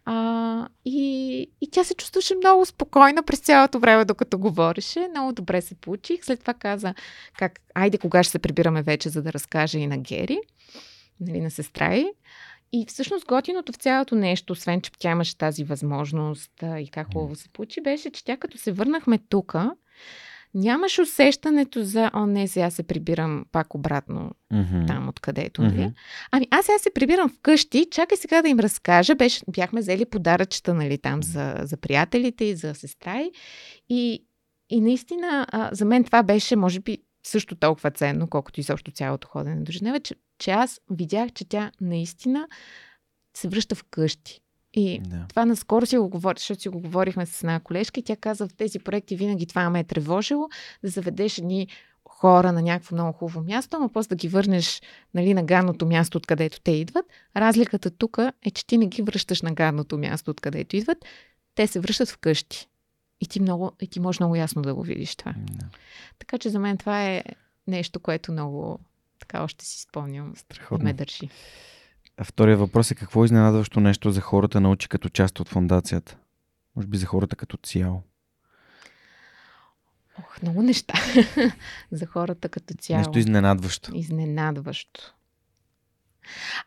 А, 0.05 0.67
и, 0.85 1.47
и 1.61 1.71
тя 1.71 1.83
се 1.83 1.95
чувстваше 1.95 2.35
много 2.35 2.65
спокойна 2.65 3.23
през 3.23 3.39
цялото 3.39 3.79
време, 3.79 4.05
докато 4.05 4.37
говореше. 4.37 5.07
Много 5.09 5.33
добре 5.33 5.61
се 5.61 5.75
получих. 5.75 6.25
След 6.25 6.39
това 6.39 6.53
каза, 6.53 6.93
как, 7.37 7.59
айде 7.75 7.97
кога 7.97 8.23
ще 8.23 8.31
се 8.31 8.39
прибираме 8.39 8.81
вече, 8.81 9.09
за 9.09 9.21
да 9.21 9.33
разкаже 9.33 9.79
и 9.79 9.87
на 9.87 9.97
Гери, 9.97 10.39
нали, 11.19 11.41
на 11.41 11.51
сестра 11.51 11.95
й. 11.95 12.05
И 12.73 12.85
всъщност 12.87 13.25
готиното 13.25 13.71
в 13.71 13.75
цялото 13.75 14.15
нещо, 14.15 14.53
освен 14.53 14.81
че 14.81 14.91
тя 14.99 15.11
имаше 15.11 15.37
тази 15.37 15.63
възможност 15.63 16.51
и 16.63 16.89
как 16.91 17.13
хубаво 17.13 17.35
се 17.35 17.49
получи, 17.49 17.81
беше, 17.81 18.11
че 18.11 18.23
тя 18.23 18.37
като 18.37 18.57
се 18.57 18.71
върнахме 18.71 19.17
тука, 19.17 19.71
нямаш 20.53 20.99
усещането 20.99 21.83
за, 21.83 22.11
о 22.13 22.25
не, 22.25 22.47
сега 22.47 22.69
се 22.69 22.83
прибирам 22.83 23.45
пак 23.51 23.75
обратно 23.75 24.31
mm-hmm. 24.53 24.87
там, 24.87 25.09
откъдето. 25.09 25.61
Mm-hmm. 25.61 25.93
Ами 26.31 26.47
аз 26.51 26.65
сега 26.65 26.79
се 26.79 26.93
прибирам 26.93 27.29
вкъщи, 27.29 27.87
чакай 27.91 28.17
сега 28.17 28.41
да 28.41 28.49
им 28.49 28.59
разкажа. 28.59 29.15
Беше, 29.15 29.41
бяхме 29.47 29.81
взели 29.81 30.05
подаръчета 30.05 30.73
нали, 30.73 30.97
там 30.97 31.23
за, 31.23 31.55
за 31.63 31.77
приятелите 31.77 32.45
и 32.45 32.55
за 32.55 32.75
сестра. 32.75 33.23
И, 33.89 34.25
и 34.69 34.81
наистина, 34.81 35.47
а, 35.51 35.69
за 35.71 35.85
мен 35.85 36.03
това 36.03 36.23
беше, 36.23 36.55
може 36.55 36.79
би, 36.79 36.97
също 37.23 37.55
толкова 37.55 37.91
ценно, 37.91 38.27
колкото 38.27 38.59
и 38.59 38.63
също 38.63 38.91
цялото 38.91 39.27
ходене 39.27 39.61
до 39.61 39.71
Женева, 39.71 39.99
че, 39.99 40.15
че 40.39 40.51
аз 40.51 40.81
видях, 40.91 41.31
че 41.31 41.49
тя 41.49 41.71
наистина 41.81 42.47
се 43.37 43.47
връща 43.47 43.75
вкъщи. 43.75 44.41
И 44.73 44.99
да. 44.99 45.25
това 45.29 45.45
наскоро 45.45 45.85
си 45.85 45.97
го 45.97 46.09
говори, 46.09 46.39
защото 46.39 46.61
си 46.61 46.69
го 46.69 46.79
говорихме 46.79 47.25
с 47.25 47.43
една 47.43 47.59
колежка 47.59 47.99
и 47.99 48.03
тя 48.03 48.15
каза, 48.15 48.47
в 48.47 48.53
тези 48.53 48.79
проекти 48.79 49.15
винаги 49.15 49.45
това 49.45 49.69
ме 49.69 49.79
е 49.79 49.83
тревожило, 49.83 50.49
да 50.83 50.89
заведеш 50.89 51.37
едни 51.37 51.67
хора 52.09 52.51
на 52.51 52.61
някакво 52.61 52.95
много 52.95 53.17
хубаво 53.17 53.41
място, 53.41 53.79
но 53.79 53.89
после 53.89 54.09
да 54.09 54.15
ги 54.15 54.27
върнеш 54.27 54.81
нали, 55.13 55.33
на 55.33 55.43
гадното 55.43 55.85
място, 55.85 56.17
откъдето 56.17 56.61
те 56.61 56.71
идват. 56.71 57.05
Разликата 57.37 57.91
тук 57.91 58.17
е, 58.41 58.51
че 58.51 58.67
ти 58.67 58.77
не 58.77 58.87
ги 58.87 59.01
връщаш 59.01 59.41
на 59.41 59.53
гадното 59.53 59.97
място, 59.97 60.31
откъдето 60.31 60.75
идват. 60.75 60.97
Те 61.55 61.67
се 61.67 61.79
връщат 61.79 62.09
вкъщи. 62.09 62.67
И 63.21 63.27
ти, 63.27 63.39
много, 63.39 63.71
и 63.81 63.87
ти 63.87 63.99
можеш 63.99 64.19
много 64.19 64.35
ясно 64.35 64.61
да 64.61 64.75
го 64.75 64.83
видиш 64.83 65.15
това. 65.15 65.33
Да. 65.37 65.65
Така 66.19 66.37
че 66.37 66.49
за 66.49 66.59
мен 66.59 66.77
това 66.77 67.05
е 67.05 67.23
нещо, 67.67 67.99
което 67.99 68.31
много 68.31 68.79
така 69.19 69.43
още 69.43 69.65
си 69.65 69.81
спомням. 69.81 70.33
Страхотно. 70.35 70.83
ме 70.83 70.93
държи. 70.93 71.29
Втория 72.23 72.57
въпрос 72.57 72.91
е 72.91 72.95
какво 72.95 73.25
изненадващо 73.25 73.79
нещо 73.79 74.11
за 74.11 74.21
хората 74.21 74.61
научи 74.61 74.89
като 74.89 75.09
част 75.09 75.39
от 75.39 75.49
фундацията? 75.49 76.17
Може 76.75 76.87
би 76.87 76.97
за 76.97 77.05
хората 77.05 77.35
като 77.35 77.57
цяло. 77.57 78.03
Ох, 80.19 80.41
много 80.41 80.61
неща. 80.61 80.93
за 81.91 82.05
хората 82.05 82.49
като 82.49 82.73
цяло. 82.73 82.97
Нещо 82.97 83.19
изненадващо. 83.19 83.91
Изненадващо. 83.95 85.13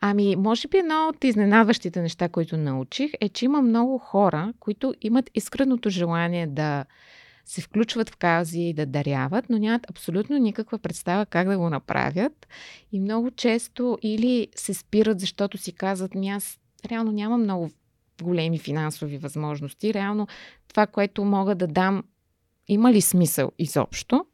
Ами, 0.01 0.37
може 0.37 0.69
би 0.69 0.77
едно 0.77 1.09
от 1.09 1.25
изненадващите 1.25 2.03
неща, 2.03 2.29
които 2.29 2.57
научих, 2.57 3.11
е, 3.21 3.29
че 3.29 3.45
има 3.45 3.63
много 3.63 3.99
хора, 3.99 4.53
които 4.61 4.95
имат 5.01 5.31
искреното 5.35 5.91
желание 5.91 6.47
да 6.47 6.85
се 7.45 7.61
включват 7.61 8.11
в 8.11 8.17
каузи 8.17 8.61
и 8.61 8.75
да 8.75 8.87
даряват, 8.87 9.51
но 9.51 9.59
нямат 9.59 9.91
абсолютно 9.91 10.39
никаква 10.39 10.79
представа 10.79 11.27
как 11.27 11.49
да 11.49 11.59
го 11.59 11.71
направят. 11.71 12.47
И 12.93 13.01
много 13.01 13.31
често 13.31 13.99
или 14.03 14.49
се 14.57 14.75
спират, 14.75 15.21
защото 15.21 15.59
си 15.59 15.73
казват, 15.73 16.15
ми 16.15 16.29
аз 16.29 16.59
реално 16.91 17.13
нямам 17.13 17.43
много 17.43 17.71
големи 18.23 18.59
финансови 18.59 19.19
възможности. 19.19 19.95
Реално 19.95 20.27
това, 20.69 20.87
което 20.87 21.25
мога 21.25 21.55
да 21.55 21.67
дам, 21.67 22.05
има 22.69 22.93
ли 22.93 23.01
смисъл 23.01 23.53
изобщо? 23.59 24.27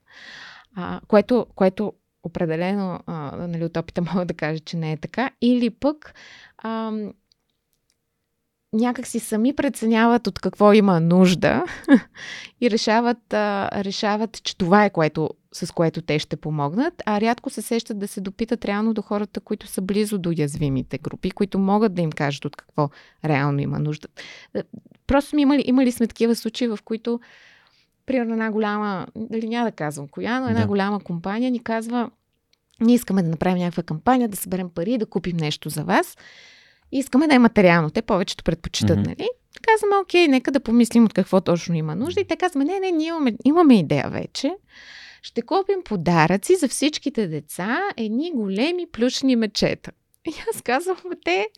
А, 0.74 1.00
което, 1.08 1.46
което 1.54 1.92
определено 2.22 3.00
а, 3.06 3.46
нали, 3.46 3.64
от 3.64 3.76
опита 3.76 4.02
мога 4.14 4.24
да 4.24 4.34
кажа, 4.34 4.60
че 4.60 4.76
не 4.76 4.92
е 4.92 4.96
така. 4.96 5.30
Или 5.40 5.70
пък 5.70 6.14
а, 6.58 6.92
някак 8.72 9.06
си 9.06 9.18
сами 9.18 9.56
преценяват 9.56 10.26
от 10.26 10.38
какво 10.38 10.72
има 10.72 11.00
нужда 11.00 11.64
и 12.60 12.70
решават, 12.70 13.34
а, 13.34 13.70
решават, 13.84 14.42
че 14.42 14.56
това 14.56 14.84
е 14.84 14.90
което, 14.90 15.30
с 15.52 15.72
което 15.72 16.02
те 16.02 16.18
ще 16.18 16.36
помогнат, 16.36 17.02
а 17.06 17.20
рядко 17.20 17.50
се 17.50 17.62
сещат 17.62 17.98
да 17.98 18.08
се 18.08 18.20
допитат 18.20 18.64
реално 18.64 18.94
до 18.94 19.02
хората, 19.02 19.40
които 19.40 19.66
са 19.66 19.82
близо 19.82 20.18
до 20.18 20.28
уязвимите 20.28 20.98
групи, 20.98 21.30
които 21.30 21.58
могат 21.58 21.94
да 21.94 22.02
им 22.02 22.12
кажат 22.12 22.44
от 22.44 22.56
какво 22.56 22.90
реално 23.24 23.60
има 23.60 23.78
нужда. 23.78 24.08
Е, 24.54 24.62
просто 25.06 25.30
сме 25.30 25.42
имали, 25.42 25.62
имали 25.66 25.92
сме 25.92 26.06
такива 26.06 26.36
случаи, 26.36 26.68
в 26.68 26.78
които 26.84 27.20
примерно 28.06 28.32
една 28.32 28.50
голяма, 28.50 29.06
дали 29.16 29.48
няма 29.48 29.70
да 29.70 29.72
казвам 29.72 30.08
коя, 30.08 30.40
но 30.40 30.48
една 30.48 30.60
да. 30.60 30.66
голяма 30.66 31.00
компания 31.00 31.50
ни 31.50 31.62
казва, 31.62 32.10
ние 32.80 32.94
искаме 32.94 33.22
да 33.22 33.28
направим 33.28 33.58
някаква 33.58 33.82
кампания, 33.82 34.28
да 34.28 34.36
съберем 34.36 34.70
пари, 34.70 34.98
да 34.98 35.06
купим 35.06 35.36
нещо 35.36 35.68
за 35.68 35.84
вас. 35.84 36.16
И 36.92 36.98
искаме 36.98 37.28
да 37.28 37.34
е 37.34 37.38
материално. 37.38 37.90
Те 37.90 38.02
повечето 38.02 38.44
предпочитат, 38.44 38.98
mm-hmm. 38.98 39.06
нали? 39.06 39.28
Казваме, 39.62 39.96
окей, 39.96 40.28
нека 40.28 40.50
да 40.50 40.60
помислим 40.60 41.04
от 41.04 41.12
какво 41.12 41.40
точно 41.40 41.74
има 41.74 41.96
нужда. 41.96 42.20
И 42.20 42.26
те 42.26 42.36
казваме, 42.36 42.64
не, 42.64 42.80
не, 42.80 42.90
ние 42.90 43.08
имаме, 43.08 43.32
имаме 43.44 43.78
идея 43.78 44.08
вече. 44.10 44.56
Ще 45.22 45.42
купим 45.42 45.82
подаръци 45.84 46.56
за 46.56 46.68
всичките 46.68 47.26
деца, 47.26 47.80
едни 47.96 48.32
големи 48.34 48.86
плюшни 48.92 49.36
мечета. 49.36 49.90
И 50.26 50.32
аз 50.54 50.62
казвам, 50.62 50.96
те, 51.24 51.48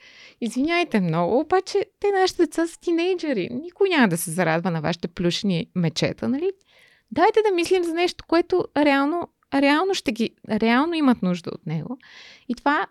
извиняйте 0.40 1.00
много, 1.00 1.40
обаче 1.40 1.86
те 2.00 2.10
нашите 2.10 2.42
деца 2.42 2.66
са 2.66 2.80
тинейджери. 2.80 3.48
Никой 3.52 3.88
няма 3.88 4.08
да 4.08 4.16
се 4.16 4.30
зарадва 4.30 4.70
на 4.70 4.80
вашите 4.80 5.08
плюшни 5.08 5.66
мечета, 5.74 6.28
нали? 6.28 6.50
Дайте 7.10 7.40
да 7.48 7.54
мислим 7.54 7.84
за 7.84 7.94
нещо, 7.94 8.24
което 8.28 8.64
реално, 8.76 9.28
реално 9.54 9.94
ще 9.94 10.12
ги, 10.12 10.30
реално 10.50 10.94
имат 10.94 11.22
нужда 11.22 11.50
от 11.54 11.66
него. 11.66 11.98
И 12.48 12.54
това 12.54 12.86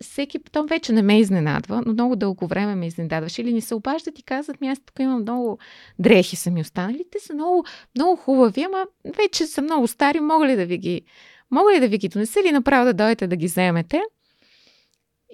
всеки, 0.00 0.38
то 0.38 0.66
вече 0.66 0.92
не 0.92 1.02
ме 1.02 1.20
изненадва, 1.20 1.82
но 1.86 1.92
много 1.92 2.16
дълго 2.16 2.46
време 2.46 2.74
ме 2.74 2.86
изненадваше. 2.86 3.42
Или 3.42 3.52
ни 3.52 3.60
се 3.60 3.74
обаждат 3.74 4.18
и 4.18 4.22
казват, 4.22 4.60
ми 4.60 4.68
аз 4.68 4.78
тук 4.78 4.98
имам 4.98 5.20
много 5.20 5.58
дрехи 5.98 6.36
са 6.36 6.50
ми 6.50 6.60
останали. 6.60 7.04
Те 7.10 7.18
са 7.18 7.34
много, 7.34 7.64
много 7.96 8.16
хубави, 8.16 8.62
ама 8.62 8.86
вече 9.16 9.46
са 9.46 9.62
много 9.62 9.86
стари. 9.86 10.20
Мога 10.20 10.46
ли 10.46 10.56
да 10.56 10.66
ви 10.66 10.78
ги, 10.78 11.02
мога 11.50 11.72
ли 11.72 11.80
да 11.80 11.88
ви 11.88 11.98
ги 11.98 12.08
донеса 12.08 12.40
или 12.40 12.52
направо 12.52 12.84
да 12.84 12.94
дойдете 12.94 13.26
да 13.26 13.36
ги 13.36 13.46
вземете? 13.46 14.02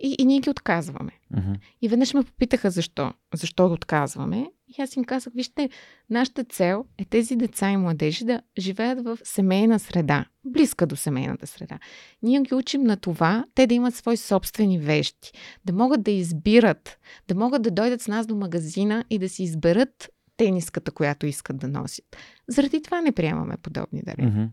И, 0.00 0.16
и 0.18 0.24
ние 0.24 0.40
ги 0.40 0.50
отказваме. 0.50 1.12
Uh-huh. 1.34 1.58
И 1.82 1.88
веднъж 1.88 2.14
ме 2.14 2.22
попитаха 2.22 2.70
защо. 2.70 3.12
Защо 3.34 3.68
го 3.68 3.74
отказваме. 3.74 4.50
И 4.78 4.82
аз 4.82 4.96
им 4.96 5.04
казах, 5.04 5.32
вижте, 5.36 5.70
нашата 6.10 6.44
цел 6.44 6.84
е 6.98 7.04
тези 7.04 7.36
деца 7.36 7.70
и 7.70 7.76
младежи 7.76 8.24
да 8.24 8.40
живеят 8.58 9.04
в 9.04 9.18
семейна 9.24 9.78
среда, 9.78 10.26
близка 10.44 10.86
до 10.86 10.96
семейната 10.96 11.46
среда. 11.46 11.78
Ние 12.22 12.40
ги 12.40 12.54
учим 12.54 12.82
на 12.82 12.96
това, 12.96 13.44
те 13.54 13.66
да 13.66 13.74
имат 13.74 13.94
свои 13.94 14.16
собствени 14.16 14.78
вещи, 14.78 15.32
да 15.64 15.72
могат 15.72 16.02
да 16.02 16.10
избират, 16.10 16.98
да 17.28 17.34
могат 17.34 17.62
да 17.62 17.70
дойдат 17.70 18.02
с 18.02 18.08
нас 18.08 18.26
до 18.26 18.36
магазина 18.36 19.04
и 19.10 19.18
да 19.18 19.28
си 19.28 19.42
изберат 19.42 20.08
тениската, 20.36 20.90
която 20.90 21.26
искат 21.26 21.56
да 21.56 21.68
носят. 21.68 22.16
Заради 22.48 22.82
това 22.82 23.00
не 23.00 23.12
приемаме 23.12 23.56
подобни 23.56 24.02
дари. 24.02 24.22
Uh-huh. 24.22 24.48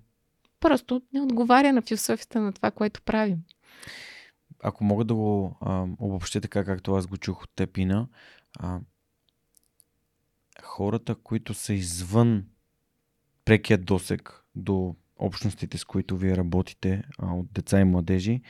Просто 0.60 1.02
не 1.14 1.22
отговаря 1.22 1.74
на 1.74 1.82
философията 1.82 2.42
на 2.42 2.54
това, 2.54 2.72
което 2.72 3.02
правим 3.02 3.38
ако 4.64 4.84
мога 4.84 5.04
да 5.04 5.16
го 5.16 5.58
а, 5.62 5.86
обобщя 6.00 6.42
така, 6.42 6.66
както 6.66 6.96
аз 6.96 7.08
го 7.08 7.18
чух 7.18 7.44
от 7.44 7.50
Тепина, 7.56 8.08
а, 8.60 8.80
хората, 10.64 11.16
които 11.16 11.54
са 11.54 11.74
извън 11.74 12.46
прекия 13.46 13.78
досек 13.78 14.44
до 14.56 14.96
общностите, 15.18 15.78
с 15.78 15.86
които 15.86 16.18
вие 16.18 16.38
работите, 16.38 17.04
а, 17.20 17.34
от 17.34 17.54
деца 17.54 17.80
и 17.80 17.84
младежи, 17.84 18.42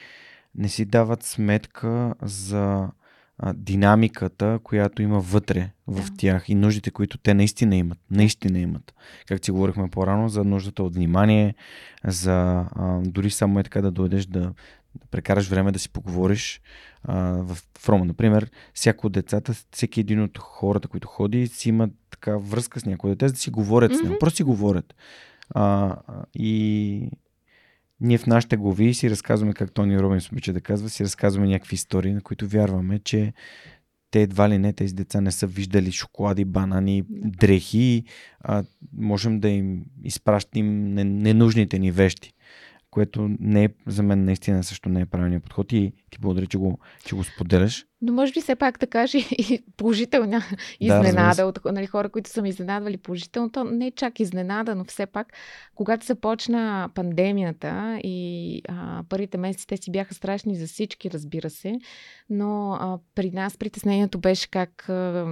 не 0.56 0.70
си 0.70 0.86
дават 0.86 1.24
сметка 1.24 2.16
за 2.22 2.90
а, 3.38 3.54
динамиката, 3.54 4.60
която 4.64 5.02
има 5.02 5.20
вътре 5.20 5.72
в 5.88 6.10
да. 6.10 6.18
тях 6.18 6.50
и 6.50 6.56
нуждите, 6.56 6.92
които 6.92 7.18
те 7.18 7.34
наистина 7.34 7.76
имат. 7.76 8.00
Наистина 8.12 8.60
имат. 8.60 8.94
Как 9.28 9.46
си 9.46 9.52
говорихме 9.52 9.90
по-рано 9.90 10.30
за 10.30 10.44
нуждата 10.44 10.84
от 10.84 10.96
внимание, 10.96 11.56
за 12.04 12.66
а, 12.72 13.02
дори 13.06 13.30
само 13.30 13.60
е 13.60 13.64
така 13.64 13.82
да 13.82 13.92
дойдеш 13.92 14.26
да, 14.26 14.54
да 14.96 15.08
прекараш 15.12 15.48
време 15.48 15.72
да 15.72 15.80
си 15.80 15.90
поговориш 15.90 16.62
а, 17.04 17.16
в, 17.24 17.58
в 17.78 17.90
Рома. 17.90 18.06
Например, 18.06 18.52
всяко 18.74 19.08
от 19.08 19.14
децата, 19.14 19.54
всеки 19.72 20.00
един 20.00 20.24
от 20.24 20.38
хората, 20.38 20.88
които 20.88 21.08
ходи, 21.08 21.48
си 21.48 21.70
има 21.70 21.90
така 22.10 22.38
връзка 22.38 22.80
с 22.80 22.86
някой 22.86 23.10
дете, 23.10 23.28
за 23.28 23.34
да 23.34 23.40
си 23.40 23.50
говорят 23.50 23.92
mm-hmm. 23.92 24.00
с 24.00 24.04
него. 24.04 24.16
Просто 24.20 24.38
си 24.38 24.44
говорят. 24.44 24.96
А, 25.50 25.96
и 26.34 27.12
ние 28.02 28.18
в 28.18 28.28
нашите 28.28 28.58
глави 28.58 28.94
си 28.94 29.10
разказваме, 29.10 29.54
как 29.54 29.72
Тони 29.72 30.00
Робинс 30.00 30.32
обича 30.32 30.54
да 30.54 30.62
казва, 30.62 30.90
си 30.90 31.04
разказваме 31.04 31.48
някакви 31.48 31.76
истории, 31.76 32.14
на 32.14 32.22
които 32.22 32.48
вярваме, 32.48 33.00
че 33.00 33.34
те 34.12 34.22
едва 34.22 34.50
ли 34.50 34.58
не, 34.58 34.74
тези 34.74 34.94
деца 34.94 35.22
не 35.22 35.32
са 35.32 35.48
виждали 35.48 35.92
шоколади, 35.92 36.46
банани, 36.46 37.04
дрехи, 37.10 38.04
а 38.44 38.64
можем 38.98 39.40
да 39.40 39.50
им 39.50 39.86
изпращим 40.04 40.94
ненужните 40.94 41.80
ни 41.80 41.92
вещи 41.92 42.34
което 42.92 43.30
не 43.40 43.64
е, 43.64 43.70
за 43.88 44.04
мен 44.04 44.26
наистина 44.26 44.64
също 44.64 44.90
не 44.90 45.02
е 45.02 45.06
правилният 45.06 45.44
подход. 45.44 45.72
И 45.72 45.94
ти 46.12 46.18
благодаря, 46.20 46.48
че 46.48 46.58
го, 46.58 46.80
че 47.06 47.16
го 47.16 47.24
споделяш. 47.24 47.86
Но 48.02 48.14
може 48.14 48.34
би 48.34 48.42
все 48.42 48.56
пак 48.56 48.80
да 48.80 48.88
кажа 48.88 49.18
и 49.18 49.64
положителна 49.78 50.44
изненада 50.80 51.44
да, 51.44 51.46
от 51.46 51.60
нали, 51.66 51.86
хора, 51.86 52.10
които 52.10 52.30
са 52.30 52.42
ме 52.42 52.50
изненадвали 52.50 52.98
положително. 52.98 53.50
То 53.52 53.64
не 53.64 53.88
е 53.88 53.92
чак 53.92 54.20
изненада, 54.20 54.76
но 54.76 54.84
все 54.84 55.06
пак, 55.06 55.34
когато 55.76 56.06
започна 56.06 56.90
пандемията 56.96 58.00
и 58.04 58.62
а, 58.70 59.04
първите 59.10 59.38
месеци 59.38 59.68
те 59.68 59.78
си 59.78 59.92
бяха 59.92 60.14
страшни 60.14 60.56
за 60.56 60.68
всички, 60.68 61.12
разбира 61.12 61.50
се, 61.50 61.80
но 62.30 62.72
а, 62.72 63.00
при 63.16 63.32
нас 63.32 63.58
притеснението 63.58 64.20
беше 64.20 64.50
как... 64.50 64.90
А, 64.90 65.26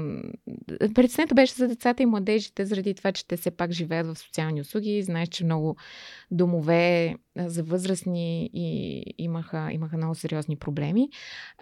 притеснението 0.96 1.36
беше 1.36 1.54
за 1.54 1.68
децата 1.68 2.04
и 2.04 2.06
младежите, 2.06 2.66
заради 2.66 2.94
това, 2.94 3.12
че 3.12 3.28
те 3.28 3.38
все 3.38 3.52
пак 3.52 3.72
живеят 3.72 4.08
в 4.08 4.20
социални 4.20 4.62
услуги. 4.62 5.04
Знаеш, 5.04 5.30
че 5.30 5.46
много 5.46 5.76
домове 6.32 7.16
за 7.36 7.64
възрастни 7.64 8.50
и 8.54 9.04
имаха, 9.18 9.70
имаха 9.72 9.98
много 9.98 10.16
сериозни 10.16 10.56
проблеми. 10.56 10.67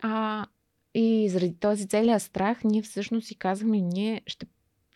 А, 0.02 0.46
и 0.94 1.30
заради 1.30 1.56
този 1.60 1.88
целият 1.88 2.22
страх, 2.22 2.64
ние 2.64 2.82
всъщност 2.82 3.28
си 3.28 3.36
казахме, 3.36 3.82
ние 3.82 4.22
ще 4.28 4.46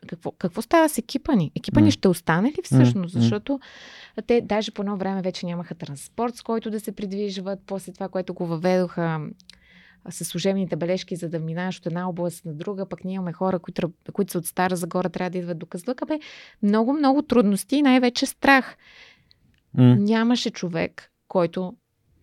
какво, 0.08 0.32
какво 0.32 0.62
става 0.62 0.90
с 0.90 0.98
екипа 0.98 1.36
ни? 1.36 1.52
Екипа 1.56 1.80
mm. 1.80 1.84
ни 1.84 1.92
ще 1.92 2.08
остане 2.08 2.50
ли 2.50 2.62
всъщност? 2.64 3.16
Mm. 3.16 3.20
Защото 3.20 3.60
те 4.28 4.42
даже 4.42 4.72
по 4.72 4.82
едно 4.82 4.98
време 4.98 5.22
вече 5.22 5.46
нямаха 5.46 5.76
транспорт, 5.76 6.36
с 6.36 6.42
който 6.42 6.70
да 6.70 6.80
се 6.80 6.92
придвижват. 6.92 7.60
После 7.66 7.94
това, 7.94 8.10
което 8.10 8.34
го 8.34 8.46
въведоха 8.46 9.30
с 10.10 10.26
служебните 10.26 10.76
бележки, 10.76 11.16
за 11.16 11.30
да 11.30 11.40
минаваш 11.40 11.78
от 11.78 11.86
една 11.86 12.10
област 12.10 12.46
на 12.46 12.54
друга, 12.54 12.86
пък 12.86 13.04
ние 13.06 13.16
имаме 13.16 13.34
хора, 13.34 13.60
които, 13.60 13.92
които 14.14 14.32
са 14.32 14.38
от 14.38 14.46
Стара 14.46 14.76
Загора, 14.76 15.10
трябва 15.10 15.30
да 15.30 15.38
идват 15.38 15.60
до 15.60 15.66
Казлъка. 15.66 16.06
Бе, 16.06 16.20
много, 16.64 16.94
много 16.94 17.22
трудности 17.22 17.76
и 17.76 17.82
най-вече 17.82 18.26
страх. 18.26 18.78
Mm. 19.78 20.00
Нямаше 20.00 20.50
човек, 20.50 21.12
който 21.28 21.74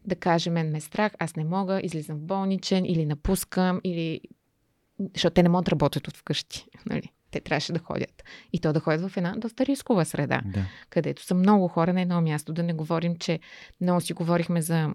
да 0.07 0.17
каже, 0.17 0.51
мен 0.51 0.71
ме 0.71 0.79
е 0.79 0.81
страх, 0.81 1.13
аз 1.19 1.37
не 1.37 1.45
мога, 1.45 1.81
излизам 1.83 2.17
в 2.17 2.23
болничен 2.23 2.85
или 2.85 3.07
напускам, 3.07 3.81
или... 3.85 4.21
защото 5.15 5.35
те 5.35 5.43
не 5.43 5.49
могат 5.49 5.65
да 5.65 5.71
работят 5.71 6.09
от 6.09 6.17
вкъщи. 6.17 6.67
Нали? 6.87 7.13
Те 7.31 7.41
трябваше 7.41 7.73
да 7.73 7.79
ходят. 7.79 8.25
И 8.53 8.59
то 8.61 8.73
да 8.73 8.81
ходят 8.81 9.11
в 9.11 9.17
една 9.17 9.35
доста 9.37 9.67
рискова 9.67 10.05
среда, 10.05 10.43
да. 10.45 10.65
където 10.91 11.23
са 11.23 11.35
много 11.35 11.69
хора 11.69 11.93
на 11.93 12.01
едно 12.01 12.21
място. 12.21 12.53
Да 12.53 12.63
не 12.63 12.73
говорим, 12.73 13.17
че 13.17 13.41
много 13.81 14.01
си 14.01 14.13
говорихме 14.13 14.63
за 14.63 14.95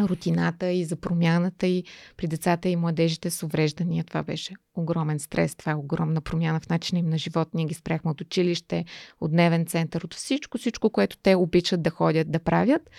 рутината 0.00 0.70
и 0.70 0.84
за 0.84 0.96
промяната 0.96 1.66
и 1.66 1.84
при 2.16 2.26
децата 2.26 2.68
и 2.68 2.76
младежите 2.76 3.30
с 3.30 3.42
увреждания. 3.42 4.04
Това 4.04 4.22
беше 4.22 4.54
огромен 4.74 5.18
стрес, 5.18 5.54
това 5.54 5.72
е 5.72 5.74
огромна 5.74 6.20
промяна 6.20 6.60
в 6.60 6.68
начина 6.68 6.98
им 6.98 7.08
на 7.08 7.18
живот. 7.18 7.48
Ние 7.54 7.64
ги 7.64 7.74
спряхме 7.74 8.10
от 8.10 8.20
училище, 8.20 8.84
от 9.20 9.30
дневен 9.30 9.66
център, 9.66 10.02
от 10.02 10.14
всичко, 10.14 10.58
всичко, 10.58 10.90
което 10.90 11.18
те 11.18 11.34
обичат 11.34 11.82
да 11.82 11.90
ходят, 11.90 12.30
да 12.30 12.38
правят, 12.38 12.90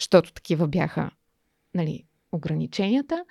защото 0.00 0.32
такива 0.32 0.68
бяха 0.68 1.10
нали, 1.74 2.04
ограниченията. 2.32 3.24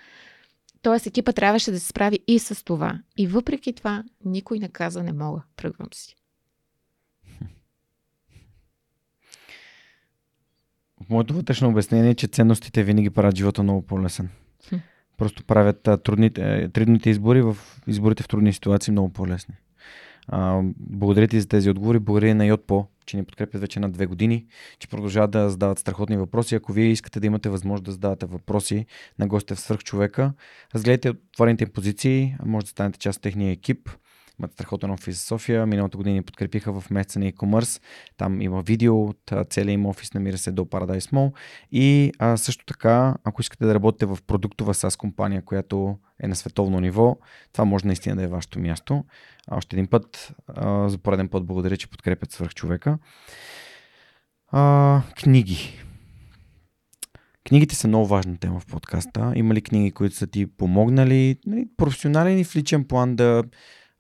Тоест 0.81 1.05
екипа 1.05 1.31
трябваше 1.31 1.71
да 1.71 1.79
се 1.79 1.87
справи 1.87 2.19
и 2.27 2.39
с 2.39 2.63
това. 2.63 2.99
И 3.17 3.27
въпреки 3.27 3.73
това, 3.73 4.03
никой 4.25 4.59
не 4.59 4.69
каза 4.69 5.03
не 5.03 5.13
мога, 5.13 5.43
тръгвам 5.55 5.87
си. 5.93 6.15
Моето 11.09 11.33
вътрешно 11.33 11.69
обяснение 11.69 12.09
е, 12.09 12.15
че 12.15 12.27
ценностите 12.27 12.83
винаги 12.83 13.09
правят 13.09 13.35
живота 13.35 13.63
много 13.63 13.81
по-лесен. 13.81 14.29
Хм. 14.69 14.75
Просто 15.17 15.43
правят 15.43 15.89
трудните, 16.03 16.69
трудните 16.73 17.09
избори 17.09 17.41
в 17.41 17.57
изборите 17.87 18.23
в 18.23 18.27
трудни 18.27 18.53
ситуации 18.53 18.91
много 18.91 19.13
по-лесни. 19.13 19.55
А, 20.27 20.61
благодаря 20.77 21.27
ти 21.27 21.41
за 21.41 21.47
тези 21.47 21.69
отговори. 21.69 21.99
Благодаря 21.99 22.35
на 22.35 22.45
Йотпо, 22.45 22.87
че 23.05 23.17
ни 23.17 23.23
подкрепят 23.23 23.61
вече 23.61 23.79
на 23.79 23.89
две 23.89 24.05
години, 24.05 24.45
че 24.79 24.87
продължават 24.87 25.31
да 25.31 25.49
задават 25.49 25.79
страхотни 25.79 26.17
въпроси. 26.17 26.55
Ако 26.55 26.73
вие 26.73 26.85
искате 26.85 27.19
да 27.19 27.27
имате 27.27 27.49
възможност 27.49 27.83
да 27.83 27.91
задавате 27.91 28.25
въпроси 28.25 28.85
на 29.19 29.27
гостите 29.27 29.55
в 29.55 29.59
свърхчовека, 29.59 30.33
разгледайте 30.75 31.09
отворените 31.09 31.65
позиции, 31.65 32.35
може 32.45 32.65
да 32.65 32.69
станете 32.69 32.99
част 32.99 33.17
от 33.17 33.23
техния 33.23 33.51
екип 33.51 33.89
имат 34.39 34.53
страхотен 34.53 34.91
офис 34.91 35.17
в 35.17 35.27
София. 35.27 35.65
Миналата 35.65 35.97
година 35.97 36.15
ни 36.15 36.21
подкрепиха 36.21 36.81
в 36.81 36.89
месеца 36.89 37.19
на 37.19 37.25
e-commerce. 37.25 37.81
Там 38.17 38.41
има 38.41 38.61
видео 38.61 39.03
от 39.03 39.31
целия 39.49 39.73
им 39.73 39.85
офис, 39.85 40.13
намира 40.13 40.37
се 40.37 40.51
до 40.51 40.65
Paradise 40.65 41.13
Mall. 41.13 41.33
И 41.71 42.11
а, 42.19 42.37
също 42.37 42.65
така, 42.65 43.15
ако 43.23 43.41
искате 43.41 43.65
да 43.65 43.75
работите 43.75 44.05
в 44.05 44.17
продуктова 44.27 44.73
SaaS 44.73 44.97
компания, 44.97 45.41
която 45.41 45.97
е 46.19 46.27
на 46.27 46.35
световно 46.35 46.79
ниво, 46.79 47.17
това 47.53 47.65
може 47.65 47.87
наистина 47.87 48.15
да 48.15 48.23
е 48.23 48.27
вашето 48.27 48.59
място. 48.59 49.05
А, 49.47 49.57
още 49.57 49.75
един 49.75 49.87
път, 49.87 50.33
а, 50.47 50.89
за 50.89 50.97
пореден 50.97 51.27
път 51.29 51.45
благодаря, 51.45 51.77
че 51.77 51.89
подкрепят 51.89 52.31
свърх 52.31 52.53
човека. 52.53 52.97
А, 54.51 55.01
книги. 55.15 55.79
Книгите 57.47 57.75
са 57.75 57.87
много 57.87 58.07
важна 58.07 58.37
тема 58.37 58.59
в 58.59 58.65
подкаста. 58.65 59.33
Има 59.35 59.53
ли 59.53 59.61
книги, 59.61 59.91
които 59.91 60.15
са 60.15 60.27
ти 60.27 60.45
помогнали, 60.45 61.37
нали, 61.45 61.67
професионален 61.77 62.39
и 62.39 62.43
в 62.43 62.55
личен 62.55 62.83
план 62.83 63.15
да 63.15 63.43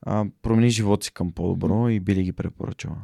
а, 0.01 0.25
промени 0.41 0.69
живота 0.69 1.05
си 1.05 1.13
към 1.13 1.31
по-добро 1.31 1.89
и 1.89 1.99
би 1.99 2.15
ли 2.15 2.23
ги 2.23 2.33
препоръчала? 2.33 2.97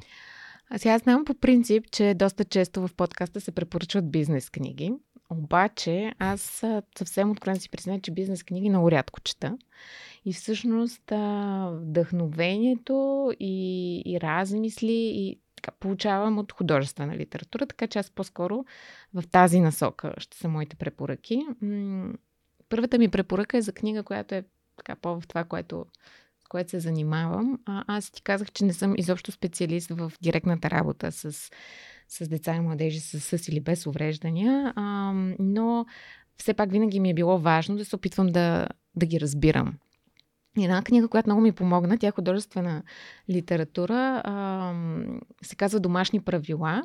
А 0.69 0.77
сега 0.77 0.97
знам 0.97 1.25
по 1.25 1.33
принцип, 1.33 1.91
че 1.91 2.13
доста 2.13 2.45
често 2.45 2.87
в 2.87 2.93
подкаста 2.97 3.41
се 3.41 3.51
препоръчват 3.51 4.11
бизнес 4.11 4.49
книги. 4.49 4.93
Обаче 5.29 6.11
аз 6.19 6.63
съвсем 6.97 7.31
откровено 7.31 7.59
си 7.59 7.69
призная, 7.69 8.01
че 8.01 8.11
бизнес 8.11 8.43
книги 8.43 8.69
много 8.69 8.91
рядко 8.91 9.19
чета. 9.19 9.57
И 10.25 10.33
всъщност 10.33 11.11
вдъхновението 11.71 13.31
и, 13.39 14.01
и 14.05 14.21
размисли 14.21 15.11
и 15.15 15.39
така, 15.55 15.71
получавам 15.71 16.37
от 16.37 16.51
художествена 16.51 17.17
литература, 17.17 17.65
така 17.65 17.87
че 17.87 17.99
аз 17.99 18.11
по-скоро 18.11 18.65
в 19.13 19.23
тази 19.31 19.59
насока 19.59 20.13
ще 20.17 20.37
са 20.37 20.47
моите 20.47 20.75
препоръки. 20.75 21.45
Първата 22.69 22.97
ми 22.97 23.09
препоръка 23.09 23.57
е 23.57 23.61
за 23.61 23.73
книга, 23.73 24.03
която 24.03 24.35
е 24.35 24.43
така 24.77 24.95
по 24.95 25.21
в 25.21 25.27
това, 25.27 25.43
което 25.43 25.85
което 26.55 26.69
се 26.69 26.79
занимавам. 26.79 27.59
А, 27.65 27.83
аз 27.87 28.11
ти 28.11 28.21
казах, 28.21 28.51
че 28.51 28.65
не 28.65 28.73
съм 28.73 28.93
изобщо 28.97 29.31
специалист 29.31 29.89
в 29.89 30.11
директната 30.21 30.69
работа 30.69 31.11
с, 31.11 31.51
с 32.07 32.27
деца 32.27 32.55
и 32.55 32.59
младежи 32.59 32.99
с, 32.99 33.37
с 33.37 33.47
или 33.47 33.59
без 33.59 33.85
увреждания, 33.85 34.73
а, 34.75 35.13
но 35.39 35.85
все 36.37 36.53
пак 36.53 36.71
винаги 36.71 36.99
ми 36.99 37.09
е 37.09 37.13
било 37.13 37.39
важно 37.39 37.75
да 37.75 37.85
се 37.85 37.95
опитвам 37.95 38.27
да, 38.27 38.67
да 38.95 39.05
ги 39.05 39.19
разбирам. 39.19 39.73
Една 40.57 40.83
книга, 40.83 41.07
която 41.07 41.29
много 41.29 41.41
ми 41.41 41.51
помогна, 41.51 41.97
тя 41.97 42.07
е 42.07 42.11
художествена 42.11 42.83
литература, 43.29 44.21
а, 44.25 44.73
се 45.41 45.55
казва 45.55 45.79
Домашни 45.79 46.21
правила. 46.21 46.83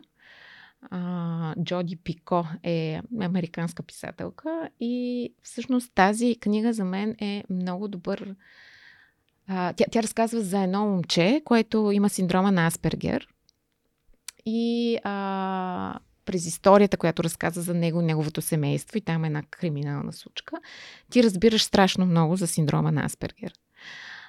А, 0.90 1.54
Джоди 1.64 1.96
Пико 1.96 2.46
е 2.62 3.00
американска 3.20 3.82
писателка 3.82 4.70
и 4.80 5.34
всъщност 5.42 5.94
тази 5.94 6.36
книга 6.40 6.72
за 6.72 6.84
мен 6.84 7.16
е 7.20 7.44
много 7.50 7.88
добър 7.88 8.34
а, 9.52 9.72
тя, 9.72 9.84
тя 9.90 10.02
разказва 10.02 10.40
за 10.40 10.62
едно 10.62 10.86
момче, 10.86 11.42
което 11.44 11.90
има 11.90 12.08
синдрома 12.08 12.52
на 12.52 12.66
Аспергер. 12.66 13.28
И 14.46 14.98
а, 15.04 15.98
през 16.24 16.46
историята, 16.46 16.96
която 16.96 17.24
разказа 17.24 17.62
за 17.62 17.74
него, 17.74 18.02
неговото 18.02 18.42
семейство 18.42 18.98
и 18.98 19.00
там 19.00 19.24
е 19.24 19.26
една 19.26 19.42
криминална 19.42 20.12
случка, 20.12 20.56
ти 21.10 21.22
разбираш 21.22 21.62
страшно 21.62 22.06
много 22.06 22.36
за 22.36 22.46
синдрома 22.46 22.92
на 22.92 23.04
Аспергер. 23.04 23.52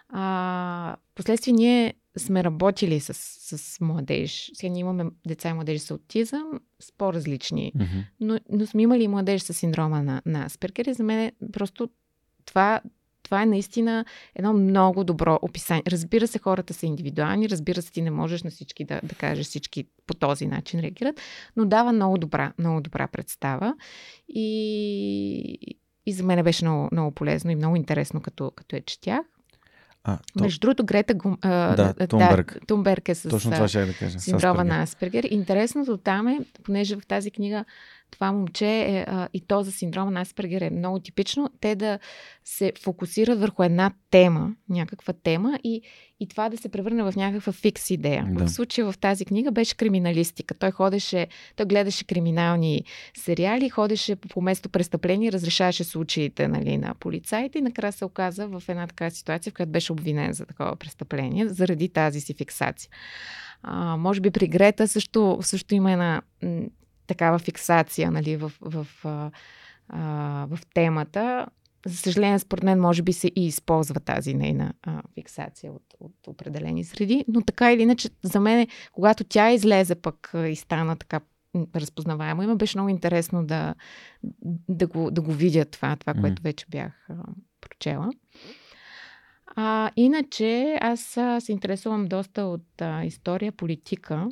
А, 0.10 0.95
последствие 1.15 1.53
ние 1.53 1.93
сме 2.18 2.43
работили 2.43 2.99
с, 2.99 3.14
с 3.57 3.81
младеж. 3.81 4.52
Сега 4.53 4.72
ние 4.72 4.80
имаме 4.80 5.06
деца 5.27 5.49
и 5.49 5.53
младежи 5.53 5.80
с 5.80 5.91
аутизъм, 5.91 6.60
с 6.80 6.91
по-различни, 6.98 7.73
mm-hmm. 7.76 8.03
но, 8.19 8.39
но 8.52 8.65
сме 8.65 8.81
имали 8.81 9.03
и 9.03 9.07
младежи 9.07 9.43
с 9.43 9.53
синдрома 9.53 10.03
на, 10.03 10.22
на 10.26 10.45
Аспергер 10.45 10.85
и 10.85 10.93
за 10.93 11.03
мен 11.03 11.19
е 11.19 11.31
просто 11.53 11.89
това 12.45 12.81
това 13.32 13.41
е 13.41 13.45
наистина 13.45 14.06
едно 14.36 14.53
много 14.53 15.03
добро 15.03 15.40
описание. 15.41 15.84
Разбира 15.88 16.28
се, 16.28 16.40
хората 16.40 16.74
са 16.74 16.86
индивидуални, 16.86 17.49
разбира 17.49 17.82
се, 17.82 17.91
ти 17.91 18.02
не 18.02 18.12
можеш 18.12 18.44
на 18.44 18.49
всички 18.49 18.86
да, 18.86 18.99
да 19.03 19.16
кажеш 19.16 19.45
всички 19.45 19.86
по 20.08 20.14
този 20.14 20.48
начин 20.48 20.80
реагират, 20.80 21.22
но 21.56 21.66
дава 21.66 21.91
много 21.94 22.18
добра, 22.18 22.53
много 22.60 22.82
добра 22.82 23.08
представа 23.08 23.74
и, 24.30 25.58
и 26.06 26.14
за 26.14 26.24
мен 26.24 26.44
беше 26.44 26.66
много, 26.66 26.90
много 26.91 27.12
полезно 27.12 27.52
и 27.52 27.56
много 27.56 27.76
интересно, 27.76 28.22
като, 28.22 28.52
като 28.56 28.76
е 28.76 28.82
четях. 28.82 29.22
А, 30.03 30.18
то... 30.38 30.44
Между 30.44 30.60
другото, 30.60 30.86
Грета 30.86 31.14
Гум... 31.14 31.38
да, 31.41 31.94
Тунберг. 32.10 32.53
Да, 32.53 32.66
Тунберг 32.66 33.10
е 33.10 33.16
с 33.16 33.30
Точно 33.30 33.52
това 33.52 33.68
ще 33.68 33.86
да 33.86 33.94
кажа. 33.94 34.20
синдрома 34.20 34.64
на 34.64 34.82
Аспергер. 34.82 35.24
Интересното 35.32 35.98
там 35.98 36.28
е, 36.28 36.40
понеже 36.64 36.95
в 36.95 37.08
тази 37.08 37.32
книга 37.32 37.66
това 38.12 38.32
момче 38.32 38.68
е, 38.68 39.06
а, 39.08 39.28
и 39.34 39.42
то 39.42 39.64
за 39.64 39.72
синдрома 39.72 40.12
на 40.12 40.22
Аспергер 40.22 40.62
е 40.62 40.70
много 40.70 41.00
типично, 41.00 41.50
те 41.62 41.76
да 41.76 42.00
се 42.46 42.74
фокусират 42.82 43.40
върху 43.40 43.64
една 43.64 43.92
тема, 44.10 44.56
някаква 44.70 45.14
тема 45.14 45.60
и, 45.64 45.82
и 46.20 46.28
това 46.28 46.50
да 46.50 46.58
се 46.58 46.70
превърне 46.70 47.04
в 47.04 47.14
някаква 47.16 47.54
фикс 47.54 47.90
идея. 47.90 48.28
Да. 48.30 48.46
В 48.46 48.50
случая 48.50 48.92
в 48.92 48.98
тази 48.98 49.26
книга 49.26 49.52
беше 49.52 49.76
криминалистика. 49.76 50.54
Той 50.54 50.72
ходеше, 50.72 51.28
той 51.56 51.66
гледаше 51.66 52.04
криминални 52.06 52.84
сериали, 53.18 53.70
ходеше 53.70 54.16
по 54.16 54.42
место 54.42 54.70
престъпление, 54.70 55.32
разрешаваше 55.32 55.84
случаите 55.84 56.48
нали, 56.48 56.78
на 56.78 56.96
полицаите 56.96 57.58
и 57.58 57.62
накрая 57.62 57.92
се 57.92 58.06
оказа 58.06 58.48
в 58.48 58.64
една 58.68 58.88
такава 58.88 59.12
ситуация, 59.12 59.52
в 59.52 59.54
която 59.54 59.72
беше 59.72 59.92
обвинен 59.92 60.34
за 60.34 60.46
такова 60.46 60.76
престъпление, 60.76 61.48
заради 61.48 61.90
тази 61.90 62.22
си 62.22 62.34
фиксация. 62.34 62.90
А, 63.64 63.98
може 63.98 64.22
би 64.22 64.32
при 64.32 64.48
Грета 64.48 64.88
също, 64.88 65.38
също 65.42 65.76
има 65.76 65.92
една 65.92 66.22
такава 67.12 67.40
фиксация 67.40 68.12
нали, 68.12 68.38
в, 68.38 68.52
в, 68.62 68.88
в, 69.04 69.32
в 70.48 70.60
темата. 70.74 71.48
За 71.86 71.98
съжаление, 71.98 72.40
според 72.40 72.64
мен, 72.64 72.80
може 72.80 73.02
би 73.02 73.14
се 73.14 73.28
и 73.36 73.48
използва 73.48 74.00
тази 74.00 74.34
нейна 74.34 74.74
а, 74.84 75.02
фиксация 75.14 75.72
от, 75.72 75.84
от 76.00 76.28
определени 76.28 76.84
среди, 76.84 77.26
но 77.28 77.42
така 77.42 77.72
или 77.72 77.82
иначе, 77.82 78.10
за 78.24 78.40
мен, 78.40 78.68
когато 78.92 79.24
тя 79.24 79.52
излезе 79.52 79.96
пък 79.96 80.32
и 80.48 80.56
стана 80.56 80.96
така 80.96 81.20
разпознаваемо, 81.76 82.44
има 82.44 82.56
беше 82.56 82.78
много 82.78 82.90
интересно 82.90 83.46
да, 83.46 83.76
да, 84.70 84.88
го, 84.88 85.12
да 85.12 85.22
го 85.22 85.32
видя 85.32 85.66
това, 85.66 85.96
това, 85.96 86.14
mm. 86.14 86.22
което 86.22 86.42
вече 86.42 86.66
бях 86.70 87.08
а, 87.10 87.14
прочела. 87.62 88.10
А, 89.56 89.92
иначе, 89.96 90.78
аз 90.82 91.18
а, 91.18 91.40
се 91.42 91.52
интересувам 91.52 92.08
доста 92.08 92.44
от 92.44 92.82
а, 92.82 93.04
история, 93.04 93.52
политика. 93.52 94.28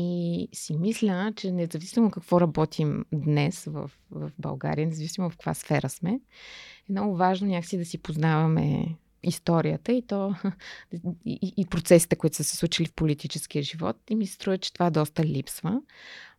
И 0.00 0.48
си 0.52 0.76
мисля, 0.76 1.32
че 1.36 1.52
независимо 1.52 2.10
какво 2.10 2.40
работим 2.40 3.04
днес 3.12 3.64
в, 3.64 3.90
в 4.10 4.30
България, 4.38 4.86
независимо 4.86 5.30
в 5.30 5.32
каква 5.32 5.54
сфера 5.54 5.88
сме, 5.88 6.10
е 6.10 6.92
много 6.92 7.16
важно 7.16 7.48
някакси 7.48 7.78
да 7.78 7.84
си 7.84 7.98
познаваме 7.98 8.96
историята 9.22 9.92
и 9.92 10.02
то 10.02 10.34
и, 11.26 11.52
и 11.56 11.66
процесите, 11.66 12.16
които 12.16 12.36
са 12.36 12.44
се 12.44 12.56
случили 12.56 12.86
в 12.86 12.94
политическия 12.94 13.62
живот. 13.62 13.96
И 14.10 14.14
ми 14.14 14.26
се 14.26 14.34
струва, 14.34 14.58
че 14.58 14.72
това 14.72 14.90
доста 14.90 15.24
липсва. 15.24 15.80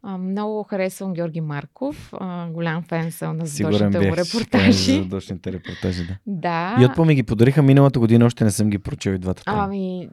А, 0.03 0.17
много 0.17 0.63
харесвам 0.63 1.13
Георги 1.13 1.41
Марков. 1.41 2.13
А, 2.13 2.49
голям 2.49 2.83
фен 2.83 3.11
съм 3.11 3.38
на 3.38 3.45
задочните 3.45 3.99
му 3.99 4.15
репортажи. 4.15 4.93
задочните 4.93 5.51
репортажи, 5.51 6.07
да. 6.07 6.17
Да. 6.25 6.77
И 6.81 6.85
отпо 6.85 7.05
ми 7.05 7.15
ги 7.15 7.23
подариха 7.23 7.61
миналата 7.61 7.99
година, 7.99 8.25
още 8.25 8.43
не 8.43 8.51
съм 8.51 8.69
ги 8.69 8.77
прочел 8.77 9.11
и 9.11 9.17
двата. 9.17 9.43
Ами, 9.45 10.09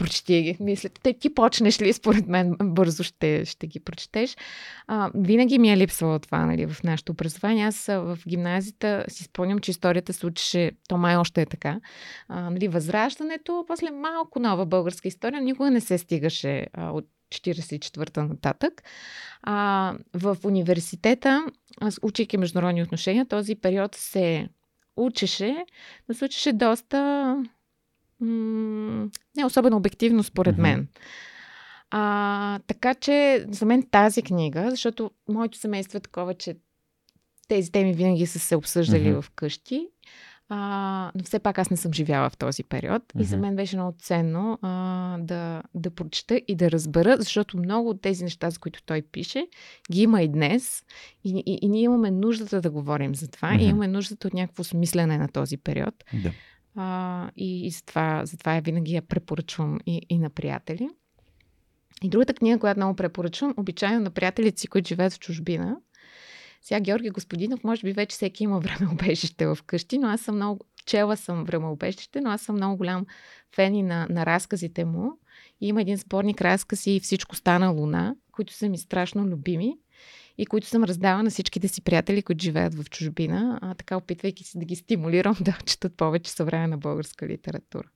прочети 0.00 0.42
ги. 0.42 0.56
Мисля, 0.60 0.88
те 1.02 1.12
ти 1.12 1.34
почнеш 1.34 1.80
ли, 1.80 1.92
според 1.92 2.26
мен, 2.26 2.56
бързо 2.62 3.02
ще, 3.02 3.44
ще 3.44 3.66
ги 3.66 3.80
прочетеш. 3.80 4.36
А, 4.86 5.10
винаги 5.14 5.58
ми 5.58 5.72
е 5.72 5.76
липсвало 5.76 6.18
това 6.18 6.46
нали, 6.46 6.66
в 6.66 6.82
нашето 6.82 7.12
образование. 7.12 7.64
Аз 7.64 7.86
в 7.86 8.18
гимназията 8.28 9.04
си 9.08 9.24
спомням, 9.24 9.58
че 9.58 9.70
историята 9.70 10.12
се 10.12 10.26
учеше, 10.26 10.70
то 10.88 10.96
май 10.96 11.16
още 11.16 11.42
е 11.42 11.46
така. 11.46 11.80
А, 12.28 12.50
нали, 12.50 12.68
възраждането, 12.68 13.64
после 13.66 13.90
малко 13.90 14.40
нова 14.40 14.66
българска 14.66 15.08
история, 15.08 15.40
никога 15.40 15.70
не 15.70 15.80
се 15.80 15.98
стигаше 15.98 16.66
а, 16.72 16.90
от 16.90 17.06
44-та 17.34 18.24
нататък. 18.24 18.82
А, 19.42 19.94
в 20.14 20.36
университета, 20.44 21.44
аз 21.80 21.98
учейки 22.02 22.36
международни 22.36 22.82
отношения, 22.82 23.26
този 23.26 23.54
период 23.54 23.94
се 23.94 24.48
учеше, 24.96 25.64
но 26.08 26.14
се 26.14 26.24
учеше 26.24 26.52
доста 26.52 27.36
м- 28.20 29.08
не 29.36 29.44
особено 29.44 29.76
обективно, 29.76 30.22
според 30.22 30.56
mm-hmm. 30.56 30.60
мен. 30.60 30.88
А, 31.90 32.58
така 32.66 32.94
че 32.94 33.46
за 33.48 33.66
мен 33.66 33.82
тази 33.90 34.22
книга, 34.22 34.70
защото 34.70 35.10
моето 35.28 35.58
семейство 35.58 35.96
е 35.96 36.00
такова, 36.00 36.34
че 36.34 36.56
тези 37.48 37.72
теми 37.72 37.94
винаги 37.94 38.26
са 38.26 38.38
се 38.38 38.56
обсъждали 38.56 39.08
mm-hmm. 39.08 39.22
вкъщи, 39.22 39.88
а, 40.48 41.12
но 41.14 41.24
все 41.24 41.38
пак 41.38 41.58
аз 41.58 41.70
не 41.70 41.76
съм 41.76 41.92
живяла 41.92 42.30
в 42.30 42.36
този 42.36 42.64
период 42.64 43.02
mm-hmm. 43.02 43.22
и 43.22 43.24
за 43.24 43.36
мен 43.36 43.56
беше 43.56 43.76
много 43.76 43.96
ценно 43.98 44.58
а, 44.62 45.18
да, 45.18 45.62
да 45.74 45.90
прочета 45.90 46.40
и 46.48 46.56
да 46.56 46.70
разбера, 46.70 47.16
защото 47.18 47.58
много 47.58 47.88
от 47.88 48.02
тези 48.02 48.24
неща, 48.24 48.50
за 48.50 48.58
които 48.58 48.82
той 48.82 49.02
пише, 49.02 49.46
ги 49.92 50.02
има 50.02 50.22
и 50.22 50.28
днес 50.28 50.84
и, 51.24 51.42
и, 51.46 51.58
и 51.62 51.68
ние 51.68 51.82
имаме 51.82 52.10
нуждата 52.10 52.60
да 52.60 52.70
говорим 52.70 53.14
за 53.14 53.28
това 53.28 53.48
mm-hmm. 53.48 53.60
и 53.60 53.64
имаме 53.64 53.88
нуждата 53.88 54.28
от 54.28 54.34
някакво 54.34 54.64
смислене 54.64 55.18
на 55.18 55.28
този 55.28 55.56
период. 55.56 55.94
Да. 56.12 56.32
А, 56.76 57.30
и 57.36 57.66
и 57.66 57.70
затова, 57.70 58.26
затова 58.26 58.54
я 58.54 58.60
винаги 58.60 58.94
я 58.94 59.02
препоръчвам 59.02 59.78
и, 59.86 60.00
и 60.08 60.18
на 60.18 60.30
приятели. 60.30 60.90
И 62.02 62.08
другата 62.08 62.34
книга, 62.34 62.58
която 62.58 62.80
много 62.80 62.96
препоръчвам, 62.96 63.54
обичайно 63.56 64.00
на 64.00 64.10
приятелите 64.10 64.60
си, 64.60 64.68
които 64.68 64.88
живеят 64.88 65.12
в 65.12 65.18
чужбина. 65.18 65.76
Сега 66.62 66.80
Георги 66.80 67.10
Господинов, 67.10 67.64
може 67.64 67.82
би 67.82 67.92
вече 67.92 68.14
всеки 68.14 68.44
има 68.44 68.60
времеобежище 68.60 69.46
в 69.46 69.58
къщи, 69.66 69.98
но 69.98 70.08
аз 70.08 70.20
съм 70.20 70.34
много, 70.36 70.64
чела 70.86 71.16
съм 71.16 71.44
времеобежище, 71.44 72.20
но 72.20 72.30
аз 72.30 72.42
съм 72.42 72.56
много 72.56 72.76
голям 72.76 73.06
фен 73.54 73.74
и 73.74 73.82
на, 73.82 74.06
на 74.10 74.26
разказите 74.26 74.84
му. 74.84 75.18
И 75.60 75.68
има 75.68 75.80
един 75.80 75.96
сборник 75.96 76.40
разкази 76.40 76.90
и 76.90 77.00
всичко 77.00 77.36
стана 77.36 77.68
луна, 77.68 78.16
които 78.32 78.52
са 78.52 78.68
ми 78.68 78.78
страшно 78.78 79.26
любими 79.26 79.78
и 80.40 80.46
които 80.46 80.66
съм 80.66 80.84
раздала 80.84 81.22
на 81.22 81.30
всичките 81.30 81.68
си 81.68 81.82
приятели, 81.82 82.22
които 82.22 82.42
живеят 82.42 82.74
в 82.74 82.90
чужбина, 82.90 83.58
а, 83.62 83.74
така 83.74 83.96
опитвайки 83.96 84.44
се 84.44 84.58
да 84.58 84.64
ги 84.64 84.76
стимулирам 84.76 85.36
да 85.40 85.58
четат 85.64 85.96
повече 85.96 86.30
съвременна 86.30 86.78
българска 86.78 87.28
литература. 87.28 87.88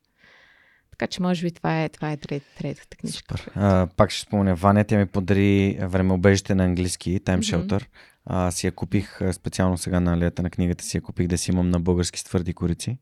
Така 0.91 1.07
че, 1.07 1.23
може 1.23 1.47
би, 1.47 1.51
това 1.51 1.83
е, 1.83 1.89
това 1.89 2.13
е 2.13 2.17
трет, 2.17 2.43
третата 2.59 2.97
книжка. 2.97 3.39
Супер. 3.39 3.53
А, 3.55 3.89
пак 3.97 4.11
ще 4.11 4.21
спомня, 4.21 4.55
Ваня, 4.55 4.85
тя 4.85 4.99
ми 4.99 5.07
подари 5.07 5.79
времеобежище 5.81 6.55
на 6.55 6.65
английски, 6.65 7.21
Time 7.21 7.39
Shelter. 7.39 7.69
Mm-hmm. 7.69 7.89
А, 8.25 8.51
си 8.51 8.67
я 8.67 8.73
купих 8.73 9.21
специално 9.33 9.79
сега 9.79 10.01
на 10.01 10.15
алията 10.15 10.43
на 10.43 10.51
книгата 10.51 10.85
си 10.85 10.97
я 10.97 11.03
купих 11.03 11.27
да 11.27 11.39
си 11.39 11.51
имам 11.51 11.71
на 11.71 11.81
български 11.81 12.19
с 12.19 12.25
твърди 12.25 12.55
корици. 12.55 12.99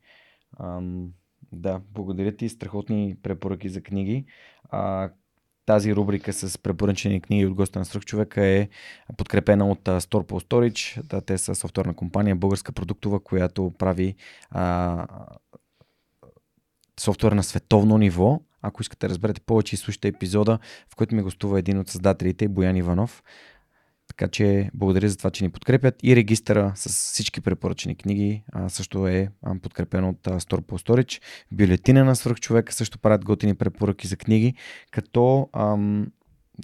Ам, 0.61 1.09
да, 1.53 1.81
благодаря 1.91 2.37
ти. 2.37 2.49
Страхотни 2.49 3.17
препоръки 3.23 3.69
за 3.69 3.83
книги. 3.83 4.25
А, 4.71 5.11
тази 5.67 5.95
рубрика 5.95 6.33
с 6.33 6.59
препоръчени 6.59 7.21
книги 7.21 7.47
от 7.47 7.55
госта 7.55 7.79
на 7.79 7.85
Свръхчовека 7.85 8.47
е 8.47 8.69
подкрепена 9.17 9.71
от 9.71 9.81
Store 9.85 10.45
Storage. 10.45 11.03
Да, 11.03 11.21
те 11.21 11.39
са 11.39 11.55
софтуерна 11.55 11.95
компания, 11.95 12.37
българска 12.37 12.73
продуктова, 12.73 13.21
която 13.21 13.73
прави 13.79 14.15
а, 14.51 15.07
софтуер 17.01 17.33
на 17.33 17.43
световно 17.43 17.99
ниво. 17.99 18.41
Ако 18.63 18.83
искате 18.83 19.07
да 19.07 19.11
разберете 19.11 19.41
повече, 19.41 19.77
слушайте 19.77 20.09
епизода, 20.09 20.59
в 20.93 20.97
който 20.97 21.15
ми 21.15 21.23
гостува 21.23 21.59
един 21.59 21.79
от 21.79 21.89
създателите, 21.89 22.49
Боян 22.49 22.77
Иванов. 22.77 23.23
Така 24.17 24.29
че 24.29 24.71
благодаря 24.75 25.09
за 25.09 25.17
това, 25.17 25.31
че 25.31 25.45
ни 25.45 25.51
подкрепят. 25.51 25.95
И 26.03 26.17
регистъра 26.17 26.73
с 26.75 26.89
всички 26.89 27.41
препоръчени 27.41 27.97
книги 27.97 28.43
а, 28.53 28.69
също 28.69 29.07
е 29.07 29.29
а, 29.43 29.59
подкрепен 29.63 30.05
от 30.05 30.27
а, 30.27 30.41
Store 30.41 30.61
по 30.61 30.79
Storage. 30.79 31.23
Бюлетина 31.53 32.05
на 32.05 32.17
свръхчовека 32.17 32.73
също 32.73 32.99
правят 32.99 33.25
готини 33.25 33.55
препоръки 33.55 34.07
за 34.07 34.17
книги, 34.17 34.55
като 34.91 35.49
ам, 35.53 36.07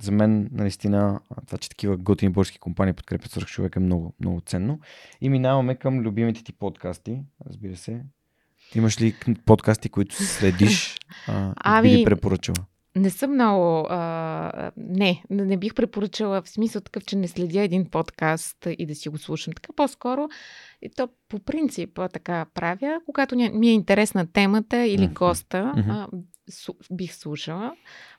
за 0.02 0.12
мен 0.12 0.48
наистина 0.52 1.20
това, 1.46 1.58
че 1.58 1.68
такива 1.68 1.96
готини 1.96 2.32
български 2.32 2.58
компании 2.58 2.94
подкрепят 2.94 3.30
свръхчовек 3.30 3.76
е 3.76 3.80
много, 3.80 4.14
много 4.20 4.40
ценно. 4.40 4.80
И 5.20 5.28
минаваме 5.28 5.74
към 5.74 6.00
любимите 6.00 6.44
ти 6.44 6.52
подкасти, 6.52 7.20
разбира 7.46 7.76
се. 7.76 8.00
Имаш 8.74 9.00
ли 9.00 9.14
подкасти, 9.46 9.88
които 9.88 10.14
следиш 10.14 10.98
а, 11.28 11.54
ами, 11.56 11.88
би 11.88 11.96
ли 11.96 12.04
препоръчала? 12.04 12.66
Не 12.96 13.10
съм 13.10 13.32
много. 13.32 13.86
А, 13.90 14.70
не, 14.76 15.24
не 15.30 15.56
бих 15.56 15.74
препоръчала 15.74 16.42
в 16.42 16.48
смисъл 16.48 16.82
такъв, 16.82 17.04
че 17.04 17.16
не 17.16 17.28
следя 17.28 17.60
един 17.60 17.90
подкаст 17.90 18.66
и 18.78 18.86
да 18.86 18.94
си 18.94 19.08
го 19.08 19.18
слушам. 19.18 19.52
Така 19.52 19.72
по-скоро, 19.76 20.28
и 20.82 20.90
то 20.90 21.08
по 21.28 21.38
принцип 21.38 22.00
така 22.12 22.46
правя, 22.54 23.00
когато 23.06 23.36
ми 23.36 23.68
е 23.68 23.72
интересна 23.72 24.32
темата 24.32 24.86
или 24.86 25.06
госта, 25.06 25.72
а, 25.88 26.08
су, 26.50 26.72
бих 26.92 27.14
слушала. 27.14 27.74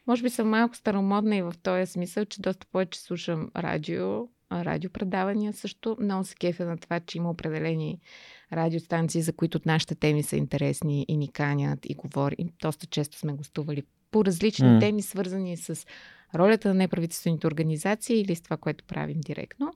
Може 0.07 0.23
би 0.23 0.29
съм 0.29 0.49
малко 0.49 0.75
старомодна 0.75 1.35
и 1.35 1.41
в 1.41 1.53
този 1.63 1.91
смисъл, 1.91 2.25
че 2.25 2.41
доста 2.41 2.67
повече 2.71 2.99
слушам 2.99 3.51
радио, 3.57 4.27
радиопредавания 4.51 5.53
също. 5.53 5.97
Много 5.99 6.23
се 6.23 6.35
кефя 6.35 6.65
на 6.65 6.77
това, 6.77 6.99
че 6.99 7.17
има 7.17 7.29
определени 7.29 7.99
радиостанции, 8.53 9.21
за 9.21 9.33
които 9.33 9.59
нашите 9.65 9.95
теми 9.95 10.23
са 10.23 10.35
интересни 10.35 11.05
и 11.07 11.17
ни 11.17 11.27
канят 11.27 11.79
и 11.83 11.95
говорим. 11.95 12.49
Доста 12.61 12.85
често 12.85 13.17
сме 13.17 13.33
гостували 13.33 13.83
по 14.11 14.25
различни 14.25 14.67
mm. 14.67 14.79
теми, 14.79 15.01
свързани 15.01 15.57
с 15.57 15.85
ролята 16.35 16.67
на 16.67 16.73
неправителствените 16.73 17.47
организации 17.47 18.21
или 18.21 18.35
с 18.35 18.41
това, 18.41 18.57
което 18.57 18.83
правим 18.83 19.21
директно. 19.21 19.73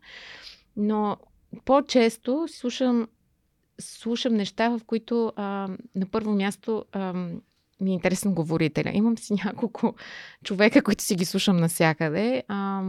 Но 0.77 1.17
по-често 1.65 2.45
слушам, 2.47 3.07
слушам 3.81 4.33
неща, 4.33 4.69
в 4.69 4.81
които 4.85 5.33
а, 5.35 5.43
на 5.95 6.05
първо 6.11 6.31
място 6.31 6.85
а, 6.91 7.13
ми 7.81 7.91
е 7.91 7.93
интересен 7.93 8.33
говорителя. 8.33 8.91
Имам 8.93 9.17
си 9.17 9.33
няколко 9.45 9.95
човека, 10.43 10.83
които 10.83 11.03
си 11.03 11.15
ги 11.15 11.25
слушам 11.25 11.57
навсякъде. 11.57 12.43
А, 12.47 12.83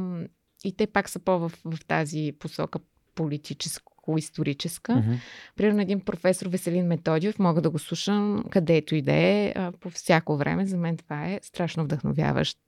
и 0.64 0.76
те 0.76 0.86
пак 0.86 1.08
са 1.08 1.18
по 1.18 1.38
в, 1.38 1.52
в 1.64 1.84
тази 1.86 2.32
посока 2.38 2.78
политическо 3.14 3.93
историческа. 4.18 4.93
Mm-hmm. 4.93 5.18
Примерно 5.56 5.81
един 5.81 6.01
професор 6.01 6.47
Веселин 6.47 6.86
Методиев, 6.86 7.39
мога 7.39 7.60
да 7.60 7.70
го 7.70 7.78
слушам 7.78 8.44
където 8.51 8.94
и 8.94 9.02
да 9.02 9.12
е, 9.12 9.55
по 9.81 9.90
всяко 9.90 10.36
време. 10.36 10.66
За 10.66 10.76
мен 10.76 10.97
това 10.97 11.26
е 11.26 11.40
страшно 11.43 11.85
вдъхновяващ 11.85 12.59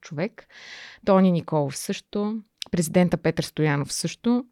човек. 0.00 0.46
Тони 1.04 1.32
Николов 1.32 1.76
също, 1.76 2.42
президента 2.70 3.16
Петър 3.16 3.44
Стоянов 3.44 3.92
също. 3.92 4.44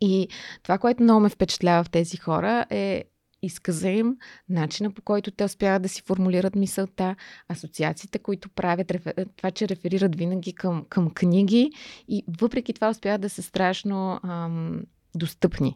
И 0.00 0.28
това, 0.62 0.78
което 0.78 1.02
много 1.02 1.20
ме 1.20 1.28
впечатлява 1.28 1.84
в 1.84 1.90
тези 1.90 2.16
хора 2.16 2.66
е 2.70 3.04
изказа 3.42 3.88
им, 3.88 4.16
начина 4.48 4.90
по 4.90 5.02
който 5.02 5.30
те 5.30 5.44
успяват 5.44 5.82
да 5.82 5.88
си 5.88 6.02
формулират 6.02 6.54
мисълта, 6.54 7.16
асоциациите, 7.48 8.18
които 8.18 8.48
правят, 8.48 8.92
това, 9.36 9.50
че 9.50 9.68
реферират 9.68 10.16
винаги 10.16 10.52
към, 10.52 10.86
към 10.88 11.10
книги 11.10 11.72
и 12.08 12.24
въпреки 12.40 12.72
това 12.72 12.90
успяват 12.90 13.20
да 13.20 13.30
са 13.30 13.42
страшно 13.42 14.20
ам, 14.22 14.82
достъпни 15.14 15.74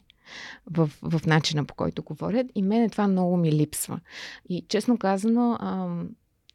в, 0.70 0.90
в 1.02 1.26
начина 1.26 1.64
по 1.64 1.74
който 1.74 2.02
говорят. 2.02 2.46
И 2.54 2.62
мене 2.62 2.88
това 2.88 3.08
много 3.08 3.36
ми 3.36 3.52
липсва. 3.52 4.00
И 4.48 4.64
честно 4.68 4.98
казано, 4.98 5.58
ам, 5.60 6.08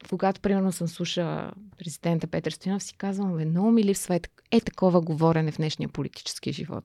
когато 0.08 0.40
примерно 0.40 0.72
съм 0.72 0.88
слушала 0.88 1.52
президента 1.78 2.26
Петър 2.26 2.52
Стоянов, 2.52 2.82
си 2.82 2.94
казвам, 2.94 3.36
бе, 3.36 3.44
много 3.44 3.70
ми 3.70 3.84
липсва 3.84 4.14
е, 4.14 4.20
е 4.50 4.60
такова 4.60 5.00
говорене 5.00 5.52
в 5.52 5.56
днешния 5.56 5.88
политически 5.88 6.52
живот. 6.52 6.84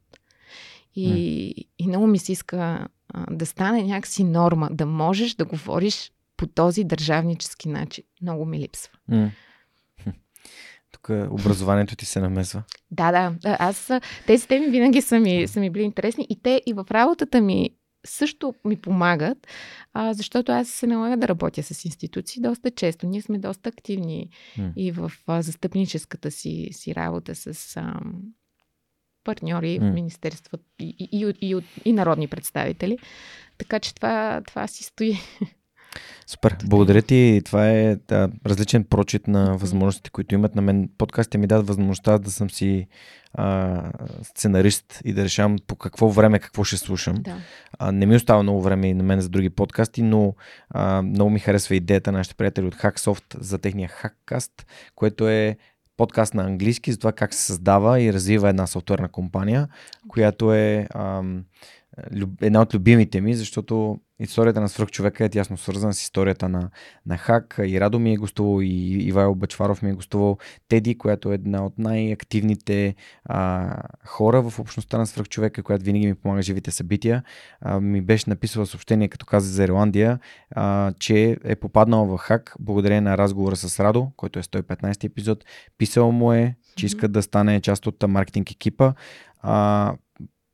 И, 0.96 1.10
mm. 1.10 1.68
и 1.80 1.88
много 1.88 2.08
ми 2.08 2.20
се 2.20 2.32
иска 2.32 2.88
а, 3.14 3.26
да 3.32 3.46
стане 3.46 3.84
някакси 3.84 4.24
норма, 4.24 4.70
да 4.72 4.86
можеш 4.86 5.36
да 5.36 5.46
говориш 5.46 6.12
по 6.38 6.48
този 6.48 6.84
държавнически 6.84 7.70
начин. 7.70 8.04
Много 8.22 8.46
ми 8.46 8.60
липсва. 8.60 8.94
Mm. 9.12 9.30
Тук 10.92 11.10
образованието 11.10 11.96
ти 11.96 12.06
се 12.06 12.20
намесва. 12.20 12.64
Да, 12.92 13.12
да. 13.12 13.36
Аз 13.60 13.92
тези 14.28 14.48
теми 14.48 14.68
винаги 14.68 15.02
са 15.02 15.20
ми, 15.20 15.48
са 15.48 15.60
ми 15.60 15.70
били 15.70 15.84
интересни 15.84 16.28
и 16.30 16.42
те 16.42 16.62
и 16.66 16.74
в 16.74 16.86
работата 16.92 17.42
ми 17.42 17.70
също 18.06 18.54
ми 18.66 18.82
помагат, 18.82 19.48
а, 19.94 20.14
защото 20.14 20.52
аз 20.52 20.68
се 20.68 20.88
налага 20.88 21.18
да 21.18 21.28
работя 21.28 21.64
с 21.64 21.86
институции 21.86 22.42
доста 22.42 22.72
често. 22.72 23.08
Ние 23.08 23.22
сме 23.22 23.40
доста 23.40 23.70
активни 23.70 24.30
mm. 24.58 24.74
и 24.76 24.92
в 24.92 25.12
а, 25.28 25.42
застъпническата 25.42 26.32
си, 26.32 26.70
си 26.72 26.96
работа 26.96 27.36
с 27.36 27.78
а, 27.78 28.00
партньори 29.24 29.80
mm. 29.80 29.92
в 29.92 29.94
Министерството 29.94 30.66
и, 30.80 30.96
и, 31.00 31.34
и, 31.42 31.52
и, 31.52 31.62
и 31.86 31.94
народни 31.94 32.28
представители. 32.28 32.98
Така 33.58 33.80
че 33.80 33.96
това, 33.96 34.42
това 34.48 34.68
си 34.68 34.84
стои 34.84 35.18
Супер. 36.28 36.58
Благодаря 36.66 37.02
ти. 37.02 37.42
Това 37.46 37.70
е 37.70 37.96
да, 38.08 38.30
различен 38.46 38.84
прочит 38.84 39.28
на 39.28 39.58
възможностите, 39.58 40.10
които 40.10 40.36
имат 40.36 40.56
на 40.56 40.62
мен. 40.62 40.90
Подкастите 40.98 41.38
ми 41.38 41.48
дадат 41.48 41.68
възможността 41.68 42.18
да 42.18 42.32
съм 42.32 42.50
си 42.50 42.88
а, 43.34 43.82
сценарист 44.24 45.02
и 45.06 45.14
да 45.14 45.24
решавам 45.24 45.56
по 45.68 45.76
какво 45.76 46.10
време 46.10 46.40
какво 46.40 46.64
ще 46.64 46.78
слушам. 46.78 47.16
Да. 47.20 47.38
А, 47.80 47.92
не 47.92 48.06
ми 48.06 48.16
остава 48.16 48.44
много 48.44 48.62
време 48.62 48.88
и 48.88 48.94
на 48.94 49.04
мен 49.04 49.22
за 49.22 49.30
други 49.30 49.50
подкасти, 49.50 50.02
но 50.02 50.36
а, 50.70 51.02
много 51.02 51.30
ми 51.30 51.40
харесва 51.40 51.76
идеята 51.76 52.12
на 52.12 52.18
нашите 52.18 52.36
приятели 52.36 52.66
от 52.66 52.76
Hacksoft 52.76 53.40
за 53.40 53.58
техния 53.58 53.90
Hackcast, 53.90 54.52
което 54.96 55.30
е 55.30 55.58
подкаст 55.98 56.34
на 56.34 56.44
английски 56.44 56.92
за 56.92 56.98
това 56.98 57.12
как 57.12 57.34
се 57.34 57.42
създава 57.42 58.02
и 58.02 58.14
развива 58.14 58.50
една 58.50 58.68
софтуерна 58.68 59.10
компания, 59.10 59.68
която 60.08 60.54
е 60.54 60.88
ам, 60.96 61.44
една 62.42 62.62
от 62.62 62.74
любимите 62.74 63.22
ми, 63.22 63.34
защото 63.34 64.00
историята 64.20 64.62
на 64.62 64.70
свръхчовека 64.70 65.26
е 65.26 65.30
тясно 65.30 65.58
свързана 65.58 65.94
с 65.94 66.02
историята 66.02 66.50
на, 66.50 66.70
на 67.06 67.18
Хак. 67.18 67.60
И 67.66 67.82
Радо 67.82 68.00
ми 68.00 68.14
е 68.14 68.18
гостувал, 68.18 68.62
и 68.62 69.08
Ивайло 69.08 69.36
Бачваров 69.36 69.82
ми 69.82 69.90
е 69.90 69.94
гостувал. 69.94 70.38
Теди, 70.68 70.98
която 70.98 71.32
е 71.32 71.36
една 71.36 71.66
от 71.66 71.78
най-активните 71.78 72.96
а, 73.26 73.74
хора 74.06 74.42
в 74.42 74.60
общността 74.60 74.98
на 74.98 75.08
свръхчовека, 75.08 75.64
която 75.64 75.86
винаги 75.86 76.08
ми 76.08 76.16
помага 76.16 76.42
живите 76.42 76.72
събития, 76.72 77.24
а, 77.62 77.80
ми 77.80 78.02
беше 78.02 78.30
написала 78.30 78.66
съобщение, 78.66 79.08
като 79.08 79.26
каза 79.26 79.50
за 79.50 79.64
Ирландия, 79.64 80.20
а, 80.52 80.94
че 81.00 81.38
е 81.44 81.56
попаднал 81.56 82.06
в 82.06 82.18
Хак 82.18 82.56
благодарение 82.60 83.02
на 83.02 83.18
разговора 83.18 83.56
с 83.56 83.80
Радо, 83.80 84.12
който 84.16 84.40
е 84.40 84.44
115 84.44 85.04
епизод. 85.04 85.46
Писал 85.78 86.12
му 86.12 86.34
е, 86.34 86.56
че 86.76 86.86
иска 86.86 87.08
да 87.08 87.22
стане 87.22 87.62
част 87.62 87.88
от 87.88 88.04
маркетинг 88.08 88.52
екипа. 88.52 88.94
А, 89.42 89.94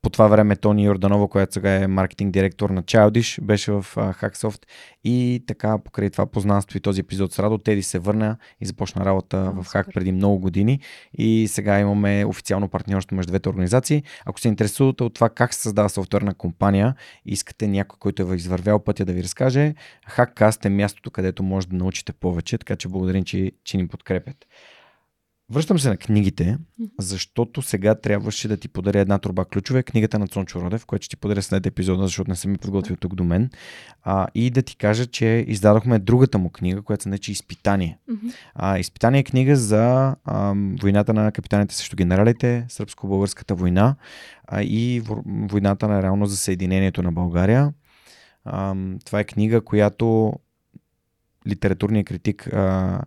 по 0.04 0.10
това 0.10 0.26
време 0.28 0.56
Тони 0.56 0.84
Йорданова, 0.84 1.28
която 1.28 1.52
сега 1.52 1.74
е 1.74 1.86
маркетинг 1.86 2.32
директор 2.32 2.70
на 2.70 2.82
Childish, 2.82 3.42
беше 3.42 3.72
в 3.72 3.86
Hacksoft 3.96 4.62
и 5.04 5.44
така 5.46 5.78
покрай 5.78 6.10
това 6.10 6.26
познанство 6.26 6.78
и 6.78 6.80
този 6.80 7.00
епизод 7.00 7.32
с 7.32 7.38
Радо, 7.38 7.58
Теди 7.58 7.82
се 7.82 7.98
върна 7.98 8.36
и 8.60 8.66
започна 8.66 9.04
работа 9.04 9.36
oh, 9.36 9.62
в 9.62 9.72
Hack 9.72 9.94
преди 9.94 10.12
много 10.12 10.38
години 10.38 10.80
и 11.18 11.48
сега 11.48 11.80
имаме 11.80 12.24
официално 12.24 12.68
партньорство 12.68 13.16
между 13.16 13.30
двете 13.30 13.48
организации. 13.48 14.02
Ако 14.26 14.40
се 14.40 14.48
интересувате 14.48 15.04
от 15.04 15.14
това 15.14 15.28
как 15.28 15.54
се 15.54 15.60
създава 15.60 15.88
софтуерна 15.88 16.34
компания 16.34 16.94
искате 17.26 17.68
някой, 17.68 17.96
който 17.98 18.32
е 18.32 18.36
извървял 18.36 18.78
пътя 18.78 19.04
да 19.04 19.12
ви 19.12 19.22
разкаже, 19.22 19.74
Hackcast 20.10 20.64
е 20.64 20.68
мястото, 20.68 21.10
където 21.10 21.42
може 21.42 21.68
да 21.68 21.76
научите 21.76 22.12
повече, 22.12 22.58
така 22.58 22.76
че 22.76 22.88
благодарим, 22.88 23.24
че, 23.24 23.52
че 23.64 23.76
ни 23.76 23.88
подкрепят. 23.88 24.46
Връщам 25.50 25.78
се 25.78 25.88
на 25.88 25.96
книгите, 25.96 26.58
защото 26.98 27.62
сега 27.62 27.94
трябваше 27.94 28.48
да 28.48 28.56
ти 28.56 28.68
подаря 28.68 29.00
една 29.00 29.18
турба 29.18 29.44
ключове, 29.44 29.82
книгата 29.82 30.18
на 30.18 30.28
Цончо 30.28 30.60
Родев, 30.60 30.86
която 30.86 31.04
ще 31.04 31.16
ти 31.16 31.20
подаря 31.20 31.42
след 31.42 31.66
епизода, 31.66 32.02
защото 32.02 32.30
не 32.30 32.36
съм 32.36 32.50
ми 32.50 32.58
подготвил 32.58 32.96
тук 32.96 33.14
до 33.14 33.24
мен. 33.24 33.50
А, 34.02 34.26
и 34.34 34.50
да 34.50 34.62
ти 34.62 34.76
кажа, 34.76 35.06
че 35.06 35.44
издадохме 35.48 35.98
другата 35.98 36.38
му 36.38 36.50
книга, 36.50 36.82
която 36.82 37.02
се 37.02 37.08
нарича 37.08 37.32
Изпитание. 37.32 37.98
А, 38.54 38.78
Изпитание 38.78 39.20
е 39.20 39.24
книга 39.24 39.56
за 39.56 40.16
а, 40.24 40.54
войната 40.80 41.14
на 41.14 41.32
капитаните 41.32 41.74
срещу 41.74 41.96
генералите, 41.96 42.66
сръбско-българската 42.68 43.54
война 43.54 43.96
а, 44.46 44.62
и 44.62 45.02
войната 45.26 45.88
на 45.88 46.02
реално 46.02 46.26
за 46.26 46.36
съединението 46.36 47.02
на 47.02 47.12
България. 47.12 47.72
А, 48.44 48.74
това 49.04 49.20
е 49.20 49.24
книга, 49.24 49.60
която 49.60 50.32
литературният 51.46 52.06
критик 52.06 52.46
а, 52.46 53.00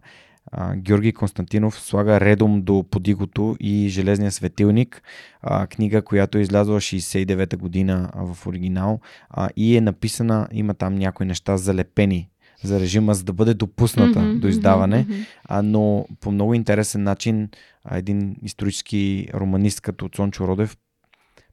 а, 0.51 0.75
Георги 0.75 1.13
Константинов 1.13 1.79
слага 1.79 2.19
редом 2.19 2.61
до 2.61 2.85
подигото 2.91 3.55
и 3.59 3.89
Железния 3.89 4.31
светилник, 4.31 5.01
а, 5.41 5.67
книга, 5.67 6.01
която 6.01 6.37
е 6.37 6.41
излязла 6.41 6.81
69-та 6.81 7.57
година 7.57 8.09
а, 8.13 8.33
в 8.33 8.47
оригинал 8.47 8.99
а, 9.29 9.49
и 9.55 9.77
е 9.77 9.81
написана, 9.81 10.47
има 10.51 10.73
там 10.73 10.95
някои 10.95 11.25
неща 11.25 11.57
залепени 11.57 12.29
за 12.63 12.79
режима, 12.79 13.13
за 13.13 13.23
да 13.23 13.33
бъде 13.33 13.53
допусната 13.53 14.19
mm-hmm, 14.19 14.39
до 14.39 14.47
издаване, 14.47 15.05
mm-hmm. 15.05 15.25
а, 15.45 15.61
но 15.61 16.07
по 16.19 16.31
много 16.31 16.53
интересен 16.53 17.03
начин 17.03 17.49
а, 17.83 17.97
един 17.97 18.35
исторически 18.43 19.27
романист 19.33 19.81
като 19.81 20.09
Цончо 20.09 20.47
Родев 20.47 20.77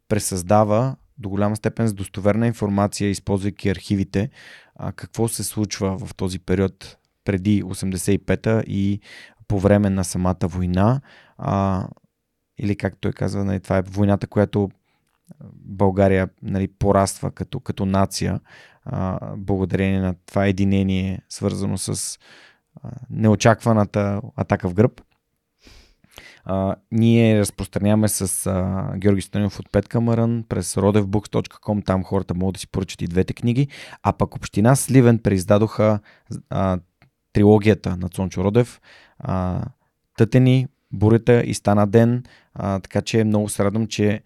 пресъздава 0.09 0.97
до 1.19 1.29
голяма 1.29 1.57
степен 1.57 1.89
с 1.89 1.95
достоверна 1.95 2.47
информация, 2.47 3.11
използвайки 3.11 3.69
архивите, 3.69 4.31
а, 4.77 4.93
какво 4.93 5.29
се 5.29 5.45
случва 5.45 5.99
в 6.07 6.15
този 6.15 6.39
период 6.39 6.97
преди 7.25 7.63
85-та 7.63 8.63
и 8.67 9.01
по 9.49 9.61
време 9.61 9.91
на 9.91 10.05
самата 10.05 10.37
война. 10.43 11.01
А, 11.39 11.87
или 12.59 12.77
как 12.77 12.97
той 13.01 13.13
казва, 13.13 13.45
нали, 13.45 13.61
това 13.61 13.79
е 13.79 13.83
войната, 13.83 14.27
която 14.27 14.71
България 15.55 16.29
нали, 16.43 16.69
пораства 16.69 17.31
като, 17.31 17.61
като 17.61 17.87
нация, 17.87 18.41
а, 18.85 19.19
благодарение 19.37 20.01
на 20.01 20.15
това 20.27 20.47
единение, 20.47 21.21
свързано 21.29 21.79
с 21.79 22.19
а, 22.83 22.91
неочакваната 23.11 24.21
атака 24.37 24.69
в 24.69 24.75
гръб. 24.75 25.01
А, 26.45 26.77
ние 26.93 27.41
разпространяваме 27.41 28.09
с 28.09 28.47
а, 28.47 28.93
Георги 28.97 29.23
Станилов 29.23 29.61
от 29.61 29.73
Петка 29.73 30.01
Марън 30.01 30.45
през 30.49 30.75
rodevbooks.com, 30.75 31.87
там 31.87 32.05
хората 32.05 32.35
могат 32.35 32.55
да 32.55 32.61
си 32.61 32.69
поръчат 32.69 33.03
и 33.03 33.07
двете 33.07 33.35
книги, 33.35 33.69
а 34.03 34.13
пък 34.13 34.37
Община 34.37 34.77
Сливен 34.77 35.19
преиздадоха 35.19 36.01
а, 36.51 36.79
трилогията 37.35 37.97
на 37.97 38.09
Цончо 38.09 38.45
Родев. 38.45 38.81
А, 39.19 39.65
тътени, 40.17 40.67
бурята 40.93 41.43
и 41.43 41.55
стана 41.55 41.87
ден. 41.87 42.25
А, 42.55 42.81
така 42.81 43.03
че 43.03 43.25
много 43.25 43.49
се 43.49 43.65
радвам, 43.65 43.87
че 43.87 44.23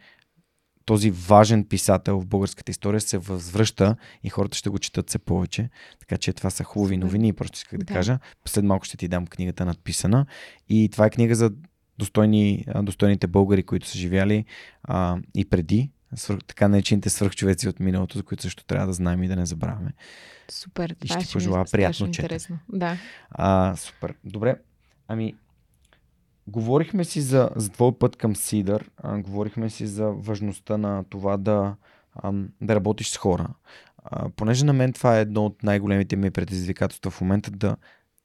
този 0.85 1.11
важен 1.11 1.65
писател 1.65 2.21
в 2.21 2.27
българската 2.27 2.71
история 2.71 3.01
се 3.01 3.19
възвръща 3.19 3.97
и 4.25 4.29
хората 4.29 4.57
ще 4.57 4.71
го 4.71 4.79
четат 4.79 5.09
все 5.09 5.19
повече. 5.19 5.71
Така 6.01 6.17
че 6.17 6.33
това 6.33 6.51
са 6.51 6.65
хубави 6.65 6.97
новини 6.97 7.29
и 7.29 7.33
просто 7.33 7.57
исках 7.57 7.79
да, 7.79 7.85
да 7.85 7.95
кажа. 7.95 8.19
След 8.45 8.65
малко 8.65 8.85
ще 8.85 8.97
ти 8.97 9.09
дам 9.09 9.27
книгата 9.27 9.65
надписана. 9.65 10.27
И 10.69 10.89
това 10.93 11.07
е 11.07 11.11
книга 11.11 11.35
за 11.35 11.51
достойни, 11.99 12.65
достойните 12.83 13.27
българи, 13.27 13.63
които 13.63 13.89
са 13.89 13.99
живяли 13.99 14.45
а, 14.83 15.19
и 15.37 15.45
преди, 15.45 15.91
свърх, 16.15 16.41
така 16.47 16.69
наречените 16.69 17.11
свръхчовеци 17.11 17.69
от 17.69 17.81
миналото, 17.81 18.19
за 18.19 18.25
които 18.25 18.43
също 18.43 18.65
трябва 18.65 18.87
да 18.87 18.93
знаем 18.93 19.23
и 19.23 19.29
да 19.29 19.37
не 19.37 19.47
забравяме. 19.47 19.93
Супер. 20.51 20.97
И 21.05 21.09
ще 21.09 21.19
ти 21.19 21.33
пожелая 21.33 21.65
приятно 21.73 22.11
че. 22.11 22.23
Интересно. 22.23 22.59
Да. 22.69 22.97
А, 23.31 23.77
супер. 23.77 24.15
Добре. 24.25 24.57
Ами, 25.09 25.35
говорихме 26.47 27.05
си 27.05 27.21
за, 27.21 27.51
за 27.57 27.69
твой 27.71 27.99
път 27.99 28.17
към 28.17 28.37
Сидър. 28.37 28.91
А, 28.97 29.19
говорихме 29.19 29.71
си 29.71 29.87
за 29.87 30.11
важността 30.11 30.77
на 30.77 31.05
това 31.05 31.37
да, 31.37 31.77
а, 32.15 32.33
да 32.61 32.75
работиш 32.75 33.09
с 33.09 33.17
хора. 33.17 33.49
А, 34.05 34.29
понеже 34.29 34.65
на 34.65 34.73
мен 34.73 34.93
това 34.93 35.19
е 35.19 35.21
едно 35.21 35.47
от 35.47 35.63
най-големите 35.63 36.17
ми 36.17 36.31
предизвикателства 36.31 37.11
в 37.11 37.21
момента 37.21 37.51
да 37.51 37.77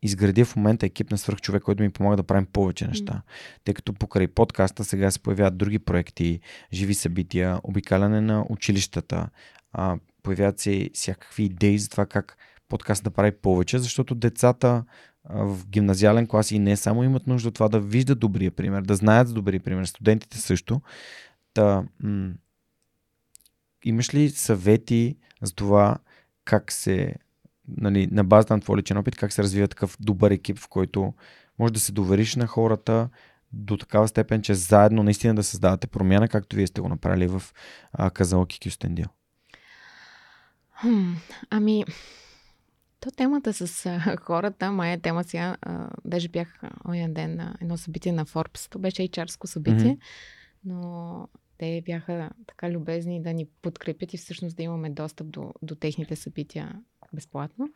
изградя 0.04 0.46
в 0.46 0.56
момента 0.56 0.86
екип 0.86 1.12
на 1.12 1.18
свръхчовек, 1.18 1.64
който 1.64 1.84
ми 1.84 1.90
помага 1.90 2.18
да 2.18 2.24
правим 2.24 2.46
повече 2.46 2.88
неща. 2.88 3.14
Mm. 3.14 3.22
Тъй 3.64 3.74
като 3.74 3.94
покрай 3.94 4.28
подкаста 4.28 4.84
сега 4.84 5.12
се 5.12 5.20
появяват 5.20 5.58
други 5.58 5.80
проекти, 5.80 6.40
живи 6.74 6.94
събития, 6.94 7.60
обикаляне 7.64 8.22
на 8.22 8.46
училищата, 8.50 9.30
а, 9.74 9.98
появяват 10.24 10.60
се 10.60 10.90
всякакви 10.94 11.44
идеи 11.44 11.80
за 11.80 11.90
това 11.90 12.06
как 12.06 12.38
подкаст 12.70 13.04
да 13.04 13.12
прави 13.12 13.32
повече, 13.32 13.80
защото 13.80 14.16
децата 14.16 14.84
в 15.30 15.68
гимназиален 15.68 16.28
клас 16.28 16.52
и 16.52 16.60
не 16.60 16.78
само 16.78 17.04
имат 17.04 17.28
нужда 17.28 17.50
от 17.50 17.56
това 17.56 17.70
да 17.70 17.80
виждат 17.80 18.20
добрия 18.20 18.52
пример, 18.52 18.82
да 18.82 18.96
знаят 18.96 19.28
за 19.28 19.34
добрия 19.34 19.60
пример, 19.60 19.86
студентите 19.86 20.38
също. 20.38 20.82
Та, 21.54 21.84
м- 22.00 22.34
имаш 23.84 24.14
ли 24.14 24.30
съвети 24.30 25.18
за 25.42 25.56
това 25.56 25.98
как 26.46 26.72
се 26.72 27.16
нали, 27.68 28.07
на 28.11 28.23
базата 28.23 28.53
на 28.53 28.61
твой 28.61 28.77
личен 28.77 28.98
опит, 28.98 29.15
как 29.15 29.34
се 29.34 29.44
развива 29.44 29.68
такъв 29.68 29.98
добър 29.99 30.31
екип, 30.31 30.60
в 30.60 30.68
който 30.68 31.14
може 31.60 31.73
да 31.73 31.80
се 31.80 31.91
довериш 31.91 32.35
на 32.35 32.48
хората 32.48 33.10
до 33.53 33.77
такава 33.77 34.07
степен, 34.07 34.41
че 34.41 34.53
заедно 34.53 35.03
наистина 35.03 35.35
да 35.35 35.44
създавате 35.44 35.88
промяна, 35.88 36.27
както 36.27 36.56
вие 36.56 36.68
сте 36.68 36.81
го 36.81 36.90
направили 36.90 37.27
в 37.27 37.44
Казалък 38.14 38.56
и 38.56 38.60
Кюстендил? 38.60 39.06
Ами, 41.49 41.85
то 42.99 43.11
темата 43.11 43.53
с 43.53 43.85
а, 43.85 44.18
хората, 44.22 44.72
моя 44.72 44.99
тема 45.02 45.23
сега, 45.23 45.57
а, 45.61 45.90
даже 46.06 46.30
бях 46.30 46.61
оня 46.90 47.10
ден 47.10 47.35
на 47.35 47.57
едно 47.61 47.77
събитие 47.77 48.11
на 48.11 48.26
Forbes, 48.26 48.69
то 48.69 48.80
беше 48.80 49.02
HR-ско 49.02 49.45
събитие, 49.45 49.98
mm-hmm. 49.98 49.99
но 50.65 51.27
те 51.57 51.81
бяха 51.85 52.30
така 52.48 52.72
любезни 52.72 53.22
да 53.22 53.34
ни 53.34 53.48
подкрепят 53.61 54.14
и 54.14 54.18
всъщност 54.18 54.57
да 54.57 54.64
имаме 54.64 54.90
достъп 54.90 55.27
до, 55.27 55.53
до 55.61 55.76
техните 55.76 56.15
събития 56.15 56.81
безплатно. 57.14 57.69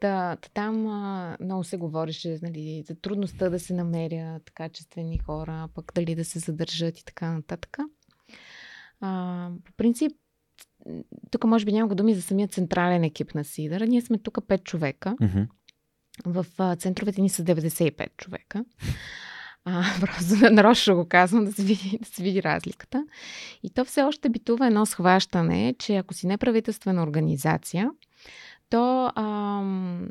Да, 0.00 0.36
там 0.54 0.86
а, 0.86 1.36
много 1.40 1.64
се 1.64 1.76
говореше 1.76 2.38
нали, 2.42 2.84
за 2.86 2.94
трудността 2.94 3.48
да 3.48 3.60
се 3.60 3.74
намерят 3.74 4.50
качествени 4.50 5.18
хора, 5.18 5.68
пък 5.74 5.92
дали 5.94 6.14
да 6.14 6.24
се 6.24 6.38
задържат 6.38 6.98
и 6.98 7.04
така 7.04 7.32
нататък. 7.32 7.78
А, 9.00 9.50
по 9.64 9.72
принцип, 9.72 10.12
тук 11.30 11.44
може 11.44 11.64
би 11.64 11.72
няма 11.72 11.94
думи 11.94 12.14
за 12.14 12.22
самия 12.22 12.48
централен 12.48 13.04
екип 13.04 13.34
на 13.34 13.44
Сидър. 13.44 13.80
Ние 13.80 14.00
сме 14.00 14.18
тук 14.18 14.34
5 14.34 14.64
човека. 14.64 15.16
Mm-hmm. 15.20 15.48
В 16.26 16.46
а, 16.58 16.76
центровете 16.76 17.20
ни 17.20 17.28
са 17.28 17.44
95 17.44 18.16
човека. 18.16 18.64
А, 19.64 19.84
просто 20.00 20.52
нарочно 20.52 20.96
го 20.96 21.08
казвам, 21.08 21.44
да 21.44 21.52
се, 21.52 21.62
види, 21.62 21.98
да 22.02 22.08
се 22.08 22.22
види 22.22 22.42
разликата. 22.42 23.06
И 23.62 23.70
то 23.70 23.84
все 23.84 24.02
още 24.02 24.28
битува 24.28 24.66
едно 24.66 24.86
схващане, 24.86 25.74
че 25.78 25.96
ако 25.96 26.14
си 26.14 26.26
неправителствена 26.26 27.02
организация, 27.02 27.90
то 28.70 29.12
ам, 29.16 30.08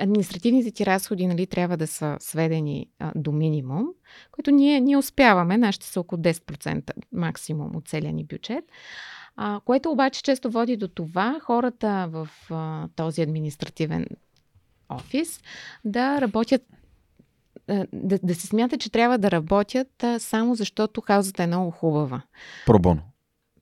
административните 0.00 0.70
ти 0.70 0.86
разходи 0.86 1.26
нали, 1.26 1.46
трябва 1.46 1.76
да 1.76 1.86
са 1.86 2.16
сведени 2.20 2.86
а, 2.98 3.12
до 3.14 3.32
минимум, 3.32 3.86
които 4.32 4.50
ние, 4.50 4.80
ние 4.80 4.96
успяваме. 4.96 5.58
Нашите 5.58 5.86
са 5.86 6.00
около 6.00 6.22
10% 6.22 6.90
максимум 7.12 7.76
от 7.76 7.88
целия 7.88 8.12
ни 8.12 8.24
бюджет. 8.24 8.64
А, 9.36 9.60
което 9.64 9.90
обаче 9.90 10.22
често 10.22 10.50
води 10.50 10.76
до 10.76 10.88
това 10.88 11.40
хората 11.42 12.08
в 12.10 12.28
а, 12.50 12.88
този 12.96 13.22
административен 13.22 14.06
офис 14.88 15.40
да 15.84 16.20
работят 16.20 16.62
да, 17.92 18.18
да 18.22 18.34
се 18.34 18.46
смята, 18.46 18.78
че 18.78 18.92
трябва 18.92 19.18
да 19.18 19.30
работят 19.30 20.04
само 20.18 20.54
защото 20.54 21.00
хаузата 21.00 21.42
е 21.42 21.46
много 21.46 21.70
хубава. 21.70 22.22
Пробоно. 22.66 23.02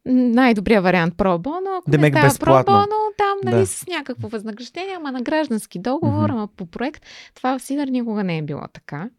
Най-добрият 0.08 0.84
вариант 0.84 1.14
пробоно. 1.16 1.76
Ако 1.78 1.90
Демек 1.90 2.14
не 2.14 2.30
става 2.30 2.64
пробоно, 2.64 2.96
там 3.18 3.38
нали, 3.44 3.56
Да. 3.60 3.66
с 3.66 3.86
някакво 3.86 4.28
възнаграждение, 4.28 4.94
ама 4.96 5.12
на 5.12 5.22
граждански 5.22 5.78
договор, 5.78 6.24
Мгм. 6.24 6.32
ама 6.32 6.48
по 6.56 6.66
проект. 6.66 7.06
Това 7.34 7.58
в 7.58 7.62
Сидър 7.62 7.88
никога 7.88 8.24
не 8.24 8.38
е 8.38 8.42
било 8.42 8.62
така. 8.72 9.10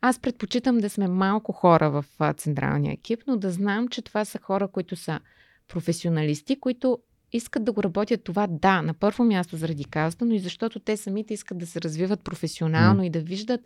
Аз 0.00 0.18
предпочитам 0.18 0.78
да 0.78 0.90
сме 0.90 1.08
малко 1.08 1.52
хора 1.52 1.90
в 1.90 2.04
а, 2.18 2.32
централния 2.32 2.92
екип, 2.92 3.20
но 3.26 3.36
да 3.36 3.50
знам, 3.50 3.88
че 3.88 4.02
това 4.02 4.24
са 4.24 4.38
хора, 4.38 4.68
които 4.68 4.96
са 4.96 5.20
професионалисти, 5.68 6.60
които 6.60 6.98
искат 7.32 7.64
да 7.64 7.72
го 7.72 7.82
работят 7.82 8.24
това, 8.24 8.46
да, 8.50 8.82
на 8.82 8.94
първо 8.94 9.24
място 9.24 9.56
заради 9.56 9.84
казата, 9.84 10.24
но 10.24 10.34
и 10.34 10.38
защото 10.38 10.80
те 10.80 10.96
самите 10.96 11.34
искат 11.34 11.58
да 11.58 11.66
се 11.66 11.80
развиват 11.80 12.20
професионално 12.24 12.98
М. 12.98 13.06
и 13.06 13.10
да 13.10 13.20
виждат 13.20 13.60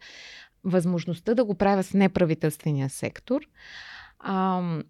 възможността 0.65 1.35
да 1.35 1.45
го 1.45 1.55
правят 1.55 1.87
с 1.87 1.95
неправителствения 1.95 2.89
сектор. 2.91 3.41
Ам, 4.25 4.83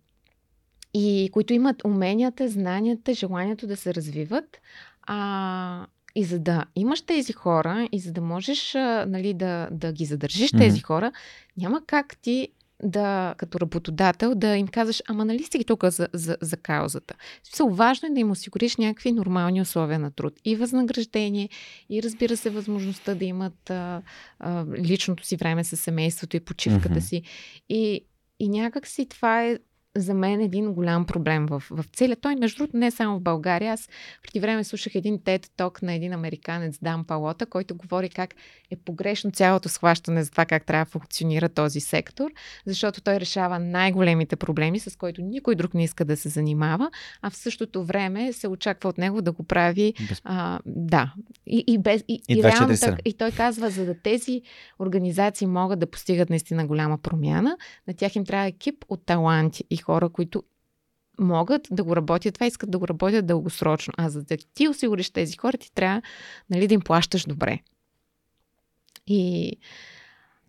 и 0.95 1.31
които 1.33 1.53
имат 1.53 1.85
уменията, 1.85 2.49
знанията, 2.49 3.15
желанието 3.15 3.67
да 3.67 3.77
се 3.77 3.95
развиват. 3.95 4.61
А, 5.03 5.87
и 6.15 6.25
за 6.25 6.39
да 6.39 6.65
имаш 6.77 7.03
тези 7.03 7.33
хора 7.33 7.89
и 7.93 7.99
за 7.99 8.13
да 8.13 8.21
можеш 8.21 8.75
а, 8.75 9.07
нали, 9.09 9.35
да, 9.35 9.69
да 9.71 9.93
ги 9.93 10.05
задържиш 10.05 10.53
Мгм. 10.53 10.59
тези 10.59 10.81
хора, 10.81 11.13
няма 11.57 11.83
как 11.87 12.17
ти 12.17 12.49
да, 12.83 13.35
като 13.39 13.61
работодател, 13.61 14.35
да 14.35 14.57
им 14.57 14.69
казваш, 14.69 15.03
ама 15.09 15.25
нали 15.25 15.43
сте 15.43 15.59
ги 15.59 15.65
тук 15.65 15.85
за, 15.85 16.09
за, 16.13 16.37
за 16.41 16.57
каузата. 16.57 17.15
Смисъл, 17.45 17.69
важно 17.69 18.09
е 18.09 18.11
да 18.11 18.21
им 18.21 18.31
осигуриш 18.31 18.77
някакви 18.77 19.13
нормални 19.13 19.61
условия 19.61 19.99
на 19.99 20.11
труд. 20.11 20.35
И 20.45 20.57
възнаграждение, 20.57 21.49
и 21.91 22.03
разбира 22.03 22.37
се, 22.37 22.51
възможността 22.51 23.15
да 23.15 23.25
имат 23.25 23.71
а, 23.71 24.03
а, 24.39 24.67
личното 24.79 25.27
си 25.27 25.37
време 25.37 25.65
с 25.65 25.77
семейството 25.77 26.37
и 26.37 26.41
почивката 26.41 26.91
Мгм. 26.91 27.01
си. 27.01 27.23
И, 27.69 28.01
и 28.39 28.49
някак 28.49 28.87
си 28.87 29.07
това 29.09 29.45
е 29.45 29.59
за 29.97 30.15
мен 30.15 30.41
един 30.41 30.73
голям 30.73 31.07
проблем 31.07 31.47
в, 31.47 31.63
в 31.71 31.85
целия. 31.93 32.17
Той, 32.17 32.37
между 32.37 32.57
другото, 32.59 32.77
не 32.77 32.87
е 32.87 32.91
само 32.91 33.19
в 33.19 33.23
България. 33.23 33.73
Аз 33.73 33.89
преди 34.23 34.41
време 34.41 34.65
слушах 34.65 34.95
един 34.95 35.19
TED 35.19 35.49
ток 35.57 35.83
на 35.83 35.93
един 35.93 36.13
американец, 36.13 36.79
Дан 36.83 37.05
Палота, 37.05 37.47
който 37.47 37.75
говори 37.75 38.09
как 38.09 38.35
е 38.71 38.77
погрешно 38.77 39.31
цялото 39.31 39.69
схващане 39.69 40.23
за 40.25 40.31
това 40.31 40.45
как 40.45 40.67
трябва 40.67 40.85
да 40.85 40.91
функционира 40.91 41.49
този 41.49 41.81
сектор, 41.81 42.31
защото 42.67 43.01
той 43.01 43.21
решава 43.21 43.59
най-големите 43.59 44.37
проблеми, 44.37 44.79
с 44.79 44.97
които 44.97 45.23
никой 45.23 45.55
друг 45.55 45.75
не 45.75 45.85
иска 45.85 46.05
да 46.05 46.17
се 46.17 46.29
занимава, 46.29 46.91
а 47.23 47.31
в 47.31 47.37
същото 47.37 47.85
време 47.85 48.33
се 48.33 48.49
очаква 48.49 48.91
от 48.91 48.99
него 48.99 49.23
да 49.23 49.33
го 49.33 49.43
прави 49.43 49.95
Без... 50.09 50.21
а, 50.25 50.61
да. 50.67 51.15
И, 51.47 51.65
и, 51.67 51.79
без, 51.79 52.05
и, 52.09 52.23
И 52.29 52.35
и, 52.35 52.43
24/7. 52.43 52.61
реално 52.61 52.77
так, 52.81 53.01
и 53.05 53.13
той 53.13 53.31
казва, 53.31 53.71
за 53.71 53.85
да 53.87 53.95
тези 53.95 54.43
организации 54.79 55.47
могат 55.47 55.79
да 55.79 55.91
постигат 55.91 56.31
наистина 56.31 56.67
голяма 56.67 56.99
промяна, 56.99 57.57
на 57.89 57.95
тях 57.95 58.17
им 58.17 58.25
трябва 58.25 58.47
екип 58.47 58.85
от 58.89 59.07
таланти 59.07 59.65
и 59.71 59.82
хора, 59.83 60.09
които 60.09 60.43
могат 61.19 61.69
да 61.71 61.85
го 61.85 61.97
работят, 61.97 62.35
това 62.35 62.47
искат 62.47 62.71
да 62.71 62.79
го 62.79 62.89
работят 62.89 63.27
дългосрочно. 63.27 63.95
А 63.97 64.09
за 64.09 64.23
да 64.23 64.37
ти 64.55 64.69
осигуриш 64.69 65.11
тези 65.11 65.37
хора, 65.37 65.57
ти 65.57 65.73
трябва 65.75 66.03
нали, 66.51 66.69
да 66.69 66.75
им 66.75 66.81
плащаш 66.81 67.25
добре. 67.25 67.59
И 69.07 69.53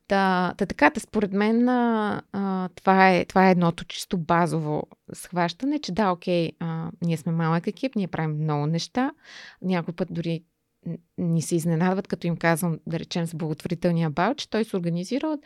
Та, 0.07 0.53
та 0.57 0.65
така, 0.65 0.89
та 0.89 0.99
според 0.99 1.33
мен 1.33 1.69
а, 1.69 2.69
това, 2.75 3.09
е, 3.09 3.25
това 3.25 3.47
е 3.47 3.51
едното 3.51 3.85
чисто 3.85 4.17
базово 4.17 4.83
схващане, 5.13 5.79
че 5.79 5.91
да, 5.91 6.11
окей, 6.11 6.51
а, 6.59 6.91
ние 7.01 7.17
сме 7.17 7.31
малък 7.31 7.67
екип, 7.67 7.95
ние 7.95 8.07
правим 8.07 8.43
много 8.43 8.67
неща. 8.67 9.11
Някой 9.61 9.93
път 9.93 10.07
дори 10.11 10.43
ни 11.17 11.41
се 11.41 11.55
изненадват, 11.55 12.07
като 12.07 12.27
им 12.27 12.37
казвам, 12.37 12.79
да 12.87 12.99
речем, 12.99 13.25
с 13.25 13.35
благотворителния 13.35 14.09
бал, 14.09 14.33
че 14.33 14.49
той 14.49 14.63
се 14.63 14.77
организира 14.77 15.27
от 15.27 15.39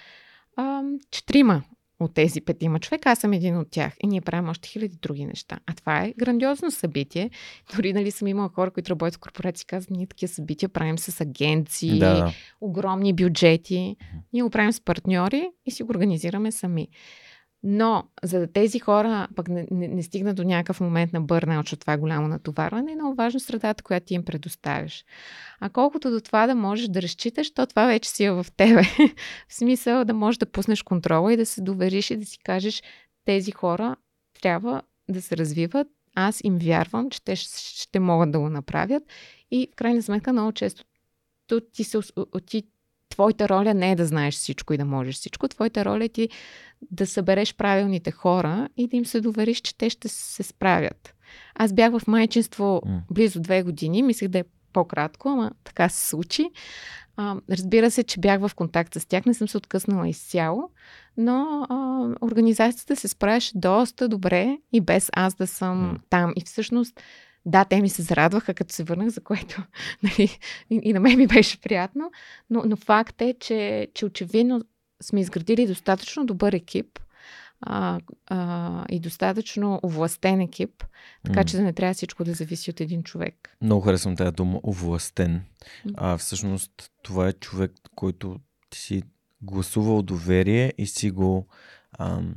четирима 1.11 1.63
от 1.99 2.13
тези 2.13 2.41
петима 2.41 2.79
човека, 2.79 3.09
аз 3.09 3.19
съм 3.19 3.33
един 3.33 3.57
от 3.57 3.67
тях. 3.71 3.93
И 4.03 4.07
ние 4.07 4.21
правим 4.21 4.49
още 4.49 4.69
хиляди 4.69 4.97
други 5.01 5.25
неща. 5.25 5.59
А 5.65 5.73
това 5.73 6.03
е 6.03 6.13
грандиозно 6.17 6.71
събитие. 6.71 7.29
Дори 7.75 7.93
нали 7.93 8.11
съм 8.11 8.27
имала 8.27 8.49
хора, 8.49 8.71
които 8.71 8.89
работят 8.89 9.15
в 9.15 9.19
корпорации, 9.19 9.65
казват, 9.65 9.91
ние 9.91 10.07
такива 10.07 10.33
събития 10.33 10.69
правим 10.69 10.97
с 10.97 11.21
агенции, 11.21 11.99
Да, 11.99 12.33
огромни 12.61 13.13
бюджети. 13.13 13.95
Ние 14.33 14.43
го 14.43 14.49
правим 14.49 14.71
с 14.71 14.81
партньори 14.81 15.49
и 15.65 15.71
си 15.71 15.83
го 15.83 15.89
организираме 15.89 16.51
сами. 16.51 16.87
Но, 17.63 18.03
за 18.23 18.39
да 18.39 18.47
тези 18.47 18.79
хора 18.79 19.27
пък 19.35 19.49
не, 19.49 19.67
не, 19.71 19.87
не 19.87 20.03
стигнат 20.03 20.35
до 20.35 20.43
някакъв 20.43 20.81
момент 20.81 21.13
на 21.13 21.21
бърнаут, 21.21 21.65
защото 21.65 21.79
това 21.79 21.93
е 21.93 21.97
голямо 21.97 22.27
натоварване, 22.27 22.91
е 22.91 22.95
много 22.95 23.15
важно 23.15 23.39
средата, 23.39 23.83
която 23.83 24.05
ти 24.05 24.13
им 24.13 24.25
предоставяш. 24.25 25.05
А 25.59 25.69
колкото 25.69 26.11
до 26.11 26.19
това 26.19 26.47
да 26.47 26.55
можеш 26.55 26.87
да 26.87 27.01
разчиташ, 27.01 27.53
то 27.53 27.65
това 27.65 27.85
вече 27.87 28.09
си 28.09 28.23
е 28.23 28.31
в 28.31 28.45
тебе. 28.57 28.81
в 29.49 29.53
смисъл 29.53 30.05
да 30.05 30.13
можеш 30.13 30.37
да 30.37 30.45
пуснеш 30.45 30.83
контрола 30.83 31.33
и 31.33 31.37
да 31.37 31.45
се 31.45 31.61
довериш 31.61 32.11
и 32.11 32.17
да 32.17 32.25
си 32.25 32.39
кажеш, 32.39 32.83
тези 33.25 33.51
хора 33.51 33.95
трябва 34.41 34.81
да 35.09 35.21
се 35.21 35.37
развиват. 35.37 35.87
Аз 36.15 36.41
им 36.43 36.57
вярвам, 36.57 37.09
че 37.09 37.23
те 37.23 37.35
ще, 37.35 37.59
ще 37.59 37.99
могат 37.99 38.31
да 38.31 38.39
го 38.39 38.49
направят. 38.49 39.03
И 39.51 39.69
в 39.73 39.75
крайна 39.75 40.01
сметка 40.01 40.33
много 40.33 40.51
често 40.51 40.83
то 41.47 41.61
ти 41.61 41.83
се, 41.83 41.99
ти, 42.45 42.63
твоята 43.17 43.49
роля 43.49 43.73
не 43.73 43.91
е 43.91 43.95
да 43.95 44.05
знаеш 44.05 44.35
всичко 44.35 44.73
и 44.73 44.77
да 44.77 44.85
можеш 44.85 45.15
всичко. 45.15 45.47
Твоята 45.47 45.85
роля 45.85 46.05
е 46.05 46.09
ти 46.09 46.29
да 46.91 47.07
събереш 47.07 47.55
правилните 47.55 48.11
хора 48.11 48.69
и 48.77 48.87
да 48.87 48.97
им 48.97 49.05
се 49.05 49.21
довериш, 49.21 49.61
че 49.61 49.77
те 49.77 49.89
ще 49.89 50.07
се 50.07 50.43
справят. 50.43 51.13
Аз 51.55 51.73
бях 51.73 51.91
в 51.91 52.07
майчинство 52.07 52.81
близо 53.11 53.39
две 53.41 53.63
години, 53.63 54.03
мислех 54.03 54.29
да 54.29 54.39
е 54.39 54.43
по-кратко, 54.73 55.29
ама 55.29 55.51
така 55.63 55.89
се 55.89 56.09
случи. 56.09 56.49
А, 57.15 57.35
разбира 57.49 57.91
се, 57.91 58.03
че 58.03 58.19
бях 58.19 58.39
в 58.39 58.51
контакт 58.55 58.93
с 58.93 59.05
тях, 59.05 59.25
не 59.25 59.33
съм 59.33 59.47
се 59.47 59.57
откъснала 59.57 60.09
изцяло, 60.09 60.69
но 61.17 61.65
а, 61.69 61.75
организацията 62.21 62.95
се 62.95 63.07
справяше 63.07 63.51
доста 63.55 64.07
добре 64.07 64.57
и 64.73 64.81
без 64.81 65.09
аз 65.13 65.35
да 65.35 65.47
съм 65.47 65.77
М. 65.77 65.99
там. 66.09 66.33
И 66.35 66.41
всъщност, 66.45 67.01
да, 67.47 67.65
те 67.65 67.81
ми 67.81 67.89
се 67.89 68.01
зарадваха, 68.01 68.53
като 68.53 68.73
се 68.73 68.83
върнах, 68.83 69.07
за 69.07 69.21
което 69.21 69.63
нали, 70.03 70.39
и, 70.69 70.79
и 70.83 70.93
на 70.93 70.99
мен 70.99 71.17
ми 71.17 71.27
беше 71.27 71.61
приятно, 71.61 72.11
но, 72.49 72.63
но 72.65 72.75
факт 72.75 73.21
е, 73.21 73.35
че, 73.39 73.87
че 73.93 74.05
очевидно 74.05 74.61
сме 75.03 75.19
изградили 75.19 75.67
достатъчно 75.67 76.25
добър 76.25 76.53
екип 76.53 76.99
а, 77.61 77.99
а, 78.27 78.85
и 78.89 78.99
достатъчно 78.99 79.79
овластен 79.83 80.41
екип, 80.41 80.83
така 81.23 81.43
че 81.43 81.57
да 81.57 81.63
не 81.63 81.73
трябва 81.73 81.93
всичко 81.93 82.23
да 82.23 82.33
зависи 82.33 82.69
от 82.69 82.81
един 82.81 83.03
човек. 83.03 83.57
Много 83.61 83.81
харесвам 83.81 84.15
тази 84.15 84.31
дума, 84.31 84.59
овластен. 84.63 85.41
А 85.95 86.17
всъщност 86.17 86.71
това 87.03 87.27
е 87.27 87.33
човек, 87.33 87.71
който 87.95 88.39
ти 88.69 88.79
си 88.79 89.03
гласувал 89.41 90.01
доверие 90.01 90.73
и 90.77 90.87
си 90.87 91.11
го 91.11 91.47
ам, 91.99 92.35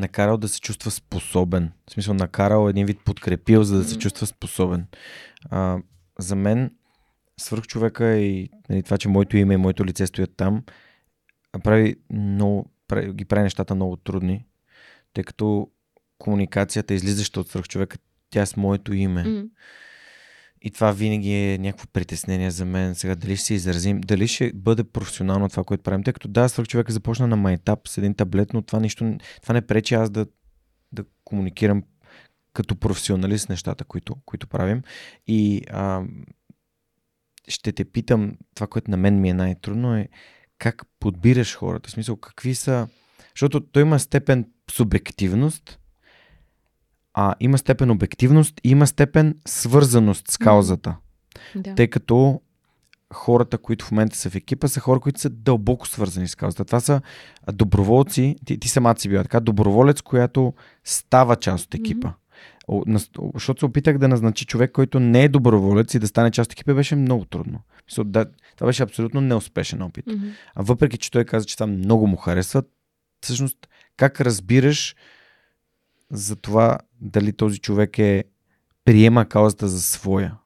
накарал 0.00 0.36
да 0.36 0.48
се 0.48 0.60
чувства 0.60 0.90
способен. 0.90 1.72
В 1.88 1.92
смисъл, 1.92 2.14
накарал 2.14 2.68
един 2.68 2.86
вид 2.86 2.98
подкрепил, 3.04 3.62
за 3.62 3.78
да 3.78 3.84
се 3.84 3.98
чувства 3.98 4.26
способен. 4.26 4.86
А, 5.50 5.78
за 6.18 6.36
мен 6.36 6.70
свърх 7.40 7.62
човека 7.62 8.16
и 8.16 8.50
нали, 8.70 8.82
това, 8.82 8.98
че 8.98 9.08
моето 9.08 9.36
име 9.36 9.54
и 9.54 9.56
моето 9.56 9.84
лице 9.84 10.06
стоят 10.06 10.36
там, 10.36 10.62
прави 11.64 11.96
много, 12.10 12.70
прави, 12.88 13.12
ги 13.12 13.24
прави 13.24 13.42
нещата 13.42 13.74
много 13.74 13.96
трудни, 13.96 14.46
тъй 15.12 15.24
като 15.24 15.70
комуникацията, 16.18 16.94
излизаща 16.94 17.40
от 17.40 17.48
свърх 17.48 17.68
човека, 17.68 17.98
тя 18.30 18.42
е 18.42 18.46
с 18.46 18.56
моето 18.56 18.94
име. 18.94 19.24
М. 19.24 19.44
И 20.62 20.70
това 20.70 20.92
винаги 20.92 21.32
е 21.32 21.58
някакво 21.58 21.86
притеснение 21.86 22.50
за 22.50 22.64
мен. 22.64 22.94
Сега 22.94 23.14
дали 23.14 23.36
ще 23.36 23.46
се 23.46 23.54
изразим, 23.54 24.00
дали 24.00 24.28
ще 24.28 24.52
бъде 24.54 24.84
професионално 24.84 25.48
това, 25.48 25.64
което 25.64 25.82
правим. 25.82 26.02
Тъй 26.02 26.12
като 26.12 26.28
да, 26.28 26.48
свърх 26.48 26.68
човека 26.68 26.92
започна 26.92 27.26
на 27.26 27.36
майтап 27.36 27.88
с 27.88 27.98
един 27.98 28.14
таблет, 28.14 28.52
но 28.52 28.62
това, 28.62 28.80
нищо, 28.80 29.16
това 29.42 29.52
не 29.52 29.66
пречи 29.66 29.94
аз 29.94 30.10
да, 30.10 30.26
да 30.92 31.04
комуникирам 31.24 31.82
като 32.52 32.76
професионалист 32.76 33.48
нещата, 33.48 33.84
които, 33.84 34.16
които 34.24 34.46
правим. 34.46 34.82
И 35.26 35.62
а, 35.70 36.02
ще 37.48 37.72
те 37.72 37.84
питам, 37.84 38.38
това, 38.54 38.66
което 38.66 38.90
на 38.90 38.96
мен 38.96 39.20
ми 39.20 39.30
е 39.30 39.34
най-трудно 39.34 39.96
е 39.96 40.08
как 40.58 40.82
подбираш 41.00 41.56
хората. 41.56 41.88
В 41.88 41.92
смисъл, 41.92 42.16
какви 42.16 42.54
са... 42.54 42.88
Защото 43.34 43.60
той 43.60 43.82
има 43.82 43.98
степен 43.98 44.50
субективност, 44.70 45.78
а 47.18 47.34
има 47.40 47.58
степен 47.58 47.90
обективност 47.90 48.60
и 48.64 48.70
има 48.70 48.86
степен 48.86 49.34
свързаност 49.46 50.30
с 50.30 50.38
каузата. 50.38 50.96
Да. 51.54 51.74
Тъй 51.74 51.88
като 51.88 52.40
хората, 53.14 53.58
които 53.58 53.84
в 53.84 53.90
момента 53.90 54.16
са 54.16 54.30
в 54.30 54.34
екипа, 54.34 54.68
са 54.68 54.80
хора, 54.80 55.00
които 55.00 55.20
са 55.20 55.30
дълбоко 55.30 55.88
свързани 55.88 56.28
с 56.28 56.34
каузата. 56.34 56.64
Това 56.64 56.80
са 56.80 57.00
доброволци, 57.52 58.36
ти, 58.44 58.58
ти 58.58 58.68
самата 58.68 58.98
си 58.98 59.08
била 59.08 59.22
така, 59.22 59.40
доброволец, 59.40 60.02
която 60.02 60.54
става 60.84 61.36
част 61.36 61.66
от 61.66 61.74
екипа. 61.74 62.12
защото 63.34 63.58
се 63.58 63.66
опитах 63.66 63.98
да 63.98 64.08
назначи 64.08 64.46
човек, 64.46 64.72
който 64.72 65.00
не 65.00 65.24
е 65.24 65.28
доброволец 65.28 65.94
и 65.94 65.98
да 65.98 66.06
стане 66.06 66.30
част 66.30 66.48
от 66.48 66.52
екипа, 66.52 66.74
беше 66.74 66.96
много 66.96 67.24
трудно. 67.24 67.60
Да, 67.98 68.26
това 68.56 68.66
беше 68.66 68.82
абсолютно 68.82 69.20
неуспешен 69.20 69.82
опит. 69.82 70.06
Mm-hmm. 70.06 70.32
А 70.54 70.62
въпреки, 70.62 70.98
че 70.98 71.10
той 71.10 71.24
каза, 71.24 71.46
че 71.46 71.56
това 71.56 71.66
много 71.66 72.06
му 72.06 72.16
харесва, 72.16 72.62
всъщност 73.22 73.56
как 73.96 74.20
разбираш 74.20 74.94
за 76.10 76.36
това 76.36 76.78
дали 77.00 77.32
този 77.32 77.58
човек 77.58 77.98
е 77.98 78.24
приема 78.84 79.28
каузата 79.28 79.68
за 79.68 79.82
своя? 79.82 80.36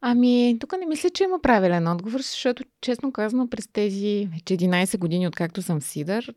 Ами, 0.00 0.56
тук 0.60 0.72
не 0.80 0.86
мисля, 0.86 1.10
че 1.10 1.24
има 1.24 1.40
правилен 1.42 1.88
отговор, 1.88 2.20
защото, 2.20 2.64
честно 2.80 3.12
казано, 3.12 3.50
през 3.50 3.68
тези 3.72 4.28
вече 4.32 4.56
11 4.56 4.98
години, 4.98 5.28
откакто 5.28 5.62
съм 5.62 5.80
в 5.80 5.84
Сидър, 5.84 6.34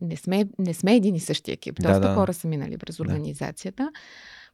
не 0.00 0.16
сме, 0.16 0.44
не 0.58 0.74
сме 0.74 0.96
един 0.96 1.14
и 1.14 1.20
същи 1.20 1.52
екип. 1.52 1.76
Доста 1.76 2.00
да, 2.00 2.08
да. 2.08 2.14
хора 2.14 2.34
са 2.34 2.48
минали 2.48 2.78
през 2.78 3.00
организацията, 3.00 3.82
да. 3.82 3.90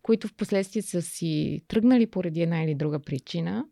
които 0.03 0.29
в 0.29 0.35
последствие 0.35 0.83
са 0.83 1.03
си 1.03 1.63
тръгнали 1.69 2.07
поради 2.07 2.43
една 2.43 2.63
или 2.63 2.75
друга 2.75 2.99
причина. 2.99 3.65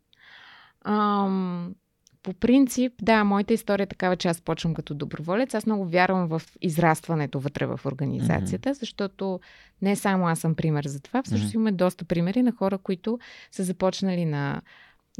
Ам, 0.85 1.75
по 2.23 2.33
принцип, 2.33 2.93
да, 3.01 3.23
моята 3.23 3.53
история 3.53 3.83
е 3.83 3.87
такава, 3.87 4.15
че 4.15 4.27
аз 4.27 4.41
почвам 4.41 4.73
като 4.73 4.93
доброволец. 4.93 5.53
Аз 5.53 5.65
много 5.65 5.85
вярвам 5.85 6.27
в 6.27 6.41
израстването 6.61 7.39
вътре 7.39 7.65
в 7.65 7.79
организацията, 7.85 8.69
mm-hmm. 8.69 8.79
защото 8.79 9.39
не 9.81 9.95
само 9.95 10.27
аз 10.27 10.39
съм 10.39 10.55
пример 10.55 10.85
за 10.87 10.99
това, 10.99 11.23
всъщност 11.23 11.51
mm-hmm. 11.51 11.55
имаме 11.55 11.71
доста 11.71 12.05
примери 12.05 12.43
на 12.43 12.51
хора, 12.51 12.77
които 12.77 13.19
са 13.51 13.63
започнали 13.63 14.25
на, 14.25 14.61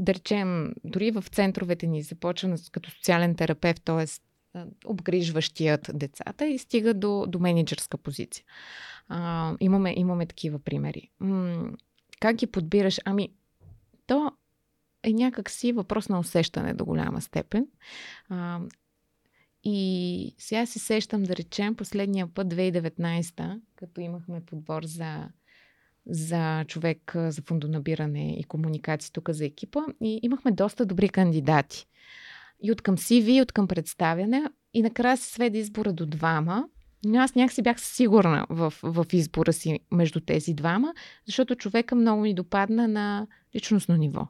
да 0.00 0.14
речем, 0.14 0.74
дори 0.84 1.10
в 1.10 1.24
центровете 1.32 1.86
ни 1.86 2.02
започва 2.02 2.56
като 2.72 2.90
социален 2.90 3.34
терапевт, 3.34 3.82
т.е. 3.84 4.06
обгрижващият 4.86 5.90
децата 5.94 6.46
и 6.46 6.58
стига 6.58 6.94
до, 6.94 7.24
до 7.28 7.38
менеджерска 7.38 7.98
позиция. 7.98 8.44
А, 9.08 9.52
имаме, 9.60 9.94
имаме 9.96 10.26
такива 10.26 10.58
примери. 10.58 11.10
М- 11.20 11.70
как 12.20 12.36
ги 12.36 12.46
подбираш? 12.46 13.00
Ами, 13.04 13.28
то 14.06 14.32
е 15.04 15.12
някакси 15.12 15.72
въпрос 15.72 16.08
на 16.08 16.18
усещане 16.18 16.74
до 16.74 16.84
голяма 16.84 17.20
степен. 17.20 17.66
А, 18.28 18.60
и 19.64 20.34
сега 20.38 20.66
се 20.66 20.78
сещам 20.78 21.22
да 21.22 21.36
речем 21.36 21.74
последния 21.74 22.26
път, 22.26 22.46
2019, 22.46 23.60
като 23.76 24.00
имахме 24.00 24.40
подбор 24.40 24.82
за, 24.84 25.28
за 26.06 26.64
човек 26.68 27.12
за 27.16 27.42
фондонабиране 27.42 28.36
и 28.38 28.44
комуникации 28.44 29.12
тук 29.12 29.30
за 29.30 29.44
екипа 29.44 29.80
и 30.00 30.20
имахме 30.22 30.52
доста 30.52 30.86
добри 30.86 31.08
кандидати. 31.08 31.86
И 32.62 32.72
от 32.72 32.82
към 32.82 32.96
CV, 32.96 33.30
и 33.30 33.42
от 33.42 33.52
към 33.52 33.68
представяне. 33.68 34.44
И 34.74 34.82
накрая 34.82 35.16
се 35.16 35.32
сведе 35.32 35.58
избора 35.58 35.92
до 35.92 36.06
двама. 36.06 36.68
Но 37.04 37.18
аз 37.18 37.34
някакси 37.34 37.62
бях 37.62 37.80
сигурна 37.80 38.46
в, 38.50 38.74
в 38.82 39.06
избора 39.12 39.52
си 39.52 39.80
между 39.90 40.20
тези 40.20 40.54
двама, 40.54 40.94
защото 41.26 41.54
човека 41.54 41.94
много 41.94 42.22
ми 42.22 42.34
допадна 42.34 42.88
на 42.88 43.26
личностно 43.54 43.96
ниво. 43.96 44.28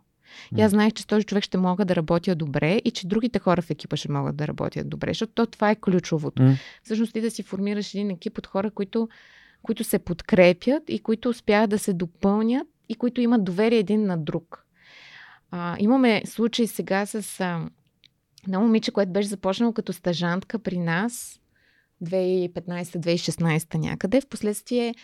И 0.57 0.63
аз 0.63 0.71
знаех, 0.71 0.93
че 0.93 1.03
с 1.03 1.07
този 1.07 1.25
човек 1.25 1.45
ще 1.45 1.59
мога 1.59 1.85
да 1.85 1.97
работя 1.97 2.35
добре 2.35 2.81
и 2.85 2.91
че 2.91 3.07
другите 3.07 3.39
хора 3.39 3.63
в 3.63 3.71
екипа 3.71 3.97
ще 3.97 4.13
могат 4.13 4.37
да 4.37 4.49
работят 4.49 4.89
добре, 4.89 5.11
защото 5.11 5.33
то, 5.33 5.47
това 5.47 5.71
е 5.71 5.77
ключовото. 5.77 6.43
Mm. 6.43 6.57
Всъщност 6.83 7.13
ти 7.13 7.21
да 7.21 7.31
си 7.31 7.43
формираш 7.43 7.95
един 7.95 8.11
екип 8.11 8.39
от 8.39 8.47
хора, 8.47 8.71
които, 8.71 9.09
които 9.63 9.85
се 9.85 9.99
подкрепят 9.99 10.83
и 10.89 10.99
които 10.99 11.29
успяват 11.29 11.71
да 11.71 11.79
се 11.79 11.93
допълнят 11.93 12.69
и 12.89 12.95
които 12.95 13.21
имат 13.21 13.45
доверие 13.45 13.79
един 13.79 14.07
на 14.07 14.19
друг. 14.19 14.67
А, 15.51 15.77
имаме 15.79 16.23
случай 16.27 16.67
сега 16.67 17.07
с 17.07 17.41
а, 17.41 17.69
на 18.49 18.61
момиче, 18.61 18.93
което 18.93 19.13
беше 19.13 19.29
започнало 19.29 19.73
като 19.73 19.93
стажантка 19.93 20.59
при 20.59 20.79
нас 20.79 21.41
2015-2016 22.05 23.75
някъде. 23.75 24.21
Впоследствие 24.21 24.95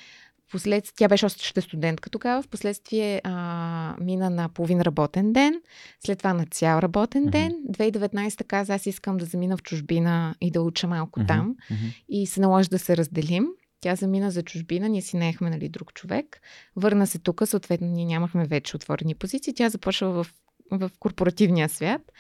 Последствие, 0.51 0.95
тя 0.97 1.09
беше 1.09 1.27
още 1.27 1.61
студентка 1.61 2.11
тогава, 2.11 2.43
в 2.43 2.49
последствие 2.49 3.21
а, 3.25 3.97
мина 4.01 4.31
на 4.31 4.49
половин 4.49 4.81
работен 4.81 5.33
ден, 5.33 5.61
след 6.01 6.19
това 6.19 6.35
на 6.35 6.47
цял 6.47 6.79
работен 6.79 7.27
mm-hmm. 7.27 7.31
ден. 7.31 7.53
2019 7.71 8.45
каза, 8.45 8.75
аз 8.75 8.87
искам 8.87 9.17
да 9.17 9.25
замина 9.25 9.57
в 9.57 9.63
чужбина 9.63 10.35
и 10.41 10.51
да 10.51 10.63
уча 10.63 10.87
малко 10.87 11.21
mm-hmm. 11.21 11.29
там 11.29 11.57
mm-hmm. 11.71 12.05
и 12.09 12.27
се 12.27 12.41
наложи 12.41 12.69
да 12.69 12.79
се 12.79 12.97
разделим. 12.97 13.47
Тя 13.81 13.95
замина 13.95 14.31
за 14.31 14.43
чужбина, 14.43 14.89
ние 14.89 15.03
си 15.03 15.17
наехме 15.17 15.51
нали, 15.51 15.69
друг 15.69 15.95
човек. 15.95 16.41
Върна 16.77 17.07
се 17.07 17.19
тук, 17.19 17.43
съответно 17.45 17.87
ние 17.87 18.05
нямахме 18.05 18.47
вече 18.47 18.77
отворени 18.77 19.15
позиции. 19.15 19.55
Тя 19.55 19.69
започва 19.69 20.25
в, 20.25 20.27
в 20.71 20.91
корпоративния 20.99 21.69
свят. 21.69 22.13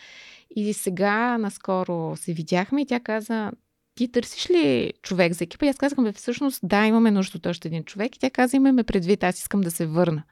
И 0.56 0.72
сега 0.72 1.38
наскоро 1.38 2.16
се 2.16 2.32
видяхме 2.32 2.82
и 2.82 2.86
тя 2.86 3.00
каза, 3.00 3.52
ти 3.94 4.12
търсиш 4.12 4.50
ли 4.50 4.92
човек 5.02 5.32
за 5.32 5.44
екипа? 5.44 5.66
И 5.66 5.68
аз 5.68 5.76
казах, 5.76 5.98
бе, 6.02 6.12
всъщност, 6.12 6.60
да, 6.62 6.86
имаме 6.86 7.10
нужда 7.10 7.38
от 7.38 7.46
още 7.46 7.68
един 7.68 7.84
човек. 7.84 8.16
И 8.16 8.18
тя 8.18 8.30
каза, 8.30 8.56
имаме 8.56 8.84
предвид, 8.84 9.24
аз 9.24 9.38
искам 9.38 9.60
да 9.60 9.70
се 9.70 9.86
върна. 9.86 10.22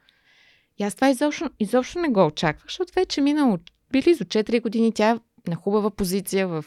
И 0.78 0.84
аз 0.84 0.94
това 0.94 1.10
изобщо, 1.10 1.50
изобщо 1.60 1.98
не 1.98 2.08
го 2.08 2.26
очаквах, 2.26 2.66
защото 2.66 2.92
вече 2.94 3.20
минало 3.20 3.58
близо 3.92 4.24
4 4.24 4.62
години 4.62 4.92
тя 4.92 5.18
на 5.48 5.56
хубава 5.56 5.90
позиция 5.90 6.48
в, 6.48 6.64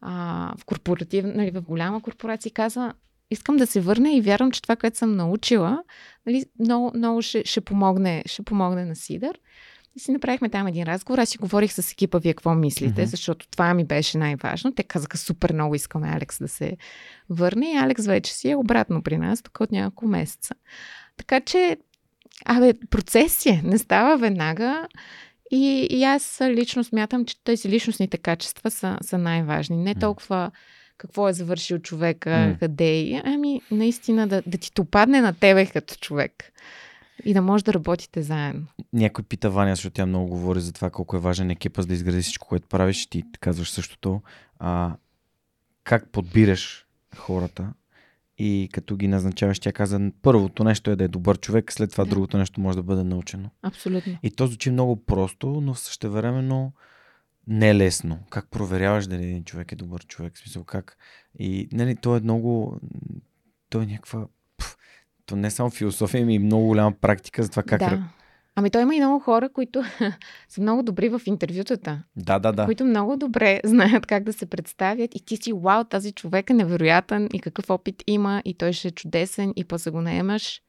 а, 0.00 0.54
в 0.58 0.64
корпоративна, 0.64 1.32
нали, 1.34 1.50
в 1.50 1.62
голяма 1.62 2.02
корпорация 2.02 2.52
каза, 2.52 2.92
искам 3.30 3.56
да 3.56 3.66
се 3.66 3.80
върна 3.80 4.12
и 4.12 4.20
вярвам, 4.20 4.50
че 4.50 4.62
това, 4.62 4.76
което 4.76 4.98
съм 4.98 5.16
научила, 5.16 5.82
нали, 6.26 6.44
много, 6.58 6.92
много 6.94 7.22
ще, 7.22 7.44
ще, 7.44 7.60
помогне, 7.60 8.22
ще 8.26 8.42
помогне 8.42 8.84
на 8.84 8.96
Сидър. 8.96 9.38
И 9.96 10.00
си 10.00 10.12
направихме 10.12 10.48
там 10.48 10.66
един 10.66 10.84
разговор. 10.84 11.18
Аз 11.18 11.28
си 11.28 11.38
говорих 11.38 11.72
с 11.72 11.92
екипа, 11.92 12.18
вие 12.18 12.34
какво 12.34 12.54
мислите, 12.54 13.02
mm-hmm. 13.02 13.10
защото 13.10 13.48
това 13.48 13.74
ми 13.74 13.84
беше 13.84 14.18
най-важно. 14.18 14.72
Те 14.72 14.82
казаха 14.82 15.18
супер 15.18 15.52
много 15.52 15.74
искаме 15.74 16.08
Алекс 16.08 16.38
да 16.38 16.48
се 16.48 16.76
върне 17.30 17.72
и 17.72 17.76
Алекс 17.76 18.06
вече 18.06 18.34
си 18.34 18.50
е 18.50 18.56
обратно 18.56 19.02
при 19.02 19.18
нас, 19.18 19.42
тук 19.42 19.60
от 19.60 19.72
няколко 19.72 20.06
месеца. 20.06 20.54
Така 21.16 21.40
че, 21.40 21.76
абе, 22.44 22.74
процес 22.90 23.46
е, 23.46 23.62
не 23.64 23.78
става 23.78 24.16
веднага. 24.16 24.88
И, 25.50 25.86
и 25.90 26.04
аз 26.04 26.40
лично 26.42 26.84
смятам, 26.84 27.24
че 27.24 27.44
тези 27.44 27.68
личностните 27.68 28.18
качества 28.18 28.70
са, 28.70 28.98
са 29.02 29.18
най-важни. 29.18 29.76
Не 29.76 29.94
толкова 29.94 30.50
какво 30.98 31.28
е 31.28 31.32
завършил 31.32 31.78
човека, 31.78 32.30
mm. 32.30 32.58
къде 32.58 32.98
е, 33.00 33.22
ами 33.24 33.60
наистина 33.70 34.28
да, 34.28 34.42
да 34.46 34.58
ти 34.58 34.70
допадне 34.74 35.20
на 35.20 35.32
тебе 35.34 35.66
като 35.66 35.94
човек. 35.94 36.52
И 37.24 37.34
да 37.34 37.42
може 37.42 37.64
да 37.64 37.74
работите 37.74 38.22
заедно. 38.22 38.66
Някой 38.92 39.24
пита 39.24 39.50
Ваня, 39.50 39.76
защото 39.76 39.94
тя 39.94 40.06
много 40.06 40.28
говори 40.28 40.60
за 40.60 40.72
това 40.72 40.90
колко 40.90 41.16
е 41.16 41.20
важен 41.20 41.50
екипа, 41.50 41.82
за 41.82 41.88
да 41.88 41.94
изгради 41.94 42.22
всичко, 42.22 42.48
което 42.48 42.68
правиш. 42.68 43.06
Ти 43.06 43.24
казваш 43.40 43.70
същото. 43.70 44.22
А, 44.58 44.96
как 45.84 46.08
подбираш 46.08 46.86
хората 47.16 47.72
и 48.38 48.68
като 48.72 48.96
ги 48.96 49.08
назначаваш, 49.08 49.60
тя 49.60 49.72
каза, 49.72 50.10
първото 50.22 50.64
нещо 50.64 50.90
е 50.90 50.96
да 50.96 51.04
е 51.04 51.08
добър 51.08 51.38
човек, 51.38 51.72
след 51.72 51.90
това 51.90 52.04
да. 52.04 52.10
другото 52.10 52.38
нещо 52.38 52.60
може 52.60 52.76
да 52.76 52.82
бъде 52.82 53.04
научено. 53.04 53.50
Абсолютно. 53.62 54.18
И 54.22 54.30
то 54.30 54.46
звучи 54.46 54.70
много 54.70 55.04
просто, 55.04 55.60
но 55.60 55.74
същевременно 55.74 56.72
не 57.46 57.70
е 57.70 57.74
лесно. 57.74 58.18
Как 58.30 58.50
проверяваш 58.50 59.06
дали 59.06 59.24
един 59.24 59.44
човек 59.44 59.72
е 59.72 59.76
добър 59.76 60.06
човек? 60.06 60.34
В 60.34 60.38
смисъл 60.38 60.64
как? 60.64 60.96
И 61.38 61.68
нали, 61.72 61.96
то 61.96 62.16
е 62.16 62.20
много... 62.20 62.80
То 63.68 63.82
е 63.82 63.86
някаква 63.86 64.26
то 65.26 65.36
не 65.36 65.50
само 65.50 65.70
философия, 65.70 66.26
ми 66.26 66.34
и 66.34 66.38
много 66.38 66.66
голяма 66.66 66.92
практика 67.00 67.42
за 67.42 67.50
това 67.50 67.62
как... 67.62 67.80
Да. 67.80 68.08
Ами 68.54 68.70
той 68.70 68.82
има 68.82 68.94
и 68.94 69.00
много 69.00 69.18
хора, 69.18 69.48
които 69.48 69.82
са 70.48 70.60
много 70.60 70.82
добри 70.82 71.08
в 71.08 71.20
интервютата. 71.26 72.02
Да, 72.16 72.38
да, 72.38 72.52
да. 72.52 72.64
Които 72.64 72.84
много 72.84 73.16
добре 73.16 73.60
знаят 73.64 74.06
как 74.06 74.24
да 74.24 74.32
се 74.32 74.46
представят 74.46 75.14
и 75.14 75.24
ти 75.24 75.36
си, 75.36 75.52
вау, 75.52 75.84
тази 75.84 76.12
човек 76.12 76.50
е 76.50 76.54
невероятен 76.54 77.28
и 77.32 77.40
какъв 77.40 77.70
опит 77.70 78.02
има 78.06 78.42
и 78.44 78.54
той 78.54 78.72
ще 78.72 78.88
е 78.88 78.90
чудесен 78.90 79.52
и 79.56 79.64
после 79.64 79.90
го 79.90 80.00
наемаш 80.00 80.62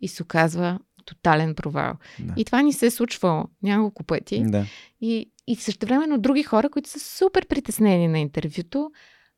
и 0.00 0.08
се 0.08 0.22
оказва 0.22 0.78
тотален 1.04 1.54
провал. 1.54 1.94
Да. 2.18 2.34
И 2.36 2.44
това 2.44 2.62
ни 2.62 2.72
се 2.72 2.86
е 2.86 2.90
случвало 2.90 3.44
няколко 3.62 4.04
пъти. 4.04 4.42
Да. 4.46 4.66
И, 5.00 5.30
и 5.46 5.56
също 5.56 5.86
времено 5.86 6.18
други 6.18 6.42
хора, 6.42 6.68
които 6.68 6.88
са 6.88 7.00
супер 7.00 7.46
притеснени 7.46 8.08
на 8.08 8.18
интервюто, 8.18 8.90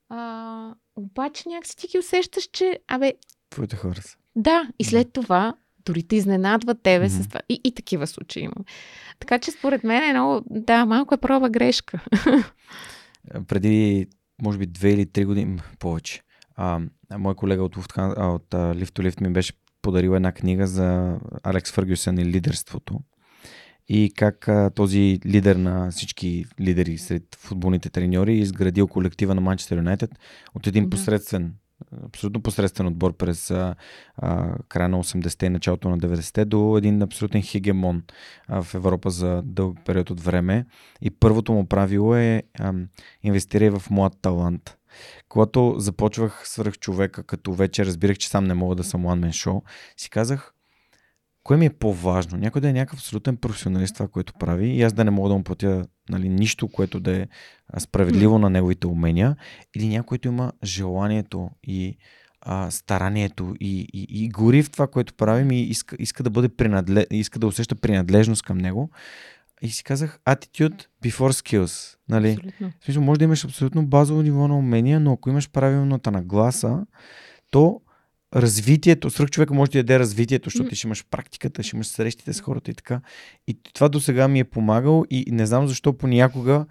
а, 0.08 0.74
обаче 0.96 1.48
някакси 1.48 1.76
ти 1.76 1.86
ги 1.86 1.98
усещаш, 1.98 2.48
че, 2.52 2.78
абе... 2.88 3.14
Твоите 3.50 3.76
хора 3.76 4.02
са. 4.02 4.16
Да, 4.36 4.68
и 4.78 4.84
след 4.84 5.12
това 5.12 5.54
дори 5.84 6.02
те 6.02 6.16
изненадват 6.16 6.82
тебе 6.82 7.08
mm-hmm. 7.08 7.22
с 7.22 7.28
това. 7.28 7.40
И, 7.48 7.60
и 7.64 7.74
такива 7.74 8.06
случаи 8.06 8.42
има. 8.42 8.54
Така 9.18 9.38
че 9.38 9.50
според 9.50 9.84
мен 9.84 10.02
е 10.02 10.12
много, 10.12 10.46
да, 10.50 10.86
малко 10.86 11.14
е 11.14 11.20
проба 11.20 11.50
грешка. 11.50 12.04
Преди, 13.48 14.06
може 14.42 14.58
би, 14.58 14.66
две 14.66 14.90
или 14.90 15.06
три 15.06 15.24
години 15.24 15.58
повече, 15.78 16.22
а, 16.56 16.80
мой 17.18 17.34
колега 17.34 17.64
от, 17.64 17.76
от, 17.76 17.92
от 17.96 18.50
Lift 18.50 18.90
to 18.90 19.10
Lift 19.10 19.20
ми 19.20 19.32
беше 19.32 19.52
подарил 19.82 20.10
една 20.10 20.32
книга 20.32 20.66
за 20.66 21.18
Алекс 21.42 21.72
Фъргюсен 21.72 22.18
и 22.18 22.24
лидерството. 22.24 23.00
И 23.88 24.12
как 24.16 24.48
а, 24.48 24.70
този 24.70 25.20
лидер 25.26 25.56
на 25.56 25.90
всички 25.90 26.44
лидери 26.60 26.98
сред 26.98 27.36
футболните 27.38 27.90
треньори 27.90 28.38
изградил 28.38 28.88
колектива 28.88 29.34
на 29.34 29.40
Манчестър 29.40 29.76
Юнайтед 29.76 30.10
от 30.54 30.66
един 30.66 30.84
да. 30.84 30.90
посредствен 30.90 31.54
абсолютно 32.06 32.42
посредствен 32.42 32.86
отбор 32.86 33.16
през 33.16 33.50
а, 33.50 33.74
а, 34.16 34.54
края 34.68 34.88
на 34.88 35.04
80-те 35.04 35.46
и 35.46 35.48
началото 35.48 35.88
на 35.88 35.98
90-те 35.98 36.44
до 36.44 36.76
един 36.78 37.02
абсолютен 37.02 37.42
хегемон 37.42 38.02
а, 38.48 38.62
в 38.62 38.74
Европа 38.74 39.10
за 39.10 39.42
дълъг 39.44 39.78
период 39.84 40.10
от 40.10 40.20
време. 40.20 40.66
И 41.00 41.10
първото 41.10 41.52
му 41.52 41.66
правило 41.66 42.16
е 42.16 42.42
а, 42.58 42.72
инвестирай 43.22 43.70
в 43.70 43.82
млад 43.90 44.12
талант. 44.22 44.76
когато 45.28 45.74
започвах 45.78 46.48
свърх 46.48 46.78
човека, 46.78 47.22
като 47.22 47.52
вече 47.52 47.86
разбирах, 47.86 48.18
че 48.18 48.28
сам 48.28 48.44
не 48.44 48.54
мога 48.54 48.74
да 48.74 48.84
съм 48.84 49.02
one 49.02 49.26
man 49.26 49.48
show, 49.48 49.62
си 49.96 50.10
казах, 50.10 50.54
кое 51.44 51.56
ми 51.56 51.66
е 51.66 51.70
по-важно? 51.70 52.38
Някой 52.38 52.60
да 52.60 52.68
е 52.68 52.72
някакъв 52.72 52.98
абсолютен 52.98 53.36
професионалист 53.36 53.94
това, 53.94 54.08
което 54.08 54.32
прави 54.32 54.68
и 54.68 54.82
аз 54.82 54.92
да 54.92 55.04
не 55.04 55.10
мога 55.10 55.28
да 55.28 55.34
му 55.34 55.44
платя 55.44 55.84
нали, 56.10 56.28
нищо, 56.28 56.68
което 56.68 57.00
да 57.00 57.16
е 57.16 57.26
справедливо 57.78 58.38
на 58.38 58.50
неговите 58.50 58.86
умения 58.86 59.36
или 59.76 59.88
някой, 59.88 60.06
който 60.06 60.28
има 60.28 60.52
желанието 60.64 61.50
и 61.62 61.96
а, 62.40 62.70
старанието 62.70 63.54
и, 63.60 63.88
и, 63.92 64.24
и 64.24 64.28
гори 64.28 64.62
в 64.62 64.70
това, 64.70 64.86
което 64.86 65.14
правим 65.14 65.50
и 65.50 65.60
иска, 65.60 65.96
иска 65.98 66.22
да 66.22 66.30
бъде 66.30 66.48
принадлеж, 66.48 67.06
иска 67.10 67.38
да 67.38 67.46
усеща 67.46 67.74
принадлежност 67.74 68.42
към 68.42 68.58
него. 68.58 68.90
И 69.62 69.68
си 69.68 69.84
казах, 69.84 70.18
attitude 70.26 70.84
before 71.04 71.32
skills. 71.32 71.96
Нали? 72.08 72.30
Абсолютно. 72.30 72.72
В 72.80 72.84
смисъл, 72.84 73.02
може 73.02 73.18
да 73.18 73.24
имаш 73.24 73.44
абсолютно 73.44 73.86
базово 73.86 74.22
ниво 74.22 74.48
на 74.48 74.58
умения, 74.58 75.00
но 75.00 75.12
ако 75.12 75.30
имаш 75.30 75.50
правилната 75.50 76.10
нагласа, 76.10 76.86
то 77.50 77.80
развитието, 78.36 79.10
свръх 79.10 79.30
човека 79.30 79.54
може 79.54 79.70
да 79.70 79.78
яде 79.78 79.98
развитието, 79.98 80.50
защото 80.50 80.68
ти 80.68 80.76
ще 80.76 80.86
имаш 80.86 81.04
практиката, 81.10 81.62
ще 81.62 81.76
имаш 81.76 81.86
срещите 81.86 82.32
с 82.32 82.40
хората 82.40 82.70
и 82.70 82.74
така. 82.74 83.00
И 83.46 83.58
това 83.74 83.88
до 83.88 84.00
сега 84.00 84.28
ми 84.28 84.40
е 84.40 84.44
помагало 84.44 85.04
и 85.10 85.24
не 85.30 85.46
знам 85.46 85.68
защо 85.68 85.92
понякога 85.92 86.66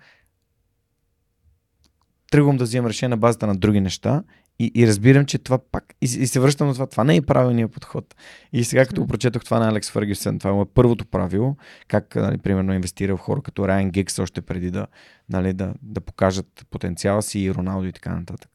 тръгвам 2.31 2.57
да 2.57 2.63
взимам 2.63 2.87
решение 2.87 3.09
на 3.09 3.17
базата 3.17 3.47
на 3.47 3.55
други 3.55 3.81
неща 3.81 4.23
и, 4.59 4.71
и 4.75 4.87
разбирам, 4.87 5.25
че 5.25 5.37
това 5.37 5.57
пак. 5.71 5.93
И, 6.01 6.05
и 6.05 6.27
се 6.27 6.39
връщам 6.39 6.67
на 6.67 6.73
това. 6.73 6.87
Това 6.87 7.03
не 7.03 7.15
е 7.15 7.21
правилният 7.21 7.71
подход. 7.71 8.15
И 8.53 8.63
сега, 8.63 8.85
като 8.85 9.07
прочетох 9.07 9.43
това 9.43 9.59
на 9.59 9.69
Алекс 9.69 9.91
Фъргюсен, 9.91 10.39
това 10.39 10.61
е 10.61 10.65
първото 10.73 11.05
правило, 11.05 11.55
как, 11.87 12.15
нали, 12.15 12.37
примерно, 12.37 12.73
инвестира 12.73 13.17
в 13.17 13.19
хора 13.19 13.41
като 13.41 13.67
Райан 13.67 13.91
Гикс 13.91 14.19
още 14.19 14.41
преди 14.41 14.71
да, 14.71 14.87
нали, 15.29 15.53
да, 15.53 15.73
да 15.81 16.01
покажат 16.01 16.65
потенциала 16.69 17.21
си 17.21 17.39
и 17.39 17.53
Роналдо 17.53 17.87
и 17.87 17.93
така 17.93 18.15
нататък. 18.15 18.51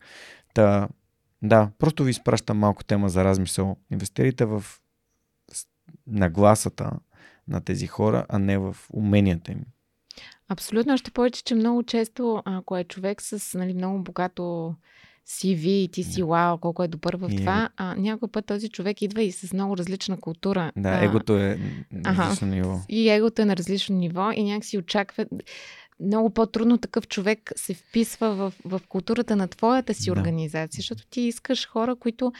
Та, 0.54 0.88
да, 1.42 1.70
просто 1.78 2.04
ви 2.04 2.10
изпращам 2.10 2.58
малко 2.58 2.84
тема 2.84 3.08
за 3.08 3.24
размисъл. 3.24 3.76
Инвестирайте 3.90 4.44
в 4.44 4.64
нагласата 6.06 6.90
на 7.48 7.60
тези 7.60 7.86
хора, 7.86 8.26
а 8.28 8.38
не 8.38 8.58
в 8.58 8.76
уменията 8.92 9.52
им. 9.52 9.60
Абсолютно, 10.48 10.94
още 10.94 11.10
повече, 11.10 11.44
че 11.44 11.54
много 11.54 11.82
често, 11.82 12.42
ако 12.44 12.76
е 12.76 12.84
човек 12.84 13.22
с 13.22 13.58
нали, 13.58 13.74
много 13.74 13.98
богато 13.98 14.74
CV 15.26 15.66
и 15.66 15.88
ти 15.88 16.02
си 16.02 16.22
вау, 16.22 16.58
колко 16.58 16.82
е 16.82 16.88
добър 16.88 17.16
в 17.16 17.28
и 17.32 17.36
това, 17.36 17.68
а 17.76 17.94
някой 17.96 18.28
път 18.28 18.46
този 18.46 18.68
човек 18.68 19.02
идва 19.02 19.22
и 19.22 19.32
с 19.32 19.52
много 19.52 19.76
различна 19.76 20.20
култура. 20.20 20.72
Да, 20.76 20.88
а, 20.88 21.04
егото 21.04 21.38
е 21.38 21.58
на 21.92 22.14
различно 22.14 22.46
ага, 22.46 22.56
ниво. 22.56 22.80
И 22.88 23.08
егото 23.08 23.42
е 23.42 23.44
на 23.44 23.56
различно 23.56 23.96
ниво 23.96 24.30
и 24.30 24.44
някакси 24.44 24.78
очаква 24.78 25.26
много 26.00 26.30
по-трудно 26.30 26.78
такъв 26.78 27.08
човек 27.08 27.52
се 27.56 27.74
вписва 27.74 28.34
в, 28.34 28.54
в 28.64 28.80
културата 28.88 29.36
на 29.36 29.48
твоята 29.48 29.94
си 29.94 30.04
да. 30.04 30.12
организация, 30.12 30.78
защото 30.78 31.06
ти 31.06 31.20
искаш 31.20 31.68
хора, 31.68 31.96
които, 31.96 32.32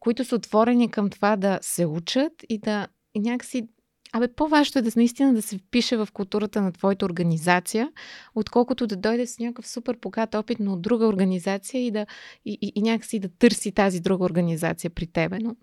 които 0.00 0.24
са 0.24 0.36
отворени 0.36 0.90
към 0.90 1.10
това 1.10 1.36
да 1.36 1.58
се 1.62 1.86
учат 1.86 2.32
и 2.48 2.58
да 2.58 2.88
и 3.14 3.20
някакси 3.20 3.68
Абе, 4.14 4.28
по-важно 4.28 4.78
е 4.78 4.82
да 4.82 4.90
наистина 4.96 5.34
да 5.34 5.42
се 5.42 5.58
впише 5.58 5.96
в 5.96 6.08
културата 6.12 6.62
на 6.62 6.72
твоята 6.72 7.04
организация, 7.04 7.92
отколкото 8.34 8.86
да 8.86 8.96
дойде 8.96 9.26
с 9.26 9.38
някакъв 9.38 9.68
супер 9.68 9.98
богат 10.02 10.34
опит, 10.34 10.58
но 10.60 10.72
от 10.72 10.82
друга 10.82 11.06
организация 11.06 11.86
и, 11.86 11.90
да, 11.90 12.06
и, 12.44 12.58
и, 12.62 12.72
и 12.74 12.82
някакси 12.82 13.18
да 13.18 13.28
търси 13.28 13.72
тази 13.72 14.00
друга 14.00 14.24
организация 14.24 14.90
при 14.90 15.06
тебе. 15.06 15.38
Но 15.38 15.56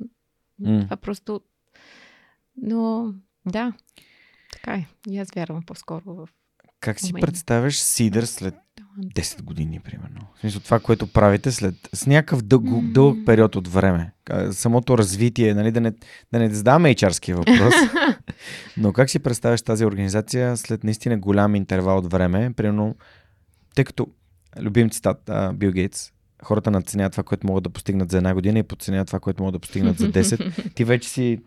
mm. 0.61 0.83
това 0.83 0.97
просто... 0.97 1.41
Но 2.61 3.13
да, 3.45 3.73
така 4.51 4.73
е. 4.73 4.87
И 5.09 5.17
аз 5.17 5.29
вярвам 5.35 5.63
по-скоро 5.65 6.03
в 6.05 6.29
как 6.79 6.99
си 6.99 7.13
представяш 7.13 7.79
Сидър 7.79 8.23
след 8.23 8.55
10 8.99 9.41
години, 9.43 9.79
примерно? 9.79 10.21
В 10.35 10.39
смисъл 10.39 10.61
това, 10.61 10.79
което 10.79 11.07
правите 11.07 11.51
след 11.51 11.75
с 11.93 12.05
някакъв 12.07 12.41
дълг, 12.41 12.63
дълъг 12.83 13.17
период 13.25 13.55
от 13.55 13.67
време. 13.67 14.11
Самото 14.51 14.97
развитие, 14.97 15.53
нали, 15.53 15.71
да 15.71 15.81
не, 15.81 15.91
да 16.31 16.39
не 16.39 16.53
задаваме 16.53 16.93
hr 16.93 17.33
въпрос. 17.33 17.73
но 18.77 18.93
как 18.93 19.09
си 19.09 19.19
представяш 19.19 19.61
тази 19.61 19.85
организация 19.85 20.57
след 20.57 20.83
наистина 20.83 21.17
голям 21.17 21.55
интервал 21.55 21.97
от 21.97 22.11
време? 22.11 22.53
Примерно, 22.55 22.95
тъй 23.75 23.83
като 23.83 24.07
любим 24.59 24.89
цитат 24.89 25.29
Бил 25.53 25.71
Гейтс, 25.71 26.11
хората 26.43 26.71
надценяват 26.71 27.11
това, 27.11 27.23
което 27.23 27.47
могат 27.47 27.63
да 27.63 27.69
постигнат 27.69 28.11
за 28.11 28.17
една 28.17 28.33
година 28.33 28.59
и 28.59 28.63
подценяват 28.63 29.07
това, 29.07 29.19
което 29.19 29.43
могат 29.43 29.53
да 29.53 29.59
постигнат 29.59 29.97
за 29.97 30.11
10. 30.11 30.73
Ти 30.73 30.83
вече 30.83 31.09
си 31.09 31.39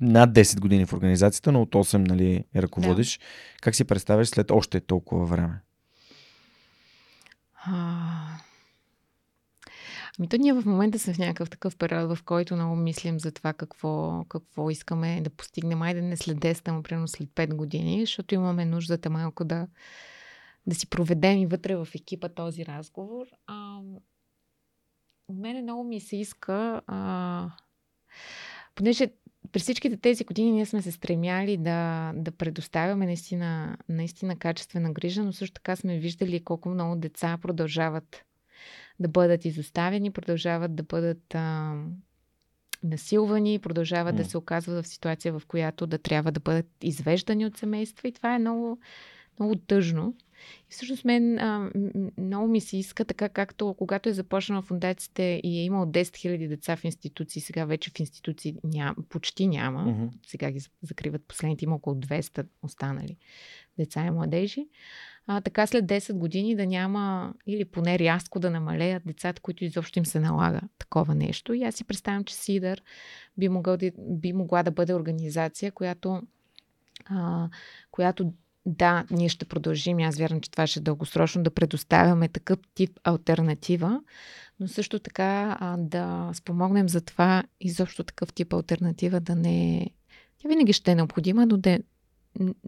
над 0.00 0.30
10 0.30 0.60
години 0.60 0.86
в 0.86 0.92
организацията, 0.92 1.52
но 1.52 1.62
от 1.62 1.74
8 1.74 2.08
нали, 2.08 2.44
ръководиш. 2.56 3.18
Да. 3.18 3.24
Как 3.60 3.74
си 3.74 3.84
представяш 3.84 4.28
след 4.28 4.50
още 4.50 4.80
толкова 4.80 5.26
време? 5.26 5.60
А... 7.64 8.38
Ами 10.18 10.28
то 10.28 10.36
ние 10.36 10.52
в 10.52 10.66
момента 10.66 10.98
сме 10.98 11.14
в 11.14 11.18
някакъв 11.18 11.50
такъв 11.50 11.76
период, 11.76 12.16
в 12.16 12.22
който 12.22 12.54
много 12.54 12.76
мислим 12.76 13.20
за 13.20 13.32
това 13.32 13.52
какво, 13.52 14.24
какво 14.28 14.70
искаме 14.70 15.20
да 15.20 15.30
постигнем. 15.30 15.82
Айде 15.82 16.02
не 16.02 16.16
след 16.16 16.38
10, 16.38 16.68
ама 16.68 16.82
примерно 16.82 17.08
след 17.08 17.28
5 17.28 17.54
години, 17.54 18.00
защото 18.00 18.34
имаме 18.34 18.64
нуждата 18.64 19.10
малко 19.10 19.44
да, 19.44 19.66
да 20.66 20.74
си 20.74 20.90
проведем 20.90 21.38
и 21.38 21.46
вътре 21.46 21.76
в 21.76 21.88
екипа 21.94 22.28
този 22.28 22.66
разговор. 22.66 23.26
А, 23.46 23.80
мене 25.28 25.62
много 25.62 25.84
ми 25.84 26.00
се 26.00 26.16
иска, 26.16 26.82
а, 26.86 27.50
понеже 28.74 29.12
през 29.52 29.62
всичките 29.62 29.96
тези 29.96 30.24
години 30.24 30.52
ние 30.52 30.66
сме 30.66 30.82
се 30.82 30.92
стремяли 30.92 31.56
да, 31.56 32.12
да 32.14 32.30
предоставяме 32.30 33.06
наистина, 33.06 33.76
наистина 33.88 34.36
качествена 34.36 34.92
грижа, 34.92 35.24
но 35.24 35.32
също 35.32 35.54
така 35.54 35.76
сме 35.76 35.98
виждали 35.98 36.44
колко 36.44 36.68
много 36.68 36.96
деца 36.96 37.38
продължават 37.42 38.24
да 39.00 39.08
бъдат 39.08 39.44
изоставени, 39.44 40.10
продължават 40.10 40.74
да 40.74 40.82
бъдат 40.82 41.34
а, 41.34 41.74
насилвани, 42.82 43.58
продължават 43.58 44.14
mm. 44.14 44.18
да 44.18 44.24
се 44.24 44.38
оказват 44.38 44.84
в 44.84 44.88
ситуация, 44.88 45.38
в 45.38 45.42
която 45.48 45.86
да 45.86 45.98
трябва 45.98 46.32
да 46.32 46.40
бъдат 46.40 46.66
извеждани 46.82 47.46
от 47.46 47.56
семейства 47.56 48.08
и 48.08 48.12
това 48.12 48.34
е 48.34 48.38
много, 48.38 48.78
много 49.40 49.56
тъжно. 49.56 50.14
И 50.68 50.72
всъщност 50.72 51.04
мен 51.04 51.38
а, 51.38 51.70
много 52.18 52.48
ми 52.48 52.60
се 52.60 52.76
иска, 52.76 53.04
така 53.04 53.28
както 53.28 53.74
когато 53.78 54.08
е 54.08 54.12
започнала 54.12 54.62
фундацията 54.62 55.22
и 55.22 55.58
е 55.58 55.64
имал 55.64 55.86
10 55.86 56.02
000 56.02 56.48
деца 56.48 56.76
в 56.76 56.84
институции, 56.84 57.42
сега 57.42 57.64
вече 57.64 57.90
в 57.90 58.00
институции 58.00 58.56
ням, 58.64 58.96
почти 59.08 59.46
няма. 59.46 59.84
Mm-hmm. 59.84 60.10
Сега 60.26 60.50
ги 60.50 60.60
закриват 60.82 61.22
последните, 61.28 61.64
има 61.64 61.74
около 61.74 61.96
200 61.96 62.46
останали 62.62 63.16
деца 63.78 64.04
и 64.06 64.10
младежи. 64.10 64.66
А, 65.30 65.40
така 65.40 65.66
след 65.66 65.84
10 65.84 66.12
години 66.12 66.56
да 66.56 66.66
няма 66.66 67.34
или 67.46 67.64
поне 67.64 67.98
рязко 67.98 68.40
да 68.40 68.50
намалеят 68.50 69.02
децата, 69.06 69.42
които 69.42 69.64
изобщо 69.64 69.98
им 69.98 70.06
се 70.06 70.20
налага 70.20 70.60
такова 70.78 71.14
нещо. 71.14 71.54
И 71.54 71.64
аз 71.64 71.74
си 71.74 71.84
представям, 71.84 72.24
че 72.24 72.34
Сидър 72.34 72.82
би, 73.38 73.48
могъл 73.48 73.76
да, 73.76 73.90
би 73.98 74.32
могла 74.32 74.62
да 74.62 74.70
бъде 74.70 74.94
организация, 74.94 75.72
която, 75.72 76.22
а, 77.04 77.48
която 77.90 78.32
да, 78.68 79.04
ние 79.10 79.28
ще 79.28 79.44
продължим, 79.44 79.98
аз 79.98 80.18
вярвам, 80.18 80.40
че 80.40 80.50
това 80.50 80.66
ще 80.66 80.80
е 80.80 80.82
дългосрочно, 80.82 81.42
да 81.42 81.50
предоставяме 81.50 82.28
такъв 82.28 82.58
тип 82.74 82.90
альтернатива, 83.04 84.00
но 84.60 84.68
също 84.68 84.98
така 84.98 85.56
а, 85.60 85.76
да 85.78 86.30
спомогнем 86.34 86.88
за 86.88 87.00
това 87.00 87.44
изобщо 87.60 88.04
такъв 88.04 88.32
тип 88.32 88.52
альтернатива 88.52 89.20
да 89.20 89.36
не... 89.36 89.86
Тя 90.38 90.48
винаги 90.48 90.72
ще 90.72 90.90
е 90.90 90.94
необходима, 90.94 91.46
но 91.46 91.56
да 91.56 91.70
е 91.70 91.80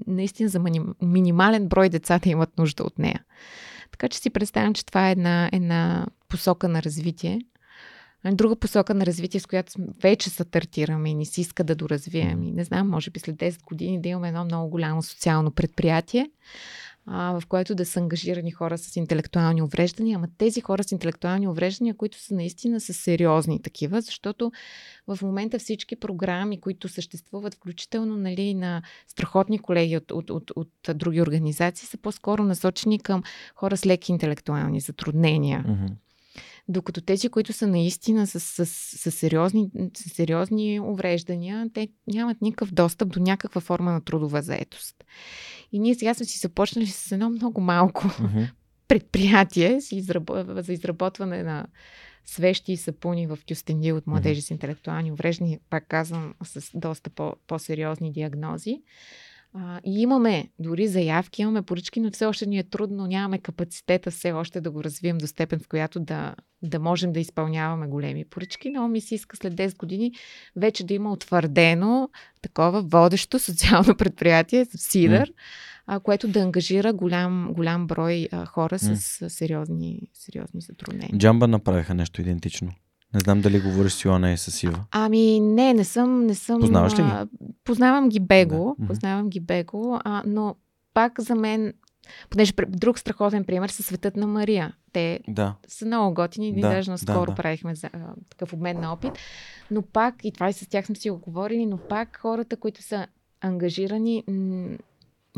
наистина 0.07 0.49
за 0.49 0.61
минимален 1.03 1.69
брой 1.69 1.89
деца 1.89 2.19
да 2.19 2.29
имат 2.29 2.59
нужда 2.59 2.83
от 2.83 2.99
нея. 2.99 3.25
Така 3.91 4.09
че 4.09 4.19
си 4.19 4.31
представям, 4.31 4.75
че 4.75 4.87
това 4.87 5.09
е 5.09 5.13
една, 5.13 5.51
една 5.53 6.07
посока 6.29 6.69
на 6.69 6.83
развитие, 6.83 7.41
друга 8.25 8.57
посока 8.57 8.95
на 8.95 9.07
развитие, 9.07 9.41
с 9.41 9.47
която 9.47 9.73
вече 10.03 10.31
се 10.31 10.45
тартираме 10.45 11.11
и 11.11 11.15
ни 11.15 11.27
си 11.27 11.41
иска 11.41 11.65
да 11.65 11.75
доразвием. 11.75 12.43
И 12.43 12.53
не 12.53 12.65
знам, 12.65 12.89
може 12.89 13.11
би 13.11 13.21
след 13.21 13.37
10 13.37 13.63
години 13.65 14.01
да 14.01 14.09
имаме 14.09 14.29
едно 14.29 14.45
много 14.45 14.71
голямо 14.71 15.03
социално 15.03 15.51
предприятие, 15.51 16.31
а, 17.07 17.41
в 17.41 17.47
което 17.47 17.75
да 17.75 17.87
са 17.87 18.01
ангажирани 18.01 18.51
хора 18.51 18.79
с 18.79 18.97
интелектуални 18.97 19.63
увреждания, 19.63 20.17
ама 20.17 20.29
тези 20.39 20.61
хора 20.61 20.85
с 20.85 20.93
интелектуални 20.93 21.49
увреждания, 21.49 21.97
които 21.97 22.19
са 22.19 22.35
наистина 22.35 22.81
са 22.81 22.95
сериозни 22.95 23.63
такива, 23.63 24.01
защото 24.01 24.53
в 25.07 25.19
момента 25.23 25.59
всички 25.59 25.97
програми, 25.97 26.61
които 26.61 26.89
съществуват, 26.89 27.55
включително 27.55 28.17
нали, 28.17 28.55
на 28.55 28.83
страхотни 29.09 29.59
колеги 29.59 29.97
от, 29.97 30.11
от, 30.11 30.31
от, 30.31 30.51
от 30.57 30.71
други 30.95 31.23
организации, 31.23 31.87
са 31.87 31.99
по-скоро 31.99 32.45
насочени 32.45 32.99
към 32.99 33.23
хора 33.55 33.77
с 33.77 33.87
леки 33.87 34.13
интелектуални 34.13 34.81
затруднения. 34.81 35.65
Mm-hmm. 35.69 35.91
Докато 36.69 37.01
тези, 37.01 37.29
които 37.29 37.53
са 37.53 37.67
наистина 37.67 38.27
с, 38.27 38.41
с, 38.41 38.67
с, 38.67 39.11
сериозни, 39.11 39.71
с 39.97 40.15
сериозни 40.15 40.81
увреждания, 40.81 41.71
те 41.75 41.89
нямат 42.07 42.43
никакъв 42.43 42.73
достъп 42.73 43.09
до 43.09 43.21
някаква 43.21 43.61
форма 43.61 43.93
на 43.93 44.05
трудова 44.05 44.43
заетост. 44.43 45.05
И 45.73 45.79
ние 45.79 45.95
сега 45.95 46.15
сме 46.15 46.27
си 46.27 46.39
започнали 46.39 46.87
с 46.87 47.13
едно 47.13 47.31
много 47.31 47.61
малко 47.61 48.03
uh-huh. 48.03 48.51
предприятие 48.89 49.81
за 50.61 50.73
изработване 50.73 51.43
на 51.43 51.67
свещи 52.25 52.73
и 52.73 52.77
сапуни 52.77 53.27
в 53.27 53.39
Кюстендил 53.49 53.97
от 53.97 54.07
младежи 54.07 54.41
uh-huh. 54.41 54.47
с 54.47 54.51
интелектуални 54.51 55.13
увреждания, 55.13 55.61
пак 55.71 55.89
казвам, 55.89 56.35
с 56.45 56.71
доста 56.75 57.11
по- 57.11 57.37
по-сериозни 57.47 58.13
диагнози. 58.13 58.83
А, 59.55 59.81
и 59.85 60.01
имаме 60.03 60.49
дори 60.59 60.89
заявки, 60.89 61.43
имаме 61.43 61.63
поръчки, 61.63 62.01
но 62.01 62.11
все 62.11 62.27
още 62.27 62.47
ни 62.47 62.59
е 62.59 62.63
трудно, 62.63 63.07
нямаме 63.07 63.39
капацитета 63.39 64.11
все 64.11 64.33
още 64.33 64.61
да 64.61 64.71
го 64.71 64.85
развием 64.85 65.19
до 65.19 65.27
степен, 65.27 65.61
в 65.61 65.69
която 65.69 66.01
да, 66.01 66.35
да 66.63 66.79
можем 66.79 67.13
да 67.13 67.21
изпълняваме 67.21 67.87
големи 67.87 68.25
поръчки. 68.25 68.71
Но 68.71 68.89
ми 68.89 69.01
се 69.01 69.15
иска 69.15 69.37
след 69.37 69.55
10 69.55 69.77
години 69.77 70.13
вече 70.57 70.85
да 70.85 70.95
има 70.95 71.13
утвърдено 71.13 72.11
такова 72.43 72.83
водещо 72.83 73.39
социално 73.39 73.97
предприятие, 73.97 74.67
Сидър, 74.77 75.29
mm. 75.29 75.35
а, 75.87 76.01
което 76.01 76.29
да 76.29 76.41
ангажира 76.41 76.93
голям, 76.93 77.49
голям 77.53 77.87
брой 77.87 78.29
а, 78.33 78.47
хора 78.47 78.79
mm. 78.79 78.95
с 78.95 79.31
сериозни, 79.31 80.03
сериозни 80.15 80.61
затруднения. 80.61 81.19
Джамба 81.19 81.49
направиха 81.49 81.95
нещо 81.95 82.21
идентично. 82.21 82.73
Не 83.15 83.21
знам 83.21 83.41
дали 83.41 83.61
говориш 83.61 83.93
с 83.93 84.05
Йоана 84.05 84.33
и 84.33 84.37
с 84.37 84.63
Ива. 84.63 84.85
Ами 84.91 85.41
не, 85.41 85.75
не 85.75 85.85
съм. 85.85 86.27
Не 86.27 86.35
съм 86.35 86.61
Познаваш 86.61 86.99
ли 86.99 87.03
ги? 87.03 87.11
Познавам 87.65 88.09
ги 88.09 88.21
бего, 88.21 88.77
да. 88.79 88.87
познавам 88.87 89.31
ги 89.31 89.41
бего, 89.41 90.01
а, 90.05 90.23
но 90.27 90.55
пак 90.95 91.21
за 91.21 91.35
мен, 91.35 91.75
понеже 92.31 92.53
друг 92.69 92.99
страхотен 92.99 93.45
пример 93.45 93.69
са 93.69 93.83
Светът 93.83 94.17
на 94.17 94.27
Мария. 94.27 94.75
Те 94.93 95.21
да. 95.29 95.55
са 95.69 95.87
много 95.87 96.15
готини, 96.15 96.61
да, 96.61 96.69
даже 96.69 96.91
наскоро 96.91 97.27
да, 97.27 97.27
да. 97.27 97.35
правихме 97.35 97.75
за, 97.75 97.91
а, 97.93 97.99
такъв 98.31 98.53
обмен 98.53 98.81
на 98.81 98.93
опит. 98.93 99.13
Но 99.71 99.83
пак, 99.83 100.15
и 100.25 100.33
това 100.33 100.49
и 100.49 100.53
с 100.53 100.69
тях 100.69 100.87
сме 100.87 100.95
си 100.95 101.11
го 101.11 101.19
говорили, 101.19 101.67
но 101.67 101.77
пак 101.77 102.19
хората, 102.23 102.57
които 102.57 102.83
са 102.83 103.07
ангажирани, 103.41 104.25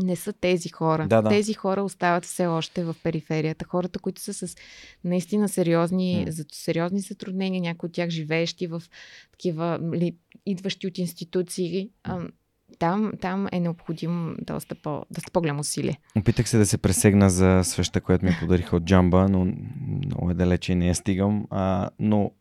не 0.03 0.15
са 0.15 0.33
тези 0.33 0.69
хора. 0.69 1.07
Да, 1.07 1.21
да. 1.21 1.29
Тези 1.29 1.53
хора 1.53 1.83
остават 1.83 2.25
все 2.25 2.47
още 2.47 2.83
в 2.83 2.95
периферията. 3.03 3.65
Хората, 3.65 3.99
които 3.99 4.21
са 4.21 4.33
с 4.33 4.55
наистина 5.03 5.49
сериозни, 5.49 6.25
mm. 6.27 6.53
сериозни 6.53 6.99
затруднения, 6.99 7.61
някои 7.61 7.87
от 7.87 7.93
тях 7.93 8.09
живеещи 8.09 8.67
в 8.67 8.83
такива, 9.31 9.79
ли, 9.93 10.15
идващи 10.45 10.87
от 10.87 10.97
институции, 10.97 11.89
mm. 12.07 12.31
там, 12.79 13.11
там 13.21 13.47
е 13.51 13.59
необходим 13.59 14.35
доста, 14.41 14.75
по, 14.75 15.05
доста 15.11 15.31
по-голямо 15.31 15.59
усилие. 15.59 15.99
Опитах 16.17 16.49
се 16.49 16.57
да 16.57 16.65
се 16.65 16.77
пресегна 16.77 17.29
за 17.29 17.61
свеща, 17.63 18.01
която 18.01 18.25
ми 18.25 18.31
подариха 18.39 18.75
от 18.75 18.83
Джамба, 18.83 19.29
но 19.29 19.45
много 20.05 20.31
е 20.31 20.33
далече 20.33 20.71
и 20.71 20.75
не 20.75 20.87
я 20.87 20.95
стигам. 20.95 21.45
А, 21.49 21.89
но 21.99 22.31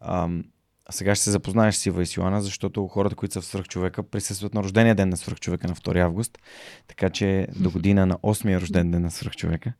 ам, 0.00 0.44
сега 0.90 1.14
ще 1.14 1.24
се 1.24 1.30
запознаеш 1.30 1.74
с 1.74 1.86
Ива 1.86 2.02
и 2.02 2.06
Силана, 2.06 2.42
защото 2.42 2.88
хората, 2.88 3.16
които 3.16 3.32
са 3.32 3.40
в 3.40 3.44
свръхчовека, 3.44 4.02
присъстват 4.02 4.54
на 4.54 4.62
рождения 4.62 4.94
ден 4.94 5.08
на 5.08 5.16
свръхчовека 5.16 5.68
на 5.68 5.74
2 5.74 6.00
август. 6.04 6.38
Така 6.86 7.10
че 7.10 7.48
до 7.56 7.70
година 7.70 8.06
на 8.06 8.14
8-я 8.18 8.60
рожден 8.60 8.90
ден 8.90 9.02
на 9.02 9.10
свръхчовека, 9.10 9.72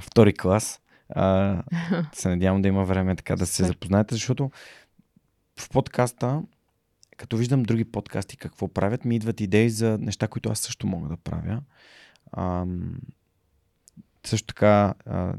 втори 0.00 0.34
клас, 0.34 0.80
а, 1.08 1.62
се 2.12 2.28
надявам 2.28 2.62
да 2.62 2.68
има 2.68 2.84
време 2.84 3.16
така 3.16 3.36
да 3.36 3.46
се 3.46 3.64
запознаете, 3.64 4.14
защото 4.14 4.50
в 5.60 5.68
подкаста, 5.68 6.42
като 7.16 7.36
виждам 7.36 7.62
други 7.62 7.84
подкасти 7.84 8.36
какво 8.36 8.68
правят, 8.68 9.04
ми 9.04 9.16
идват 9.16 9.40
идеи 9.40 9.70
за 9.70 9.98
неща, 10.00 10.28
които 10.28 10.50
аз 10.50 10.58
също 10.58 10.86
мога 10.86 11.08
да 11.08 11.16
правя. 11.16 11.62
А, 12.32 12.66
също 14.26 14.46
така, 14.46 14.94
а, 15.06 15.34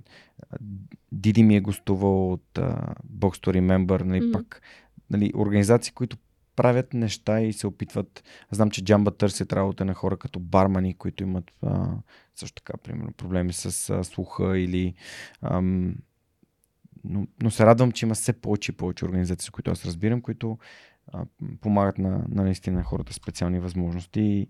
Диди 1.12 1.44
ми 1.44 1.56
е 1.56 1.62
гостувал 1.62 2.32
от 2.34 2.58
а, 2.58 2.96
Box 3.14 3.46
to 3.46 3.60
Remember, 3.60 4.04
нали, 4.04 4.22
mm. 4.22 4.32
пак 4.32 4.62
нали, 5.12 5.32
организации, 5.36 5.94
които 5.94 6.18
правят 6.56 6.94
неща 6.94 7.42
и 7.42 7.54
се 7.54 7.68
опитват. 7.68 8.24
Знам, 8.52 8.72
че 8.72 8.84
Джамба 8.84 9.12
търсят 9.12 9.54
работа 9.54 9.86
на 9.86 9.94
хора 9.94 10.18
като 10.18 10.40
бармани, 10.40 10.94
които 10.94 11.24
имат 11.24 11.52
а, 11.64 11.88
също 12.36 12.64
така, 12.64 12.78
примерно, 12.78 13.12
проблеми 13.12 13.54
с 13.54 13.90
а, 13.90 14.04
слуха 14.04 14.60
или. 14.60 14.94
Ам, 15.42 15.96
но, 17.04 17.28
но 17.44 17.52
се 17.52 17.66
радвам, 17.66 17.92
че 17.92 18.06
има 18.06 18.16
все 18.16 18.34
повече 18.34 18.72
и 18.72 18.76
повече 18.76 19.06
организации, 19.06 19.52
които 19.52 19.72
аз 19.72 19.86
разбирам, 19.86 20.22
които 20.22 20.58
а, 21.14 21.26
помагат 21.62 21.98
на, 21.98 22.26
на 22.30 22.44
наистина 22.44 22.84
хората 22.84 23.14
специални 23.14 23.60
възможности. 23.60 24.48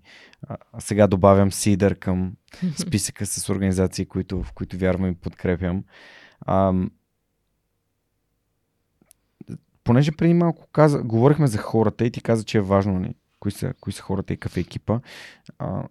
А, 0.48 0.58
а 0.74 0.82
сега 0.82 1.08
добавям 1.08 1.52
Сидър 1.52 1.96
към 1.96 2.34
списъка 2.78 3.26
с 3.26 3.50
организации, 3.50 4.06
които, 4.06 4.44
в 4.44 4.54
които 4.54 4.78
вярвам 4.78 5.12
и 5.12 5.16
подкрепям. 5.16 5.84
А, 6.42 6.74
понеже 9.90 10.12
преди 10.12 10.34
малко 10.34 10.68
каза, 10.72 11.04
говорихме 11.04 11.48
за 11.48 11.58
хората 11.58 12.06
и 12.06 12.12
ти 12.12 12.22
каза, 12.22 12.44
че 12.44 12.58
е 12.58 12.62
важно 12.62 13.00
нали, 13.00 13.14
кои, 13.40 13.52
са, 13.52 13.74
кои 13.82 13.94
са 13.94 14.02
хората 14.02 14.34
и 14.34 14.38
какъв 14.38 14.58
е 14.58 14.60
екипа. 14.60 15.00
А, 15.60 15.84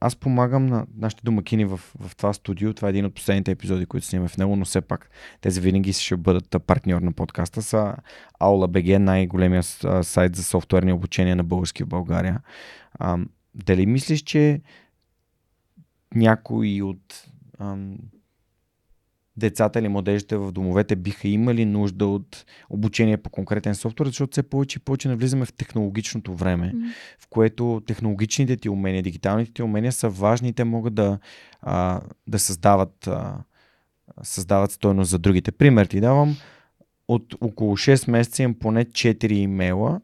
аз 0.00 0.16
помагам 0.16 0.66
на 0.66 0.86
нашите 0.96 1.22
домакини 1.24 1.64
в, 1.64 1.80
в 1.98 2.16
това 2.16 2.32
студио. 2.32 2.74
Това 2.74 2.88
е 2.88 2.90
един 2.90 3.04
от 3.04 3.14
последните 3.14 3.50
епизоди, 3.50 3.86
които 3.86 4.06
снимаме 4.06 4.28
в 4.28 4.36
него, 4.36 4.56
но 4.56 4.64
все 4.64 4.80
пак 4.80 5.10
тези 5.40 5.60
винаги 5.60 5.92
ще 5.92 6.16
бъдат 6.16 6.56
партньор 6.66 7.02
на 7.02 7.12
подкаста. 7.12 7.62
Са 7.62 7.96
Aula 8.40 8.68
BG, 8.68 8.98
най-големия 8.98 9.62
сайт 10.02 10.36
за 10.36 10.44
софтуерни 10.44 10.92
обучения 10.92 11.36
на 11.36 11.44
български 11.44 11.84
в 11.84 11.88
България. 11.88 12.40
А, 12.98 13.18
дали 13.54 13.86
мислиш, 13.86 14.22
че 14.22 14.60
някой 16.14 16.82
от 16.82 17.24
ам, 17.58 17.96
децата 19.36 19.78
или 19.78 19.88
младежите 19.88 20.36
в 20.36 20.52
домовете 20.52 20.96
биха 20.96 21.28
имали 21.28 21.64
нужда 21.64 22.06
от 22.06 22.46
обучение 22.70 23.16
по 23.16 23.30
конкретен 23.30 23.74
софтуер, 23.74 24.06
защото 24.06 24.32
все 24.32 24.42
повече 24.42 24.78
и 24.78 24.84
повече 24.84 25.08
навлизаме 25.08 25.44
в 25.44 25.52
технологичното 25.52 26.34
време, 26.34 26.72
mm. 26.74 26.92
в 27.18 27.26
което 27.30 27.82
технологичните 27.86 28.56
ти 28.56 28.68
умения, 28.68 29.02
дигиталните 29.02 29.52
ти 29.52 29.62
умения 29.62 29.92
са 29.92 30.08
важни 30.08 30.48
и 30.48 30.52
те 30.52 30.64
могат 30.64 30.94
да, 30.94 31.18
а, 31.62 32.00
да 32.26 32.38
създават, 32.38 33.06
а, 33.06 33.38
създават 34.22 34.72
стойност 34.72 35.10
за 35.10 35.18
другите. 35.18 35.52
Пример 35.52 35.86
ти 35.86 36.00
давам. 36.00 36.36
От 37.08 37.34
около 37.40 37.76
6 37.76 38.10
месеца 38.10 38.42
имам 38.42 38.54
поне 38.54 38.84
4 38.84 39.32
имейла 39.32 40.00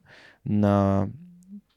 на 0.46 1.06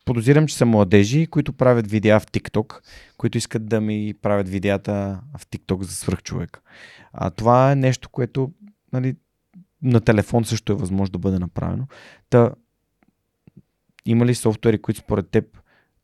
подозирам, 0.06 0.48
че 0.48 0.58
са 0.58 0.66
младежи, 0.66 1.28
които 1.28 1.54
правят 1.54 1.88
видеа 1.92 2.20
в 2.20 2.26
TikTok, 2.26 2.80
които 3.18 3.38
искат 3.38 3.66
да 3.66 3.82
ми 3.82 4.14
правят 4.22 4.50
видеята 4.50 5.20
в 5.38 5.48
TikTok 5.48 5.82
за 5.82 5.96
свръхчовек. 5.96 6.62
А 7.18 7.30
това 7.30 7.72
е 7.72 7.76
нещо, 7.76 8.10
което 8.10 8.52
нали, 8.94 9.16
на 9.82 10.02
телефон 10.02 10.46
също 10.46 10.74
е 10.74 10.76
възможно 10.76 11.12
да 11.12 11.20
бъде 11.20 11.40
направено. 11.40 11.88
Та, 12.30 12.52
има 14.06 14.26
ли 14.26 14.36
софтуери, 14.36 14.82
които 14.82 15.00
според 15.00 15.30
теб 15.30 15.58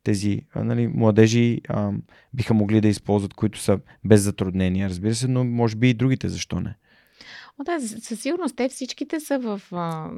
тези 0.04 0.42
нали, 0.56 0.88
младежи 0.88 1.60
а, 1.68 1.92
биха 2.34 2.54
могли 2.54 2.80
да 2.80 2.88
използват, 2.88 3.34
които 3.34 3.58
са 3.58 3.78
без 4.04 4.22
затруднения, 4.22 4.88
разбира 4.88 5.14
се, 5.14 5.28
но 5.28 5.44
може 5.44 5.76
би 5.76 5.90
и 5.90 5.94
другите, 5.94 6.28
защо 6.28 6.60
не? 6.60 6.76
О, 7.62 7.64
да, 7.64 7.80
със 7.80 8.20
сигурност 8.20 8.56
те 8.56 8.68
всичките 8.68 9.20
са 9.20 9.38
в... 9.38 9.62
А, 9.72 10.10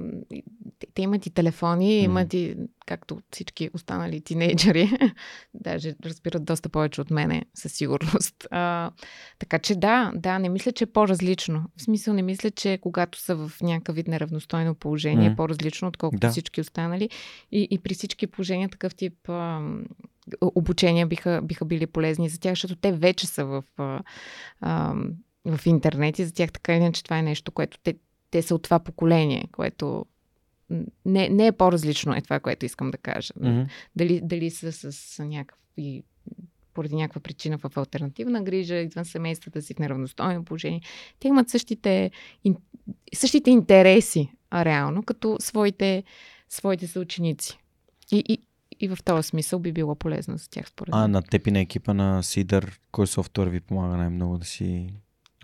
те, 0.94 1.02
имат 1.02 1.26
и 1.26 1.30
телефони, 1.30 1.86
mm. 1.86 2.04
имат 2.04 2.34
и, 2.34 2.56
както 2.86 3.20
всички 3.30 3.70
останали 3.74 4.20
тинейджери, 4.20 4.90
даже 5.54 5.94
разбират 6.04 6.44
доста 6.44 6.68
повече 6.68 7.00
от 7.00 7.10
мене, 7.10 7.44
със 7.54 7.72
сигурност. 7.72 8.46
А, 8.50 8.90
така 9.38 9.58
че 9.58 9.74
да, 9.74 10.12
да, 10.14 10.38
не 10.38 10.48
мисля, 10.48 10.72
че 10.72 10.84
е 10.84 10.92
по-различно. 10.92 11.64
В 11.76 11.82
смисъл 11.82 12.14
не 12.14 12.22
мисля, 12.22 12.50
че 12.50 12.78
когато 12.82 13.20
са 13.20 13.36
в 13.36 13.52
някакъв 13.62 13.96
вид 13.96 14.08
неравностойно 14.08 14.74
положение, 14.74 15.30
mm. 15.30 15.32
е 15.32 15.36
по-различно, 15.36 15.88
отколкото 15.88 16.20
да. 16.20 16.30
всички 16.30 16.60
останали. 16.60 17.10
И, 17.52 17.68
и 17.70 17.78
при 17.78 17.94
всички 17.94 18.26
положения 18.26 18.68
такъв 18.68 18.94
тип... 18.94 19.28
А, 19.28 19.60
обучения 20.40 21.06
биха, 21.06 21.40
биха 21.44 21.64
били 21.64 21.86
полезни 21.86 22.28
за 22.28 22.40
тях, 22.40 22.52
защото 22.52 22.76
те 22.76 22.92
вече 22.92 23.26
са 23.26 23.44
в 23.44 23.64
а, 23.76 24.00
а, 24.60 24.94
в 25.44 25.66
интернет 25.66 26.18
и 26.18 26.24
за 26.24 26.34
тях 26.34 26.52
така 26.52 26.76
или 26.76 26.82
иначе 26.82 27.04
това 27.04 27.18
е 27.18 27.22
нещо, 27.22 27.52
което 27.52 27.78
те, 27.82 27.94
те 28.30 28.42
са 28.42 28.54
от 28.54 28.62
това 28.62 28.78
поколение, 28.78 29.44
което 29.52 30.06
не, 31.04 31.28
не 31.28 31.46
е 31.46 31.52
по-различно 31.52 32.14
е 32.14 32.20
това, 32.20 32.40
което 32.40 32.66
искам 32.66 32.90
да 32.90 32.98
кажа. 32.98 33.32
Mm-hmm. 33.32 33.68
Дали, 33.96 34.20
дали 34.24 34.50
са 34.50 34.92
с, 34.92 35.24
някакви 35.24 36.02
поради 36.74 36.96
някаква 36.96 37.20
причина 37.20 37.58
в 37.58 37.76
альтернативна 37.76 38.42
грижа, 38.42 38.76
извън 38.76 39.04
семействата 39.04 39.62
си 39.62 39.74
в 39.74 39.78
неравностойно 39.78 40.44
положение. 40.44 40.80
Те 41.20 41.28
имат 41.28 41.48
същите, 41.48 42.10
същите 43.14 43.50
интереси, 43.50 44.28
а 44.50 44.64
реално, 44.64 45.02
като 45.02 45.36
своите, 45.40 46.04
своите 46.48 46.86
съученици. 46.86 47.58
И, 48.12 48.24
и, 48.28 48.38
и 48.80 48.88
в 48.88 48.98
този 49.04 49.28
смисъл 49.28 49.58
би 49.58 49.72
било 49.72 49.94
полезно 49.94 50.38
за 50.38 50.50
тях, 50.50 50.68
според 50.68 50.94
А 50.94 51.08
на 51.08 51.22
теб 51.22 51.46
и 51.46 51.50
на 51.50 51.60
екипа 51.60 51.94
на 51.94 52.22
Сидър, 52.22 52.80
кой 52.92 53.06
софтуер 53.06 53.48
ви 53.48 53.60
помага 53.60 53.96
най-много 53.96 54.38
да 54.38 54.44
си 54.44 54.88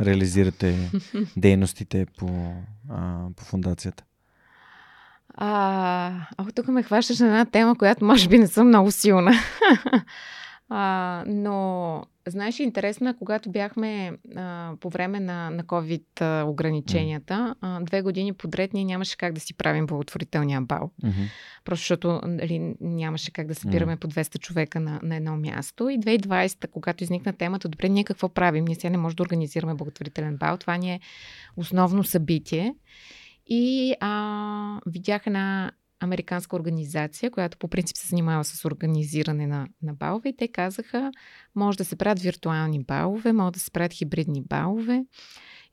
реализирате 0.00 0.90
дейностите 1.36 2.06
по, 2.18 2.54
а, 2.90 3.26
по 3.36 3.44
фундацията? 3.44 4.04
А, 5.34 6.12
о, 6.38 6.44
тук 6.54 6.68
ме 6.68 6.82
хващаш 6.82 7.18
на 7.18 7.26
една 7.26 7.44
тема, 7.44 7.76
която 7.78 8.04
може 8.04 8.28
би 8.28 8.38
не 8.38 8.46
съм 8.46 8.68
много 8.68 8.90
силна. 8.90 9.32
а, 10.68 11.24
но 11.26 12.02
Знаеш, 12.30 12.58
интересно 12.58 13.08
е, 13.08 13.14
когато 13.18 13.50
бяхме 13.50 14.12
а, 14.36 14.72
по 14.80 14.90
време 14.90 15.20
на, 15.20 15.50
на 15.50 15.64
COVID 15.64 16.20
а, 16.20 16.44
ограниченията, 16.44 17.54
а, 17.60 17.80
две 17.80 18.02
години 18.02 18.32
подред 18.32 18.72
ние 18.72 18.84
нямаше 18.84 19.16
как 19.16 19.32
да 19.32 19.40
си 19.40 19.54
правим 19.54 19.86
благотворителния 19.86 20.60
бал. 20.60 20.90
Mm-hmm. 21.04 21.30
Просто 21.64 21.82
защото 21.82 22.20
нали, 22.26 22.74
нямаше 22.80 23.32
как 23.32 23.46
да 23.46 23.54
събираме 23.54 23.96
mm-hmm. 23.96 24.00
по 24.00 24.08
200 24.08 24.38
човека 24.38 24.80
на, 24.80 25.00
на 25.02 25.16
едно 25.16 25.36
място. 25.36 25.88
И 25.88 25.98
2020, 25.98 26.70
когато 26.70 27.04
изникна 27.04 27.32
темата, 27.32 27.68
добре, 27.68 27.88
ние 27.88 28.04
какво 28.04 28.28
правим? 28.28 28.64
Ние 28.64 28.74
сега 28.74 28.90
не 28.90 28.98
можем 28.98 29.16
да 29.16 29.22
организираме 29.22 29.74
благотворителен 29.74 30.36
бал. 30.36 30.56
Това 30.56 30.76
ни 30.76 30.92
е 30.92 31.00
основно 31.56 32.04
събитие. 32.04 32.74
И 33.46 33.94
а, 34.00 34.80
видях 34.86 35.26
една 35.26 35.72
американска 36.00 36.56
организация, 36.56 37.30
която 37.30 37.58
по 37.58 37.68
принцип 37.68 37.96
се 37.96 38.08
занимава 38.08 38.44
с 38.44 38.64
организиране 38.64 39.46
на, 39.46 39.68
на 39.82 39.94
балове 39.94 40.28
и 40.28 40.36
те 40.36 40.48
казаха, 40.48 41.12
може 41.54 41.78
да 41.78 41.84
се 41.84 41.96
правят 41.96 42.20
виртуални 42.20 42.84
балове, 42.84 43.32
може 43.32 43.52
да 43.52 43.60
се 43.60 43.70
правят 43.70 43.92
хибридни 43.92 44.42
балове. 44.42 45.04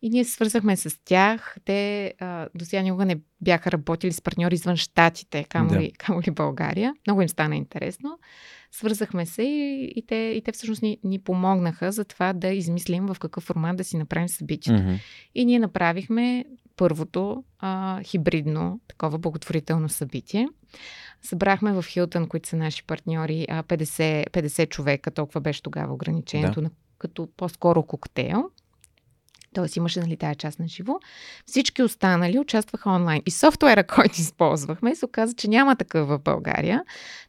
И 0.01 0.09
ние 0.09 0.23
се 0.23 0.31
свързахме 0.31 0.77
с 0.77 0.99
тях. 1.05 1.57
Те 1.65 2.13
а, 2.19 2.47
до 2.55 2.65
сега 2.65 2.81
никога 2.81 3.05
не 3.05 3.19
бяха 3.41 3.71
работили 3.71 4.13
с 4.13 4.21
партньори 4.21 4.55
извън 4.55 4.75
Штатите, 4.75 5.43
камо, 5.43 5.69
да. 5.69 5.79
ли, 5.79 5.91
камо 5.91 6.21
ли 6.21 6.31
България. 6.31 6.93
Много 7.07 7.21
им 7.21 7.29
стана 7.29 7.55
интересно. 7.55 8.19
Свързахме 8.71 9.25
се 9.25 9.43
и, 9.43 9.93
и, 9.95 10.05
те, 10.07 10.15
и 10.15 10.41
те 10.41 10.51
всъщност 10.51 10.81
ни, 10.81 10.97
ни 11.03 11.19
помогнаха 11.19 11.91
за 11.91 12.05
това 12.05 12.33
да 12.33 12.47
измислим 12.47 13.05
в 13.05 13.17
какъв 13.19 13.43
формат 13.43 13.77
да 13.77 13.83
си 13.83 13.97
направим 13.97 14.29
събитието. 14.29 14.81
Mm-hmm. 14.81 14.99
И 15.35 15.45
ние 15.45 15.59
направихме 15.59 16.45
първото 16.75 17.43
а, 17.59 18.03
хибридно, 18.03 18.79
такова 18.87 19.17
благотворително 19.17 19.89
събитие. 19.89 20.47
Събрахме 21.21 21.73
в 21.73 21.85
Хилтън, 21.87 22.27
които 22.27 22.49
са 22.49 22.57
наши 22.57 22.83
партньори, 22.83 23.45
50, 23.49 24.29
50 24.29 24.69
човека, 24.69 25.11
толкова 25.11 25.41
беше 25.41 25.63
тогава 25.63 25.93
ограничението, 25.93 26.61
да. 26.61 26.61
на, 26.61 26.71
като 26.97 27.29
по-скоро 27.37 27.83
коктейл. 27.83 28.49
Тоест 29.57 29.75
имаше 29.75 29.99
нали, 29.99 30.17
тази 30.17 30.35
част 30.35 30.59
на 30.59 30.67
живо. 30.67 30.99
Всички 31.45 31.83
останали 31.83 32.39
участваха 32.39 32.89
онлайн. 32.89 33.21
И 33.25 33.31
софтуера, 33.31 33.83
който 33.95 34.15
използвахме, 34.17 34.95
се 34.95 35.05
оказа, 35.05 35.33
че 35.33 35.47
няма 35.47 35.75
такъв 35.75 36.07
в 36.07 36.19
България. 36.19 36.83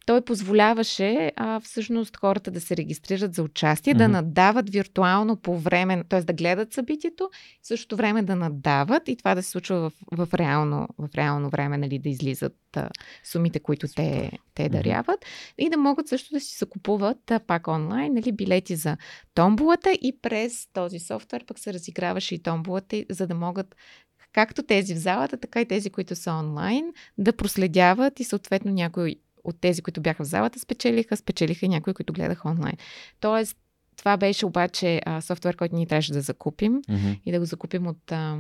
Той 0.07 0.21
позволяваше 0.21 1.33
а, 1.37 1.61
всъщност 1.61 2.17
хората 2.17 2.51
да 2.51 2.61
се 2.61 2.77
регистрират 2.77 3.35
за 3.35 3.43
участие, 3.43 3.95
mm-hmm. 3.95 3.99
да 3.99 4.09
надават 4.09 4.71
виртуално 4.71 5.37
по 5.37 5.59
време, 5.59 6.05
т.е. 6.09 6.23
да 6.23 6.33
гледат 6.33 6.73
събитието, 6.73 7.31
в 7.63 7.67
същото 7.67 7.97
време 7.97 8.23
да 8.23 8.37
надават 8.37 9.09
и 9.09 9.17
това 9.17 9.35
да 9.35 9.43
се 9.43 9.51
случва 9.51 9.77
в, 9.77 9.93
в, 10.27 10.35
реално, 10.35 10.89
в 10.99 11.09
реално 11.15 11.51
време, 11.51 11.79
нали, 11.79 11.99
да 11.99 12.09
излизат 12.09 12.57
а, 12.77 12.91
сумите, 13.25 13.61
които 13.61 13.89
те, 13.97 14.33
те 14.55 14.69
даряват. 14.69 15.25
И 15.59 15.71
да 15.71 15.77
могат 15.77 16.09
също 16.09 16.35
да 16.35 16.41
си 16.41 16.57
закупуват 16.59 17.31
а, 17.31 17.41
пак 17.41 17.69
онлайн 17.69 18.15
нали, 18.15 18.33
билети 18.33 18.77
за 18.77 18.97
томбулата 19.35 19.93
и 19.93 20.19
през 20.23 20.67
този 20.73 20.99
софтуер 20.99 21.45
пък 21.47 21.59
се 21.59 21.73
разиграваше 21.73 22.35
и 22.35 22.43
томбулата, 22.43 23.05
за 23.11 23.27
да 23.27 23.35
могат 23.35 23.75
както 24.33 24.63
тези 24.63 24.95
в 24.95 24.99
залата, 24.99 25.37
така 25.37 25.61
и 25.61 25.69
тези, 25.69 25.91
които 25.91 26.17
са 26.17 26.33
онлайн, 26.33 26.93
да 27.19 27.33
проследяват 27.33 28.21
и 28.21 28.25
съответно 28.25 28.73
някой 28.73 29.17
от 29.45 29.61
тези, 29.61 29.83
които 29.83 30.01
бяха 30.01 30.25
в 30.25 30.27
залата, 30.27 30.59
спечелиха, 30.59 31.17
спечелиха 31.17 31.67
и 31.67 31.69
някои, 31.69 31.95
които 31.95 32.13
гледаха 32.13 32.49
онлайн. 32.49 32.77
Тоест, 33.21 33.57
това 33.99 34.17
беше 34.17 34.47
обаче 34.47 35.01
а, 35.07 35.21
софтуер, 35.21 35.57
който 35.57 35.75
ние 35.75 35.87
трябваше 35.87 36.13
да 36.13 36.21
закупим 36.21 36.83
mm-hmm. 36.83 37.21
и 37.27 37.33
да 37.33 37.39
го 37.39 37.45
закупим 37.45 37.87
от, 37.87 38.13
а, 38.13 38.39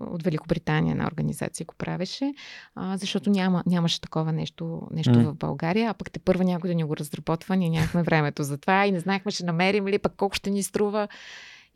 от 0.00 0.22
Великобритания, 0.22 0.96
на 0.96 1.06
организация 1.06 1.66
го 1.66 1.74
правеше, 1.78 2.32
а, 2.74 2.96
защото 2.96 3.30
няма, 3.30 3.62
нямаше 3.66 4.00
такова 4.00 4.32
нещо, 4.32 4.82
нещо 4.90 5.14
mm-hmm. 5.14 5.30
в 5.30 5.34
България, 5.34 5.90
а 5.90 5.94
пък 5.94 6.10
те 6.10 6.18
първа 6.18 6.44
някой 6.44 6.68
да 6.68 6.74
ни 6.74 6.84
го 6.84 6.96
разработва, 6.96 7.56
ние 7.56 7.70
нямахме 7.70 8.02
времето 8.02 8.42
за 8.42 8.58
това 8.58 8.86
и 8.86 8.92
не 8.92 9.00
знаехме 9.00 9.30
ще 9.30 9.44
намерим 9.44 9.88
ли, 9.88 9.98
пък 9.98 10.12
колко 10.16 10.34
ще 10.34 10.50
ни 10.50 10.62
струва. 10.62 11.08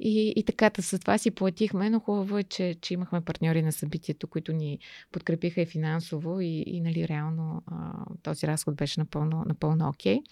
И, 0.04 0.32
и 0.36 0.44
така, 0.44 0.70
с 0.78 0.98
това 0.98 1.18
си 1.18 1.30
платихме, 1.30 1.90
но 1.90 2.00
хубаво 2.00 2.38
е, 2.38 2.42
че, 2.42 2.74
че 2.80 2.94
имахме 2.94 3.20
партньори 3.20 3.62
на 3.62 3.72
събитието, 3.72 4.26
които 4.26 4.52
ни 4.52 4.78
подкрепиха 5.12 5.60
и 5.60 5.66
финансово 5.66 6.40
и, 6.40 6.64
и 6.66 6.80
нали, 6.80 7.09
реално 7.09 7.62
а, 7.66 7.76
този 8.22 8.46
разход 8.46 8.76
беше 8.76 9.00
напълно, 9.00 9.44
напълно 9.46 9.88
окей. 9.88 10.16
Okay. 10.16 10.22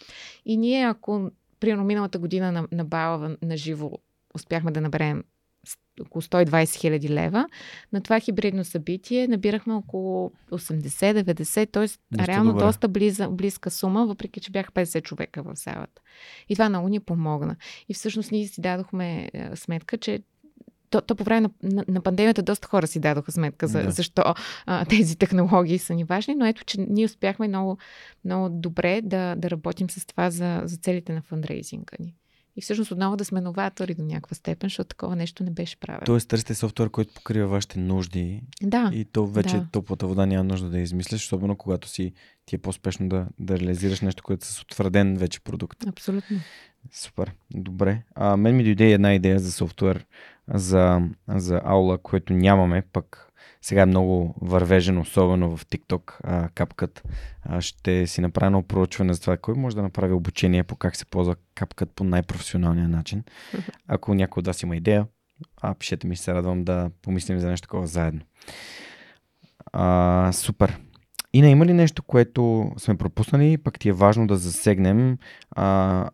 И 0.44 0.56
ние, 0.56 0.84
ако 0.84 1.30
примерно 1.60 1.84
миналата 1.84 2.18
година 2.18 2.52
на, 2.52 2.68
на 2.72 2.84
Бала 2.84 3.36
на 3.42 3.56
живо 3.56 3.90
успяхме 4.34 4.70
да 4.70 4.80
наберем 4.80 5.24
около 6.00 6.22
120 6.22 6.76
хиляди 6.80 7.08
лева. 7.08 7.46
На 7.92 8.00
това 8.00 8.20
хибридно 8.20 8.64
събитие 8.64 9.28
набирахме 9.28 9.74
около 9.74 10.32
80-90, 10.50 11.72
т.е. 11.72 12.26
реално 12.26 12.52
добре. 12.52 12.64
доста 12.64 12.88
близа, 12.88 13.28
близка 13.28 13.70
сума, 13.70 14.06
въпреки 14.06 14.40
че 14.40 14.50
бяха 14.50 14.72
50 14.72 15.02
човека 15.02 15.42
в 15.42 15.52
залата. 15.54 16.02
И 16.48 16.54
това 16.54 16.68
много 16.68 16.88
ни 16.88 17.00
помогна. 17.00 17.56
И 17.88 17.94
всъщност 17.94 18.32
ние 18.32 18.46
си 18.46 18.60
дадохме 18.60 19.30
е, 19.32 19.56
сметка, 19.56 19.98
че 19.98 20.22
то, 20.90 21.00
то 21.00 21.14
по 21.14 21.24
време 21.24 21.40
на, 21.40 21.50
на, 21.62 21.84
на 21.88 22.00
пандемията 22.00 22.42
доста 22.42 22.68
хора 22.68 22.86
си 22.86 23.00
дадоха 23.00 23.32
сметка 23.32 23.68
за, 23.68 23.82
да. 23.82 23.90
защо 23.90 24.22
а, 24.66 24.84
тези 24.84 25.16
технологии 25.16 25.78
са 25.78 25.94
ни 25.94 26.04
важни, 26.04 26.34
но 26.34 26.46
ето, 26.46 26.64
че 26.64 26.80
ние 26.80 27.04
успяхме 27.04 27.48
много, 27.48 27.78
много 28.24 28.48
добре 28.48 29.00
да, 29.02 29.34
да 29.36 29.50
работим 29.50 29.90
с 29.90 30.06
това 30.06 30.30
за, 30.30 30.62
за 30.64 30.76
целите 30.76 31.12
на 31.12 31.22
фандрейзинга 31.22 31.96
ни. 32.00 32.14
И 32.56 32.62
всъщност 32.62 32.90
отново 32.90 33.16
да 33.16 33.24
сме 33.24 33.40
новатори 33.40 33.94
до 33.94 34.04
някаква 34.04 34.34
степен, 34.34 34.66
защото 34.66 34.88
такова 34.88 35.16
нещо 35.16 35.44
не 35.44 35.50
беше 35.50 35.80
правено. 35.80 36.06
Тоест 36.06 36.28
търсите 36.28 36.54
софтуер, 36.54 36.90
който 36.90 37.14
покрива 37.14 37.46
вашите 37.46 37.78
нужди. 37.78 38.42
Да. 38.62 38.90
И 38.94 39.04
то 39.04 39.26
вече 39.26 39.56
да. 39.56 39.66
топлата 39.72 40.06
вода 40.06 40.26
няма 40.26 40.44
нужда 40.44 40.68
да 40.68 40.78
измисляш, 40.78 41.24
особено 41.24 41.56
когато 41.56 41.88
си 41.88 42.12
ти 42.46 42.56
е 42.56 42.58
по-спешно 42.58 43.08
да, 43.08 43.26
да 43.38 43.58
реализираш 43.58 44.00
нещо, 44.00 44.22
което 44.22 44.42
е 44.42 44.46
с 44.46 44.62
утвърден 44.62 45.16
вече 45.16 45.40
продукт. 45.40 45.86
Абсолютно. 45.86 46.40
Супер. 46.92 47.32
Добре. 47.54 48.02
А, 48.14 48.36
мен 48.36 48.56
ми 48.56 48.64
дойде 48.64 48.92
една 48.92 49.14
идея 49.14 49.38
за 49.38 49.52
софтуер 49.52 50.06
за, 50.54 51.00
за 51.28 51.60
аула, 51.64 51.98
което 51.98 52.32
нямаме, 52.32 52.82
пък 52.92 53.30
сега 53.62 53.82
е 53.82 53.86
много 53.86 54.34
вървежен, 54.40 54.98
особено 54.98 55.56
в 55.56 55.66
TikTok 55.66 56.20
а, 56.24 56.48
капкът. 56.48 57.02
А, 57.42 57.60
ще 57.60 58.06
си 58.06 58.20
направя 58.20 58.46
едно 58.46 58.62
проучване 58.62 59.14
за 59.14 59.20
това, 59.20 59.36
кой 59.36 59.54
може 59.54 59.76
да 59.76 59.82
направи 59.82 60.12
обучение 60.12 60.62
по 60.62 60.76
как 60.76 60.96
се 60.96 61.04
ползва 61.04 61.36
капкът 61.54 61.90
по 61.90 62.04
най-професионалния 62.04 62.88
начин. 62.88 63.24
Ако 63.88 64.14
някой 64.14 64.40
от 64.40 64.46
вас 64.46 64.62
има 64.62 64.76
идея, 64.76 65.06
а, 65.60 65.74
пишете 65.74 66.06
ми, 66.06 66.16
се 66.16 66.34
радвам 66.34 66.64
да 66.64 66.90
помислим 67.02 67.38
за 67.38 67.48
нещо 67.48 67.66
такова 67.66 67.86
заедно. 67.86 68.20
А, 69.72 70.32
супер. 70.32 70.80
Ина, 71.32 71.48
има 71.48 71.66
ли 71.66 71.72
нещо, 71.72 72.02
което 72.02 72.72
сме 72.76 72.96
пропуснали, 72.96 73.58
пък 73.58 73.78
ти 73.78 73.88
е 73.88 73.92
важно 73.92 74.26
да 74.26 74.36
засегнем? 74.36 75.18
А, 75.50 76.08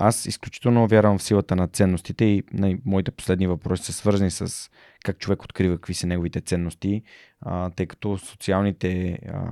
аз 0.00 0.26
изключително 0.26 0.86
вярвам 0.86 1.18
в 1.18 1.22
силата 1.22 1.56
на 1.56 1.68
ценностите 1.68 2.24
и 2.24 2.42
на 2.52 2.78
моите 2.84 3.10
последни 3.10 3.46
въпроси 3.46 3.84
са 3.84 3.92
свързани 3.92 4.30
с 4.30 4.70
как 5.04 5.18
човек 5.18 5.44
открива 5.44 5.76
какви 5.76 5.94
са 5.94 6.06
неговите 6.06 6.40
ценности, 6.40 7.02
а, 7.40 7.70
тъй 7.70 7.86
като 7.86 8.18
социалните, 8.18 9.18
а, 9.28 9.50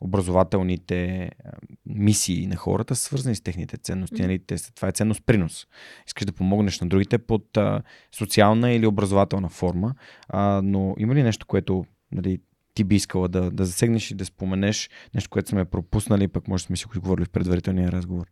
образователните 0.00 1.30
а, 1.44 1.50
мисии 1.86 2.46
на 2.46 2.56
хората 2.56 2.96
са 2.96 3.04
свързани 3.04 3.34
с 3.34 3.40
техните 3.40 3.76
ценности. 3.76 4.16
Mm-hmm. 4.16 4.22
Нали? 4.22 4.38
Те, 4.38 4.74
това 4.74 4.88
е 4.88 4.92
ценност 4.92 5.22
принос. 5.26 5.66
Искаш 6.06 6.24
да 6.24 6.32
помогнеш 6.32 6.80
на 6.80 6.88
другите 6.88 7.18
под 7.18 7.56
а, 7.56 7.82
социална 8.16 8.72
или 8.72 8.86
образователна 8.86 9.48
форма, 9.48 9.94
а, 10.28 10.60
но 10.64 10.94
има 10.98 11.14
ли 11.14 11.22
нещо, 11.22 11.46
което 11.46 11.84
нали, 12.12 12.38
ти 12.74 12.84
би 12.84 12.94
искала 12.94 13.28
да, 13.28 13.50
да 13.50 13.64
засегнеш 13.64 14.10
и 14.10 14.14
да 14.14 14.24
споменеш 14.24 14.90
нещо, 15.14 15.30
което 15.30 15.48
сме 15.48 15.64
пропуснали, 15.64 16.28
пък 16.28 16.48
може 16.48 16.64
да 16.64 16.66
сме 16.66 16.76
си 16.76 16.84
го 16.84 17.00
говорили 17.00 17.24
в 17.24 17.30
предварителния 17.30 17.92
разговор? 17.92 18.26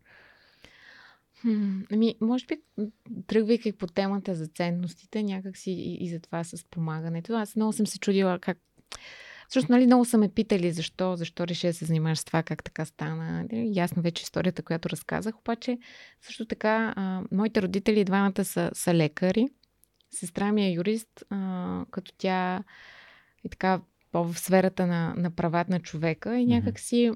Хм, 1.41 1.81
ами, 1.93 2.15
може 2.21 2.47
би, 2.47 2.61
тръгвайки 3.27 3.73
по 3.73 3.87
темата 3.87 4.35
за 4.35 4.47
ценностите, 4.47 5.23
някакси 5.23 5.71
и, 5.71 6.05
и 6.05 6.09
за 6.09 6.21
това 6.21 6.45
с 6.45 6.65
помагането. 6.71 7.35
Аз 7.35 7.57
много 7.57 7.73
съм 7.73 7.87
се 7.87 7.99
чудила 7.99 8.39
как. 8.39 8.59
Също, 9.49 9.73
нали, 9.73 9.87
много 9.87 10.05
са 10.05 10.19
ме 10.19 10.29
питали 10.29 10.73
защо, 10.73 11.17
защо 11.17 11.47
реши 11.47 11.67
да 11.67 11.73
се 11.73 11.85
занимаваш 11.85 12.19
с 12.19 12.25
това, 12.25 12.43
как 12.43 12.65
така 12.65 12.85
стана. 12.85 13.47
Ясно 13.53 14.03
вече 14.03 14.23
историята, 14.23 14.63
която 14.63 14.89
разказах, 14.89 15.39
обаче 15.39 15.79
също 16.21 16.47
така, 16.47 16.95
а, 16.97 17.23
моите 17.33 17.63
родители, 17.63 18.05
двамата 18.05 18.45
са, 18.45 18.71
са 18.75 18.95
лекари. 18.95 19.49
Сестра 20.11 20.53
ми 20.53 20.67
е 20.67 20.73
юрист, 20.73 21.25
а, 21.31 21.85
като 21.91 22.13
тя 22.19 22.65
е 23.45 23.49
така 23.49 23.81
по-в 24.13 24.39
сферата 24.39 24.87
на, 24.87 25.15
на 25.17 25.31
правата 25.31 25.73
на 25.73 25.81
човека 25.81 26.39
и 26.39 26.47
някак 26.47 26.81
си 26.81 27.11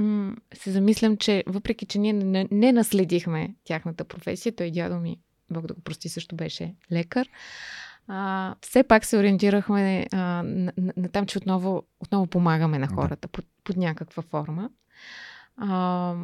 м- 0.00 0.36
се 0.54 0.70
замислям, 0.70 1.16
че 1.16 1.44
въпреки, 1.46 1.86
че 1.86 1.98
ние 1.98 2.12
не, 2.12 2.48
не 2.50 2.72
наследихме 2.72 3.54
тяхната 3.64 4.04
професия, 4.04 4.52
той 4.56 4.70
дядо 4.70 5.00
ми, 5.00 5.18
Бог 5.50 5.66
да 5.66 5.74
го 5.74 5.80
прости, 5.80 6.08
също 6.08 6.36
беше 6.36 6.74
лекар, 6.92 7.28
а, 8.08 8.54
все 8.60 8.82
пак 8.82 9.04
се 9.04 9.18
ориентирахме 9.18 10.06
а, 10.12 10.16
на, 10.16 10.72
на, 10.76 10.92
на 10.96 11.08
там, 11.08 11.26
че 11.26 11.38
отново, 11.38 11.82
отново 12.00 12.26
помагаме 12.26 12.78
на 12.78 12.88
хората 12.88 13.28
да. 13.28 13.28
под, 13.28 13.44
под 13.64 13.76
някаква 13.76 14.22
форма. 14.22 14.70
А, 15.56 16.14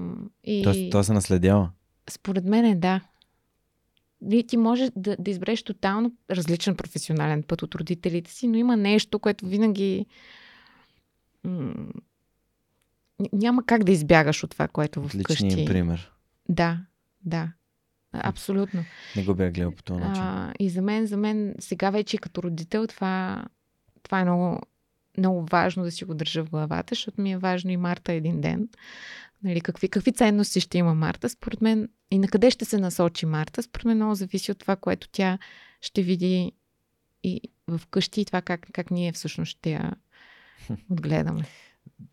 и... 0.44 0.62
Тоест, 0.62 0.90
това 0.90 1.02
се 1.02 1.12
наследява? 1.12 1.70
Според 2.10 2.44
мен 2.44 2.64
е 2.64 2.74
да. 2.74 3.00
Ти 4.48 4.56
можеш 4.56 4.90
да, 4.96 5.16
да 5.18 5.30
избереш 5.30 5.62
тотално 5.62 6.12
различен 6.30 6.76
професионален 6.76 7.42
път 7.42 7.62
от 7.62 7.74
родителите 7.74 8.30
си, 8.30 8.48
но 8.48 8.56
има 8.56 8.76
нещо, 8.76 9.18
което 9.18 9.46
винаги 9.46 10.06
няма 13.32 13.66
как 13.66 13.84
да 13.84 13.92
избягаш 13.92 14.44
от 14.44 14.50
това, 14.50 14.68
което 14.68 15.02
в 15.02 15.10
къщи. 15.24 15.44
Личният 15.44 15.66
пример. 15.66 16.12
Да, 16.48 16.80
да. 17.24 17.52
Абсолютно. 18.12 18.84
Не 19.16 19.24
го 19.24 19.34
бях 19.34 19.52
гледал 19.52 19.72
по 19.72 19.82
този 19.82 20.00
начин. 20.00 20.22
А, 20.22 20.52
и 20.58 20.70
за 20.70 20.82
мен, 20.82 21.06
за 21.06 21.16
мен, 21.16 21.54
сега 21.58 21.90
вече 21.90 22.18
като 22.18 22.42
родител, 22.42 22.86
това, 22.86 23.44
това 24.02 24.20
е 24.20 24.24
много, 24.24 24.60
много 25.18 25.46
важно 25.50 25.84
да 25.84 25.90
си 25.90 26.04
го 26.04 26.14
държа 26.14 26.44
в 26.44 26.50
главата, 26.50 26.94
защото 26.94 27.20
ми 27.20 27.32
е 27.32 27.38
важно 27.38 27.70
и 27.70 27.76
Марта 27.76 28.12
един 28.12 28.40
ден. 28.40 28.68
Нали, 29.42 29.60
какви, 29.60 29.88
какви 29.88 30.12
ценности 30.12 30.60
ще 30.60 30.78
има 30.78 30.94
Марта, 30.94 31.28
според 31.28 31.60
мен, 31.60 31.88
и 32.10 32.18
на 32.18 32.28
къде 32.28 32.50
ще 32.50 32.64
се 32.64 32.78
насочи 32.78 33.26
Марта, 33.26 33.62
според 33.62 33.84
мен 33.84 33.96
много 33.96 34.14
зависи 34.14 34.52
от 34.52 34.58
това, 34.58 34.76
което 34.76 35.08
тя 35.12 35.38
ще 35.80 36.02
види 36.02 36.52
и 37.22 37.40
в 37.68 37.80
къщи 37.90 38.20
и 38.20 38.24
това 38.24 38.42
как, 38.42 38.68
как 38.72 38.90
ние 38.90 39.12
всъщност 39.12 39.50
ще 39.50 39.70
я 39.70 39.92
отгледаме. 40.90 41.44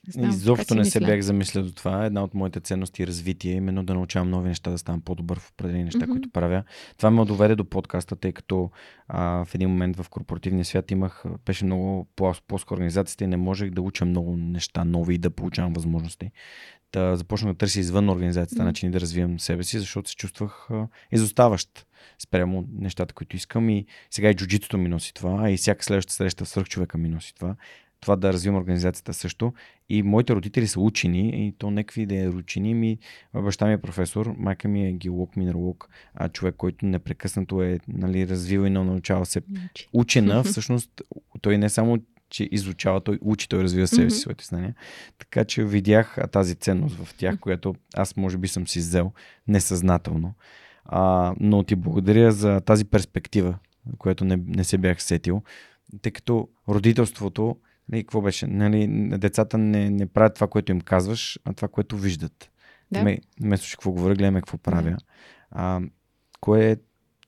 Знам, 0.07 0.29
Изобщо 0.29 0.75
не 0.75 0.85
се 0.85 0.99
мисля. 0.99 1.07
бях 1.07 1.21
замислял 1.21 1.63
за 1.63 1.73
това. 1.73 2.05
Една 2.05 2.23
от 2.23 2.33
моите 2.33 2.59
ценности 2.59 3.03
и 3.03 3.07
развитие 3.07 3.53
е 3.53 3.57
именно 3.57 3.83
да 3.83 3.93
научавам 3.93 4.29
нови 4.29 4.47
неща, 4.49 4.71
да 4.71 4.77
ставам 4.77 5.01
по-добър 5.01 5.39
в 5.39 5.49
определени 5.49 5.83
неща, 5.83 5.99
Мгм. 5.99 6.11
които 6.11 6.29
правя. 6.29 6.63
Това 6.97 7.11
ме 7.11 7.25
доведе 7.25 7.55
до 7.55 7.65
подкаста, 7.65 8.15
тъй 8.15 8.31
като 8.31 8.71
а, 9.07 9.45
в 9.45 9.55
един 9.55 9.69
момент 9.69 9.97
в 9.97 10.09
корпоративния 10.09 10.65
свят 10.65 10.91
имах, 10.91 11.23
беше 11.45 11.65
много 11.65 12.07
плос- 12.17 12.41
плоска 12.47 12.73
организацията 12.73 13.23
и 13.23 13.27
не 13.27 13.37
можех 13.37 13.69
да 13.69 13.81
уча 13.81 14.05
много 14.05 14.37
неща 14.37 14.83
нови 14.85 15.15
и 15.15 15.17
да 15.17 15.29
получавам 15.29 15.73
възможности. 15.73 16.31
Да 16.93 17.15
започнах 17.15 17.51
да 17.53 17.57
търся 17.57 17.79
извън 17.79 18.09
организацията 18.09 18.61
Мгм. 18.61 18.67
начини 18.67 18.91
да 18.91 18.99
развивам 19.01 19.39
себе 19.39 19.63
си, 19.63 19.79
защото 19.79 20.09
се 20.09 20.15
чувствах 20.15 20.67
а, 20.71 20.87
изоставащ 21.11 21.87
спрямо 22.19 22.65
нещата, 22.71 23.13
които 23.13 23.35
искам 23.35 23.69
и 23.69 23.85
сега 24.11 24.29
и 24.29 24.35
джуджитото 24.35 24.77
ми 24.77 24.89
носи 24.89 25.13
това, 25.13 25.49
и 25.51 25.57
всяка 25.57 25.83
следваща 25.83 26.13
среща 26.13 26.45
свърх 26.45 26.67
човека 26.67 26.97
ми 26.97 27.09
носи 27.09 27.35
това. 27.35 27.55
Това 28.03 28.15
да 28.15 28.33
развивам 28.33 28.57
организацията 28.57 29.13
също. 29.13 29.53
И 29.89 30.03
моите 30.03 30.35
родители 30.35 30.67
са 30.67 30.79
учени, 30.79 31.47
и 31.47 31.53
то 31.57 31.71
някакви 31.71 32.05
да 32.05 32.15
е 32.15 32.27
учени. 32.27 32.73
Ми, 32.73 32.97
баща 33.33 33.65
ми 33.67 33.73
е 33.73 33.81
професор, 33.81 34.35
майка 34.37 34.67
ми 34.67 34.87
е 34.87 34.93
геолог, 34.93 35.37
минералог, 35.37 35.89
а 36.13 36.29
човек, 36.29 36.55
който 36.55 36.85
непрекъснато 36.85 37.61
е 37.61 37.79
нали, 37.87 38.27
развил 38.27 38.59
и 38.59 38.69
научава 38.69 39.25
се 39.25 39.41
учена, 39.93 40.43
всъщност 40.43 41.01
той 41.41 41.57
не 41.57 41.69
само 41.69 41.97
че 42.29 42.49
изучава, 42.51 43.01
той 43.01 43.19
учи, 43.21 43.49
той 43.49 43.63
развива 43.63 43.87
себе 43.87 44.09
си 44.09 44.19
своите 44.19 44.45
знания. 44.45 44.75
Така 45.19 45.45
че 45.45 45.65
видях 45.65 46.17
тази 46.31 46.55
ценност 46.55 46.95
в 46.95 47.13
тях, 47.17 47.39
която 47.39 47.75
аз 47.95 48.17
може 48.17 48.37
би 48.37 48.47
съм 48.47 48.67
си 48.67 48.79
взел 48.79 49.11
несъзнателно. 49.47 50.33
А, 50.85 51.33
но 51.39 51.63
ти 51.63 51.75
благодаря 51.75 52.31
за 52.31 52.61
тази 52.61 52.85
перспектива, 52.85 53.57
която 53.97 54.25
не, 54.25 54.39
не 54.47 54.63
се 54.63 54.77
бях 54.77 55.03
сетил, 55.03 55.43
тъй 56.01 56.11
като 56.11 56.49
родителството, 56.69 57.57
нали, 57.89 58.03
какво 58.03 58.21
беше? 58.21 58.47
Нали, 58.47 58.87
децата 59.17 59.57
не, 59.57 59.89
не 59.89 60.07
правят 60.07 60.35
това, 60.35 60.47
което 60.47 60.71
им 60.71 60.81
казваш, 60.81 61.39
а 61.45 61.53
това, 61.53 61.67
което 61.67 61.97
виждат. 61.97 62.51
Да. 62.91 63.03
Ме, 63.03 63.19
вместо 63.41 63.67
че 63.67 63.77
какво 63.77 63.91
говоря, 63.91 64.15
гледаме 64.15 64.41
какво 64.41 64.57
правя. 64.57 64.89
Да. 64.89 64.97
А, 65.51 65.81
кое 66.39 66.71
е 66.71 66.77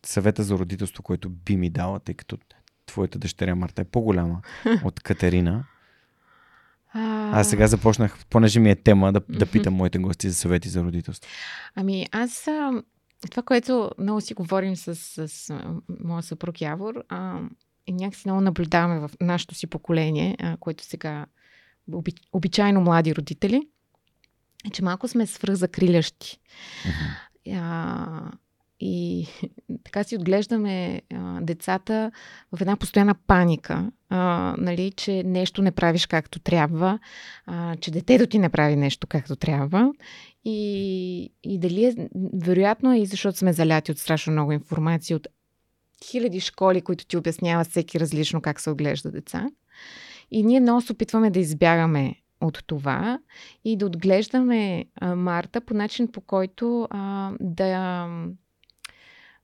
съвета 0.05 0.43
за 0.43 0.57
родителство, 0.57 1.03
който 1.03 1.29
би 1.29 1.57
ми 1.57 1.69
дала, 1.69 1.99
тъй 1.99 2.15
като 2.15 2.37
твоята 2.85 3.19
дъщеря 3.19 3.55
Марта 3.55 3.81
е 3.81 3.85
по-голяма 3.85 4.41
от 4.83 4.99
Катерина. 4.99 5.65
А 6.97 7.43
сега 7.43 7.67
започнах, 7.67 8.25
понеже 8.29 8.59
ми 8.59 8.69
е 8.71 8.75
тема, 8.75 9.13
да, 9.13 9.21
да 9.29 9.45
питам 9.45 9.73
моите 9.73 9.97
гости 9.97 10.29
за 10.29 10.35
съвети 10.35 10.69
за 10.69 10.83
родителство. 10.83 11.31
Ами 11.75 12.07
аз 12.11 12.47
това, 13.31 13.43
което 13.43 13.91
много 13.99 14.21
си 14.21 14.33
говорим 14.33 14.75
с, 14.75 14.95
с 15.27 15.59
моя 16.03 16.23
съпруг 16.23 16.61
Явор, 16.61 17.03
а, 17.09 17.39
и 17.87 17.93
някакси 17.93 18.27
много 18.27 18.41
наблюдаваме 18.41 18.99
в 18.99 19.11
нашето 19.21 19.55
си 19.55 19.67
поколение, 19.67 20.37
а, 20.39 20.57
което 20.57 20.83
сега 20.83 21.25
оби, 21.93 22.13
обичайно 22.33 22.81
млади 22.81 23.15
родители, 23.15 23.61
е, 24.67 24.69
че 24.69 24.83
малко 24.83 25.07
сме 25.07 25.27
свръхзакрилящи. 25.27 26.39
А, 27.53 28.31
и 28.79 29.27
така 29.83 30.03
си 30.03 30.15
отглеждаме 30.15 31.01
а, 31.13 31.41
децата 31.41 32.11
в 32.51 32.61
една 32.61 32.77
постоянна 32.77 33.15
паника, 33.27 33.91
а, 34.09 34.55
нали, 34.57 34.91
че 34.91 35.23
нещо 35.23 35.61
не 35.61 35.71
правиш 35.71 36.05
както 36.05 36.39
трябва, 36.39 36.99
а, 37.45 37.75
че 37.75 37.91
детето 37.91 38.27
ти 38.27 38.39
не 38.39 38.49
прави 38.49 38.75
нещо 38.75 39.07
както 39.07 39.35
трябва. 39.35 39.93
И, 40.45 41.29
и 41.43 41.59
дали 41.59 41.85
е, 41.85 42.09
вероятно 42.33 42.93
е 42.93 42.99
и 42.99 43.05
защото 43.05 43.37
сме 43.37 43.53
заляти 43.53 43.91
от 43.91 43.97
страшно 43.97 44.33
много 44.33 44.51
информация 44.51 45.17
от 45.17 45.27
хиляди 46.03 46.39
школи, 46.39 46.81
които 46.81 47.05
ти 47.05 47.17
обясняват 47.17 47.67
всеки 47.67 47.99
различно 47.99 48.41
как 48.41 48.59
се 48.59 48.69
отглежда 48.69 49.11
деца. 49.11 49.49
И 50.31 50.43
ние 50.43 50.59
много 50.59 50.81
се 50.81 50.91
опитваме 50.91 51.29
да 51.29 51.39
избягаме 51.39 52.15
от 52.41 52.63
това 52.67 53.19
и 53.65 53.77
да 53.77 53.85
отглеждаме 53.85 54.85
а, 54.95 55.15
Марта 55.15 55.61
по 55.61 55.73
начин, 55.73 56.11
по 56.11 56.21
който 56.21 56.87
а, 56.89 57.31
да 57.39 58.07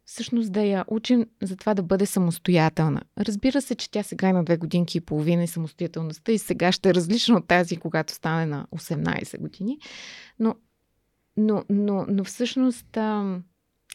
всъщност 0.06 0.52
да 0.52 0.62
я 0.62 0.86
учим 0.88 1.26
за 1.42 1.58
това 1.58 1.74
да 1.74 1.84
бъде 1.84 2.06
самостоятелна. 2.06 3.02
Разбира 3.18 3.62
се, 3.62 3.76
че 3.76 3.92
тя 3.92 4.04
сега 4.04 4.30
има 4.30 4.44
две 4.44 4.58
годинки 4.58 4.98
и 4.98 5.02
половина 5.02 5.44
и 5.44 5.48
самостоятелността 5.48 6.32
и 6.32 6.38
сега 6.38 6.72
ще 6.72 6.90
е 6.90 6.94
различна 6.94 7.38
от 7.38 7.48
тази, 7.48 7.78
когато 7.78 8.14
стане 8.14 8.46
на 8.46 8.68
18 8.76 9.40
години. 9.40 9.80
Но, 10.40 10.56
но, 11.38 11.64
но, 11.70 12.06
но 12.08 12.24
всъщност, 12.24 12.98
а, 12.98 13.40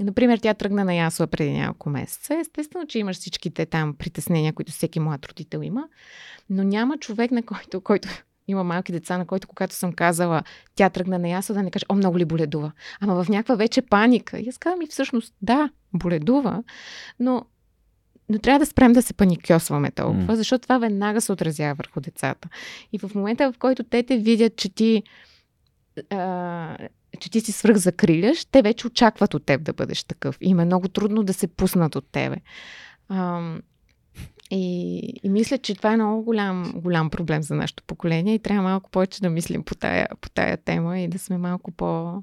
например, 0.01 0.39
тя 0.39 0.55
тръгна 0.55 0.85
на 0.85 0.95
ясла 0.95 1.27
преди 1.27 1.53
няколко 1.53 1.91
месеца. 1.91 2.35
Естествено, 2.35 2.87
че 2.87 2.99
имаш 2.99 3.17
всичките 3.17 3.67
там 3.67 3.95
притеснения, 3.95 4.53
които 4.53 4.73
всеки 4.73 5.01
млад 5.01 5.27
родител 5.27 5.61
има, 5.63 5.89
но 6.51 6.65
няма 6.65 6.99
човек, 6.99 7.31
на 7.31 7.43
който, 7.43 7.81
който 7.81 8.09
има 8.49 8.65
малки 8.65 8.93
деца, 8.93 9.19
на 9.19 9.27
който, 9.27 9.49
когато 9.49 9.75
съм 9.75 9.93
казала, 9.93 10.43
тя 10.75 10.91
тръгна 10.91 11.19
на 11.19 11.29
ясла, 11.29 11.55
да 11.55 11.63
не 11.63 11.71
каже, 11.71 11.85
о, 11.89 11.95
много 11.95 12.19
ли 12.19 12.25
боледува. 12.25 12.73
Ама 13.01 13.25
в 13.25 13.29
някаква 13.29 13.55
вече 13.55 13.83
паника. 13.83 14.39
И 14.39 14.49
аз 14.49 14.59
казвам 14.59 14.83
и 14.83 14.87
всъщност, 14.87 15.35
да, 15.43 15.71
боледува, 15.93 16.63
но, 17.21 17.45
но 18.29 18.39
трябва 18.39 18.59
да 18.59 18.67
спрем 18.67 18.93
да 18.93 19.03
се 19.03 19.15
паникьосваме 19.15 19.91
толкова, 19.91 20.27
М. 20.27 20.37
защото 20.37 20.63
това 20.63 20.79
веднага 20.79 21.21
се 21.21 21.33
отразява 21.33 21.75
върху 21.75 22.01
децата. 22.01 22.49
И 22.93 22.99
в 22.99 23.15
момента, 23.15 23.53
в 23.53 23.59
който 23.59 23.85
те 23.85 24.03
те 24.03 24.19
видят, 24.19 24.57
че 24.57 24.69
ти 24.69 25.03
а, 26.11 26.77
че 27.17 27.31
ти 27.31 27.41
си 27.41 27.53
свръхзакриляш, 27.53 28.45
те 28.45 28.63
вече 28.63 28.87
очакват 28.87 29.35
от 29.35 29.47
теб 29.47 29.63
да 29.63 29.73
бъдеш 29.73 30.05
такъв. 30.05 30.39
Им 30.41 30.61
е 30.61 30.65
много 30.65 30.89
трудно 30.89 31.23
да 31.23 31.35
се 31.35 31.47
пуснат 31.47 31.97
от 31.97 32.07
тебе. 32.13 32.37
А, 33.09 33.53
и, 34.51 34.99
и 35.23 35.29
мисля, 35.29 35.59
че 35.59 35.75
това 35.75 35.93
е 35.93 35.97
много 35.97 36.23
голям, 36.23 36.73
голям 36.77 37.11
проблем 37.11 37.43
за 37.43 37.55
нашето 37.55 37.83
поколение 37.83 38.35
и 38.35 38.39
трябва 38.39 38.63
малко 38.63 38.91
повече 38.91 39.23
да 39.23 39.31
мислим 39.31 39.63
по 39.63 39.75
тая, 39.75 40.09
по 40.21 40.31
тая 40.31 40.57
тема 40.57 41.01
и 41.01 41.09
да 41.09 41.19
сме 41.19 41.39
малко 41.39 41.71
по... 41.71 42.23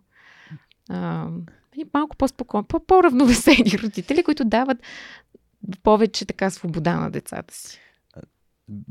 А, 0.89 1.27
и 1.75 1.85
малко 1.93 2.17
по-спокойни, 2.17 2.65
по- 2.67 2.85
по-равновесени 2.85 3.77
родители, 3.83 4.23
които 4.23 4.45
дават 4.45 4.77
повече 5.83 6.25
така 6.25 6.49
свобода 6.49 6.95
на 6.95 7.11
децата 7.11 7.53
си. 7.53 7.79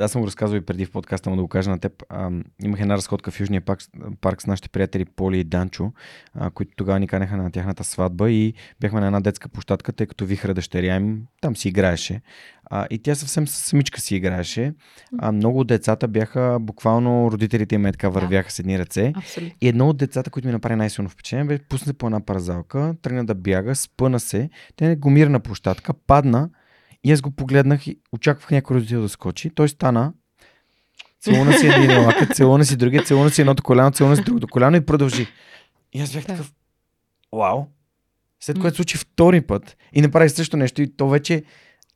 Аз 0.01 0.13
съм 0.13 0.21
го 0.21 0.27
разказвал 0.27 0.59
и 0.59 0.61
преди 0.61 0.87
в 0.87 0.91
подкаста, 0.91 1.31
но 1.31 1.37
да 1.37 1.43
го 1.43 1.49
кажа 1.49 1.71
на 1.71 1.79
теб. 1.79 2.03
А, 2.09 2.31
имах 2.65 2.81
една 2.81 2.97
разходка 2.97 3.31
в 3.31 3.41
Южния 3.41 3.61
парк, 3.61 3.81
парк 4.21 4.43
с 4.43 4.47
нашите 4.47 4.69
приятели 4.69 5.05
Поли 5.05 5.39
и 5.39 5.45
Данчо, 5.45 5.93
а, 6.35 6.51
които 6.51 6.73
тогава 6.77 7.01
ни 7.01 7.09
канеха 7.09 7.37
на 7.37 7.51
тяхната 7.51 7.85
сватба 7.85 8.31
и 8.31 8.55
бяхме 8.81 9.01
на 9.01 9.07
една 9.07 9.21
детска 9.21 9.49
площадка, 9.49 9.93
тъй 9.93 10.07
като 10.07 10.27
вихра 10.27 10.55
дъщеря 10.55 10.97
им 10.97 11.23
там 11.41 11.57
си 11.57 11.69
играеше. 11.69 12.21
А, 12.65 12.87
и 12.91 12.99
тя 12.99 13.15
съвсем 13.15 13.49
самичка 13.49 14.01
си 14.01 14.17
играеше. 14.17 14.75
А, 15.19 15.33
много 15.33 15.61
от 15.61 15.67
децата 15.67 16.09
бяха, 16.09 16.59
буквално 16.61 17.31
родителите 17.33 17.75
им 17.75 17.87
е 17.87 17.93
така 17.93 18.09
вървяха 18.09 18.51
с 18.51 18.59
едни 18.59 18.79
ръце. 18.79 19.13
Абсолютно. 19.17 19.57
И 19.61 19.69
едно 19.69 19.89
от 19.89 19.97
децата, 19.97 20.31
които 20.31 20.49
ми 20.49 20.53
направи 20.53 20.77
най-силно 20.77 21.09
впечатление, 21.09 21.45
бе 21.45 21.59
пусне 21.59 21.93
по 21.93 22.07
една 22.07 22.21
парзалка, 22.21 22.95
тръгна 23.03 23.25
да 23.25 23.35
бяга, 23.35 23.75
спъна 23.75 24.21
се, 24.21 24.51
те 24.77 24.97
го 24.97 25.11
на 25.11 25.41
площадка, 25.41 25.95
падна 25.95 26.51
и 27.05 27.13
аз 27.13 27.21
го 27.21 27.31
погледнах 27.31 27.87
и 27.87 27.99
очаквах 28.13 28.51
някой 28.51 28.77
родител 28.77 29.03
да 29.03 29.09
скочи. 29.09 29.51
Той 29.51 29.69
стана, 29.69 30.13
целуна 31.21 31.53
си 31.59 31.67
един 31.67 32.05
лакът, 32.05 32.37
целуна 32.37 32.65
си 32.65 32.77
другия, 32.77 33.05
целуна 33.05 33.31
си 33.31 33.41
едното 33.41 33.63
коляно, 33.63 33.91
целуна 33.91 34.17
си 34.17 34.23
другото 34.23 34.49
коляно 34.49 34.77
и 34.77 34.87
продължи. 34.87 35.27
И 35.93 36.01
аз 36.01 36.13
бях 36.13 36.27
такъв, 36.27 36.53
вау. 37.33 37.65
След 38.41 38.59
което 38.59 38.77
случи 38.77 38.97
втори 38.99 39.41
път 39.41 39.77
и 39.93 40.01
направи 40.01 40.29
също 40.29 40.57
нещо 40.57 40.83
и 40.83 40.97
то 40.97 41.09
вече 41.09 41.43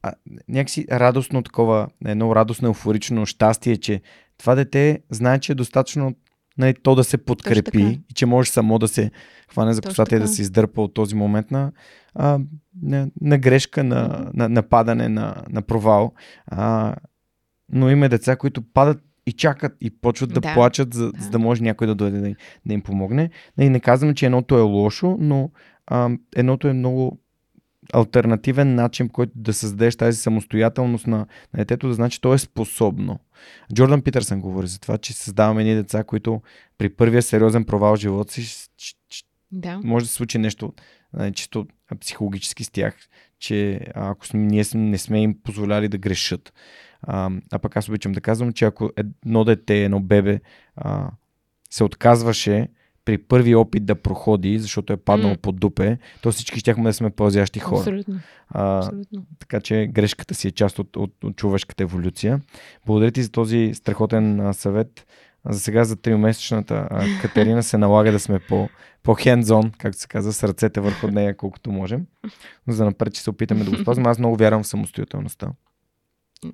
а, 0.02 0.12
някакси 0.48 0.86
радостно 0.90 1.42
такова, 1.42 1.88
едно 2.04 2.34
радостно, 2.34 2.68
еуфорично 2.68 3.26
щастие, 3.26 3.76
че 3.76 4.02
това 4.38 4.54
дете 4.54 5.00
знае, 5.10 5.40
че 5.40 5.52
е 5.52 5.54
достатъчно 5.54 6.14
нали, 6.58 6.74
то 6.82 6.94
да 6.94 7.04
се 7.04 7.16
е. 7.16 7.24
подкрепи 7.24 8.00
и 8.10 8.14
че 8.14 8.26
може 8.26 8.50
само 8.50 8.78
да 8.78 8.88
се 8.88 9.10
хване 9.50 9.72
за 9.72 9.82
косата 9.82 10.16
и 10.16 10.18
да 10.18 10.28
се 10.28 10.42
издърпа 10.42 10.82
от 10.82 10.94
този 10.94 11.14
момент 11.14 11.50
на, 11.50 11.72
а, 12.14 12.38
на, 12.82 13.08
на 13.20 13.38
грешка, 13.38 13.84
на, 13.84 14.02
Мгм. 14.08 14.30
на, 14.34 14.48
на 14.48 14.62
падане, 14.62 15.08
на, 15.08 15.34
на 15.50 15.62
провал. 15.62 16.12
А, 16.46 16.94
но 17.72 17.90
има 17.90 18.08
деца, 18.08 18.36
които 18.36 18.62
падат 18.62 19.02
и 19.26 19.32
чакат 19.32 19.76
и 19.80 19.90
почват 19.90 20.32
да, 20.34 20.40
Да, 20.40 20.54
плачат, 20.54 20.94
за, 20.94 21.12
да. 21.12 21.22
за 21.22 21.30
да 21.30 21.38
може 21.38 21.62
някой 21.62 21.86
да 21.86 21.94
дойде 21.94 22.20
да, 22.20 22.34
да 22.66 22.74
им 22.74 22.82
помогне. 22.82 23.30
И 23.60 23.68
не 23.68 23.80
казвам, 23.80 24.14
че 24.14 24.26
едното 24.26 24.58
е 24.58 24.62
лошо, 24.62 25.16
но 25.20 25.50
а, 25.86 26.10
едното 26.36 26.68
е 26.68 26.72
много 26.72 27.18
альтернативен 27.92 28.74
начин, 28.74 29.08
по 29.08 29.12
който 29.12 29.32
да 29.34 29.52
създадеш 29.52 29.96
тази 29.96 30.18
самостоятелност 30.18 31.06
на, 31.06 31.16
на 31.16 31.26
детето, 31.56 31.88
да 31.88 31.94
значи 31.94 32.20
то 32.20 32.34
е 32.34 32.38
способно. 32.38 33.18
Джордан 33.74 34.02
Питърсън 34.02 34.40
говори 34.40 34.66
за 34.66 34.80
това, 34.80 34.98
че 34.98 35.12
създаваме 35.12 35.62
едни 35.62 35.74
деца, 35.74 36.04
които 36.04 36.42
при 36.78 36.88
първия 36.88 37.22
сериозен 37.22 37.64
провал 37.64 37.96
в 37.96 38.00
живота 38.00 38.32
си 38.32 38.68
Да. 39.52 39.80
може 39.84 40.04
да 40.04 40.08
се 40.08 40.14
случи 40.14 40.38
нещо 40.38 40.72
чисто 41.34 41.66
психологически 42.00 42.64
с 42.64 42.70
тях, 42.70 42.94
че 43.38 43.80
ако 43.94 44.26
сме, 44.26 44.40
ние 44.40 44.64
не 44.74 44.98
сме 44.98 45.22
им 45.22 45.38
позволяли 45.42 45.88
да 45.88 45.98
грешат. 45.98 46.52
А, 47.02 47.30
а 47.52 47.58
пък 47.58 47.76
аз 47.76 47.88
обичам 47.88 48.12
да 48.12 48.20
казвам, 48.20 48.52
че 48.52 48.64
ако 48.64 48.90
едно 48.96 49.44
дете, 49.44 49.84
едно 49.84 50.00
бебе 50.00 50.40
а, 50.76 51.10
се 51.70 51.84
отказваше 51.84 52.68
при 53.06 53.18
първи 53.18 53.54
опит 53.54 53.84
да 53.86 53.94
проходи, 53.94 54.58
защото 54.58 54.92
е 54.92 54.96
паднало 54.96 55.30
М. 55.30 55.36
под 55.42 55.56
дупе, 55.56 55.98
то 56.22 56.32
всички 56.32 56.60
щяхме 56.60 56.84
да 56.84 56.92
сме 56.92 57.10
пълзящи 57.10 57.58
хора. 57.58 57.78
Абсолютно. 57.78 58.20
А, 58.48 58.78
Абсолютно. 58.78 59.26
така 59.38 59.60
че 59.60 59.86
грешката 59.92 60.34
си 60.34 60.48
е 60.48 60.50
част 60.50 60.78
от, 60.78 60.96
от, 60.96 61.24
от 61.24 61.36
човешката 61.36 61.82
еволюция. 61.82 62.40
Благодаря 62.86 63.10
ти 63.10 63.22
за 63.22 63.30
този 63.30 63.70
страхотен 63.74 64.40
а, 64.40 64.52
съвет. 64.52 65.06
За 65.48 65.60
сега 65.60 65.84
за 65.84 65.96
3-месечната 65.96 66.88
Катерина 67.22 67.62
се 67.62 67.78
налага 67.78 68.12
да 68.12 68.20
сме 68.20 68.38
по, 68.38 68.68
по 69.02 69.14
хендзон, 69.14 69.72
както 69.78 69.98
се 70.00 70.08
казва, 70.08 70.32
с 70.32 70.44
ръцете 70.44 70.80
върху 70.80 71.08
нея 71.08 71.36
колкото 71.36 71.72
можем. 71.72 72.06
Но 72.66 72.72
за 72.72 72.84
напред, 72.84 73.14
че 73.14 73.22
се 73.22 73.30
опитаме 73.30 73.64
да 73.64 73.70
го 73.70 73.76
спазваме. 73.76 74.08
Аз 74.08 74.18
много 74.18 74.36
вярвам 74.36 74.62
в 74.62 74.66
самостоятелността. 74.66 75.50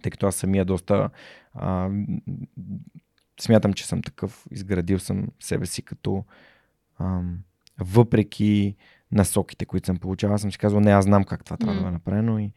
Тъй 0.03 0.11
като 0.11 0.27
аз 0.27 0.35
самия 0.35 0.65
доста 0.65 1.11
а, 1.55 1.91
смятам, 3.43 3.73
че 3.73 3.87
съм 3.87 4.03
такъв. 4.03 4.47
Изградил 4.51 4.99
съм 4.99 5.27
себе 5.41 5.67
си 5.67 5.83
като 5.83 6.25
а, 6.99 7.21
въпреки 7.81 8.77
насоките, 9.13 9.65
които 9.65 9.87
съм 9.87 9.97
получавал, 9.97 10.39
съм 10.39 10.53
си 10.53 10.59
казал, 10.59 10.81
не, 10.81 10.91
аз 10.91 11.05
знам 11.05 11.25
как 11.25 11.45
това 11.45 11.57
трябва 11.57 11.75
mm. 11.75 11.79
да 11.79 11.83
бъде 11.83 11.93
направено 11.93 12.39
и, 12.39 12.51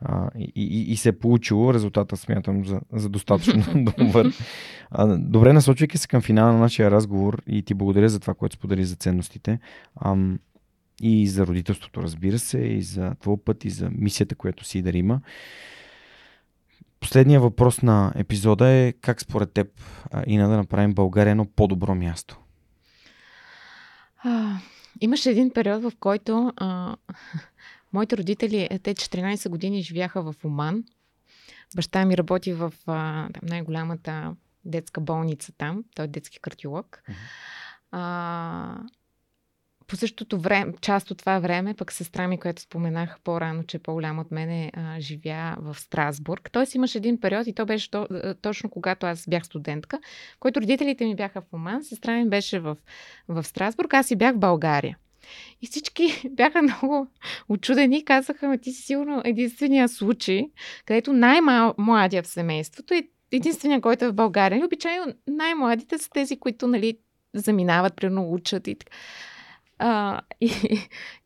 а, 0.00 0.30
и, 0.38 0.52
и, 0.54 0.92
и 0.92 0.96
се 0.96 1.08
е 1.08 1.18
получило. 1.18 1.74
Резултата 1.74 2.16
смятам 2.16 2.64
за, 2.64 2.80
за 2.92 3.08
достатъчно 3.08 3.84
добър. 3.98 4.34
А, 4.90 5.16
добре, 5.18 5.52
насочвайки 5.52 5.98
се 5.98 6.08
към 6.08 6.22
финала 6.22 6.52
на 6.52 6.58
нашия 6.58 6.90
разговор 6.90 7.42
и 7.46 7.62
ти 7.62 7.74
благодаря 7.74 8.08
за 8.08 8.20
това, 8.20 8.34
което 8.34 8.56
сподели 8.56 8.84
за 8.84 8.96
ценностите. 8.96 9.58
Ам, 10.04 10.38
и 11.02 11.28
за 11.28 11.46
родителството, 11.46 12.02
разбира 12.02 12.38
се, 12.38 12.58
и 12.58 12.82
за 12.82 13.14
твой 13.20 13.36
път, 13.44 13.64
и 13.64 13.70
за 13.70 13.90
мисията, 13.92 14.34
която 14.34 14.64
си 14.64 14.82
да 14.82 14.98
има. 14.98 15.20
Последният 17.02 17.42
въпрос 17.42 17.82
на 17.82 18.12
епизода 18.16 18.68
е 18.68 18.92
как 18.92 19.20
според 19.20 19.52
теб 19.52 19.68
и 20.26 20.38
да 20.38 20.48
направим 20.48 20.94
България 20.94 21.30
едно 21.30 21.46
по-добро 21.56 21.94
място? 21.94 22.38
А, 24.24 24.58
имаше 25.00 25.30
един 25.30 25.50
период, 25.50 25.82
в 25.82 25.92
който 26.00 26.52
а, 26.56 26.96
моите 27.92 28.16
родители, 28.16 28.68
е, 28.70 28.78
те 28.78 28.94
14 28.94 29.48
години 29.48 29.82
живяха 29.82 30.22
в 30.22 30.34
Оман. 30.44 30.84
Баща 31.76 32.04
ми 32.04 32.16
работи 32.16 32.52
в 32.52 32.72
а, 32.86 33.28
най-голямата 33.42 34.34
детска 34.64 35.00
болница 35.00 35.52
там. 35.58 35.84
Той 35.94 36.04
е 36.04 36.08
детски 36.08 36.40
кардиолог. 36.40 37.02
Uh-huh. 37.08 37.14
А, 37.90 38.78
по 39.92 39.96
същото 39.96 40.38
време, 40.38 40.72
част 40.80 41.10
от 41.10 41.18
това 41.18 41.38
време, 41.38 41.74
пък 41.74 41.92
сестра 41.92 42.28
ми, 42.28 42.40
която 42.40 42.62
споменах 42.62 43.18
по-рано, 43.24 43.64
че 43.64 43.76
е 43.76 43.80
по-голяма 43.80 44.20
от 44.20 44.30
мене, 44.30 44.72
а, 44.74 45.00
живя 45.00 45.56
в 45.58 45.76
Страсбург. 45.78 46.50
Тоест 46.52 46.74
имаше 46.74 46.98
един 46.98 47.20
период 47.20 47.46
и 47.46 47.54
то 47.54 47.66
беше 47.66 47.90
то, 47.90 48.08
точно 48.42 48.70
когато 48.70 49.06
аз 49.06 49.26
бях 49.28 49.44
студентка, 49.44 50.00
който 50.40 50.60
родителите 50.60 51.04
ми 51.04 51.16
бяха 51.16 51.40
в 51.40 51.52
Оман, 51.52 51.84
сестра 51.84 52.12
ми 52.12 52.28
беше 52.28 52.60
в, 52.60 52.76
в 53.28 53.44
Страсбург, 53.44 53.94
аз 53.94 54.10
и 54.10 54.16
бях 54.16 54.34
в 54.34 54.38
България. 54.38 54.98
И 55.62 55.66
всички 55.66 56.28
бяха 56.30 56.62
много 56.62 57.06
очудени 57.48 57.98
и 57.98 58.04
казаха, 58.04 58.58
ти 58.58 58.72
си 58.72 58.82
сигурно 58.82 59.22
единствения 59.24 59.88
случай, 59.88 60.42
където 60.86 61.12
най-младия 61.12 62.22
в 62.22 62.26
семейството 62.26 62.94
е 62.94 63.02
единствения, 63.32 63.80
който 63.80 64.04
е 64.04 64.08
в 64.08 64.14
България. 64.14 64.58
И 64.58 64.64
обичайно 64.64 65.14
най-младите 65.26 65.98
са 65.98 66.10
тези, 66.10 66.38
които 66.38 66.66
нали, 66.66 66.98
заминават, 67.34 67.96
примерно 67.96 68.32
учат 68.32 68.66
и 68.66 68.74
така. 68.74 68.96
А, 69.78 70.20
и, 70.40 70.50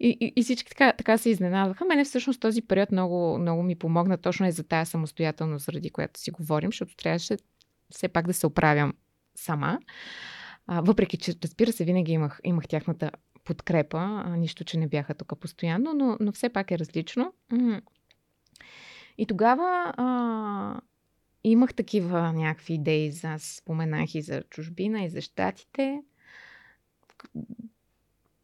и, 0.01 0.33
и, 0.37 0.43
всички 0.43 0.71
така, 0.71 0.93
така 0.93 1.19
се 1.19 1.31
изненадваха. 1.31 1.85
Мене 1.85 2.05
всъщност 2.05 2.41
този 2.41 2.63
период 2.63 2.93
много, 2.93 3.39
много 3.39 3.63
ми 3.63 3.75
помогна 3.75 4.19
точно 4.19 4.47
и 4.47 4.53
за 4.53 4.65
тази 4.65 4.91
самостоятелност, 4.91 5.65
заради 5.65 5.91
която 5.91 6.21
си 6.21 6.31
говорим, 6.31 6.71
защото 6.71 6.97
трябваше 6.97 7.37
все 7.91 8.09
пак 8.09 8.27
да 8.27 8.35
се 8.35 8.47
оправям 8.47 8.95
сама. 9.35 9.79
А, 10.67 10.81
въпреки, 10.81 11.17
че 11.17 11.35
разбира 11.45 11.73
се, 11.73 11.85
винаги 11.85 12.13
имах, 12.13 12.41
имах 12.45 12.69
тяхната 12.69 13.11
подкрепа, 13.45 14.23
а, 14.27 14.37
нищо, 14.37 14.65
че 14.65 14.79
не 14.79 14.89
бяха 14.89 15.15
тук 15.15 15.41
постоянно, 15.41 15.95
но, 15.95 16.17
но 16.21 16.33
все 16.33 16.49
пак 16.49 16.71
е 16.71 16.79
различно. 16.79 17.33
И 19.19 19.27
тогава 19.27 19.95
а, 19.97 20.81
имах 21.45 21.75
такива 21.75 22.33
някакви 22.33 22.75
идеи. 22.75 23.13
За, 23.13 23.37
споменах 23.39 24.15
и 24.15 24.23
за 24.23 24.43
чужбина, 24.43 25.05
и 25.05 25.09
за 25.09 25.21
щатите 25.21 26.03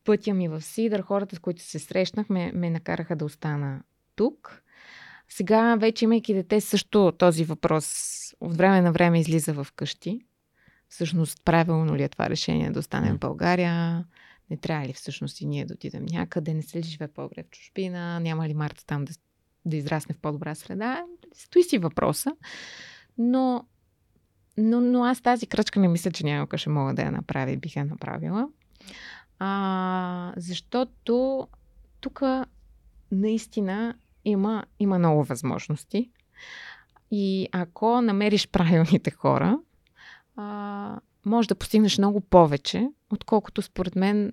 пътя 0.04 0.34
ми 0.34 0.48
в 0.48 0.60
Сидър, 0.60 1.00
хората, 1.00 1.36
с 1.36 1.38
които 1.38 1.62
се 1.62 1.78
срещнах, 1.78 2.28
ме, 2.28 2.52
накараха 2.52 3.16
да 3.16 3.24
остана 3.24 3.82
тук. 4.16 4.62
Сега, 5.28 5.76
вече 5.76 6.04
имайки 6.04 6.34
дете, 6.34 6.60
също 6.60 7.12
този 7.18 7.44
въпрос 7.44 8.08
от 8.40 8.56
време 8.56 8.80
на 8.80 8.92
време 8.92 9.20
излиза 9.20 9.52
в 9.52 9.66
къщи. 9.76 10.26
Всъщност, 10.88 11.44
правилно 11.44 11.96
ли 11.96 12.02
е 12.02 12.08
това 12.08 12.30
решение 12.30 12.70
да 12.70 12.78
останем 12.78 13.16
в 13.16 13.18
България? 13.18 14.04
Не 14.50 14.56
трябва 14.56 14.86
ли 14.86 14.92
всъщност 14.92 15.40
и 15.40 15.46
ние 15.46 15.64
да 15.64 15.74
отидем 15.74 16.04
някъде? 16.10 16.54
Не 16.54 16.62
се 16.62 16.78
ли 16.78 16.82
живее 16.82 17.08
по-добре 17.08 17.42
в 17.42 17.50
чужбина? 17.50 18.20
Няма 18.20 18.48
ли 18.48 18.54
Марта 18.54 18.86
там 18.86 19.04
да, 19.04 19.12
да 19.64 19.76
израсне 19.76 20.14
в 20.14 20.18
по-добра 20.18 20.54
среда? 20.54 21.04
Стои 21.34 21.62
си 21.62 21.78
въпроса. 21.78 22.32
Но, 23.18 23.66
но, 24.56 24.80
но 24.80 25.04
аз 25.04 25.20
тази 25.20 25.46
кръчка 25.46 25.80
не 25.80 25.88
мисля, 25.88 26.10
че 26.10 26.24
някога 26.24 26.58
ще 26.58 26.70
мога 26.70 26.94
да 26.94 27.02
я 27.02 27.12
направя 27.12 27.50
и 27.50 27.56
бих 27.56 27.76
я 27.76 27.84
направила. 27.84 28.48
А, 29.44 30.32
защото 30.36 31.48
тук 32.00 32.22
наистина 33.12 33.94
има, 34.24 34.64
има 34.78 34.98
много 34.98 35.24
възможности. 35.24 36.10
И 37.10 37.48
ако 37.52 38.00
намериш 38.00 38.48
правилните 38.48 39.10
хора, 39.10 39.58
а, 40.36 41.00
може 41.26 41.48
да 41.48 41.54
постигнеш 41.54 41.98
много 41.98 42.20
повече, 42.20 42.88
отколкото 43.10 43.62
според 43.62 43.96
мен 43.96 44.32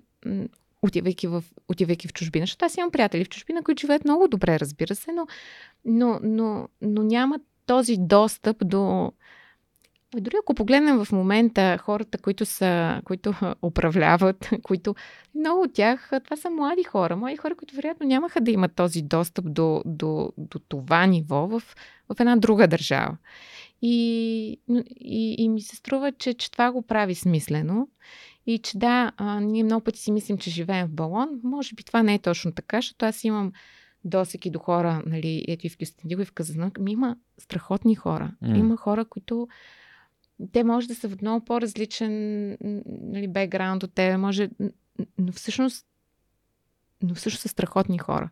отивайки 0.82 1.26
в, 1.26 1.44
отивайки 1.68 2.08
в 2.08 2.12
чужбина. 2.12 2.42
Защото 2.42 2.64
аз 2.64 2.76
имам 2.76 2.90
приятели 2.90 3.24
в 3.24 3.28
чужбина, 3.28 3.62
които 3.62 3.80
живеят 3.80 4.04
много 4.04 4.28
добре, 4.28 4.60
разбира 4.60 4.94
се, 4.94 5.12
но, 5.12 5.26
но, 5.84 6.20
но, 6.22 6.68
но 6.82 7.02
нямат 7.02 7.42
този 7.66 7.96
достъп 7.98 8.56
до, 8.64 9.12
дори 10.14 10.36
ако 10.42 10.54
погледнем 10.54 11.04
в 11.04 11.12
момента 11.12 11.78
хората, 11.78 12.18
които 12.18 12.46
са, 12.46 13.00
които 13.04 13.34
управляват, 13.62 14.50
които 14.62 14.94
много 15.34 15.62
от 15.62 15.74
тях, 15.74 16.10
това 16.24 16.36
са 16.36 16.50
млади 16.50 16.82
хора, 16.84 17.16
млади 17.16 17.36
хора, 17.36 17.54
които 17.54 17.76
вероятно 17.76 18.06
нямаха 18.06 18.40
да 18.40 18.50
имат 18.50 18.74
този 18.74 19.02
достъп 19.02 19.52
до, 19.52 19.82
до, 19.86 20.32
до 20.36 20.58
това 20.58 21.06
ниво 21.06 21.46
в, 21.46 21.62
в 22.14 22.20
една 22.20 22.36
друга 22.36 22.68
държава. 22.68 23.16
И, 23.82 24.60
и, 25.00 25.34
и 25.38 25.48
ми 25.48 25.60
се 25.60 25.76
струва, 25.76 26.12
че, 26.12 26.34
че 26.34 26.50
това 26.50 26.72
го 26.72 26.82
прави 26.82 27.14
смислено. 27.14 27.88
И 28.46 28.58
че 28.58 28.78
да, 28.78 29.12
а, 29.16 29.40
ние 29.40 29.64
много 29.64 29.84
пъти 29.84 29.98
си 29.98 30.12
мислим, 30.12 30.38
че 30.38 30.50
живеем 30.50 30.86
в 30.86 30.92
балон. 30.92 31.40
Може 31.42 31.74
би 31.74 31.84
това 31.84 32.02
не 32.02 32.14
е 32.14 32.18
точно 32.18 32.52
така, 32.52 32.78
защото 32.78 33.06
аз 33.06 33.24
имам 33.24 33.52
досеки 34.04 34.50
до 34.50 34.58
хора, 34.58 35.02
нали, 35.06 35.44
ето 35.48 35.66
и 35.66 35.70
в 35.70 35.78
Кюстендиго 35.78 36.22
и 36.22 36.24
в 36.24 36.32
Казанък, 36.32 36.78
ми 36.78 36.92
има 36.92 37.16
страхотни 37.38 37.94
хора. 37.94 38.32
Mm. 38.44 38.58
Има 38.58 38.76
хора, 38.76 39.04
които 39.04 39.48
те 40.52 40.64
може 40.64 40.88
да 40.88 40.94
са 40.94 41.08
в 41.08 41.22
много 41.22 41.44
по-различен 41.44 42.12
нали, 42.86 43.28
бекграунд 43.28 43.82
от 43.82 43.94
тебе, 43.94 44.16
може, 44.16 44.50
но 45.18 45.32
всъщност, 45.32 45.86
но 47.02 47.14
всъщност 47.14 47.42
са 47.42 47.48
страхотни 47.48 47.98
хора. 47.98 48.30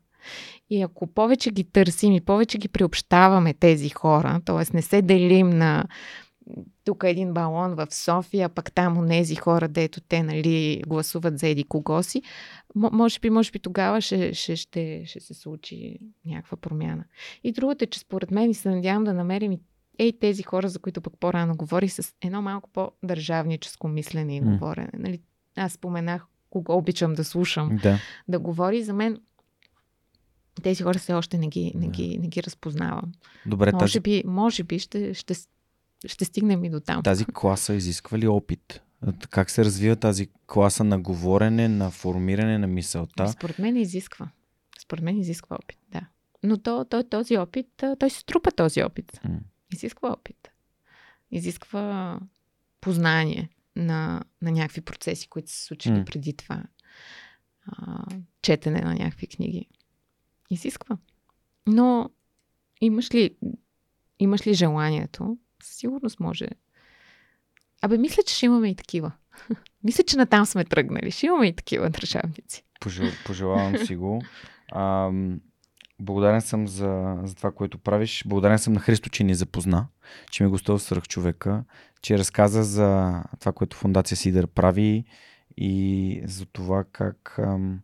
И 0.71 0.83
ако 0.83 1.07
повече 1.07 1.51
ги 1.51 1.65
търсим 1.65 2.13
и 2.13 2.21
повече 2.21 2.59
ги 2.59 2.69
приобщаваме 2.69 3.55
тези 3.55 3.89
хора, 3.89 4.41
т.е. 4.45 4.77
не 4.77 4.83
се 4.83 5.03
делим 5.03 5.51
на 5.51 5.85
тук 6.85 7.05
един 7.07 7.35
балон 7.35 7.75
в 7.75 7.87
София, 7.91 8.49
пък 8.49 8.73
там 8.73 8.99
у 8.99 9.03
нези 9.03 9.35
хора, 9.35 9.69
дето 9.69 10.01
те 10.01 10.23
нали, 10.23 10.83
гласуват 10.87 11.39
за 11.39 11.49
еди 11.49 11.65
кого 11.65 12.03
си, 12.03 12.23
може 12.75 13.21
би, 13.21 13.31
може 13.31 13.51
би 13.51 13.59
тогава 13.59 14.01
ще, 14.01 14.35
ще, 14.35 14.57
ще, 14.57 15.03
ще 15.07 15.21
се 15.21 15.35
случи 15.35 15.99
някаква 16.27 16.57
промяна. 16.57 17.05
И 17.45 17.53
другото 17.53 17.85
е, 17.85 17.87
че 17.87 18.01
според 18.01 18.31
мен 18.31 18.51
и 18.51 18.55
се 18.55 18.71
надявам 18.71 19.05
да 19.05 19.15
намерим 19.15 19.53
и 19.53 19.61
ей 19.99 20.19
тези 20.19 20.43
хора, 20.43 20.69
за 20.69 20.79
които 20.79 21.01
пък 21.01 21.13
по-рано 21.21 21.57
говорих, 21.57 21.93
с 21.93 22.15
едно 22.25 22.43
малко 22.43 22.71
по-държавническо 22.71 23.89
мислене 23.89 24.37
и 24.37 24.41
говорене. 24.41 24.91
Mm. 24.95 24.99
Нали, 24.99 25.21
аз 25.57 25.73
споменах 25.73 26.27
кого 26.51 26.77
обичам 26.77 27.15
да 27.15 27.25
слушам, 27.25 27.79
да, 27.83 27.99
да 28.29 28.39
говори. 28.39 28.83
За 28.83 28.93
мен 28.93 29.21
тези 30.63 30.83
хора 30.83 30.99
все 30.99 31.15
още 31.15 31.39
не 31.39 31.49
ги, 31.49 31.73
не 31.75 31.89
ги, 31.89 32.19
не 32.19 32.29
ги 32.29 32.43
разпознавам. 32.43 33.13
Добре, 33.47 33.73
може, 33.73 33.85
тази... 33.85 34.01
би, 34.01 34.23
може 34.27 34.65
би 34.65 34.79
ще, 34.79 35.15
ще, 35.15 35.35
ще 36.07 36.25
стигнем 36.25 36.65
и 36.65 36.71
до 36.71 36.81
там. 36.81 37.03
Тази 37.03 37.25
класа 37.25 37.75
изисква 37.75 38.19
ли 38.19 38.29
опит? 38.29 38.83
Как 39.31 39.51
се 39.51 39.65
развива 39.65 39.97
тази 39.97 40.29
класа 40.47 40.85
на 40.85 40.99
говорене, 40.99 41.69
на 41.69 41.91
формиране 41.91 42.59
на 42.59 42.67
мисълта? 42.67 43.29
Според 43.29 43.59
мен 43.59 43.77
изисква. 43.77 44.29
Според 44.81 45.05
мен 45.05 45.19
изисква 45.19 45.57
опит, 45.57 45.79
да. 45.93 46.01
Но 46.43 46.59
то, 46.59 46.85
то, 46.85 47.03
този 47.03 47.37
опит, 47.37 47.67
той 47.99 48.11
се 48.11 48.19
струпа 48.19 48.51
този 48.51 48.83
опит. 48.83 49.13
Mm. 49.13 49.39
Изисква 49.73 50.13
опит. 50.13 50.51
Изисква 51.31 52.21
познание 52.81 53.49
на, 53.77 54.25
на 54.43 54.51
някакви 54.51 54.81
процеси, 54.81 55.29
които 55.29 55.51
са 55.51 55.65
случили 55.65 55.95
mm. 55.95 56.05
преди 56.05 56.37
това. 56.37 56.63
А, 57.67 58.05
четене 58.43 58.81
на 58.81 58.95
някакви 58.95 59.27
книги. 59.27 59.69
Изисква. 60.51 60.99
Но 61.67 62.11
имаш 62.81 63.15
ли, 63.15 63.37
имаш 64.19 64.47
ли 64.47 64.55
желанието? 64.55 65.39
Със 65.63 65.77
сигурност 65.77 66.21
може. 66.21 66.49
Абе, 67.83 67.99
мисля, 67.99 68.23
че 68.23 68.35
ще 68.35 68.47
имаме 68.47 68.69
и 68.69 68.75
такива. 68.75 69.13
мисля, 69.85 70.05
че 70.05 70.17
натам 70.17 70.47
сме 70.47 70.65
тръгнали. 70.65 71.11
Ще 71.11 71.27
имаме 71.27 71.47
и 71.47 71.57
такива 71.57 71.91
държавници. 71.91 72.65
Пожел, 72.81 73.07
пожелавам 73.27 73.77
си 73.77 73.97
го. 73.97 74.23
А, 74.73 75.11
благодарен 76.01 76.41
съм 76.41 76.69
за, 76.69 77.21
за 77.25 77.35
това, 77.35 77.53
което 77.53 77.79
правиш. 77.79 78.25
Благодарен 78.27 78.59
съм 78.59 78.73
на 78.73 78.81
Христо, 78.81 79.11
че 79.11 79.25
ни 79.25 79.35
запозна, 79.35 79.87
че 80.31 80.45
ми 80.45 80.51
гостува 80.51 80.79
свърх 80.79 81.03
човека, 81.09 81.65
че 82.03 82.19
разказа 82.19 82.63
за 82.63 83.23
това, 83.41 83.53
което 83.53 83.77
Фундация 83.77 84.17
Сидър 84.17 84.47
прави 84.47 85.05
и 85.57 86.23
за 86.25 86.47
това 86.47 86.85
как 86.93 87.39
ам, 87.39 87.81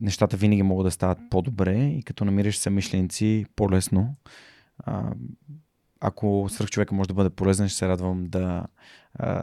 нещата 0.00 0.36
винаги 0.36 0.62
могат 0.62 0.86
да 0.86 0.90
стават 0.90 1.18
по-добре 1.30 1.84
и 1.84 2.02
като 2.02 2.24
намираш 2.24 2.58
съмишленици 2.58 3.46
по-лесно. 3.56 4.14
А, 4.78 5.12
ако 6.00 6.46
свърх 6.50 6.70
човека 6.70 6.94
може 6.94 7.08
да 7.08 7.14
бъде 7.14 7.30
полезен, 7.30 7.68
ще 7.68 7.78
се 7.78 7.88
радвам 7.88 8.26
да, 8.26 8.66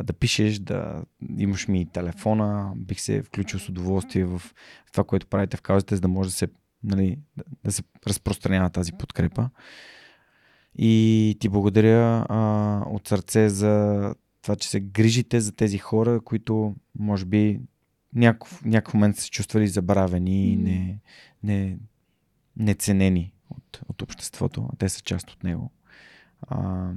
да 0.04 0.14
пишеш, 0.20 0.60
да 0.60 1.04
имаш 1.38 1.68
ми 1.68 1.86
телефона. 1.86 2.74
Бих 2.76 3.00
се 3.00 3.24
включил 3.24 3.60
с 3.60 3.70
удоволствие 3.70 4.26
в 4.26 4.42
това, 4.92 5.04
което 5.04 5.28
правите 5.28 5.58
в 5.58 5.62
каузите, 5.62 5.96
за 5.96 6.02
да 6.02 6.08
може 6.08 6.30
да 6.30 6.36
се, 6.36 6.48
нали, 6.84 7.20
да 7.64 7.72
се 7.72 7.84
разпространява 8.08 8.70
тази 8.70 8.92
подкрепа. 8.94 9.50
И 10.76 11.38
ти 11.40 11.50
благодаря 11.50 12.26
а, 12.30 12.80
от 12.88 13.08
сърце 13.08 13.50
за 13.50 14.16
това, 14.42 14.56
че 14.56 14.70
се 14.70 14.80
грижите 14.80 15.40
за 15.42 15.52
тези 15.52 15.78
хора, 15.78 16.22
които 16.22 16.76
може 17.00 17.26
би 17.26 17.62
някакъв, 18.16 18.66
някакъв 18.66 18.94
момент 18.94 19.16
са 19.16 19.22
се 19.22 19.30
чувствали 19.30 19.68
забравени 19.68 20.52
и 20.52 20.56
не, 20.56 21.00
не, 21.44 21.78
неценени 22.58 23.34
от, 23.50 23.82
от 23.90 24.02
обществото, 24.02 24.70
а 24.74 24.76
те 24.76 24.90
са 24.90 25.02
част 25.02 25.32
от 25.32 25.44
него. 25.44 25.72
А, 26.48 26.90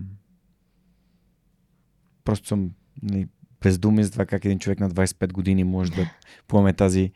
просто 2.24 2.48
съм 2.48 2.70
нали, 3.02 3.28
бездумен 3.66 4.04
за 4.04 4.10
това 4.10 4.26
как 4.26 4.44
един 4.44 4.58
човек 4.58 4.80
на 4.80 4.90
25 4.90 5.32
години 5.32 5.64
може 5.64 5.92
да 5.92 6.10
поеме 6.48 6.72
тази 6.72 7.12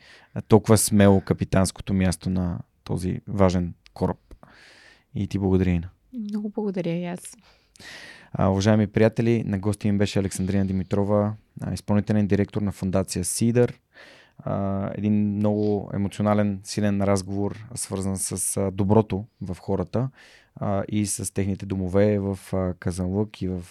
толкова 0.48 0.78
смело 0.78 1.20
капитанското 1.20 1.94
място 1.94 2.30
на 2.30 2.58
този 2.84 3.20
важен 3.28 3.74
кораб. 3.94 4.18
И 5.14 5.26
ти 5.26 5.38
благодаря, 5.38 5.70
Ина. 5.70 5.88
Много 6.12 6.48
благодаря 6.48 6.90
и 6.90 7.04
аз. 7.04 7.36
А, 8.32 8.48
уважаеми 8.48 8.86
приятели, 8.86 9.44
на 9.46 9.58
гости 9.58 9.88
им 9.88 9.98
беше 9.98 10.18
Александрина 10.18 10.64
Димитрова, 10.64 11.34
изпълнителен 11.72 12.26
директор 12.26 12.62
на 12.62 12.72
фундация 12.72 13.24
Сидър. 13.24 13.80
Един 14.94 15.36
много 15.36 15.90
емоционален, 15.94 16.60
силен 16.64 17.02
разговор, 17.02 17.66
свързан 17.74 18.16
с 18.18 18.70
доброто 18.72 19.24
в 19.40 19.56
хората 19.60 20.08
а, 20.56 20.84
и 20.88 21.06
с 21.06 21.34
техните 21.34 21.66
домове 21.66 22.18
в 22.18 22.38
Казанлък 22.78 23.42
и 23.42 23.48
в 23.48 23.64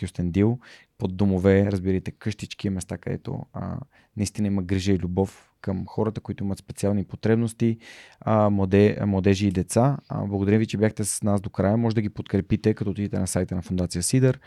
Кюстендил. 0.00 0.58
Под 0.98 1.16
домове, 1.16 1.66
разбирайте, 1.72 2.10
къщички, 2.10 2.70
места, 2.70 2.98
където 2.98 3.46
а, 3.52 3.78
наистина 4.16 4.46
има 4.46 4.62
грижа 4.62 4.92
и 4.92 4.98
любов 4.98 5.50
към 5.60 5.86
хората, 5.86 6.20
които 6.20 6.44
имат 6.44 6.58
специални 6.58 7.04
потребности, 7.04 7.78
а, 8.20 8.50
младе, 8.50 8.98
младежи 9.06 9.46
и 9.46 9.50
деца. 9.50 9.96
А, 10.08 10.26
благодаря 10.26 10.58
ви, 10.58 10.66
че 10.66 10.76
бяхте 10.76 11.04
с 11.04 11.22
нас 11.22 11.40
до 11.40 11.50
края. 11.50 11.76
Може 11.76 11.94
да 11.94 12.02
ги 12.02 12.08
подкрепите, 12.08 12.74
като 12.74 12.90
отидете 12.90 13.18
на 13.18 13.26
сайта 13.26 13.54
на 13.54 13.62
Фундация 13.62 14.02
Сидър. 14.02 14.40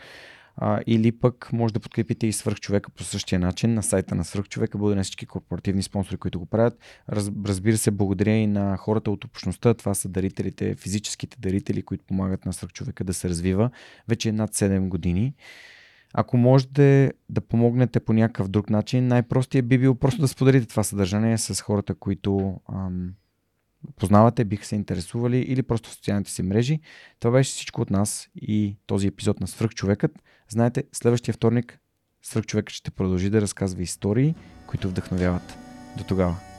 А, 0.56 0.80
или 0.86 1.12
пък 1.12 1.52
може 1.52 1.74
да 1.74 1.80
подкрепите 1.80 2.26
и 2.26 2.32
свръхчовека 2.32 2.90
по 2.90 3.04
същия 3.04 3.38
начин 3.38 3.74
на 3.74 3.82
сайта 3.82 4.14
на 4.14 4.24
свръхчовека. 4.24 4.78
Благодаря 4.78 4.96
на 4.96 5.02
всички 5.02 5.26
корпоративни 5.26 5.82
спонсори, 5.82 6.16
които 6.16 6.38
го 6.38 6.46
правят. 6.46 6.78
Раз, 7.08 7.30
разбира 7.46 7.76
се, 7.76 7.90
благодаря 7.90 8.34
и 8.34 8.46
на 8.46 8.76
хората 8.76 9.10
от 9.10 9.24
общността. 9.24 9.74
Това 9.74 9.94
са 9.94 10.08
дарителите, 10.08 10.74
физическите 10.74 11.36
дарители, 11.40 11.82
които 11.82 12.04
помагат 12.04 12.46
на 12.46 12.52
свръхчовека 12.52 13.04
да 13.04 13.14
се 13.14 13.28
развива 13.28 13.70
вече 14.08 14.32
над 14.32 14.54
7 14.54 14.88
години. 14.88 15.34
Ако 16.14 16.36
можете 16.36 17.12
да 17.28 17.40
помогнете 17.40 18.00
по 18.00 18.12
някакъв 18.12 18.48
друг 18.48 18.70
начин, 18.70 19.06
най-простият 19.06 19.68
би 19.68 19.78
бил 19.78 19.94
просто 19.94 20.20
да 20.20 20.28
споделите 20.28 20.66
това 20.66 20.82
съдържание 20.82 21.38
с 21.38 21.62
хората, 21.62 21.94
които 21.94 22.60
ам, 22.72 23.14
познавате, 23.96 24.44
биха 24.44 24.66
се 24.66 24.76
интересували 24.76 25.38
или 25.38 25.62
просто 25.62 25.88
в 25.88 25.92
социалните 25.92 26.30
си 26.30 26.42
мрежи. 26.42 26.80
Това 27.20 27.32
беше 27.32 27.50
всичко 27.50 27.82
от 27.82 27.90
нас 27.90 28.28
и 28.36 28.76
този 28.86 29.06
епизод 29.06 29.40
на 29.40 29.46
Свръхчовекът. 29.46 30.22
Знаете, 30.48 30.84
следващия 30.92 31.34
вторник 31.34 31.78
Свръхчовекът 32.22 32.74
ще 32.74 32.90
продължи 32.90 33.30
да 33.30 33.40
разказва 33.40 33.82
истории, 33.82 34.34
които 34.66 34.88
вдъхновяват. 34.88 35.58
До 35.98 36.04
тогава! 36.04 36.49